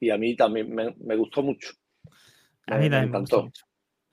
y 0.00 0.08
a 0.10 0.16
mí 0.16 0.34
también 0.36 0.74
me, 0.74 0.94
me 1.00 1.16
gustó 1.16 1.42
mucho. 1.42 1.70
A 2.66 2.76
Me- 2.76 2.78
mí 2.78 2.84
me 2.84 2.90
también 2.90 3.10
me 3.10 3.18
encantó. 3.18 3.42
mucho. 3.44 3.66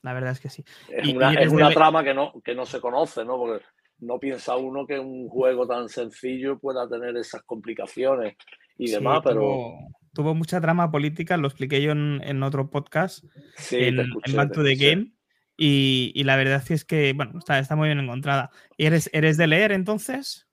La 0.04 0.14
verdad 0.14 0.32
es 0.34 0.40
que 0.42 0.50
sí. 0.50 0.64
Es 0.90 1.08
Y- 1.08 1.12
y 1.12 1.16
una, 1.16 1.32
eres 1.34 1.48
es 1.48 1.54
una 1.54 1.70
de- 1.70 1.76
trama 1.76 2.04
que 2.04 2.14
no, 2.14 2.34
que 2.44 2.54
no 2.56 2.66
se 2.66 2.82
conoce, 2.82 3.24
¿no? 3.24 3.38
Porque 3.38 3.64
no 4.00 4.20
piensa 4.20 4.58
uno 4.58 4.86
que 4.86 5.00
un 5.00 5.30
juego 5.30 5.66
tan 5.68 5.88
sencillo 5.88 6.60
pueda 6.60 6.90
tener 6.90 7.16
esas 7.16 7.44
complicaciones 7.44 8.36
y 8.78 8.88
Sí, 8.88 8.94
demás, 8.96 9.22
pero 9.24 9.40
tuvo, 9.40 9.88
tuvo 10.14 10.36
mucha 10.36 10.62
trama 10.62 10.92
política, 10.92 11.38
lo 11.38 11.48
expliqué 11.48 11.82
yo 11.82 11.92
en, 11.92 12.22
en 12.24 12.44
otro 12.44 12.70
podcast, 12.70 13.26
sí, 13.56 13.78
en, 13.78 13.96
te 13.96 14.02
en 14.24 14.36
escuché, 14.36 14.36
Back 14.36 14.52
to 14.54 14.64
the 14.64 14.76
escuché. 14.76 14.76
Game, 14.76 15.14
y, 15.58 16.12
y 16.16 16.24
la 16.24 16.36
verdad 16.38 16.64
es 16.72 16.86
que, 16.86 17.14
bueno, 17.14 17.40
está, 17.40 17.60
está 17.60 17.76
muy 17.76 17.88
bien 17.90 18.00
encontrada. 18.00 18.52
¿Y 18.78 18.86
¿Eres, 18.86 19.10
¿Eres 19.14 19.38
de 19.38 19.48
leer 19.48 19.72
entonces? 19.72 20.48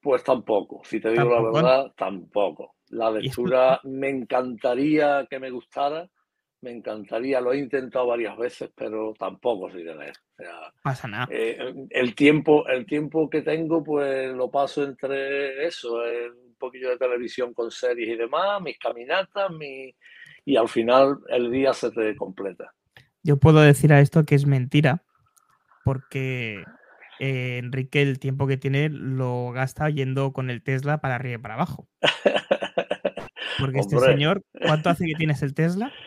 Pues 0.00 0.24
tampoco, 0.24 0.82
si 0.84 0.98
te 1.00 1.10
digo 1.10 1.30
Tampoco. 1.34 1.34
la 1.34 1.42
verdad, 1.42 1.92
tampoco. 1.96 2.76
La 2.88 3.10
lectura 3.10 3.80
me 3.84 4.08
encantaría 4.08 5.26
que 5.28 5.38
me 5.38 5.50
gustara, 5.50 6.08
me 6.62 6.70
encantaría, 6.72 7.40
lo 7.40 7.52
he 7.52 7.58
intentado 7.58 8.06
varias 8.06 8.36
veces, 8.38 8.70
pero 8.74 9.14
tampoco 9.18 9.70
soy 9.70 9.84
de 9.84 9.94
leer. 9.94 10.14
O 10.38 10.42
sea, 10.42 10.74
Pasa 10.82 11.08
nada. 11.08 11.28
eh, 11.28 11.74
el 11.90 12.14
tiempo, 12.14 12.66
el 12.68 12.86
tiempo 12.86 13.28
que 13.30 13.42
tengo, 13.42 13.84
pues 13.84 14.32
lo 14.34 14.50
paso 14.50 14.84
entre 14.84 15.66
eso, 15.66 15.96
un 15.96 16.49
poquillo 16.60 16.90
de 16.90 16.96
televisión 16.98 17.52
con 17.54 17.72
series 17.72 18.10
y 18.10 18.16
demás, 18.16 18.62
mis 18.62 18.78
caminatas, 18.78 19.50
mi... 19.50 19.92
y 20.44 20.56
al 20.56 20.68
final 20.68 21.18
el 21.28 21.50
día 21.50 21.72
se 21.72 21.90
te 21.90 22.14
completa. 22.14 22.72
Yo 23.24 23.36
puedo 23.38 23.60
decir 23.60 23.92
a 23.92 24.00
esto 24.00 24.24
que 24.24 24.36
es 24.36 24.46
mentira, 24.46 25.02
porque 25.84 26.62
eh, 27.18 27.58
Enrique 27.58 28.00
el 28.00 28.20
tiempo 28.20 28.46
que 28.46 28.56
tiene 28.56 28.88
lo 28.90 29.50
gasta 29.50 29.90
yendo 29.90 30.32
con 30.32 30.48
el 30.50 30.62
Tesla 30.62 31.00
para 31.00 31.16
arriba 31.16 31.34
y 31.34 31.38
para 31.38 31.54
abajo. 31.54 31.88
Porque 33.58 33.80
este 33.80 33.98
señor, 33.98 34.42
¿cuánto 34.52 34.88
hace 34.88 35.04
que 35.06 35.14
tienes 35.14 35.42
el 35.42 35.54
Tesla? 35.54 35.92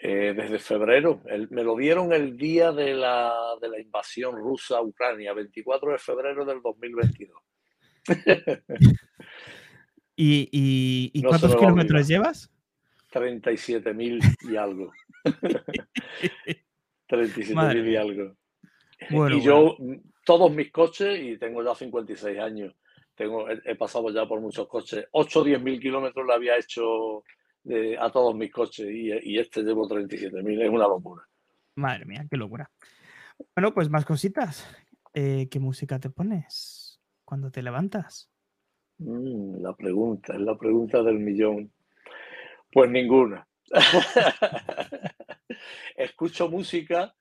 Eh, 0.00 0.32
desde 0.32 0.60
febrero, 0.60 1.22
el- 1.26 1.50
me 1.50 1.64
lo 1.64 1.74
dieron 1.74 2.12
el 2.12 2.36
día 2.36 2.70
de 2.70 2.94
la, 2.94 3.32
de 3.60 3.68
la 3.68 3.80
invasión 3.80 4.36
rusa 4.36 4.76
a 4.78 4.80
Ucrania, 4.82 5.32
24 5.32 5.90
de 5.90 5.98
febrero 5.98 6.44
del 6.44 6.62
2022. 6.62 7.36
¿Y, 10.20 10.48
y- 10.50 11.10
y 11.14 11.22
No 11.22 11.32
se 11.32 11.38
cuántos 11.38 11.60
kilómetros 11.60 12.08
llevas? 12.08 12.50
37.000 13.12 14.18
y 14.50 14.56
algo. 14.56 14.90
37.000 17.08 17.54
Madre 17.54 17.88
y 17.90 17.96
algo. 17.96 18.36
Bueno, 19.10 19.36
y 19.36 19.42
yo, 19.42 19.76
todos 20.24 20.52
mis 20.52 20.72
coches, 20.72 21.20
y 21.22 21.38
tengo 21.38 21.62
ya 21.64 21.72
56 21.76 22.36
años, 22.40 22.74
tengo, 23.14 23.48
he, 23.48 23.60
he 23.64 23.76
pasado 23.76 24.10
ya 24.12 24.26
por 24.26 24.40
muchos 24.40 24.66
coches, 24.66 25.06
8 25.12 25.40
o 25.40 25.44
10 25.44 25.62
mil 25.62 25.80
kilómetros 25.80 26.26
le 26.26 26.34
había 26.34 26.56
hecho 26.58 27.22
de- 27.62 27.96
a 27.96 28.10
todos 28.10 28.34
mis 28.34 28.50
coches 28.50 28.88
y, 28.90 29.12
y 29.22 29.38
este 29.38 29.62
llevo 29.62 29.88
37.000, 29.88 30.62
es 30.62 30.68
una 30.68 30.88
locura. 30.88 31.22
Madre 31.76 32.04
mía, 32.06 32.26
qué 32.28 32.36
locura. 32.36 32.68
Bueno, 33.54 33.72
pues 33.72 33.88
más 33.88 34.04
cositas. 34.04 34.66
Eh, 35.14 35.46
¿Qué 35.48 35.60
música 35.60 36.00
te 36.00 36.10
pones 36.10 37.00
cuando 37.24 37.52
te 37.52 37.62
levantas? 37.62 38.28
Mm, 38.98 39.62
la 39.62 39.72
pregunta, 39.74 40.34
es 40.34 40.40
la 40.40 40.56
pregunta 40.56 41.02
del 41.02 41.18
millón. 41.18 41.72
Pues 42.72 42.90
ninguna. 42.90 43.46
Escucho 45.96 46.48
música 46.48 47.14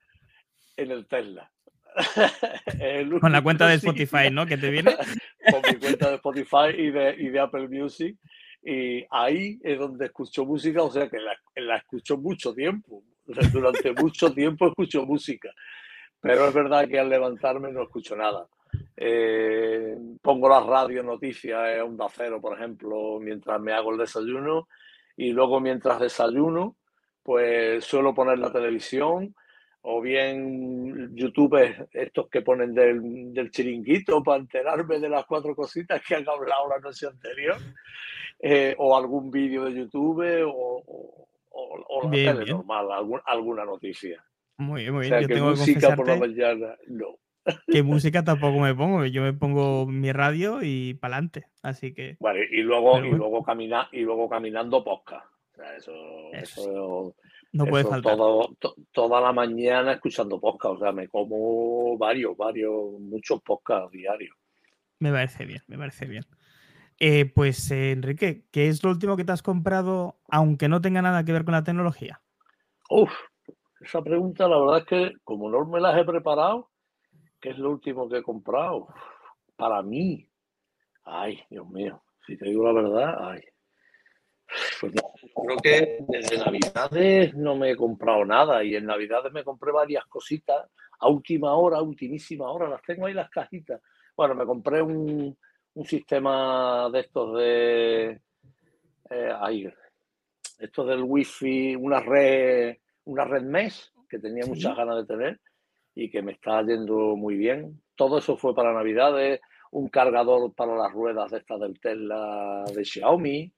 en 0.75 0.91
el 0.91 1.07
Tesla. 1.07 1.51
El 2.79 3.19
Con 3.19 3.31
la 3.31 3.41
cuenta 3.41 3.67
de 3.67 3.75
Spotify, 3.75 4.29
¿no? 4.31 4.45
Que 4.45 4.57
te 4.57 4.69
viene. 4.69 4.95
Con 5.51 5.61
mi 5.61 5.79
cuenta 5.79 6.09
de 6.09 6.15
Spotify 6.15 6.69
y 6.77 6.91
de, 6.91 7.15
y 7.17 7.29
de 7.29 7.39
Apple 7.39 7.67
Music. 7.69 8.17
Y 8.61 9.05
ahí 9.09 9.59
es 9.63 9.79
donde 9.79 10.07
escucho 10.07 10.45
música, 10.45 10.83
o 10.83 10.91
sea 10.91 11.09
que 11.09 11.19
la, 11.19 11.35
la 11.55 11.77
escucho 11.77 12.17
mucho 12.17 12.53
tiempo. 12.53 13.03
Durante 13.25 13.93
mucho 13.93 14.33
tiempo 14.33 14.67
escucho 14.67 15.05
música. 15.05 15.49
Pero 16.19 16.47
es 16.47 16.53
verdad 16.53 16.87
que 16.87 16.99
al 16.99 17.09
levantarme 17.09 17.71
no 17.71 17.83
escucho 17.83 18.15
nada. 18.15 18.47
Eh, 18.99 19.95
pongo 20.21 20.49
la 20.49 20.59
radio 20.61 21.03
noticias 21.03 21.75
en 21.75 21.81
Onda 21.81 22.07
Cero, 22.11 22.41
por 22.41 22.57
ejemplo, 22.57 23.19
mientras 23.21 23.61
me 23.61 23.71
hago 23.73 23.91
el 23.91 23.99
desayuno. 23.99 24.67
Y 25.15 25.31
luego 25.31 25.59
mientras 25.59 25.99
desayuno, 25.99 26.75
pues 27.23 27.83
suelo 27.85 28.13
poner 28.13 28.39
la 28.39 28.51
televisión 28.51 29.33
o 29.81 30.01
bien 30.01 31.15
YouTube, 31.15 31.87
estos 31.91 32.27
que 32.29 32.41
ponen 32.41 32.73
del, 32.73 33.31
del 33.33 33.51
chiringuito 33.51 34.21
para 34.21 34.39
enterarme 34.41 34.99
de 34.99 35.09
las 35.09 35.25
cuatro 35.25 35.55
cositas 35.55 36.01
que 36.05 36.15
han 36.15 36.27
hablado 36.27 36.67
la 36.67 36.79
noche 36.79 37.07
anterior, 37.07 37.55
eh, 38.39 38.75
o 38.77 38.97
algún 38.97 39.31
vídeo 39.31 39.63
de 39.65 39.73
YouTube 39.75 40.43
o, 40.45 40.49
o- 40.85 41.27
o- 41.51 41.85
o 41.87 42.03
la 42.03 42.09
Bien, 42.09 42.33
tele 42.33 42.45
bien. 42.45 42.57
normal, 42.57 42.91
algún- 42.91 43.21
alguna 43.25 43.63
noticia. 43.65 44.23
Muy 44.57 44.81
bien, 44.81 44.93
muy 44.93 44.99
O 44.99 45.01
bien. 45.01 45.09
sea, 45.13 45.21
Yo 45.21 45.27
que 45.27 45.33
tengo 45.35 45.53
que 45.53 45.59
música 45.59 45.95
por 45.95 46.07
la 46.07 46.15
mañana, 46.17 46.75
no. 46.87 47.15
Que 47.67 47.83
música 47.83 48.23
tampoco 48.23 48.59
me 48.59 48.73
pongo. 48.75 49.05
Yo 49.05 49.21
me 49.21 49.33
pongo 49.33 49.85
mi 49.85 50.11
radio 50.11 50.59
y 50.61 50.93
pa'lante. 50.95 51.47
Así 51.63 51.93
que 51.93 52.17
Bueno, 52.19 52.39
y 52.51 52.61
luego, 52.61 52.93
Pero 52.93 53.05
y 53.05 53.09
bueno. 53.09 53.23
luego, 53.25 53.43
camina, 53.43 53.87
y 53.91 54.01
luego 54.01 54.29
caminando 54.29 54.83
podcast. 54.83 55.25
O 55.53 55.55
sea, 55.55 55.75
eso, 55.75 55.91
Eso 56.33 56.61
eso- 56.61 57.15
no 57.53 57.65
puede 57.65 57.81
eso 57.81 57.89
faltar. 57.91 58.15
todo- 58.15 58.55
to- 58.59 58.75
toda 58.91 59.19
la 59.21 59.31
mañana 59.33 59.93
escuchando 59.93 60.39
podcast. 60.39 60.75
O 60.75 60.79
sea, 60.79 60.91
me 60.91 61.07
como 61.07 61.97
varios, 61.97 62.35
varios, 62.37 62.73
muchos 62.99 63.41
podcasts 63.41 63.91
diarios. 63.91 64.35
Me 64.99 65.11
parece 65.11 65.45
bien, 65.45 65.61
me 65.67 65.77
parece 65.77 66.05
bien. 66.05 66.23
Eh, 66.99 67.25
pues, 67.25 67.69
eh, 67.71 67.91
Enrique, 67.91 68.45
¿qué 68.51 68.67
es 68.69 68.83
lo 68.83 68.89
último 68.89 69.15
que 69.15 69.23
te 69.23 69.31
has 69.31 69.43
comprado, 69.43 70.15
aunque 70.29 70.67
no 70.67 70.81
tenga 70.81 71.01
nada 71.03 71.23
que 71.23 71.31
ver 71.31 71.45
con 71.45 71.51
la 71.53 71.63
tecnología? 71.63 72.21
Uf, 72.89 73.11
esa 73.81 74.01
pregunta 74.01 74.47
la 74.47 74.57
verdad 74.59 74.79
es 74.79 74.85
que 74.85 75.13
como 75.23 75.49
no 75.51 75.63
me 75.67 75.79
las 75.79 75.95
he 75.99 76.03
preparado, 76.05 76.69
¿qué 77.39 77.49
es 77.49 77.57
lo 77.57 77.71
último 77.71 78.09
que 78.09 78.17
he 78.17 78.23
comprado? 78.23 78.87
Para 79.55 79.81
mí, 79.81 80.27
ay, 81.03 81.41
Dios 81.49 81.67
mío, 81.69 82.03
si 82.25 82.37
te 82.37 82.45
digo 82.45 82.65
la 82.65 82.73
verdad, 82.73 83.17
ay. 83.19 83.41
Pues 84.79 84.93
no, 84.95 85.01
creo 85.43 85.57
que 85.57 86.05
desde 86.07 86.37
Navidades 86.37 87.35
no 87.35 87.55
me 87.55 87.71
he 87.71 87.75
comprado 87.75 88.23
nada 88.23 88.63
y 88.63 88.75
en 88.75 88.85
Navidades 88.85 89.33
me 89.33 89.43
compré 89.43 89.71
varias 89.73 90.05
cositas 90.05 90.69
a 90.99 91.09
última 91.09 91.53
hora, 91.55 91.77
a 91.77 91.81
ultimísima 91.81 92.49
hora, 92.49 92.69
las 92.69 92.81
tengo 92.81 93.05
ahí 93.05 93.13
las 93.13 93.29
cajitas. 93.29 93.81
Bueno, 94.15 94.35
me 94.35 94.45
compré 94.45 94.81
un, 94.81 95.37
un 95.73 95.85
sistema 95.85 96.89
de 96.91 96.99
estos 97.01 97.37
de, 97.37 98.21
eh, 99.09 99.31
ahí, 99.39 99.69
esto 100.59 100.85
del 100.85 101.03
wifi, 101.03 101.75
una 101.75 101.99
red, 101.99 102.77
una 103.05 103.25
red 103.25 103.43
mesh 103.43 103.91
que 104.09 104.17
tenía 104.19 104.43
Sí. 104.43 104.49
muchas 104.49 104.75
ganas 104.75 104.95
de 104.97 105.05
tener 105.05 105.39
y 105.99 106.09
que 106.11 106.21
me 106.21 106.33
está 106.33 106.61
yendo 106.61 107.15
muy 107.15 107.35
bien. 107.35 107.81
Todo 107.95 108.19
eso 108.19 108.37
fue 108.37 108.53
para 108.53 108.71
Navidades, 108.73 109.41
un 109.71 109.89
cargador 109.89 110.53
para 110.53 110.75
las 110.75 110.91
ruedas 110.93 111.31
de 111.31 111.39
estas 111.39 111.59
del 111.59 111.79
Tesla 111.79 112.63
de 112.73 112.85
Xiaomi. 112.85 113.51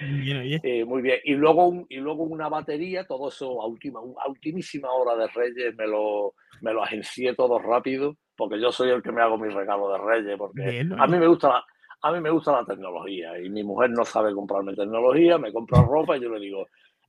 Bien, 0.00 0.36
oye. 0.38 0.60
Eh, 0.62 0.84
muy 0.84 1.02
bien. 1.02 1.18
Y 1.24 1.34
luego, 1.34 1.66
un- 1.68 1.86
y 1.88 1.96
luego 1.96 2.22
una 2.22 2.48
batería, 2.48 3.06
todo 3.06 3.28
eso 3.28 3.60
a, 3.60 3.66
última, 3.66 4.00
a 4.00 4.28
ultimísima 4.28 4.90
hora 4.92 5.14
de 5.16 5.26
Reyes 5.28 5.74
me 5.76 5.86
lo, 5.86 6.34
me 6.62 6.72
lo 6.72 6.82
agencié 6.82 7.34
todo 7.34 7.58
rápido, 7.58 8.16
porque 8.36 8.58
yo 8.60 8.72
soy 8.72 8.90
el 8.90 9.02
que 9.02 9.12
me 9.12 9.20
hago 9.22 9.36
mi 9.36 9.48
regalo 9.48 9.90
de 9.92 9.98
Reyes, 9.98 10.38
porque 10.38 10.62
Bien, 10.70 10.92
a 10.98 11.06
mí 11.06 11.18
me 11.18 11.26
gusta 11.26 11.48
la, 11.48 11.64
a 12.02 12.12
mí 12.12 12.20
me 12.20 12.30
gusta 12.30 12.52
la 12.52 12.64
tecnología 12.64 13.38
y 13.38 13.50
mi 13.50 13.62
mujer 13.62 13.90
no 13.90 14.04
sabe 14.04 14.32
comprarme 14.34 14.74
tecnología, 14.74 15.36
me 15.38 15.52
compra 15.52 15.82
ropa 15.82 16.16
y 16.16 16.20
yo 16.22 16.30
le 16.30 16.40
digo, 16.40 16.66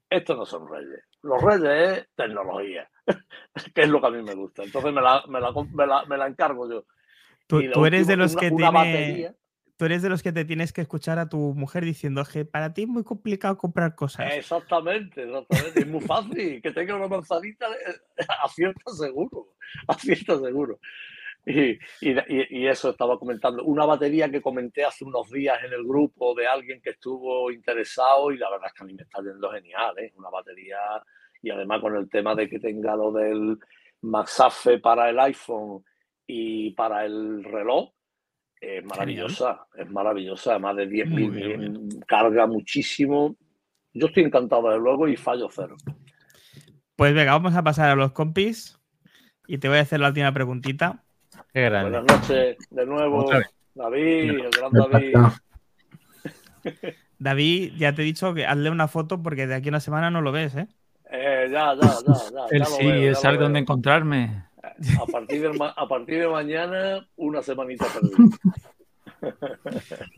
esto 0.09 0.35
no 0.35 0.45
son 0.45 0.67
Reyes, 0.69 1.03
los 1.23 1.41
Reyes 1.41 1.99
es 1.99 2.07
tecnología, 2.15 2.89
que 3.75 3.81
es 3.81 3.89
lo 3.89 4.01
que 4.01 4.07
a 4.07 4.11
mí 4.11 4.21
me 4.23 4.33
gusta. 4.35 4.63
Entonces 4.63 4.93
me 4.93 5.01
la, 5.01 5.23
me 5.27 5.39
la, 5.39 5.51
me 5.73 5.85
la, 5.87 6.05
me 6.05 6.17
la 6.17 6.27
encargo 6.27 6.69
yo. 6.69 6.85
Tú, 7.47 7.61
tú 7.71 7.85
eres 7.85 8.07
de 8.07 8.15
los 8.17 8.33
una- 8.33 8.39
que 8.39 8.47
una 8.47 8.71
tiene, 8.71 8.71
batería, 8.71 9.35
tú 9.77 9.85
eres 9.85 10.01
de 10.01 10.09
los 10.09 10.23
que 10.23 10.31
te 10.31 10.45
tienes 10.45 10.71
que 10.73 10.81
escuchar 10.81 11.19
a 11.19 11.27
tu 11.27 11.53
mujer 11.55 11.83
diciendo 11.83 12.23
que 12.31 12.45
para 12.45 12.73
ti 12.73 12.83
es 12.83 12.87
muy 12.87 13.03
complicado 13.03 13.57
comprar 13.57 13.95
cosas. 13.95 14.33
Exactamente, 14.33 15.23
exactamente. 15.23 15.79
Es 15.81 15.87
muy 15.87 16.01
fácil. 16.01 16.61
Que 16.61 16.71
tenga 16.71 16.95
una 16.95 17.07
manzanita, 17.07 17.65
eh, 17.67 18.25
acierta 18.43 18.91
seguro. 18.93 19.47
Acierta 19.87 20.39
seguro. 20.39 20.79
Y, 21.45 21.79
y, 22.01 22.67
eso 22.67 22.91
estaba 22.91 23.17
comentando. 23.17 23.63
Una 23.63 23.85
batería 23.85 24.29
que 24.29 24.41
comenté 24.41 24.85
hace 24.85 25.03
unos 25.03 25.29
días 25.31 25.57
en 25.63 25.73
el 25.73 25.83
grupo 25.83 26.35
de 26.35 26.45
alguien 26.45 26.79
que 26.81 26.91
estuvo 26.91 27.51
interesado 27.51 28.31
y 28.31 28.37
la 28.37 28.49
verdad 28.49 28.67
es 28.67 28.73
que 28.73 28.83
a 28.83 28.85
mí 28.85 28.93
me 28.93 29.03
está 29.03 29.21
yendo 29.21 29.49
genial. 29.49 29.97
¿eh? 29.97 30.13
Una 30.15 30.29
batería 30.29 30.77
y 31.41 31.49
además 31.49 31.81
con 31.81 31.95
el 31.95 32.09
tema 32.09 32.35
de 32.35 32.47
que 32.47 32.59
tenga 32.59 32.95
lo 32.95 33.11
del 33.11 33.57
MagSafe 34.01 34.79
para 34.79 35.09
el 35.09 35.19
iPhone 35.19 35.83
y 36.27 36.71
para 36.71 37.05
el 37.05 37.43
reloj. 37.43 37.91
Es 38.59 38.85
maravillosa, 38.85 39.65
es 39.75 39.89
maravillosa, 39.89 40.59
más 40.59 40.75
de 40.75 40.87
10.000 40.87 41.09
Muy 41.09 41.27
bien, 41.29 41.57
muy 41.57 41.69
mil, 41.69 42.05
carga 42.05 42.45
muchísimo. 42.45 43.35
Yo 43.93 44.07
estoy 44.07 44.23
encantado 44.23 44.69
desde 44.69 44.79
luego 44.79 45.07
y 45.07 45.17
fallo 45.17 45.49
cero. 45.49 45.75
Pues 46.95 47.15
venga, 47.15 47.31
vamos 47.31 47.55
a 47.55 47.63
pasar 47.63 47.89
a 47.89 47.95
los 47.95 48.11
compis 48.11 48.79
y 49.47 49.57
te 49.57 49.67
voy 49.67 49.79
a 49.79 49.81
hacer 49.81 49.99
la 49.99 50.09
última 50.09 50.31
preguntita. 50.31 51.03
Qué 51.53 51.61
grande. 51.61 51.99
Buenas 51.99 52.21
noches 52.21 52.57
de 52.69 52.85
nuevo. 52.85 53.29
David, 53.75 54.29
el 54.29 54.49
gran 54.51 54.71
David. 54.71 55.15
David, 57.19 57.73
ya 57.77 57.93
te 57.93 58.01
he 58.01 58.05
dicho 58.05 58.33
que 58.33 58.45
hazle 58.45 58.69
una 58.69 58.87
foto 58.87 59.21
porque 59.21 59.47
de 59.47 59.55
aquí 59.55 59.67
a 59.67 59.71
una 59.71 59.79
semana 59.79 60.09
no 60.09 60.21
lo 60.21 60.31
ves, 60.31 60.55
¿eh? 60.55 60.67
Eh, 61.11 61.49
ya, 61.51 61.75
ya, 61.75 61.81
ya, 61.81 62.13
ya. 62.31 62.45
Él 62.51 62.65
sí, 62.65 62.85
veo, 62.85 62.93
él 62.93 63.13
ya 63.13 63.15
sabe 63.15 63.37
dónde 63.37 63.59
encontrarme. 63.59 64.45
A 64.63 65.05
partir, 65.05 65.41
de, 65.41 65.71
a 65.75 65.87
partir 65.87 66.19
de 66.21 66.27
mañana, 66.27 67.07
una 67.17 67.41
semanita 67.41 67.85
perdida. 67.93 68.37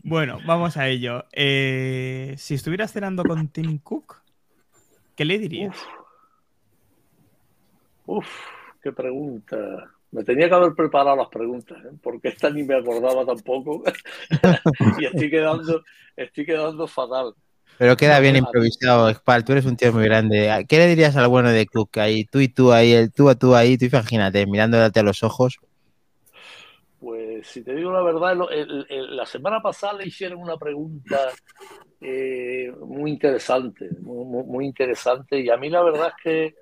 Bueno, 0.02 0.38
vamos 0.46 0.78
a 0.78 0.88
ello. 0.88 1.26
Eh, 1.32 2.34
si 2.38 2.54
estuvieras 2.54 2.90
cenando 2.90 3.22
con 3.22 3.48
Tim 3.48 3.76
Cook, 3.76 4.22
¿qué 5.14 5.26
le 5.26 5.38
dirías? 5.38 5.76
Uf, 8.06 8.26
qué 8.82 8.92
pregunta. 8.92 9.93
Me 10.14 10.22
tenía 10.22 10.48
que 10.48 10.54
haber 10.54 10.74
preparado 10.74 11.16
las 11.16 11.28
preguntas, 11.28 11.76
¿eh? 11.84 11.88
porque 12.00 12.28
esta 12.28 12.48
ni 12.48 12.62
me 12.62 12.76
acordaba 12.76 13.26
tampoco. 13.26 13.82
y 14.98 15.06
estoy 15.06 15.28
quedando, 15.28 15.82
estoy 16.14 16.46
quedando 16.46 16.86
fatal. 16.86 17.34
Pero 17.78 17.96
queda 17.96 18.20
bien 18.20 18.36
improvisado, 18.36 19.12
Spal. 19.12 19.44
Tú 19.44 19.50
eres 19.50 19.64
un 19.64 19.76
tío 19.76 19.92
muy 19.92 20.04
grande. 20.04 20.64
¿Qué 20.68 20.78
le 20.78 20.86
dirías 20.86 21.16
al 21.16 21.26
bueno 21.26 21.50
de 21.50 21.66
Cook 21.66 21.98
ahí? 21.98 22.24
Tú 22.26 22.38
y 22.38 22.46
tú 22.46 22.72
ahí, 22.72 22.92
el 22.92 23.12
tú 23.12 23.28
a 23.28 23.34
tú 23.34 23.56
ahí, 23.56 23.76
tú 23.76 23.86
imagínate, 23.86 24.46
mirándote 24.46 25.00
a 25.00 25.02
los 25.02 25.24
ojos. 25.24 25.58
Pues 27.00 27.48
si 27.48 27.64
te 27.64 27.74
digo 27.74 27.90
la 27.90 28.02
verdad, 28.02 28.36
lo- 28.36 28.50
el- 28.50 28.86
el- 28.88 29.16
la 29.16 29.26
semana 29.26 29.60
pasada 29.60 29.94
le 29.94 30.06
hicieron 30.06 30.40
una 30.40 30.56
pregunta 30.56 31.18
eh, 32.00 32.72
muy 32.86 33.10
interesante, 33.10 33.88
muy- 34.00 34.44
muy 34.44 34.64
interesante, 34.66 35.40
y 35.40 35.50
a 35.50 35.56
mí 35.56 35.70
la 35.70 35.82
verdad 35.82 36.12
es 36.16 36.22
que 36.22 36.54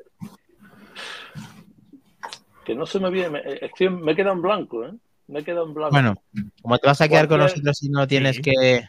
que 2.64 2.74
no 2.74 2.86
se 2.86 2.98
me 3.00 3.10
viene, 3.10 3.30
me, 3.30 3.42
estoy, 3.60 3.90
me 3.90 4.14
queda 4.14 4.32
en 4.32 4.42
blanco, 4.42 4.84
¿eh? 4.84 4.92
Me 5.28 5.42
queda 5.44 5.62
en 5.62 5.72
blanco. 5.72 5.92
Bueno, 5.92 6.14
como 6.60 6.78
te 6.78 6.86
vas 6.88 7.00
a 7.00 7.08
quedar 7.08 7.28
con 7.28 7.38
nosotros 7.38 7.82
y 7.82 7.88
no 7.88 8.06
tienes 8.06 8.36
Sí. 8.36 8.42
que. 8.42 8.82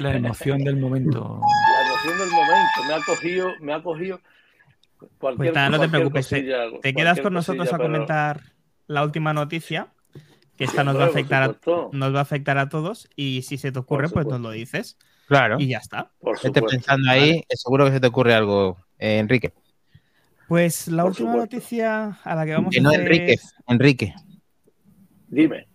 La 0.00 0.14
emoción 0.14 0.58
del 0.64 0.76
momento. 0.76 1.40
La 1.40 1.88
emoción 1.88 2.18
del 2.18 2.30
momento 2.30 2.84
me 2.88 2.94
ha 2.94 3.00
cogido, 3.04 3.48
me 3.60 3.72
ha 3.74 3.82
cogido 3.82 4.20
cualquier 5.18 5.52
Pues 5.52 5.54
nada, 5.54 5.68
no 5.70 5.80
te 5.80 5.88
preocupes, 5.88 6.28
te- 6.28 6.36
cosilla, 6.36 6.80
Te 6.80 6.94
quedas 6.94 7.20
con 7.20 7.34
nosotros 7.34 7.68
cosilla, 7.68 7.76
a 7.76 7.78
pero- 7.78 7.92
comentar 7.92 8.40
la 8.86 9.04
última 9.04 9.32
noticia, 9.34 9.88
que 10.56 10.64
esta 10.64 10.82
nos 10.84 10.96
va 10.98 11.04
a 11.04 11.08
afectar 11.08 11.42
a, 11.42 11.56
nos 11.92 12.14
va 12.14 12.18
a 12.20 12.22
afectar 12.22 12.56
a 12.58 12.68
todos 12.68 13.08
y 13.14 13.42
si 13.42 13.58
se 13.58 13.70
te 13.72 13.78
ocurre, 13.78 14.08
pues 14.08 14.26
nos 14.26 14.40
lo 14.40 14.50
dices 14.50 14.96
Claro. 15.28 15.56
y 15.60 15.68
ya 15.68 15.78
está. 15.78 16.10
por 16.20 16.40
Vete 16.42 16.62
pensando 16.62 17.10
ahí, 17.10 17.30
eh, 17.48 17.56
seguro 17.56 17.84
que 17.84 17.92
se 17.92 18.00
te 18.00 18.06
ocurre 18.06 18.34
algo, 18.34 18.78
eh, 18.98 19.18
Enrique. 19.18 19.52
Pues 20.48 20.88
la 20.88 21.02
Por 21.02 21.10
última 21.12 21.32
supuesto. 21.32 21.56
noticia 21.56 22.18
a 22.22 22.34
la 22.34 22.44
que 22.46 22.52
vamos 22.52 22.70
Que 22.72 22.78
a 22.78 22.82
no 22.82 22.88
hacer 22.90 23.00
Enrique, 23.02 23.36
Enrique. 23.66 24.14
Dime. 25.28 25.66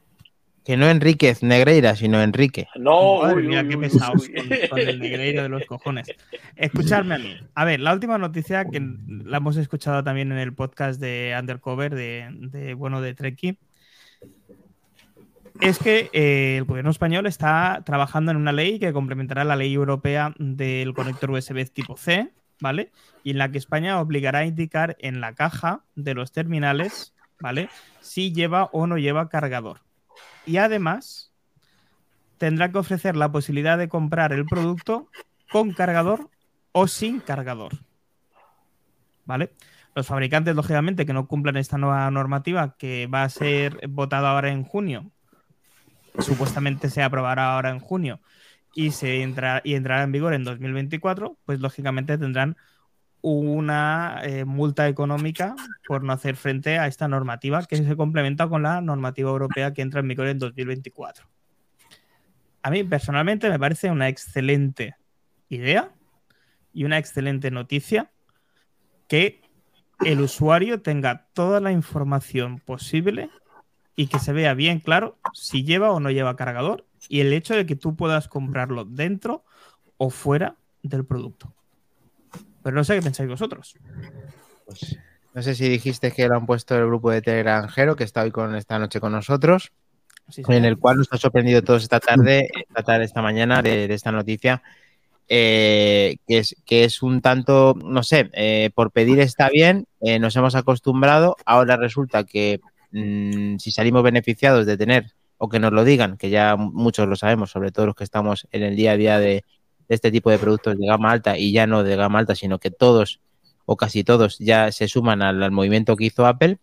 Que 0.64 0.78
no 0.78 0.88
Enríquez 0.90 1.42
Negreira, 1.44 1.96
sino 1.96 2.22
Enrique. 2.22 2.68
No, 2.76 3.22
Madre 3.24 3.36
uy, 3.38 3.48
mía, 3.48 3.64
uy, 3.64 3.70
qué 3.70 3.76
uy, 3.78 3.84
uy. 3.86 3.90
con, 3.90 4.70
con 4.70 4.80
el 4.80 5.00
negreiro 5.00 5.42
de 5.44 5.50
los 5.50 5.66
cojones. 5.66 6.08
Escuchadme 6.56 7.16
a 7.16 7.18
mí. 7.18 7.36
A 7.56 7.66
ver, 7.66 7.80
la 7.80 7.92
última 7.94 8.18
noticia 8.18 8.66
que 8.66 8.80
la 8.80 9.38
hemos 9.38 9.58
escuchado 9.58 10.04
también 10.04 10.32
en 10.32 10.38
el 10.38 10.54
podcast 10.54 11.02
de 11.02 11.36
Undercover 11.38 11.96
de, 11.96 12.28
de, 12.32 12.74
bueno 12.76 13.02
de 13.02 13.14
Treki 13.16 13.58
es 15.60 15.80
que 15.80 16.10
eh, 16.14 16.58
el 16.58 16.64
gobierno 16.64 16.92
español 16.92 17.26
está 17.26 17.82
trabajando 17.86 18.32
en 18.32 18.38
una 18.38 18.52
ley 18.52 18.80
que 18.80 18.94
complementará 18.94 19.44
la 19.44 19.56
ley 19.56 19.74
europea 19.74 20.34
del 20.40 20.94
conector 20.94 21.32
USB 21.32 21.66
tipo 21.72 21.98
C, 21.98 22.30
¿vale? 22.62 22.92
Y 23.24 23.32
en 23.32 23.40
la 23.40 23.52
que 23.52 23.58
España 23.58 24.00
obligará 24.00 24.40
a 24.40 24.46
indicar 24.46 24.96
en 25.00 25.20
la 25.20 25.34
caja 25.34 25.84
de 25.96 26.14
los 26.14 26.32
terminales, 26.32 27.14
¿vale? 27.40 27.70
Si 28.00 28.32
lleva 28.32 28.70
o 28.72 28.88
no 28.88 28.98
lleva 28.98 29.28
cargador. 29.28 29.82
Y 30.46 30.58
además 30.58 31.34
tendrá 32.38 32.72
que 32.72 32.78
ofrecer 32.78 33.16
la 33.18 33.32
posibilidad 33.32 33.78
de 33.78 33.90
comprar 33.90 34.32
el 34.32 34.46
producto 34.46 35.10
con 35.52 35.74
cargador 35.74 36.30
o 36.72 36.88
sin 36.88 37.20
cargador. 37.20 37.74
¿Vale? 39.26 39.52
Los 39.94 40.08
fabricantes, 40.08 40.56
lógicamente, 40.56 41.06
que 41.06 41.14
no 41.14 41.28
cumplan 41.28 41.58
esta 41.58 41.78
nueva 41.78 42.10
normativa 42.12 42.76
que 42.78 43.08
va 43.08 43.24
a 43.24 43.30
ser 43.30 43.88
votada 43.90 44.32
ahora 44.32 44.50
en 44.50 44.64
junio, 44.64 45.12
supuestamente 46.20 46.90
se 46.90 47.04
aprobará 47.04 47.54
ahora 47.54 47.70
en 47.70 47.80
junio 47.80 48.20
y, 48.74 48.92
se 48.92 49.22
entra, 49.22 49.62
y 49.64 49.76
entrará 49.76 50.04
en 50.04 50.12
vigor 50.12 50.34
en 50.34 50.44
2024, 50.44 51.38
pues 51.46 51.60
lógicamente 51.60 52.18
tendrán 52.18 52.58
una 53.22 54.22
eh, 54.24 54.46
multa 54.46 54.88
económica 54.88 55.56
por 55.88 56.04
no 56.04 56.14
hacer 56.14 56.36
frente 56.36 56.80
a 56.80 56.88
esta 56.88 57.08
normativa 57.08 57.64
que 57.66 57.78
se 57.78 57.96
complementa 57.96 58.48
con 58.48 58.64
la 58.64 58.82
normativa 58.82 59.30
europea 59.30 59.74
que 59.74 59.82
entra 59.82 60.00
en 60.00 60.08
vigor 60.08 60.28
en 60.28 60.40
2024. 60.40 61.28
A 62.64 62.72
mí 62.72 62.84
personalmente 62.84 63.50
me 63.50 63.60
parece 63.60 63.92
una 63.92 64.08
excelente 64.08 64.96
idea 65.50 65.92
y 66.74 66.84
una 66.86 66.98
excelente 66.98 67.52
noticia 67.52 68.12
que 69.08 69.42
el 70.06 70.22
usuario 70.22 70.82
tenga 70.82 71.28
toda 71.34 71.60
la 71.60 71.72
información 71.72 72.60
posible 72.60 73.30
y 73.96 74.08
que 74.08 74.20
se 74.20 74.34
vea 74.34 74.54
bien 74.54 74.80
claro 74.80 75.20
si 75.34 75.64
lleva 75.64 75.92
o 75.92 76.00
no 76.00 76.10
lleva 76.10 76.36
cargador 76.36 76.88
y 77.12 77.20
el 77.20 77.34
hecho 77.34 77.54
de 77.56 77.66
que 77.66 77.76
tú 77.76 77.98
puedas 77.98 78.30
comprarlo 78.30 78.86
dentro 78.86 79.44
o 79.98 80.10
fuera 80.10 80.56
del 80.82 81.06
producto. 81.06 81.54
Pero 82.64 82.74
no 82.74 82.86
sé 82.86 82.96
qué 82.96 83.02
pensáis 83.02 83.30
vosotros. 83.30 83.76
Pues, 84.66 84.98
no 85.34 85.42
sé 85.42 85.54
si 85.54 85.68
dijiste 85.68 86.14
que 86.14 86.30
lo 86.30 86.38
han 86.38 86.46
puesto 86.46 86.74
el 86.78 86.86
grupo 86.86 87.12
de 87.12 87.22
Telegram 87.22 87.68
Jero, 87.68 87.98
que 87.98 88.06
está 88.06 88.22
hoy 88.22 88.32
con 88.32 88.56
esta 88.56 88.80
noche 88.80 89.02
con 89.02 89.12
nosotros, 89.12 89.74
Sí, 90.30 90.42
en 90.48 90.64
el 90.64 90.78
cual 90.78 91.00
nos 91.00 91.12
ha 91.12 91.18
sorprendido 91.18 91.62
todos 91.62 91.84
esta 91.84 92.00
tarde, 92.00 92.48
esta 92.70 92.84
tarde, 92.84 93.04
esta 93.04 93.22
mañana 93.22 93.62
de, 93.62 93.90
de 93.90 93.94
esta 93.94 94.14
noticia, 94.14 94.64
eh, 95.28 96.16
que, 96.26 96.38
es, 96.38 96.56
que 96.66 96.86
es 96.86 97.04
un 97.04 97.20
tanto, 97.20 97.76
no 97.84 98.04
sé, 98.04 98.30
eh, 98.32 98.70
por 98.74 98.92
pedir 98.92 99.20
está 99.20 99.50
bien, 99.50 99.86
eh, 100.00 100.18
nos 100.18 100.38
hemos 100.38 100.56
acostumbrado, 100.56 101.36
ahora 101.46 101.76
resulta 101.76 102.24
que 102.24 102.62
mm, 102.92 103.58
si 103.58 103.72
salimos 103.72 104.02
beneficiados 104.02 104.66
de 104.66 104.78
tener, 104.78 105.12
o 105.44 105.50
que 105.50 105.60
nos 105.60 105.74
lo 105.74 105.84
digan, 105.84 106.18
que 106.18 106.30
ya 106.30 106.56
muchos 106.56 107.08
lo 107.08 107.16
sabemos, 107.16 107.50
sobre 107.50 107.72
todo 107.72 107.88
los 107.88 107.96
que 107.96 108.04
estamos 108.04 108.48
en 108.52 108.62
el 108.62 108.76
día 108.76 108.92
a 108.92 108.98
día 108.98 109.18
de, 109.18 109.44
este 109.90 110.12
tipo 110.12 110.30
de 110.30 110.38
productos 110.38 110.78
de 110.78 110.86
gama 110.86 111.12
alta 111.12 111.36
y 111.36 111.52
ya 111.52 111.66
no 111.66 111.84
de 111.84 111.96
gama 111.96 112.20
alta, 112.20 112.36
sino 112.36 112.60
que 112.60 112.70
todos 112.70 113.22
o 113.66 113.76
casi 113.76 114.04
todos 114.04 114.38
ya 114.38 114.72
se 114.72 114.88
suman 114.88 115.24
al, 115.24 115.42
al 115.42 115.52
movimiento 115.52 115.96
que 115.96 116.06
hizo 116.06 116.28
Apple. 116.28 116.60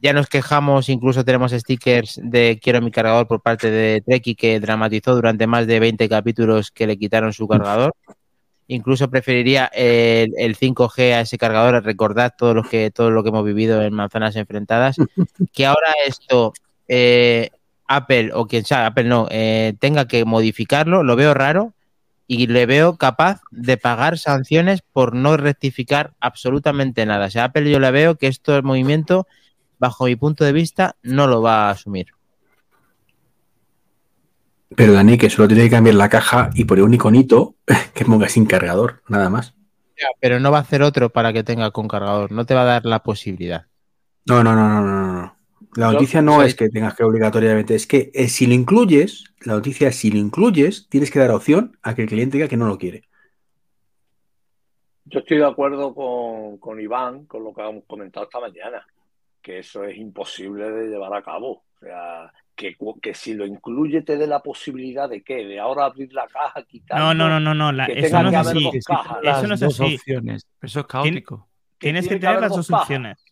ya 0.00 0.12
nos 0.12 0.28
quejamos, 0.28 0.88
incluso 0.88 1.24
tenemos 1.24 1.50
stickers 1.50 2.20
de 2.22 2.60
quiero 2.62 2.80
mi 2.80 2.92
cargador 2.92 3.26
por 3.26 3.42
parte 3.42 3.68
de 3.68 4.00
Treki 4.00 4.36
que 4.36 4.60
dramatizó 4.60 5.16
durante 5.16 5.48
más 5.48 5.66
de 5.66 5.80
20 5.80 6.08
capítulos 6.08 6.70
que 6.70 6.86
le 6.86 6.96
quitaron 6.98 7.32
su 7.32 7.48
cargador. 7.48 7.92
Incluso 8.68 9.10
preferiría 9.10 9.66
el, 9.74 10.34
el 10.38 10.56
5G 10.56 11.14
a 11.14 11.22
ese 11.22 11.36
cargador, 11.36 11.82
recordad 11.82 12.32
todo 12.38 12.54
lo 12.54 12.62
que, 12.62 12.92
todo 12.92 13.10
lo 13.10 13.24
que 13.24 13.30
hemos 13.30 13.44
vivido 13.44 13.82
en 13.82 13.92
manzanas 13.92 14.36
enfrentadas. 14.36 14.96
Que 15.52 15.66
ahora 15.66 15.92
esto, 16.06 16.52
eh, 16.86 17.50
Apple 17.88 18.30
o 18.34 18.46
quien 18.46 18.64
sea, 18.64 18.86
Apple 18.86 19.04
no, 19.04 19.26
eh, 19.30 19.74
tenga 19.80 20.06
que 20.06 20.24
modificarlo, 20.24 21.02
lo 21.02 21.16
veo 21.16 21.34
raro 21.34 21.74
y 22.26 22.46
le 22.46 22.66
veo 22.66 22.96
capaz 22.96 23.40
de 23.50 23.78
pagar 23.78 24.18
sanciones 24.18 24.82
por 24.82 25.14
no 25.14 25.36
rectificar 25.38 26.12
absolutamente 26.20 27.06
nada. 27.06 27.26
O 27.26 27.30
sea, 27.30 27.44
Apple 27.44 27.70
yo 27.70 27.80
le 27.80 27.90
veo 27.90 28.16
que 28.16 28.26
esto 28.26 28.62
movimiento, 28.62 29.26
bajo 29.78 30.04
mi 30.04 30.14
punto 30.14 30.44
de 30.44 30.52
vista, 30.52 30.96
no 31.02 31.26
lo 31.26 31.40
va 31.40 31.68
a 31.68 31.70
asumir. 31.70 32.08
Pero 34.76 34.92
Dani, 34.92 35.16
que 35.16 35.30
solo 35.30 35.48
tiene 35.48 35.64
que 35.64 35.70
cambiar 35.70 35.96
la 35.96 36.10
caja 36.10 36.50
y 36.54 36.64
poner 36.64 36.84
un 36.84 36.92
iconito 36.92 37.56
que 37.94 38.04
ponga 38.04 38.28
sin 38.28 38.44
cargador, 38.44 39.02
nada 39.08 39.30
más. 39.30 39.54
Ya, 39.96 40.08
pero 40.20 40.38
no 40.38 40.52
va 40.52 40.58
a 40.58 40.60
hacer 40.60 40.82
otro 40.82 41.08
para 41.08 41.32
que 41.32 41.42
tenga 41.42 41.70
con 41.70 41.88
cargador, 41.88 42.30
no 42.30 42.44
te 42.44 42.54
va 42.54 42.62
a 42.62 42.66
dar 42.66 42.84
la 42.84 43.02
posibilidad. 43.02 43.66
No, 44.26 44.44
no, 44.44 44.54
no, 44.54 44.68
no, 44.68 44.82
no, 44.82 45.12
no. 45.12 45.37
La 45.76 45.92
noticia 45.92 46.22
no 46.22 46.42
es 46.42 46.54
que 46.54 46.68
tengas 46.68 46.94
que 46.94 47.04
obligatoriamente, 47.04 47.74
es 47.74 47.86
que 47.86 48.10
eh, 48.14 48.28
si 48.28 48.46
lo 48.46 48.54
incluyes, 48.54 49.24
la 49.40 49.54
noticia 49.54 49.88
es 49.88 49.96
si 49.96 50.10
lo 50.10 50.18
incluyes, 50.18 50.88
tienes 50.88 51.10
que 51.10 51.18
dar 51.18 51.30
opción 51.30 51.76
a 51.82 51.94
que 51.94 52.02
el 52.02 52.08
cliente 52.08 52.36
diga 52.36 52.48
que 52.48 52.56
no 52.56 52.66
lo 52.66 52.78
quiere. 52.78 53.02
Yo 55.04 55.20
estoy 55.20 55.38
de 55.38 55.46
acuerdo 55.46 55.94
con, 55.94 56.58
con 56.58 56.80
Iván, 56.80 57.24
con 57.26 57.42
lo 57.44 57.54
que 57.54 57.62
hemos 57.62 57.84
comentado 57.86 58.26
esta 58.26 58.40
mañana, 58.40 58.86
que 59.40 59.58
eso 59.60 59.84
es 59.84 59.96
imposible 59.96 60.70
de 60.70 60.88
llevar 60.88 61.14
a 61.14 61.22
cabo. 61.22 61.64
O 61.80 61.80
sea, 61.80 62.30
que, 62.54 62.76
que 63.00 63.14
si 63.14 63.34
lo 63.34 63.46
incluye 63.46 64.02
te 64.02 64.16
dé 64.16 64.26
la 64.26 64.40
posibilidad 64.42 65.08
de 65.08 65.22
qué, 65.22 65.44
de 65.46 65.60
ahora 65.60 65.86
abrir 65.86 66.12
la 66.12 66.26
caja, 66.26 66.62
quitar. 66.64 66.98
No, 66.98 67.14
no, 67.14 67.28
no, 67.28 67.40
no, 67.40 67.54
no. 67.54 67.72
la- 67.72 67.86
que 67.86 68.00
eso 68.00 68.22
no 68.22 68.30
que 68.30 68.36
es 68.36 68.46
así. 68.48 68.70
Que 68.70 68.80
cajas. 68.80 69.18
Eso 69.22 69.46
no 69.46 69.54
es 69.54 69.62
así. 69.62 69.94
opciones. 69.94 70.46
Eso 70.60 70.80
es 70.80 70.86
caótico. 70.86 71.48
Tienes 71.78 72.04
que 72.04 72.08
tiene 72.08 72.20
que 72.20 72.26
tener 72.26 72.40
las 72.40 72.50
dos 72.50 72.70
opciones. 72.70 73.24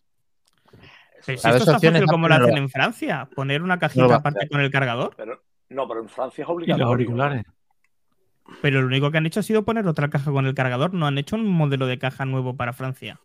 Pero 1.27 1.37
si 1.39 1.47
esto 1.47 1.57
está 1.59 1.73
fácil 1.79 2.05
como 2.07 2.27
lo 2.27 2.39
no 2.39 2.45
hacen 2.45 2.57
en 2.57 2.69
Francia, 2.69 3.29
poner 3.35 3.61
una 3.61 3.77
cajita 3.77 4.15
aparte 4.15 4.47
con 4.49 4.61
el 4.61 4.71
cargador, 4.71 5.13
Pero, 5.15 5.43
no, 5.69 5.87
pero 5.87 6.01
en 6.01 6.09
Francia 6.09 6.41
es 6.43 6.49
Y 6.49 6.51
obligatorio. 6.51 6.85
los 6.85 6.91
auriculares. 6.91 7.43
pero 8.61 8.79
lo 8.81 8.87
único 8.87 9.11
que 9.11 9.17
han 9.17 9.25
hecho 9.25 9.41
ha 9.41 9.43
sido 9.43 9.63
poner 9.63 9.85
otra 9.87 10.09
caja 10.09 10.31
con 10.31 10.45
el 10.45 10.55
cargador, 10.55 10.93
no 10.93 11.05
han 11.05 11.17
hecho 11.17 11.35
un 11.35 11.45
modelo 11.45 11.85
de 11.85 11.99
caja 11.99 12.25
nuevo 12.25 12.55
para 12.55 12.71
Francia. 12.73 13.19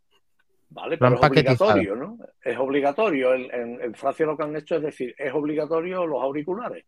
Vale, 0.70 0.98
pero 0.98 1.14
es 1.14 1.22
obligatorio, 1.30 1.94
¿no? 1.96 2.18
Es 2.42 2.58
obligatorio. 2.58 3.34
En, 3.34 3.42
en- 3.54 3.80
en 3.82 3.94
Francia 3.94 4.26
lo 4.26 4.36
que 4.36 4.42
han 4.42 4.56
hecho 4.56 4.76
es 4.76 4.82
decir, 4.82 5.14
es 5.18 5.32
obligatorio 5.32 6.04
los 6.06 6.20
auriculares. 6.22 6.84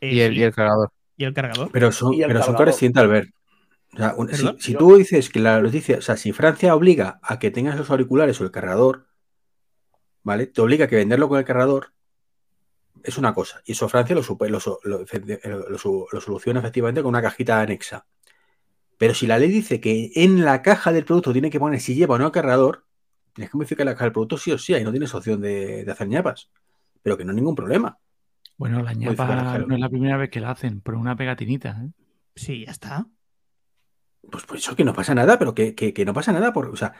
Eh, 0.00 0.14
Y 0.14 0.20
el, 0.20 0.36
y 0.36 0.42
el 0.42 0.52
cargador. 0.54 0.90
y 1.16 1.24
el 1.24 1.34
cargador. 1.34 1.70
Pero 1.70 1.92
son, 1.92 2.10
pero 2.16 2.22
son 2.26 2.38
cargador. 2.38 2.56
carecientes 2.58 3.00
al 3.02 3.08
ver. 3.08 3.28
O 3.94 3.96
sea, 3.98 4.14
un- 4.16 4.28
si, 4.34 4.48
si 4.58 4.74
tú 4.74 4.96
dices 4.96 5.28
que 5.30 5.38
la 5.38 5.60
noticia, 5.60 5.98
o 5.98 6.00
sea, 6.00 6.16
si 6.16 6.32
Francia 6.32 6.74
obliga 6.74 7.20
a 7.22 7.38
que 7.38 7.50
tengas 7.52 7.76
los 7.78 7.90
auriculares 7.90 8.40
o 8.40 8.44
el 8.44 8.50
cargador, 8.50 9.06
¿vale? 10.22 10.46
Te 10.46 10.60
obliga 10.60 10.84
a 10.86 10.88
que 10.88 10.96
venderlo 10.96 11.28
con 11.28 11.38
el 11.38 11.44
cargador, 11.44 11.92
es 13.02 13.18
una 13.18 13.34
cosa. 13.34 13.60
Y 13.64 13.72
eso 13.72 13.88
Francia 13.88 14.14
lo, 14.14 14.22
supe- 14.22 14.48
lo, 14.48 14.60
so- 14.60 14.78
lo- 14.84 15.04
lo- 15.04 15.68
lo 15.70 15.78
su- 15.78 16.06
lo 16.12 16.20
soluciona 16.20 16.60
efectivamente 16.60 17.02
con 17.02 17.08
una 17.10 17.22
cajita 17.22 17.60
anexa. 17.60 18.06
Pero 18.98 19.14
si 19.14 19.26
la 19.26 19.38
ley 19.38 19.50
dice 19.50 19.80
que 19.80 20.12
en 20.14 20.44
la 20.44 20.62
caja 20.62 20.92
del 20.92 21.04
producto 21.04 21.32
tiene 21.32 21.50
que 21.50 21.58
poner 21.58 21.80
si 21.80 21.94
lleva 21.94 22.14
o 22.14 22.18
no 22.18 22.30
cargador, 22.30 22.84
tienes 23.32 23.50
que 23.50 23.56
modificar 23.56 23.84
la 23.86 23.94
caja 23.94 24.04
del 24.04 24.12
producto 24.12 24.38
sí 24.38 24.52
o 24.52 24.58
sí, 24.58 24.74
ahí 24.74 24.84
no 24.84 24.92
tienes 24.92 25.12
opción 25.14 25.40
de, 25.40 25.84
de 25.84 25.90
hacer 25.92 26.06
ñapas. 26.06 26.50
Pero 27.02 27.16
que 27.16 27.24
no 27.24 27.30
hay 27.30 27.36
ningún 27.36 27.56
problema. 27.56 27.98
Bueno, 28.56 28.80
la 28.82 28.92
el 28.92 28.98
ñapa 28.98 29.58
no 29.66 29.74
es 29.74 29.80
la 29.80 29.88
primera 29.88 30.16
vez 30.16 30.30
que 30.30 30.38
la 30.40 30.50
hacen, 30.52 30.80
pero 30.82 31.00
una 31.00 31.16
pegatinita. 31.16 31.70
¿eh? 31.82 31.90
Sí, 32.36 32.64
ya 32.64 32.70
está. 32.70 33.06
Pues 34.30 34.44
por 34.44 34.56
eso 34.56 34.76
que 34.76 34.84
no 34.84 34.92
pasa 34.94 35.14
nada, 35.16 35.36
pero 35.38 35.52
que, 35.54 35.74
que- 35.74 35.92
que 35.92 36.04
no 36.04 36.14
pasa 36.14 36.32
nada. 36.32 36.52
Por, 36.52 36.68
o 36.68 36.76
sea, 36.76 36.92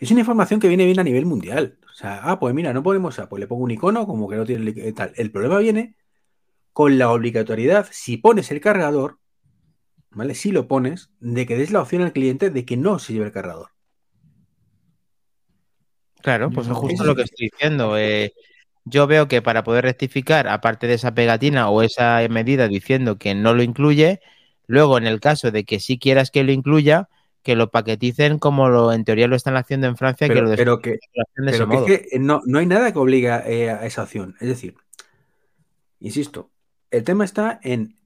es 0.00 0.10
una 0.10 0.20
información 0.20 0.60
que 0.60 0.68
viene 0.68 0.86
bien 0.86 0.98
a 0.98 1.04
nivel 1.04 1.26
mundial. 1.26 1.78
O 1.84 1.94
sea, 1.94 2.20
ah, 2.22 2.40
pues 2.40 2.54
mira, 2.54 2.72
no 2.72 2.82
ponemos 2.82 3.18
A, 3.18 3.28
pues 3.28 3.38
le 3.38 3.46
pongo 3.46 3.64
un 3.64 3.70
icono 3.70 4.06
como 4.06 4.28
que 4.28 4.36
no 4.36 4.46
tiene 4.46 4.72
eh, 4.74 4.92
tal. 4.94 5.12
El 5.14 5.30
problema 5.30 5.58
viene 5.58 5.94
con 6.72 6.98
la 6.98 7.12
obligatoriedad, 7.12 7.86
si 7.90 8.16
pones 8.16 8.50
el 8.50 8.62
cargador, 8.62 9.18
¿vale? 10.10 10.34
Si 10.34 10.52
lo 10.52 10.66
pones, 10.66 11.10
de 11.20 11.44
que 11.44 11.56
des 11.56 11.70
la 11.70 11.82
opción 11.82 12.00
al 12.00 12.14
cliente 12.14 12.48
de 12.48 12.64
que 12.64 12.78
no 12.78 12.98
se 12.98 13.12
lleve 13.12 13.26
el 13.26 13.32
cargador. 13.32 13.68
Claro, 16.22 16.50
pues 16.50 16.66
es 16.66 16.72
justo 16.72 17.04
lo 17.04 17.14
que 17.14 17.22
estoy 17.22 17.50
diciendo. 17.50 17.98
eh, 17.98 18.32
yo 18.86 19.06
veo 19.06 19.28
que 19.28 19.42
para 19.42 19.62
poder 19.64 19.84
rectificar, 19.84 20.48
aparte 20.48 20.86
de 20.86 20.94
esa 20.94 21.14
pegatina 21.14 21.68
o 21.68 21.82
esa 21.82 22.26
medida 22.30 22.68
diciendo 22.68 23.18
que 23.18 23.34
no 23.34 23.52
lo 23.52 23.62
incluye, 23.62 24.20
luego 24.66 24.96
en 24.96 25.06
el 25.06 25.20
caso 25.20 25.50
de 25.50 25.64
que 25.64 25.78
sí 25.78 25.98
quieras 25.98 26.30
que 26.30 26.42
lo 26.42 26.52
incluya, 26.52 27.09
que 27.42 27.56
lo 27.56 27.70
paqueticen 27.70 28.38
como 28.38 28.68
lo 28.68 28.92
en 28.92 29.04
teoría 29.04 29.28
lo 29.28 29.36
están 29.36 29.56
haciendo 29.56 29.86
en 29.86 29.96
Francia, 29.96 30.28
que 30.28 30.34
Pero, 30.34 30.48
lo 30.48 30.56
pero 30.56 30.80
que, 30.80 30.90
de 30.90 30.96
ese 31.50 31.66
pero 31.66 31.84
que 31.86 31.94
es 31.94 32.06
que 32.10 32.18
no, 32.18 32.42
no 32.44 32.58
hay 32.58 32.66
nada 32.66 32.92
que 32.92 32.98
obliga 32.98 33.42
eh, 33.46 33.70
a 33.70 33.86
esa 33.86 34.02
opción. 34.02 34.36
Es 34.40 34.48
decir, 34.48 34.74
insisto, 36.00 36.50
el 36.90 37.04
tema 37.04 37.24
está 37.24 37.58
en, 37.62 37.96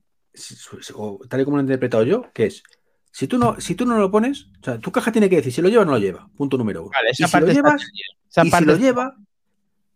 o 0.95 1.20
tal 1.28 1.41
y 1.41 1.45
como 1.45 1.57
lo 1.57 1.62
he 1.62 1.64
interpretado 1.64 2.05
yo, 2.05 2.30
que 2.32 2.47
es, 2.47 2.62
si 3.11 3.26
tú 3.26 3.39
no, 3.39 3.61
si 3.61 3.74
tú 3.74 3.87
no 3.87 3.99
lo 3.99 4.11
pones, 4.11 4.49
o 4.61 4.64
sea, 4.64 4.78
tu 4.78 4.93
caja 4.93 5.12
tiene 5.12 5.28
que 5.28 5.37
decir 5.37 5.53
si 5.53 5.62
lo 5.62 5.68
lleva 5.68 5.82
o 5.82 5.87
no 5.87 5.93
lo 5.93 5.99
lleva. 5.99 6.28
Punto 6.37 6.57
número 6.57 6.82
uno. 6.82 6.91
Vale, 6.93 7.11
y 7.11 7.22
esa 7.22 7.26
si 7.26 7.37
lo 7.37 7.41
parte 7.41 7.55
llevas, 7.55 7.82
bien. 7.93 8.20
Esa 8.28 8.45
y 8.45 8.51
si 8.51 8.64
lo 8.64 8.76
lleva, 8.76 9.16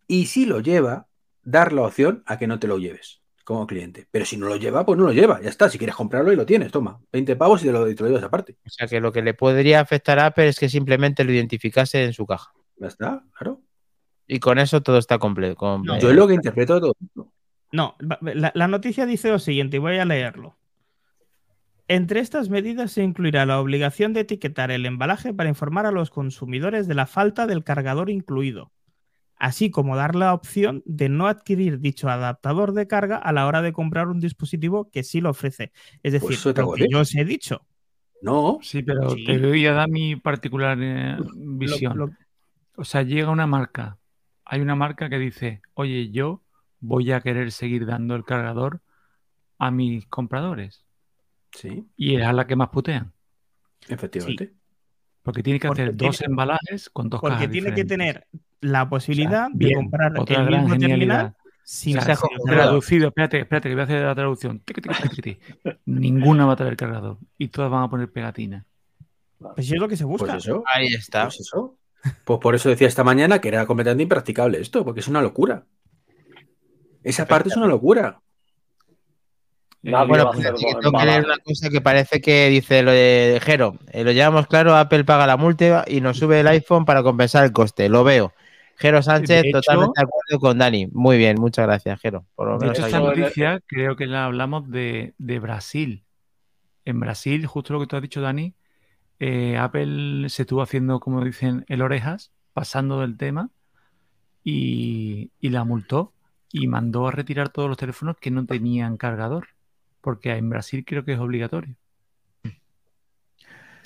y 0.07 0.25
si 0.25 0.45
lo 0.45 0.59
lleva, 0.59 1.07
dar 1.43 1.73
la 1.73 1.83
opción 1.83 2.23
a 2.25 2.37
que 2.37 2.47
no 2.47 2.59
te 2.59 2.67
lo 2.67 2.77
lleves 2.77 3.18
como 3.49 3.65
cliente. 3.65 4.07
Pero 4.11 4.25
si 4.25 4.37
no 4.37 4.47
lo 4.47 4.57
lleva, 4.57 4.85
pues 4.85 4.97
no 4.97 5.05
lo 5.05 5.11
lleva. 5.11 5.41
Ya 5.41 5.49
está. 5.49 5.69
Si 5.69 5.79
quieres 5.79 5.95
comprarlo 5.95 6.31
y 6.31 6.35
lo 6.35 6.45
tienes, 6.45 6.71
toma. 6.71 7.01
20 7.11 7.35
pavos 7.35 7.63
y 7.63 7.65
te 7.65 7.71
lo, 7.71 7.89
y 7.89 7.95
te 7.95 8.03
lo 8.03 8.09
llevas 8.09 8.23
aparte. 8.23 8.57
O 8.63 8.69
sea 8.69 8.87
que 8.87 8.99
lo 8.99 9.11
que 9.11 9.23
le 9.23 9.33
podría 9.33 9.79
afectar 9.79 10.19
a 10.19 10.27
Apple 10.27 10.47
es 10.47 10.59
que 10.59 10.69
simplemente 10.69 11.23
lo 11.23 11.33
identificase 11.33 12.03
en 12.05 12.13
su 12.13 12.27
caja. 12.27 12.53
Ya 12.77 12.87
está, 12.87 13.23
claro. 13.33 13.61
Y 14.27 14.39
con 14.39 14.59
eso 14.59 14.83
todo 14.83 14.99
está 14.99 15.17
completo. 15.17 15.79
No, 15.79 15.97
Yo 15.97 16.11
es 16.11 16.15
lo 16.15 16.27
que 16.27 16.35
interpreto 16.35 16.75
de 16.75 16.79
todo 16.81 16.93
esto. 17.01 17.33
No, 17.71 17.95
la, 18.21 18.51
la 18.53 18.67
noticia 18.67 19.07
dice 19.07 19.29
lo 19.29 19.39
siguiente, 19.39 19.77
y 19.77 19.79
voy 19.79 19.97
a 19.97 20.05
leerlo. 20.05 20.55
Entre 21.87 22.19
estas 22.19 22.49
medidas 22.49 22.91
se 22.91 23.01
incluirá 23.01 23.47
la 23.47 23.59
obligación 23.59 24.13
de 24.13 24.19
etiquetar 24.21 24.69
el 24.69 24.85
embalaje 24.85 25.33
para 25.33 25.49
informar 25.49 25.87
a 25.87 25.91
los 25.91 26.11
consumidores 26.11 26.87
de 26.87 26.93
la 26.93 27.07
falta 27.07 27.47
del 27.47 27.63
cargador 27.63 28.11
incluido, 28.11 28.71
así 29.39 29.71
como 29.71 29.95
dar 29.95 30.15
la 30.15 30.33
opción 30.33 30.83
de 30.85 31.09
no 31.09 31.27
adquirir 31.27 31.79
dicho 31.79 32.09
adaptador 32.09 32.73
de 32.73 32.87
carga 32.87 33.17
a 33.17 33.31
la 33.31 33.47
hora 33.47 33.61
de 33.61 33.73
comprar 33.73 34.07
un 34.09 34.19
dispositivo 34.19 34.89
que 34.91 35.03
sí 35.03 35.21
lo 35.21 35.29
ofrece. 35.31 35.71
Es 36.03 36.13
decir, 36.13 36.27
Pues 36.27 36.43
te 36.55 36.61
lo 36.61 36.73
que 36.73 36.81
decir. 36.81 36.93
yo 36.93 36.99
os 36.99 37.15
he 37.15 37.25
dicho. 37.25 37.65
No, 38.21 38.59
Sí, 38.61 38.83
pero 38.83 39.11
Sí. 39.11 39.25
te 39.25 39.37
voy 39.39 39.65
a 39.65 39.71
dar 39.73 39.89
mi 39.89 40.17
particular 40.17 40.77
eh, 40.81 41.17
visión. 41.35 41.97
lo- 41.97 42.11
O 42.75 42.83
sea, 42.83 43.01
llega 43.03 43.29
una 43.31 43.47
marca. 43.47 43.97
Hay 44.45 44.61
una 44.61 44.75
marca 44.75 45.09
que 45.09 45.17
dice, 45.19 45.61
oye, 45.73 46.09
yo 46.11 46.41
voy 46.81 47.11
a 47.11 47.21
querer 47.21 47.51
seguir 47.51 47.85
dando 47.85 48.15
el 48.15 48.23
cargador 48.25 48.81
a 49.57 49.71
mis 49.71 50.05
compradores. 50.07 50.83
sí, 51.51 51.85
Y 51.97 52.15
es 52.17 52.23
a 52.25 52.31
la 52.33 52.45
que 52.45 52.55
más 52.55 52.69
putean. 52.69 53.11
efectivamente. 53.87 54.53
Porque 55.23 55.43
tiene 55.43 55.59
que 55.59 55.67
Porque 55.67 55.81
hacer 55.83 55.97
tiene- 55.97 56.09
dos 56.11 56.21
embalajes 56.21 56.89
con 56.89 57.09
dos 57.09 57.19
porque 57.21 57.35
cajas 57.35 57.51
tiene 57.51 57.73
que 57.73 57.85
tener 57.85 58.27
la 58.61 58.89
posibilidad 58.89 59.49
de 59.49 59.67
bien, 59.67 59.75
comprar 59.75 60.19
otra 60.19 60.41
el 60.41 60.45
gran 60.45 60.61
mismo 60.61 60.77
terminal 60.77 60.99
genialidad. 60.99 61.33
sin 61.63 61.97
O 61.97 62.01
sea, 62.01 62.17
traducido, 62.45 63.07
espérate, 63.09 63.39
espérate, 63.39 63.69
que 63.69 63.75
voy 63.75 63.81
a 63.81 63.83
hacer 63.85 64.01
la 64.03 64.15
traducción. 64.15 64.61
Ninguna 65.85 66.45
va 66.45 66.53
a 66.53 66.55
traer 66.55 66.75
cargador. 66.75 67.17
Y 67.37 67.49
todas 67.49 67.71
van 67.71 67.83
a 67.83 67.89
poner 67.89 68.11
pegatina. 68.11 68.65
Pues 69.37 69.71
es 69.71 69.79
lo 69.79 69.87
que 69.87 69.97
se 69.97 70.03
busca. 70.03 70.33
Pues 70.33 70.45
eso. 70.45 70.63
Ahí 70.67 70.87
está. 70.87 71.23
Pues 71.23 71.39
eso. 71.39 71.77
Pues 72.23 72.39
por 72.39 72.55
eso 72.55 72.69
decía 72.69 72.87
esta 72.87 73.03
mañana 73.03 73.39
que 73.39 73.49
era 73.49 73.65
completamente 73.65 74.03
impracticable 74.03 74.59
esto, 74.59 74.83
porque 74.85 75.01
es 75.01 75.07
una 75.07 75.21
locura. 75.21 75.65
Esa 77.03 77.25
parte 77.25 77.49
es 77.49 77.57
una 77.57 77.67
locura. 77.67 78.21
Nadie 79.81 80.07
Bueno, 80.07 80.31
pues 80.31 80.45
tengo 80.81 80.97
que 80.97 81.05
leer 81.05 81.25
una 81.25 81.37
cosa 81.37 81.69
que 81.69 81.79
parece 81.79 82.19
que 82.19 82.49
dice 82.49 82.83
lo 82.83 82.91
de 82.91 83.39
Jero. 83.41 83.79
eh, 83.91 84.03
lo 84.03 84.11
llevamos 84.11 84.47
claro, 84.47 84.75
Apple 84.75 85.05
paga 85.05 85.25
la 85.25 85.37
multa 85.37 85.85
y 85.87 86.01
nos 86.01 86.17
sube 86.17 86.41
el 86.41 86.47
iPhone 86.47 86.83
para 86.83 87.01
compensar 87.01 87.45
el 87.45 87.53
coste. 87.53 87.87
Lo 87.87 88.03
veo. 88.03 88.33
Jero 88.79 89.01
Sánchez, 89.01 89.43
De 89.43 89.49
hecho- 89.49 89.59
totalmente 89.61 89.99
de 89.99 90.03
acuerdo 90.07 90.39
con 90.39 90.57
Dani. 90.57 90.87
Muy 90.93 91.17
bien, 91.17 91.37
muchas 91.39 91.65
gracias, 91.67 91.99
Jero. 92.01 92.25
Por 92.35 92.47
lo 92.47 92.57
De 92.59 92.67
hecho, 92.69 92.85
esta 92.85 92.99
noticia 92.99 93.59
creo 93.67 93.95
que 93.95 94.07
la 94.07 94.25
hablamos 94.25 94.69
de, 94.69 95.13
de 95.17 95.39
Brasil. 95.39 96.03
En 96.85 96.99
Brasil, 96.99 97.45
justo 97.45 97.73
lo 97.73 97.79
que 97.81 97.87
tú 97.87 97.95
has 97.97 98.01
dicho, 98.01 98.21
Dani, 98.21 98.53
eh, 99.19 99.57
Apple 99.57 100.29
se 100.29 100.43
estuvo 100.43 100.61
haciendo, 100.61 100.99
como 100.99 101.23
dicen, 101.23 101.65
el 101.67 101.81
orejas, 101.81 102.31
pasando 102.53 103.01
del 103.01 103.17
tema, 103.17 103.49
y, 104.43 105.31
y 105.39 105.49
la 105.49 105.63
multó 105.65 106.13
y 106.51 106.67
mandó 106.67 107.07
a 107.07 107.11
retirar 107.11 107.49
todos 107.49 107.67
los 107.69 107.77
teléfonos 107.77 108.17
que 108.17 108.31
no 108.31 108.45
tenían 108.45 108.97
cargador, 108.97 109.49
porque 110.01 110.31
en 110.31 110.49
Brasil 110.49 110.83
creo 110.85 111.03
que 111.05 111.13
es 111.13 111.19
obligatorio. 111.19 111.75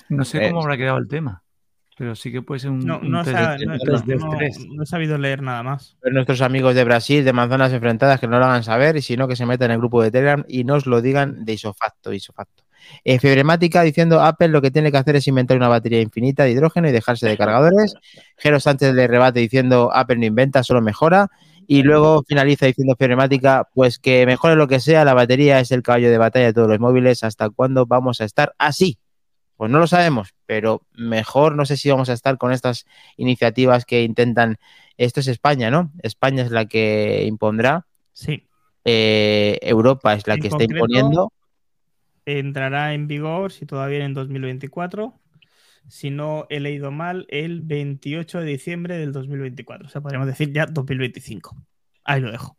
No 0.08 0.24
sé 0.24 0.38
Eh, 0.44 0.48
cómo 0.48 0.62
habrá 0.62 0.76
quedado 0.76 0.98
el 0.98 1.08
tema. 1.08 1.42
Pero 1.96 2.14
sí 2.14 2.30
que 2.32 2.42
puede 2.42 2.60
ser 2.60 2.70
un, 2.70 2.80
No, 2.80 2.98
un 2.98 3.10
no, 3.10 3.22
test 3.24 3.36
sa- 3.36 3.56
de- 3.56 3.66
no- 3.66 3.76
no- 3.76 3.96
estrés. 3.96 4.66
no 4.68 4.82
he 4.82 4.86
sabido 4.86 5.16
leer 5.18 5.42
nada 5.42 5.62
más. 5.62 5.96
Ver 6.02 6.12
nuestros 6.12 6.40
amigos 6.40 6.74
de 6.74 6.84
Brasil, 6.84 7.24
de 7.24 7.32
Manzanas 7.32 7.72
Enfrentadas, 7.72 8.20
que 8.20 8.26
no 8.28 8.38
lo 8.38 8.44
hagan 8.44 8.62
saber, 8.64 8.96
y 8.96 9.02
si 9.02 9.16
no, 9.16 9.28
que 9.28 9.36
se 9.36 9.46
metan 9.46 9.66
en 9.70 9.72
el 9.74 9.78
grupo 9.78 10.02
de 10.02 10.10
Telegram 10.10 10.44
y 10.48 10.64
nos 10.64 10.86
lo 10.86 11.00
digan 11.00 11.44
de 11.44 11.52
isofacto, 11.54 12.12
isofacto. 12.12 12.64
Eh, 13.02 13.18
Fibremática 13.18 13.80
diciendo 13.82 14.20
Apple 14.20 14.48
lo 14.48 14.60
que 14.60 14.70
tiene 14.70 14.90
que 14.92 14.98
hacer 14.98 15.16
es 15.16 15.26
inventar 15.26 15.56
una 15.56 15.68
batería 15.68 16.00
infinita 16.02 16.44
de 16.44 16.50
hidrógeno 16.50 16.86
y 16.88 16.92
dejarse 16.92 17.26
de 17.26 17.36
cargadores. 17.38 17.94
Jero 18.36 18.60
Sánchez 18.60 18.92
le 18.94 19.06
rebate 19.06 19.40
diciendo 19.40 19.90
Apple 19.94 20.16
no 20.18 20.26
inventa, 20.26 20.62
solo 20.62 20.82
mejora. 20.82 21.28
Y 21.66 21.82
luego 21.82 22.22
finaliza 22.28 22.66
diciendo 22.66 22.94
Fibremática, 22.98 23.66
pues 23.72 23.98
que 23.98 24.26
mejore 24.26 24.54
lo 24.54 24.68
que 24.68 24.80
sea, 24.80 25.02
la 25.06 25.14
batería 25.14 25.60
es 25.60 25.72
el 25.72 25.82
caballo 25.82 26.10
de 26.10 26.18
batalla 26.18 26.44
de 26.46 26.52
todos 26.52 26.68
los 26.68 26.78
móviles. 26.78 27.24
¿Hasta 27.24 27.48
cuándo 27.48 27.86
vamos 27.86 28.20
a 28.20 28.24
estar 28.24 28.54
así? 28.58 28.98
Pues 29.56 29.70
no 29.70 29.78
lo 29.78 29.86
sabemos, 29.86 30.34
pero 30.46 30.82
mejor 30.94 31.54
no 31.54 31.64
sé 31.64 31.76
si 31.76 31.90
vamos 31.90 32.08
a 32.08 32.12
estar 32.12 32.38
con 32.38 32.52
estas 32.52 32.86
iniciativas 33.16 33.84
que 33.84 34.02
intentan. 34.02 34.56
Esto 34.96 35.20
es 35.20 35.28
España, 35.28 35.70
¿no? 35.70 35.92
España 36.02 36.42
es 36.42 36.50
la 36.50 36.66
que 36.66 37.24
impondrá, 37.26 37.86
Sí, 38.12 38.46
eh, 38.84 39.58
Europa 39.62 40.14
es 40.14 40.26
la 40.26 40.34
En 40.34 40.40
que 40.40 40.48
está 40.48 40.62
imponiendo. 40.64 41.32
entrará 42.26 42.94
en 42.94 43.06
vigor, 43.06 43.52
si 43.52 43.66
todavía 43.66 44.04
en 44.04 44.14
2024. 44.14 45.20
Si 45.88 46.10
no 46.10 46.46
he 46.48 46.60
leído 46.60 46.90
mal, 46.90 47.26
el 47.28 47.60
28 47.60 48.40
de 48.40 48.46
diciembre 48.46 48.96
del 48.96 49.12
2024. 49.12 49.86
O 49.86 49.90
sea, 49.90 50.00
podríamos 50.00 50.26
decir 50.26 50.50
ya 50.52 50.64
2025. 50.66 51.54
Ahí 52.04 52.20
lo 52.20 52.30
dejo. 52.30 52.56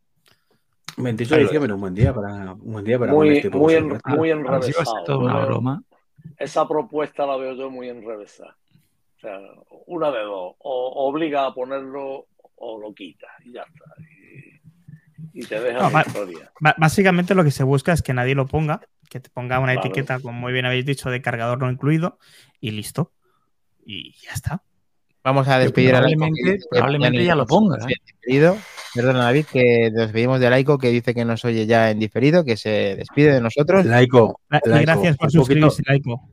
28 0.98 1.36
de 1.36 1.42
diciembre, 1.42 1.74
un 1.74 1.82
buen 1.82 1.96
día 1.96 2.14
para 2.14 2.54
un 2.54 2.72
buen 2.72 2.86
día 2.86 2.98
para 3.00 3.12
Muy- 3.14 3.38
este 3.38 3.50
muy 3.50 3.74
en- 3.74 3.88
muy 4.06 4.30
a 4.32 4.36
ver 4.36 4.64
si 4.64 4.72
va 4.72 4.82
a 4.84 4.86
ser 4.86 4.94
enrevesado, 5.00 5.20
una 5.20 5.46
broma. 5.46 5.84
Esa 6.38 6.68
propuesta 6.68 7.26
la 7.26 7.38
veo 7.38 7.54
yo 7.56 7.70
muy 7.70 7.90
enrevesada. 7.90 8.56
O 9.18 9.20
sea, 9.20 9.40
una 9.88 10.12
de 10.12 10.20
dos. 10.24 10.56
O 10.60 11.08
obliga 11.08 11.46
a 11.48 11.54
ponerlo 11.54 12.28
o 12.56 12.80
lo 12.80 12.94
quita 12.94 13.28
y 13.44 13.54
ya 13.54 13.62
está. 13.64 13.86
Y, 15.34 15.42
y 15.42 15.46
te 15.46 15.60
deja 15.60 15.90
No, 15.90 16.00
historia. 16.00 16.52
Básicamente 16.78 17.36
lo 17.36 17.44
que 17.44 17.52
se 17.52 17.64
busca 17.64 17.94
es 17.94 18.02
que 18.02 18.14
nadie 18.14 18.36
lo 18.36 18.46
ponga, 18.48 18.82
que 19.10 19.20
te 19.20 19.30
ponga 19.30 19.60
una 19.60 19.74
Claro. 19.74 19.88
etiqueta, 19.88 20.20
como 20.20 20.40
muy 20.40 20.54
bien 20.54 20.66
habéis 20.66 20.86
dicho, 20.86 21.10
de 21.10 21.22
cargador 21.22 21.60
no 21.60 21.72
incluido 21.72 22.20
y 22.60 22.72
listo. 22.72 23.12
Y 23.86 24.14
ya 24.22 24.32
está. 24.34 24.64
Vamos 25.24 25.48
a 25.48 25.58
despedir 25.60 25.96
a 25.96 26.00
probablemente- 26.00 26.42
que 26.44 26.60
probablemente 26.70 27.26
ya 27.26 27.36
lo 27.36 27.46
ponga, 27.46 27.78
¿eh? 27.88 27.96
Perdona, 28.96 29.26
David, 29.26 29.46
que 29.52 29.92
nos 29.92 30.02
despedimos 30.04 30.40
de 30.40 30.50
Laico, 30.50 30.78
que 30.78 30.88
dice 30.90 31.14
que 31.14 31.26
nos 31.26 31.44
oye 31.46 31.66
ya 31.68 31.92
en 31.92 32.00
diferido, 32.00 32.44
que 32.46 32.56
se 32.58 32.96
despide 32.96 33.34
de 33.34 33.42
nosotros. 33.42 33.86
Laico, 33.86 34.40
gracias 34.50 35.18
por 35.18 35.28
poquito- 35.28 35.30
suscribirse, 35.30 35.84
Laico. 35.86 36.30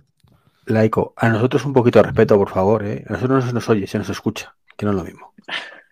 Laico, 0.67 1.13
a 1.17 1.29
nosotros 1.29 1.65
un 1.67 1.73
poquito 1.73 1.99
de 1.99 2.05
respeto, 2.05 2.39
por 2.39 2.49
favor, 2.51 2.87
¿eh? 2.87 3.05
A 3.09 3.15
nosotros 3.15 3.43
no 3.43 3.49
se 3.49 3.53
nos 3.55 3.69
oye, 3.69 3.87
se 3.89 3.99
nos 3.99 4.09
escucha, 4.09 4.55
que 4.77 4.87
no 4.87 4.93
es 4.93 4.97
lo 4.97 5.05
mismo. 5.05 5.33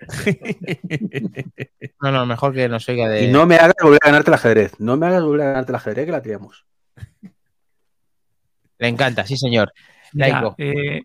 No, 2.01 2.11
no, 2.11 2.25
mejor 2.25 2.55
que 2.55 2.69
nos 2.69 2.89
oiga 2.89 3.09
de. 3.09 3.25
Y 3.25 3.33
no 3.33 3.45
me 3.47 3.57
hagas 3.57 3.75
volver 3.83 3.99
a 4.03 4.07
ganarte 4.07 4.31
el 4.31 4.35
ajedrez. 4.35 4.73
No 4.79 4.97
me 4.97 5.07
hagas 5.07 5.23
volver 5.23 5.43
a 5.43 5.51
ganarte 5.51 5.73
el 5.73 5.77
ajedrez, 5.77 6.07
que 6.07 6.13
la 6.13 6.23
tiramos. 6.23 6.65
Le 8.79 8.89
encanta, 8.89 9.27
sí, 9.27 9.37
señor. 9.37 9.73
Ya, 10.15 10.29
Laico. 10.29 10.55
eh, 10.57 11.03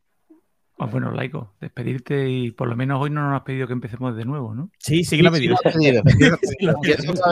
ah, 0.79 0.85
bueno, 0.85 1.11
Laico, 1.11 1.53
despedirte 1.59 2.29
y 2.29 2.51
por 2.51 2.67
lo 2.67 2.75
menos 2.75 3.01
hoy 3.01 3.09
no 3.09 3.21
nos 3.29 3.37
has 3.37 3.43
pedido 3.43 3.67
que 3.67 3.73
empecemos 3.73 4.15
de 4.15 4.25
nuevo, 4.25 4.53
¿no? 4.53 4.69
sí, 4.77 5.03
sí 5.03 5.17
que 5.17 5.23
lo 5.23 5.29
ha 5.29 5.31
pedido. 5.31 5.55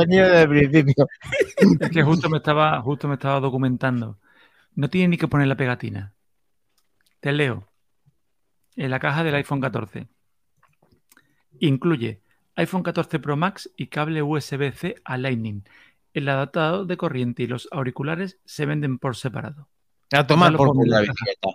Desde 0.08 0.42
el 0.42 0.50
principio. 0.50 1.08
Es 1.80 1.90
que 1.90 2.04
justo 2.04 2.30
me 2.30 2.38
estaba, 2.38 2.82
justo 2.82 3.08
me 3.08 3.16
estaba 3.16 3.40
documentando. 3.40 4.20
No 4.76 4.90
tiene 4.90 5.10
ni 5.10 5.18
que 5.18 5.28
poner 5.28 5.48
la 5.48 5.58
pegatina. 5.58 6.14
Te 7.20 7.32
leo. 7.32 7.68
En 8.76 8.90
la 8.90 9.00
caja 9.00 9.24
del 9.24 9.36
iPhone 9.36 9.62
14. 9.62 10.08
Incluye 11.60 12.22
iPhone 12.56 12.84
14 12.84 13.20
Pro 13.20 13.36
Max 13.36 13.72
y 13.78 13.88
cable 13.88 14.22
USB-C 14.22 14.96
a 15.04 15.18
Lightning. 15.18 15.64
El 16.14 16.30
adaptador 16.30 16.86
de 16.86 16.98
corriente 16.98 17.44
y 17.44 17.48
los 17.48 17.68
auriculares 17.72 18.40
se 18.46 18.66
venden 18.66 19.00
por 19.00 19.16
separado. 19.16 19.70
A 20.12 20.28
tomar 20.28 20.56
por 20.56 20.76
la 20.88 21.02
bicicleta. 21.02 21.50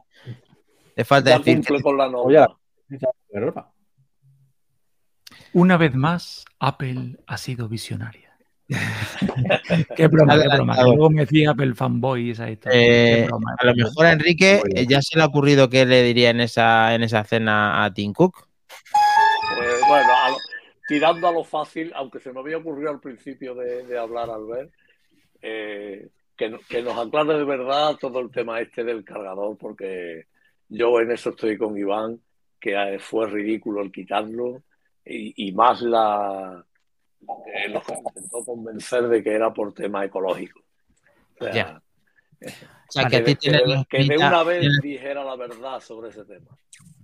Falta 1.05 1.31
Ya 1.31 1.39
decir. 1.39 1.57
cumple 1.57 1.83
con 1.83 1.97
la 1.97 2.09
norma. 2.09 2.47
Oye, 2.91 3.07
Una 5.53 5.77
vez 5.77 5.95
más, 5.95 6.45
Apple 6.59 7.17
ha 7.27 7.37
sido 7.39 7.69
visionaria. 7.69 8.29
qué 9.97 10.09
broma, 10.09 10.35
qué. 10.39 10.83
Luego 10.83 11.09
me 11.11 11.23
decía 11.23 11.51
Apple 11.53 11.75
fanboy 11.75 12.31
esa 12.33 12.51
historia. 12.51 12.79
Eh, 12.79 13.17
Qué 13.23 13.25
broma. 13.27 13.55
a 13.59 13.65
lo 13.67 13.75
mejor 13.75 14.07
a 14.07 14.13
Enrique 14.13 14.61
eh, 14.75 14.87
ya 14.87 15.01
se 15.01 15.17
le 15.17 15.23
ha 15.23 15.27
ocurrido 15.27 15.71
qué 15.71 15.87
le 15.87 16.03
diría 16.03 16.31
en 16.31 16.41
esa, 16.41 16.95
en 16.95 17.03
esa 17.03 17.25
cena 17.25 17.83
a 17.85 17.95
Tim 17.95 18.13
Cook. 18.13 18.47
Pues, 19.57 19.81
bueno, 19.89 20.11
a 20.15 20.31
lo- 20.31 20.37
tirando 20.87 21.29
a 21.29 21.33
lo 21.33 21.45
fácil, 21.45 21.93
aunque 21.95 22.21
se 22.21 22.31
me 22.33 22.41
había 22.41 22.59
ocurrido 22.59 22.91
al 22.91 23.01
principio 23.01 23.55
de, 23.55 23.87
de 23.87 23.99
hablar, 23.99 24.29
Albert, 24.29 24.71
eh, 25.41 26.09
que, 26.37 26.59
que 26.69 26.83
nos 26.83 26.99
aclare 26.99 27.39
de 27.39 27.45
verdad 27.45 27.97
todo 27.99 28.21
el 28.21 28.31
tema 28.31 28.61
este 28.61 28.85
del 28.85 29.03
cargador, 29.03 29.57
porque 29.57 30.27
yo 30.69 31.01
en 31.01 31.11
eso 31.13 31.31
estoy 31.31 31.57
con 31.59 31.77
Iván, 31.77 32.21
que 32.61 32.99
fue 33.01 33.27
ridículo 33.29 33.83
el 33.83 33.93
quitarlo, 33.93 34.63
y, 35.05 35.49
y 35.49 35.53
más 35.53 35.81
la 35.83 36.65
eh, 37.55 37.69
los 37.69 37.83
intentó 37.89 38.45
convencer 38.45 39.09
de 39.09 39.23
que 39.23 39.33
era 39.33 39.53
por 39.53 39.73
tema 39.73 40.05
ecológico. 40.05 40.61
O 41.41 41.45
sea, 41.45 41.53
Ya. 41.53 41.83
O 42.89 42.91
sea, 42.91 43.07
que 43.11 43.21
de- 43.21 43.37
que 43.37 44.07
que 44.09 44.17
una 44.17 44.43
vez 44.45 44.61
tienes- 44.61 44.81
dijera 44.81 45.23
la 45.23 45.37
verdad 45.37 45.79
sobre 45.81 46.09
ese 46.09 46.25
tema. 46.25 46.57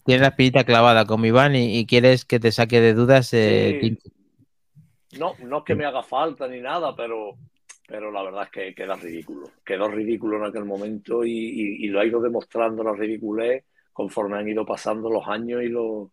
tienes 0.06 0.22
la 0.22 0.28
espinita 0.28 0.64
clavada 0.64 1.04
con 1.04 1.22
Iván 1.26 1.54
y, 1.56 1.78
y 1.78 1.84
quieres 1.86 2.24
que 2.24 2.40
te 2.40 2.52
saque 2.52 2.80
de 2.80 2.94
dudas 2.94 3.34
eh, 3.34 3.78
Sí. 3.82 3.98
No, 5.18 5.34
no 5.40 5.58
es 5.58 5.64
que 5.64 5.74
me 5.74 5.84
haga 5.84 6.02
falta 6.02 6.48
ni 6.48 6.60
nada, 6.62 6.96
pero, 6.96 7.36
pero 7.86 8.10
la 8.10 8.22
verdad 8.22 8.44
es 8.44 8.50
que 8.50 8.74
queda 8.74 8.96
ridículo. 8.96 9.50
Quedó 9.64 9.88
ridículo 9.88 10.38
en 10.38 10.44
aquel 10.44 10.64
momento 10.64 11.24
y, 11.24 11.30
y- 11.32 11.84
y 11.84 11.88
lo 11.88 12.00
ha 12.00 12.06
ido 12.06 12.20
demostrando 12.20 12.82
la 12.82 12.92
ridiculez 12.94 13.64
conforme 13.92 14.38
han 14.38 14.48
ido 14.48 14.64
pasando 14.66 15.10
los 15.10 15.26
años 15.28 15.62
y 15.62 15.68
los, 15.68 16.08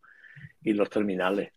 y 0.64 0.74
los 0.74 0.90
terminales. 0.90 1.52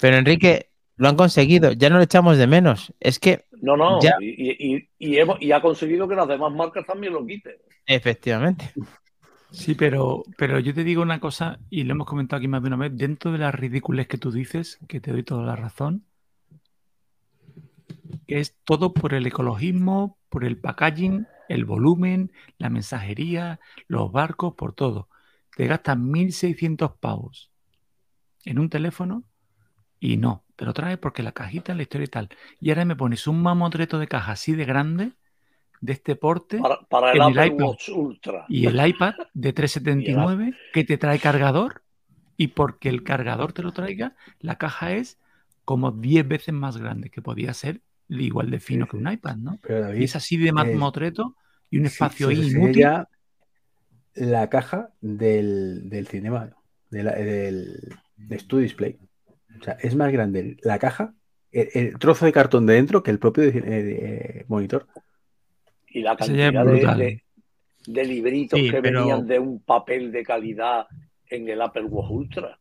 Pero 0.00 0.16
Enrique, 0.16 0.70
lo 0.96 1.08
han 1.08 1.16
conseguido, 1.16 1.72
ya 1.72 1.90
no 1.90 1.98
le 1.98 2.04
echamos 2.04 2.38
de 2.38 2.46
menos. 2.46 2.92
Es 3.00 3.18
que, 3.18 3.44
No, 3.60 3.76
no, 3.76 4.00
Ya. 4.00 4.16
y, 4.20 4.76
y- 4.76 4.88
y 4.98 5.18
hemos, 5.18 5.40
y 5.40 5.52
ha 5.52 5.60
conseguido 5.60 6.08
que 6.08 6.14
las 6.16 6.26
demás 6.28 6.52
marcas 6.52 6.84
también 6.86 7.12
lo 7.12 7.24
quiten. 7.26 7.56
efectivamente, 7.86 8.72
Sí, 9.50 9.74
pero, 9.74 10.24
pero 10.36 10.58
yo 10.60 10.74
te 10.74 10.84
digo 10.84 11.02
una 11.02 11.20
cosa, 11.20 11.60
y 11.70 11.84
lo 11.84 11.92
hemos 11.92 12.06
comentado 12.06 12.38
aquí 12.38 12.48
más 12.48 12.62
de 12.62 12.68
una 12.68 12.76
vez, 12.78 12.92
dentro 12.96 13.32
de 13.32 13.38
las 13.38 13.54
ridículas 13.54 14.06
que 14.06 14.18
tú 14.18 14.32
dices, 14.32 14.78
que 14.88 15.00
te 15.00 15.12
doy 15.12 15.24
toda 15.24 15.44
la 15.44 15.56
razón, 15.56 16.06
que 18.26 18.40
es 18.40 18.56
todo 18.64 18.92
por 18.94 19.14
el 19.14 19.26
ecologismo, 19.26 20.18
por 20.28 20.44
el 20.44 20.58
packaging, 20.58 21.26
el 21.48 21.64
volumen, 21.64 22.32
la 22.58 22.70
mensajería, 22.70 23.60
los 23.88 24.10
barcos, 24.12 24.54
por 24.54 24.72
todo. 24.74 25.08
Te 25.56 25.66
gastas 25.66 25.96
1.600 25.98 26.96
pavos 26.98 27.50
en 28.44 28.58
un 28.58 28.70
teléfono 28.70 29.24
y 30.00 30.16
no, 30.16 30.44
te 30.56 30.64
lo 30.64 30.72
traes 30.72 30.98
porque 30.98 31.22
la 31.22 31.32
cajita, 31.32 31.74
la 31.74 31.82
historia 31.82 32.04
y 32.06 32.08
tal. 32.08 32.28
Y 32.60 32.70
ahora 32.70 32.84
me 32.84 32.96
pones 32.96 33.26
un 33.26 33.42
mamotreto 33.42 33.98
de 33.98 34.08
caja 34.08 34.32
así 34.32 34.52
de 34.54 34.64
grande, 34.64 35.12
de 35.80 35.92
este 35.92 36.16
porte, 36.16 36.58
Para, 36.58 36.80
para 36.82 37.12
el 37.12 37.16
En 37.16 37.22
el 37.28 37.38
Apple 37.38 37.46
iPad. 37.54 37.66
Watch 37.66 37.88
Ultra. 37.90 38.44
y 38.48 38.66
el 38.66 38.86
iPad 38.86 39.14
de 39.34 39.52
379 39.52 40.54
que 40.72 40.84
te 40.84 40.96
trae 40.96 41.18
cargador 41.18 41.82
y 42.36 42.48
porque 42.48 42.88
el 42.88 43.02
cargador 43.02 43.52
te 43.52 43.62
lo 43.62 43.72
traiga, 43.72 44.16
la 44.40 44.56
caja 44.58 44.92
es 44.92 45.20
como 45.64 45.92
10 45.92 46.26
veces 46.26 46.54
más 46.54 46.76
grande, 46.78 47.10
que 47.10 47.22
podía 47.22 47.52
ser 47.54 47.82
igual 48.20 48.50
de 48.50 48.60
fino 48.60 48.84
Sí, 48.86 48.90
que 48.90 48.96
un 48.96 49.10
iPad, 49.12 49.36
¿no? 49.36 49.58
Pero 49.62 49.94
Y 49.96 50.04
es 50.04 50.16
así 50.16 50.36
de 50.36 50.52
mamotreto 50.52 51.36
y 51.70 51.78
un 51.78 51.86
espacio 51.86 52.28
si 52.30 52.50
inútil. 52.50 52.86
la 54.14 54.48
caja 54.50 54.90
del, 55.00 55.88
del 55.88 56.06
cinema, 56.06 56.50
de 56.90 57.02
la- 57.02 57.14
del 57.14 57.78
de 58.16 58.38
Studio 58.38 58.62
Display. 58.64 58.98
O 59.60 59.64
sea, 59.64 59.74
es 59.80 59.94
más 59.94 60.12
grande 60.12 60.56
la 60.62 60.78
caja, 60.78 61.14
el, 61.50 61.68
el 61.74 61.98
trozo 61.98 62.24
de 62.26 62.32
cartón 62.32 62.66
de 62.66 62.74
dentro 62.74 63.02
que 63.02 63.10
el 63.10 63.18
propio 63.18 63.44
eh, 63.44 63.52
eh, 63.64 64.44
monitor. 64.48 64.86
Y 65.88 66.00
la 66.02 66.16
cantidad 66.16 66.64
de, 66.64 66.72
de- 66.96 67.22
de 67.86 68.04
libritos 68.04 68.58
Sí, 68.58 68.70
que 68.70 68.80
pero- 68.82 69.00
venían 69.00 69.26
de 69.26 69.38
un 69.38 69.60
papel 69.60 70.12
de 70.12 70.22
calidad 70.24 70.86
en 71.28 71.48
el 71.48 71.60
Apple 71.62 71.84
Watch 71.84 72.10
Ultra. 72.10 72.58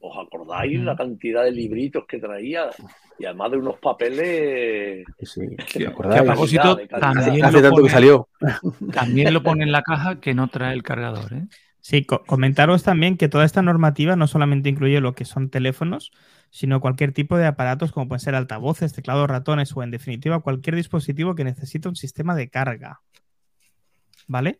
¿Os 0.00 0.26
acordáis 0.26 0.80
Mm. 0.80 0.84
la 0.84 0.96
cantidad 0.96 1.44
de 1.44 1.52
libritos 1.52 2.04
que 2.06 2.18
traía? 2.18 2.70
Y 3.18 3.24
además 3.24 3.50
de 3.52 3.56
unos 3.58 3.78
papeles. 3.78 5.04
Sí, 5.22 5.40
Que, 5.56 5.56
¿te 5.56 5.78
que 5.78 5.86
a 5.86 5.90
acordáis? 5.90 6.22
propósito, 6.22 6.76
también 7.00 7.44
Hace 7.44 7.56
lo, 7.58 7.62
tanto 7.62 7.82
que 7.82 7.90
salió. 7.90 8.28
también 8.92 9.32
lo 9.34 9.42
pone 9.42 9.64
en 9.64 9.72
la 9.72 9.82
caja 9.82 10.20
que 10.20 10.34
no 10.34 10.48
trae 10.48 10.72
el 10.74 10.82
cargador. 10.82 11.32
¿eh? 11.32 11.46
Sí, 11.80 12.04
co- 12.04 12.22
comentaros 12.24 12.82
también 12.82 13.16
que 13.16 13.28
toda 13.28 13.44
esta 13.44 13.62
normativa 13.62 14.14
no 14.16 14.26
solamente 14.26 14.68
incluye 14.68 15.00
lo 15.00 15.14
que 15.14 15.24
son 15.24 15.48
teléfonos, 15.50 16.10
sino 16.50 16.80
cualquier 16.80 17.12
tipo 17.12 17.36
de 17.38 17.46
aparatos 17.46 17.92
como 17.92 18.08
pueden 18.08 18.20
ser 18.20 18.34
altavoces, 18.34 18.92
teclados, 18.92 19.28
ratones 19.28 19.74
o 19.76 19.82
en 19.82 19.90
definitiva 19.90 20.40
cualquier 20.40 20.76
dispositivo 20.76 21.34
que 21.34 21.44
necesite 21.44 21.88
un 21.88 21.96
sistema 21.96 22.34
de 22.34 22.48
carga. 22.50 23.00
¿Vale? 24.26 24.58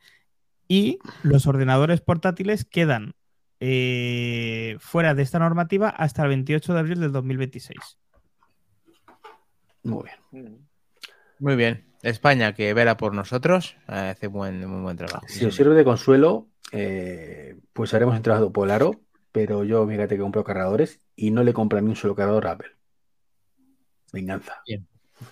Y 0.69 0.99
los 1.23 1.47
ordenadores 1.47 2.01
portátiles 2.01 2.65
quedan 2.65 3.15
eh, 3.61 4.77
fuera 4.81 5.15
de 5.15 5.23
esta 5.23 5.39
normativa 5.39 5.89
hasta 5.89 6.23
el 6.23 6.29
28 6.29 6.75
de 6.75 6.79
abril 6.81 7.01
del 7.01 7.13
2026. 7.13 7.77
Muy 9.85 10.05
bien. 10.33 10.69
Muy 11.39 11.57
bien. 11.57 11.85
España, 12.03 12.55
que 12.55 12.75
vela 12.75 12.97
por 12.97 13.15
nosotros, 13.15 13.77
hace 13.87 14.29
buen, 14.29 14.65
muy 14.67 14.83
buen 14.83 14.97
trabajo. 14.97 15.27
Si 15.29 15.45
os 15.45 15.55
sirve 15.55 15.75
de 15.75 15.85
consuelo, 15.85 16.49
eh, 16.73 17.57
pues 17.73 17.93
haremos 17.95 18.17
un 18.17 18.23
trabajo 18.23 18.53
polaro, 18.53 18.93
pero 19.33 19.65
yo, 19.65 19.87
fíjate 19.87 20.17
que 20.17 20.23
compro 20.23 20.45
cargadores 20.45 21.01
y 21.17 21.31
no 21.31 21.43
le 21.43 21.53
compro 21.53 21.81
ni 21.81 21.89
un 21.89 21.97
solo 21.97 22.15
cargador 22.15 22.47
a 22.47 22.53
Apple. 22.53 22.71
Venganza. 24.13 24.63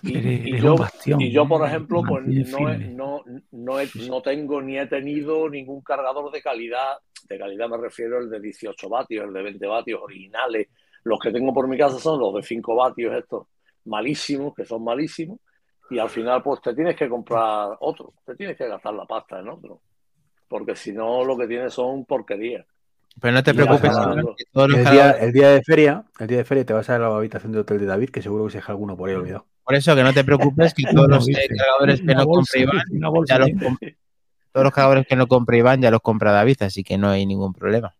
Y, 0.03 0.59
yo, 0.59 0.73
un 0.73 0.79
bastión, 0.79 1.21
y 1.21 1.31
yo, 1.31 1.43
¿eh? 1.43 1.47
por 1.47 1.65
ejemplo, 1.65 2.03
pues 2.05 2.25
no, 2.25 2.77
no, 2.77 3.23
no, 3.51 3.79
he- 3.79 3.89
no 4.09 4.21
tengo 4.21 4.61
ni 4.61 4.77
he 4.77 4.85
tenido 4.87 5.49
ningún 5.49 5.81
cargador 5.81 6.29
de 6.31 6.41
calidad. 6.41 6.97
De 7.27 7.37
calidad 7.37 7.69
me 7.69 7.77
refiero 7.77 8.19
el 8.19 8.29
de 8.29 8.39
18 8.39 8.89
vatios, 8.89 9.25
el 9.25 9.33
de 9.33 9.43
20 9.43 9.67
vatios 9.67 10.01
originales. 10.01 10.67
Los 11.03 11.19
que 11.19 11.31
tengo 11.31 11.53
por 11.53 11.67
mi 11.67 11.77
casa 11.77 11.99
son 11.99 12.19
los 12.19 12.33
de 12.35 12.43
5 12.43 12.75
vatios, 12.75 13.15
estos 13.15 13.47
malísimos, 13.85 14.53
que 14.53 14.65
son 14.65 14.83
malísimos. 14.83 15.39
Y 15.89 15.99
al 15.99 16.09
final, 16.09 16.43
pues 16.43 16.61
te 16.61 16.73
tienes 16.73 16.95
que 16.95 17.07
comprar 17.07 17.77
otro, 17.79 18.13
te 18.25 18.35
tienes 18.35 18.57
que 18.57 18.67
gastar 18.67 18.93
la 18.93 19.05
pasta 19.05 19.39
en 19.39 19.49
otro. 19.49 19.81
Porque 20.47 20.75
si 20.75 20.91
no, 20.91 21.23
lo 21.23 21.37
que 21.37 21.47
tienes 21.47 21.73
son 21.73 22.05
porquerías. 22.05 22.65
Pero 23.19 23.33
no 23.33 23.43
te 23.43 23.53
preocupes, 23.53 23.91
El 24.53 24.85
día, 24.85 25.11
el 25.11 25.33
día 25.33 25.49
de 25.49 25.63
feria, 25.63 26.03
el 26.19 26.27
día 26.27 26.37
de 26.37 26.45
feria 26.45 26.65
te 26.65 26.73
vas 26.73 26.89
a 26.89 26.99
la 26.99 27.07
habitación 27.07 27.51
de 27.51 27.59
hotel 27.59 27.79
de 27.79 27.85
David, 27.85 28.09
que 28.09 28.21
seguro 28.21 28.45
que 28.45 28.51
se 28.51 28.57
deja 28.59 28.71
alguno 28.73 28.95
por 28.95 29.09
ahí 29.09 29.15
olvidado. 29.15 29.45
por 29.63 29.75
eso 29.75 29.95
que 29.95 30.03
no 30.03 30.13
te 30.13 30.23
preocupes, 30.23 30.73
que 30.73 30.83
todos 30.93 31.07
los 31.07 31.27
cargadores 31.27 32.01
que 32.01 32.13
no 32.13 32.25
compre 32.25 32.61
Iván, 32.61 32.83
ya 33.27 33.39
los 33.39 33.49
todos 34.57 34.65
los 34.65 34.73
cargadores 34.73 35.05
que 35.05 35.15
no 35.15 35.27
compre 35.27 35.59
Iván 35.59 35.83
ya 35.83 35.91
los 35.91 36.01
compra 36.01 36.31
David, 36.31 36.63
así 36.63 36.83
que 36.83 36.97
no 36.97 37.09
hay 37.09 37.27
ningún 37.27 37.53
problema. 37.53 37.95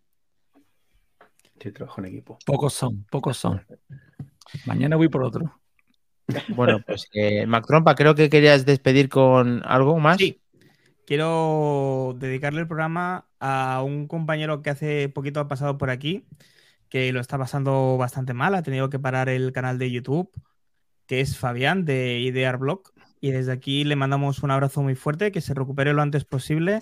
Sí, 1.62 1.72
trabajo 1.72 2.02
en 2.02 2.08
equipo. 2.08 2.40
Pocos 2.48 2.74
son, 2.74 3.04
pocos 3.12 3.38
son. 3.38 3.64
Mañana 4.66 4.96
voy 4.96 5.08
por 5.08 5.22
otro. 5.22 5.62
Bueno, 6.56 6.80
pues 6.84 7.08
eh, 7.14 7.46
Mac 7.46 7.68
Trompa, 7.68 7.94
creo 7.94 8.16
que 8.16 8.32
querías 8.32 8.66
despedir 8.66 9.08
con 9.08 9.62
algo 9.66 10.00
más. 10.00 10.18
Sí. 10.18 10.42
Quiero 11.06 12.16
dedicarle 12.18 12.62
el 12.62 12.68
programa 12.68 13.28
a 13.40 13.84
un 13.86 14.08
compañero 14.08 14.64
que 14.64 14.72
hace 14.72 15.10
poquito 15.10 15.40
ha 15.40 15.48
pasado 15.48 15.78
por 15.78 15.92
aquí, 15.92 16.26
que 16.90 17.14
lo 17.14 17.20
está 17.20 17.38
pasando 17.38 17.98
bastante 18.00 18.34
mal, 18.34 18.56
ha 18.56 18.64
tenido 18.64 18.90
que 18.90 18.98
parar 18.98 19.30
el 19.30 19.52
canal 19.52 19.78
de 19.78 19.92
YouTube, 19.92 20.32
que 21.06 21.22
es 21.22 21.38
Fabián 21.38 21.86
de 21.86 22.20
Idear 22.20 22.58
Blog. 22.58 22.82
Y 23.20 23.32
desde 23.32 23.52
aquí 23.52 23.84
le 23.84 23.96
mandamos 23.96 24.44
un 24.44 24.52
abrazo 24.52 24.82
muy 24.82 24.96
fuerte, 24.96 25.32
que 25.32 25.42
se 25.42 25.54
recupere 25.54 25.94
lo 25.94 26.02
antes 26.02 26.26
posible 26.26 26.82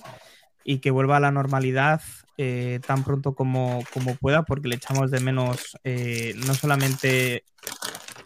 y 0.63 0.79
que 0.79 0.91
vuelva 0.91 1.17
a 1.17 1.19
la 1.21 1.31
normalidad 1.31 2.01
eh, 2.37 2.79
tan 2.85 3.03
pronto 3.03 3.35
como, 3.35 3.83
como 3.93 4.15
pueda, 4.15 4.43
porque 4.43 4.67
le 4.67 4.75
echamos 4.75 5.11
de 5.11 5.19
menos 5.19 5.77
eh, 5.83 6.33
no 6.45 6.53
solamente 6.55 7.45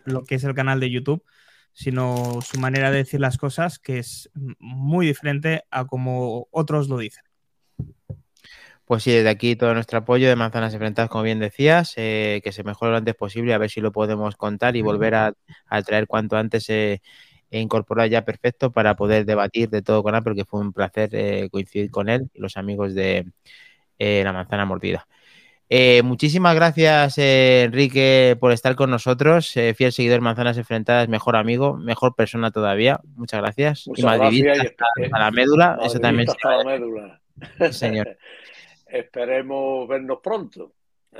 lo 0.06 0.24
que 0.24 0.36
es 0.36 0.44
el 0.44 0.56
canal 0.56 0.80
de 0.80 0.90
YouTube, 0.90 1.24
sino 1.74 2.40
su 2.42 2.60
manera 2.60 2.92
de 2.92 2.98
decir 2.98 3.20
las 3.20 3.38
cosas, 3.38 3.78
que 3.78 4.00
es 4.00 4.30
muy 4.58 5.06
diferente 5.06 5.66
a 5.70 5.86
como 5.86 6.48
otros 6.52 6.90
lo 6.90 6.98
dicen. 6.98 7.24
Pues 8.86 9.04
sí, 9.04 9.12
desde 9.12 9.30
aquí 9.30 9.56
todo 9.56 9.76
nuestro 9.76 10.00
apoyo 10.00 10.28
de 10.28 10.36
Manzanas 10.36 10.74
Enfrentadas, 10.74 11.12
como 11.12 11.24
bien 11.24 11.38
decías, 11.38 11.94
eh, 11.96 12.42
que 12.44 12.52
se 12.52 12.64
mejore 12.64 12.92
lo 12.92 12.98
antes 12.98 13.14
posible, 13.14 13.54
a 13.54 13.60
ver 13.60 13.70
si 13.70 13.82
lo 13.82 13.92
podemos 13.92 14.36
contar 14.36 14.76
y 14.76 14.82
volver 14.82 15.14
a, 15.14 15.34
a 15.68 15.82
traer 15.84 16.08
cuanto 16.08 16.38
antes 16.38 16.68
eh, 17.52 17.58
e 17.58 17.60
incorporar 17.60 18.10
ya 18.10 18.24
perfecto 18.26 18.72
para 18.72 18.96
poder 18.96 19.26
debatir 19.26 19.70
de 19.70 19.82
todo 19.82 20.04
con 20.04 20.16
Apple, 20.16 20.36
que 20.36 20.46
fue 20.46 20.60
un 20.62 20.74
placer 20.74 21.10
eh, 21.14 21.50
coincidir 21.52 21.90
con 21.92 22.10
él 22.10 22.30
y 22.34 22.40
los 22.40 22.58
amigos 22.58 22.94
de 22.94 23.26
eh, 23.98 24.22
La 24.24 24.34
Manzana 24.34 24.66
Mordida. 24.66 25.08
Eh, 25.72 26.02
muchísimas 26.02 26.56
gracias, 26.56 27.18
Enrique, 27.20 28.36
por 28.40 28.52
estar 28.52 28.76
con 28.76 28.90
nosotros. 28.90 29.52
fiel 29.76 29.92
seguidor 29.92 30.18
de 30.18 30.22
Manzanas 30.22 30.58
Enfrentadas, 30.58 31.08
mejor 31.10 31.36
amigo, 31.36 31.78
mejor 31.78 32.16
persona 32.16 32.50
todavía. 32.50 33.00
Muchas 33.16 33.40
gracias. 33.42 33.88
Muchas 33.88 34.04
y 34.04 34.06
madridista 34.06 34.46
gracias 34.56 34.66
y- 34.98 35.04
hasta, 35.04 35.16
a 35.16 35.20
la 35.20 35.32
médula, 35.32 35.80
eso 35.84 36.00
también 36.00 36.28
hasta 36.30 36.58
la 36.58 36.64
médula. 36.64 37.22
Sí, 37.60 37.74
señor. 37.74 38.18
Esperemos 38.88 39.88
vernos 39.88 40.20
pronto. 40.24 40.74
A 41.14 41.20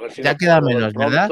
ver 0.00 0.10
si 0.10 0.22
Ya 0.22 0.34
queda 0.36 0.60
menos, 0.60 0.94
¿verdad? 0.94 1.28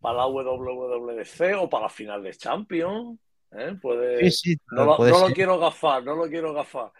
Para 0.00 0.16
la 0.18 0.26
WWDC 0.26 1.54
o 1.58 1.70
para 1.70 1.84
la 1.84 1.88
final 1.88 2.22
de 2.24 2.34
Champions. 2.34 3.18
¿Eh? 3.56 3.76
Puede... 3.80 4.30
Sí, 4.30 4.52
sí, 4.52 4.56
No, 4.70 4.84
lo, 4.84 5.28
no 5.28 5.34
quiero 5.34 5.58
gafar, 5.58 6.04
no 6.04 6.14
lo 6.14 6.28
quiero 6.28 6.52
gafar. 6.52 6.90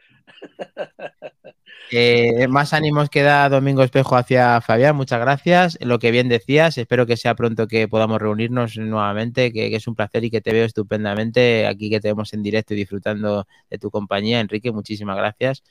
Eh, 1.91 2.47
más 2.49 2.73
ánimos 2.73 3.11
que 3.11 3.23
da 3.23 3.49
Domingo 3.51 3.83
Espejo 3.83 4.17
hacia 4.17 4.61
Fabián, 4.63 4.97
muchas 4.97 5.21
gracias. 5.21 5.77
Lo 5.81 5.99
que 5.99 6.11
bien 6.11 6.29
decías, 6.29 6.79
espero 6.79 7.07
que 7.07 7.19
sea 7.19 7.35
pronto 7.35 7.67
que 7.67 7.87
podamos 7.87 8.21
reunirnos 8.21 8.79
nuevamente, 8.79 9.53
que, 9.53 9.69
que 9.69 9.77
es 9.77 9.87
un 9.87 9.95
placer 9.95 10.25
y 10.25 10.31
que 10.31 10.41
te 10.41 10.53
veo 10.53 10.65
estupendamente 10.65 11.67
aquí 11.67 11.91
que 11.91 12.01
te 12.01 12.09
vemos 12.09 12.33
en 12.33 12.43
directo 12.43 12.73
y 12.73 12.79
disfrutando 12.79 13.47
de 13.69 13.79
tu 13.79 13.91
compañía. 13.91 14.41
Enrique, 14.41 14.73
muchísimas 14.73 15.17
gracias. 15.17 15.63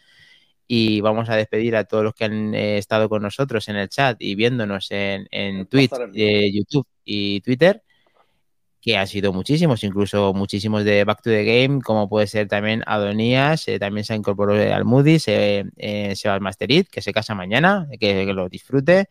Y 0.68 1.02
vamos 1.02 1.30
a 1.30 1.36
despedir 1.36 1.76
a 1.76 1.86
todos 1.86 2.04
los 2.04 2.14
que 2.14 2.26
han 2.26 2.54
eh, 2.54 2.78
estado 2.78 3.10
con 3.10 3.24
nosotros 3.24 3.68
en 3.68 3.78
el 3.78 3.90
chat 3.90 4.16
y 4.22 4.36
viéndonos 4.36 4.92
en, 4.92 5.28
en 5.32 5.66
Twitch, 5.66 5.92
eh, 6.14 6.52
YouTube 6.54 6.88
y 7.04 7.42
Twitter, 7.42 7.84
que 8.82 8.98
han 8.98 9.08
sido 9.08 9.32
muchísimos, 9.32 9.84
incluso 9.84 10.34
muchísimos 10.34 10.84
de 10.84 11.04
Back 11.04 11.22
to 11.22 11.30
the 11.30 11.44
Game, 11.44 11.82
como 11.82 12.10
puede 12.10 12.26
ser 12.28 12.48
también 12.48 12.84
Adonías, 12.88 13.68
eh, 13.68 13.78
también 13.78 14.04
se 14.04 14.16
incorporó 14.16 14.54
al 14.54 14.86
Moody's, 14.86 15.28
eh, 15.28 15.66
eh, 15.78 16.16
Sebas 16.16 16.42
Masterit, 16.42 16.90
que 16.90 17.02
se 17.02 17.14
casa 17.14 17.36
mañana, 17.36 17.88
que, 17.92 18.26
que 18.26 18.34
lo 18.34 18.50
disfrute. 18.50 19.10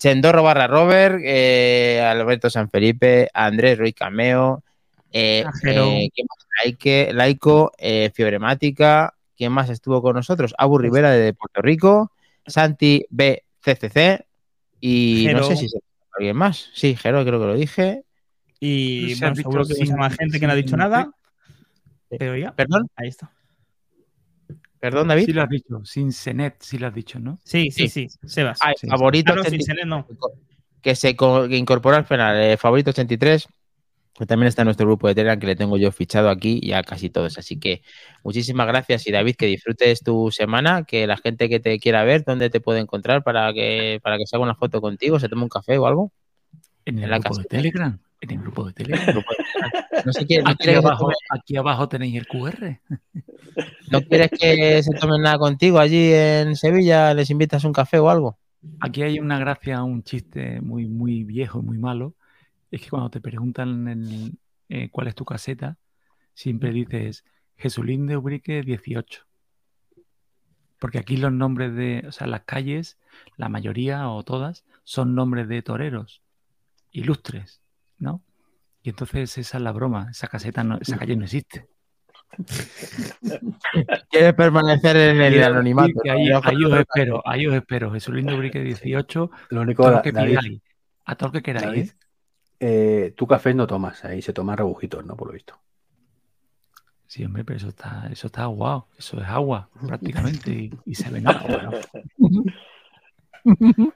Chendorro 0.00 0.42
barra 0.42 0.66
Robert, 0.66 1.20
eh, 1.22 2.00
Alberto 2.02 2.48
San 2.48 2.70
Felipe, 2.70 3.28
Andrés 3.34 3.78
Ruiz 3.78 3.94
Cameo, 3.94 4.64
eh, 5.12 5.44
Laico, 7.12 7.72
eh, 7.76 8.10
Fiebremática, 8.14 9.14
¿quién 9.36 9.52
más 9.52 9.68
estuvo 9.68 10.00
con 10.00 10.16
nosotros? 10.16 10.54
Abu 10.56 10.78
Rivera 10.78 11.10
de 11.10 11.34
Puerto 11.34 11.60
Rico, 11.60 12.12
Santi 12.46 13.04
BCCC 13.10 14.24
y 14.80 15.28
no 15.32 15.42
sé 15.44 15.56
si 15.56 15.68
se 15.68 15.78
alguien 16.16 16.36
más. 16.36 16.70
Sí, 16.72 16.96
Jero, 16.96 17.22
creo 17.24 17.38
que 17.38 17.46
lo 17.46 17.54
dije. 17.54 18.04
Y 18.60 19.14
Se 19.14 19.24
ha 19.24 19.28
bueno, 19.28 19.34
visto 19.36 19.50
seguro 19.50 19.66
que 19.66 19.74
sin- 19.74 19.84
mucha 19.86 19.96
más 19.96 20.14
gente 20.16 20.38
que 20.38 20.46
no 20.46 20.52
ha 20.52 20.56
dicho 20.56 20.68
sin- 20.70 20.78
nada, 20.78 21.10
pero 22.10 22.36
ya, 22.36 22.52
Perdón, 22.54 22.88
ahí 22.96 23.08
está. 23.08 23.32
perdón, 24.78 25.08
David. 25.08 25.24
Sí 25.26 25.32
lo 25.32 25.42
has 25.42 25.48
dicho, 25.48 25.84
sin 25.84 26.12
Senet, 26.12 26.56
sí 26.60 26.78
lo 26.78 26.86
has 26.86 26.94
dicho, 26.94 27.18
¿no? 27.18 27.38
Sí, 27.44 27.70
sí, 27.70 27.88
sí, 27.88 28.08
Sebas. 28.26 28.58
Ah, 28.62 28.72
Sí. 28.76 28.86
favorito 28.88 29.32
Ah, 29.32 29.36
no, 29.36 29.42
sin 29.44 29.54
83, 29.54 29.66
Senet 29.66 29.86
no. 29.86 30.06
que 30.82 30.94
se 30.94 31.14
que 31.16 31.56
incorporó 31.56 31.96
al 31.96 32.04
final, 32.04 32.36
eh, 32.40 32.56
favorito 32.56 32.90
83, 32.90 33.46
que 34.14 34.26
también 34.26 34.48
está 34.48 34.62
en 34.62 34.66
nuestro 34.66 34.86
grupo 34.86 35.08
de 35.08 35.14
Telegram, 35.14 35.38
que 35.38 35.46
le 35.46 35.56
tengo 35.56 35.76
yo 35.78 35.92
fichado 35.92 36.28
aquí 36.30 36.58
y 36.62 36.72
a 36.72 36.82
casi 36.82 37.08
todos. 37.10 37.38
Así 37.38 37.58
que 37.58 37.82
muchísimas 38.24 38.66
gracias 38.66 39.06
y 39.06 39.12
David, 39.12 39.36
que 39.36 39.46
disfrutes 39.46 40.02
tu 40.02 40.30
semana, 40.30 40.84
que 40.84 41.06
la 41.06 41.16
gente 41.16 41.48
que 41.48 41.60
te 41.60 41.78
quiera 41.78 42.04
ver, 42.04 42.24
¿dónde 42.24 42.50
te 42.50 42.60
puede 42.60 42.80
encontrar 42.80 43.22
para 43.22 43.52
que, 43.54 44.00
para 44.02 44.18
que 44.18 44.26
se 44.26 44.36
haga 44.36 44.44
una 44.44 44.54
foto 44.54 44.80
contigo, 44.80 45.18
se 45.20 45.28
tome 45.28 45.42
un 45.42 45.48
café 45.48 45.78
o 45.78 45.86
algo? 45.86 46.12
En 46.84 46.98
el 46.98 47.04
En 47.04 47.10
la 47.10 47.18
grupo 47.18 47.30
casa. 47.30 47.42
de 47.42 47.48
Telegram. 47.48 47.98
En 48.22 48.30
el 48.32 48.38
grupo 48.40 48.66
de 48.66 48.72
Telegram. 48.72 49.22
No 50.06 50.12
sé 50.14 50.26
qué, 50.26 50.40
no 50.42 50.48
Aquí 50.50 50.58
quiere 50.64 50.74
que 50.76 50.80
se 50.80 50.86
abajo, 50.86 51.04
tome- 51.06 51.14
aquí 51.30 51.56
abajo 51.56 51.88
tenéis 51.88 52.14
el 52.16 52.26
QR. 52.26 52.80
¿No 53.90 54.00
quieres 54.02 54.30
que 54.30 54.82
se 54.82 54.92
tomen 54.92 55.20
nada 55.22 55.36
contigo 55.38 55.78
allí 55.78 56.10
en 56.12 56.56
Sevilla? 56.56 57.12
¿Les 57.12 57.28
invitas 57.28 57.64
un 57.64 57.72
café 57.74 57.98
o 57.98 58.08
algo? 58.08 58.38
Aquí 58.80 59.02
hay 59.02 59.18
una 59.18 59.38
gracia, 59.38 59.82
un 59.82 60.02
chiste 60.02 60.60
muy, 60.62 60.86
muy 60.86 61.24
viejo 61.24 61.58
y 61.60 61.62
muy 61.62 61.76
malo. 61.78 62.14
Es 62.70 62.80
que 62.80 62.88
cuando 62.88 63.10
te 63.10 63.20
preguntan 63.20 63.88
el, 63.88 64.38
eh, 64.70 64.88
cuál 64.90 65.08
es 65.08 65.14
tu 65.14 65.24
caseta, 65.26 65.76
siempre 66.34 66.70
dices 66.72 67.24
Jesulín 67.56 68.06
de 68.06 68.16
Ubrique 68.16 68.62
18. 68.62 69.26
Porque 70.78 70.98
aquí 70.98 71.16
los 71.18 71.32
nombres 71.32 71.74
de, 71.74 72.04
o 72.08 72.12
sea, 72.12 72.26
las 72.26 72.42
calles, 72.44 72.96
la 73.36 73.50
mayoría 73.50 74.08
o 74.08 74.22
todas, 74.22 74.64
son 74.84 75.14
nombres 75.14 75.46
de 75.48 75.60
toreros 75.62 76.22
ilustres, 76.90 77.59
¿no? 78.00 78.22
Y 78.82 78.88
entonces 78.90 79.38
esa 79.38 79.58
es 79.58 79.62
la 79.62 79.72
broma, 79.72 80.08
esa 80.10 80.26
caseta, 80.26 80.64
no, 80.64 80.78
esa 80.80 80.96
calle 80.98 81.14
no 81.16 81.24
existe. 81.24 81.68
¿Quieres 84.10 84.34
permanecer 84.34 84.96
en 84.96 85.20
el 85.20 85.34
Y- 85.36 85.42
anonimato? 85.42 85.92
ahí, 86.10 86.30
os 86.32 86.78
espero, 86.78 87.22
ahí 87.26 87.46
os 87.46 87.54
espero. 87.54 87.92
Jesulín 87.92 88.26
de 88.26 88.34
Ubrique 88.34 88.60
18, 88.62 89.30
Lo 89.50 89.60
único, 89.60 89.82
todo 89.82 89.96
lo 89.96 90.02
que 90.02 90.12
David, 90.12 90.38
pidáis, 90.38 90.62
a 91.04 91.14
todo 91.16 91.28
lo 91.28 91.32
que 91.32 91.42
queráis. 91.42 91.64
David, 91.66 91.90
¿eh? 92.60 93.14
tú 93.16 93.26
café 93.26 93.52
no 93.54 93.66
tomas, 93.66 94.04
ahí 94.04 94.22
se 94.22 94.32
toman 94.32 94.56
rebujitos, 94.56 95.04
¿no? 95.04 95.16
Por 95.16 95.28
lo 95.28 95.34
visto. 95.34 95.58
Sí, 97.06 97.24
hombre, 97.24 97.44
pero 97.44 97.56
eso 97.56 97.68
está, 97.70 98.08
eso 98.12 98.28
está 98.28 98.46
guau. 98.46 98.86
Eso 98.96 99.20
es 99.20 99.26
agua, 99.28 99.68
prácticamente, 99.84 100.52
y, 100.52 100.70
y 100.86 100.94
se 100.94 101.10
ven 101.10 101.26
agua. 101.26 101.42
bueno. 101.48 101.70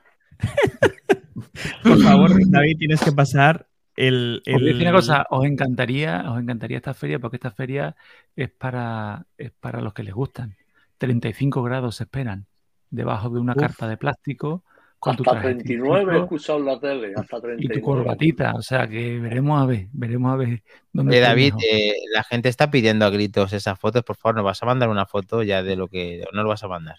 Por 1.83 2.03
favor, 2.03 2.33
David, 2.51 2.79
tienes 2.79 3.01
que 3.03 3.13
pasar 3.13 3.69
el. 3.97 4.43
Os 4.47 4.53
voy 4.53 4.63
a 4.63 4.67
decir 4.67 4.83
una 4.83 4.93
cosa, 4.93 5.27
os 5.31 5.45
encantaría, 5.45 6.25
os 6.31 6.41
encantaría 6.41 6.77
esta 6.79 6.95
feria, 6.95 7.19
porque 7.19 7.37
esta 7.37 7.51
feria 7.51 7.97
es 8.37 8.51
para, 8.51 9.27
es 9.39 9.53
para 9.53 9.81
los 9.81 9.95
que 9.95 10.03
les 10.03 10.15
gustan. 10.15 10.57
35 10.99 11.63
grados 11.63 11.97
se 11.97 12.05
esperan. 12.05 12.47
debajo 12.91 13.29
de 13.31 13.41
una 13.41 13.53
Uf. 13.53 13.59
carpa 13.59 13.89
de 13.89 13.97
plástico. 13.97 14.65
Con 14.99 15.17
tu 15.17 15.23
Hasta 15.23 15.33
traje 15.33 15.57
39 15.57 16.17
he 16.17 16.21
escuchado 16.23 16.61
en 16.61 16.65
la 16.65 16.81
tele, 16.81 17.13
hasta 17.15 17.37
y 17.37 17.41
39. 17.41 17.75
tu 17.75 17.81
corbatita. 17.85 18.55
O 18.55 18.63
sea 18.63 18.89
que 18.89 19.19
veremos 19.19 19.61
a 19.61 19.67
ver, 19.67 19.89
veremos 19.93 20.33
a 20.33 20.37
ver 20.37 20.63
dónde 20.93 21.21
David, 21.21 21.53
eh, 21.71 21.95
la 22.11 22.23
gente 22.25 22.49
está 22.49 22.71
pidiendo 22.71 23.05
a 23.05 23.11
gritos 23.11 23.53
esas 23.53 23.79
fotos. 23.79 24.03
Por 24.03 24.17
favor, 24.17 24.37
¿nos 24.37 24.45
vas 24.45 24.63
a 24.63 24.67
mandar 24.67 24.89
una 24.89 25.05
foto 25.05 25.43
ya 25.43 25.63
de 25.63 25.77
lo 25.77 25.89
que 25.89 26.25
no 26.33 26.43
lo 26.43 26.49
vas 26.49 26.65
a 26.65 26.69
mandar? 26.69 26.97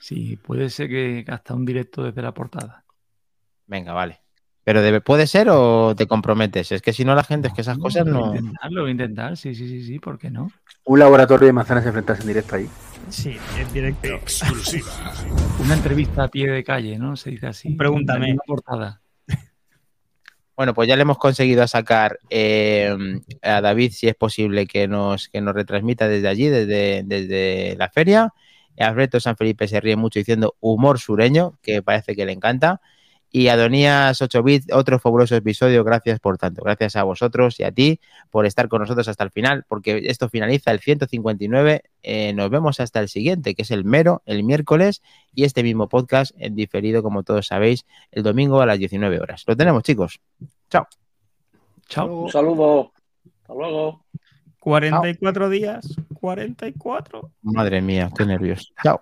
Sí, 0.00 0.36
puede 0.36 0.68
ser 0.70 0.88
que 0.88 1.24
hasta 1.28 1.54
un 1.54 1.64
directo 1.64 2.02
desde 2.02 2.22
la 2.22 2.34
portada. 2.34 2.84
Venga, 3.66 3.92
vale. 3.92 4.20
Pero 4.68 4.82
debe, 4.82 5.00
¿puede 5.00 5.26
ser 5.26 5.48
o 5.48 5.94
te 5.96 6.06
comprometes? 6.06 6.72
Es 6.72 6.82
que 6.82 6.92
si 6.92 7.02
no, 7.02 7.14
la 7.14 7.24
gente 7.24 7.48
es 7.48 7.54
que 7.54 7.62
esas 7.62 7.78
cosas 7.78 8.04
Lo 8.06 8.12
no. 8.12 8.20
voy 8.26 8.36
a 8.36 8.40
intentar, 8.40 8.70
lo 8.70 8.82
voy 8.82 8.90
a 8.90 8.92
intentar, 8.92 9.36
sí, 9.38 9.54
sí, 9.54 9.66
sí, 9.66 9.82
sí, 9.82 9.98
¿por 9.98 10.18
qué 10.18 10.30
no? 10.30 10.52
Un 10.84 10.98
laboratorio 10.98 11.46
de 11.46 11.54
manzanas 11.54 11.86
enfrentarse 11.86 12.20
en 12.20 12.28
directo 12.28 12.56
ahí. 12.56 12.68
Sí, 13.08 13.38
en 13.58 13.72
directo. 13.72 14.08
Exclusiva. 14.08 14.90
Una 15.64 15.72
entrevista 15.72 16.24
a 16.24 16.28
pie 16.28 16.50
de 16.50 16.62
calle, 16.62 16.98
¿no? 16.98 17.16
Se 17.16 17.30
dice 17.30 17.46
así. 17.46 17.70
Pregúntame. 17.76 18.32
Una 18.32 18.42
portada. 18.46 19.00
Bueno, 20.54 20.74
pues 20.74 20.86
ya 20.86 20.96
le 20.96 21.02
hemos 21.02 21.16
conseguido 21.16 21.66
sacar 21.66 22.18
eh, 22.28 22.94
a 23.40 23.62
David, 23.62 23.92
si 23.92 24.06
es 24.06 24.16
posible, 24.16 24.66
que 24.66 24.86
nos, 24.86 25.30
que 25.30 25.40
nos 25.40 25.54
retransmita 25.54 26.08
desde 26.08 26.28
allí, 26.28 26.48
desde, 26.48 27.04
desde 27.06 27.74
la 27.78 27.88
feria. 27.88 28.34
Alberto 28.76 29.18
San 29.18 29.38
Felipe 29.38 29.66
se 29.66 29.80
ríe 29.80 29.96
mucho 29.96 30.18
diciendo 30.18 30.56
humor 30.60 30.98
sureño, 30.98 31.58
que 31.62 31.80
parece 31.80 32.14
que 32.14 32.26
le 32.26 32.32
encanta. 32.32 32.82
Y 33.30 33.48
Adonías 33.48 34.20
8 34.22 34.42
bits, 34.42 34.72
otro 34.72 34.98
fabuloso 34.98 35.36
episodio. 35.36 35.84
Gracias 35.84 36.18
por 36.20 36.38
tanto. 36.38 36.62
Gracias 36.62 36.96
a 36.96 37.02
vosotros 37.02 37.60
y 37.60 37.64
a 37.64 37.72
ti 37.72 38.00
por 38.30 38.46
estar 38.46 38.68
con 38.68 38.80
nosotros 38.80 39.06
hasta 39.08 39.24
el 39.24 39.30
final, 39.30 39.64
porque 39.68 40.02
esto 40.06 40.28
finaliza 40.28 40.70
el 40.70 40.80
159. 40.80 41.82
Eh, 42.02 42.32
nos 42.32 42.50
vemos 42.50 42.80
hasta 42.80 43.00
el 43.00 43.08
siguiente, 43.08 43.54
que 43.54 43.62
es 43.62 43.70
el 43.70 43.84
mero, 43.84 44.22
el 44.24 44.44
miércoles, 44.44 45.02
y 45.34 45.44
este 45.44 45.62
mismo 45.62 45.88
podcast 45.88 46.32
en 46.38 46.54
diferido, 46.54 47.02
como 47.02 47.22
todos 47.22 47.46
sabéis, 47.46 47.84
el 48.12 48.22
domingo 48.22 48.60
a 48.60 48.66
las 48.66 48.78
19 48.78 49.20
horas. 49.20 49.44
Lo 49.46 49.56
tenemos, 49.56 49.82
chicos. 49.82 50.20
Chao. 50.70 50.86
Un 52.06 52.30
saludo. 52.30 52.92
Hasta 53.42 53.54
luego. 53.54 54.04
44 54.60 55.48
días. 55.48 55.96
44. 56.14 57.30
Madre 57.42 57.80
mía, 57.80 58.06
estoy 58.06 58.26
nervioso. 58.26 58.68
Chao. 58.82 59.00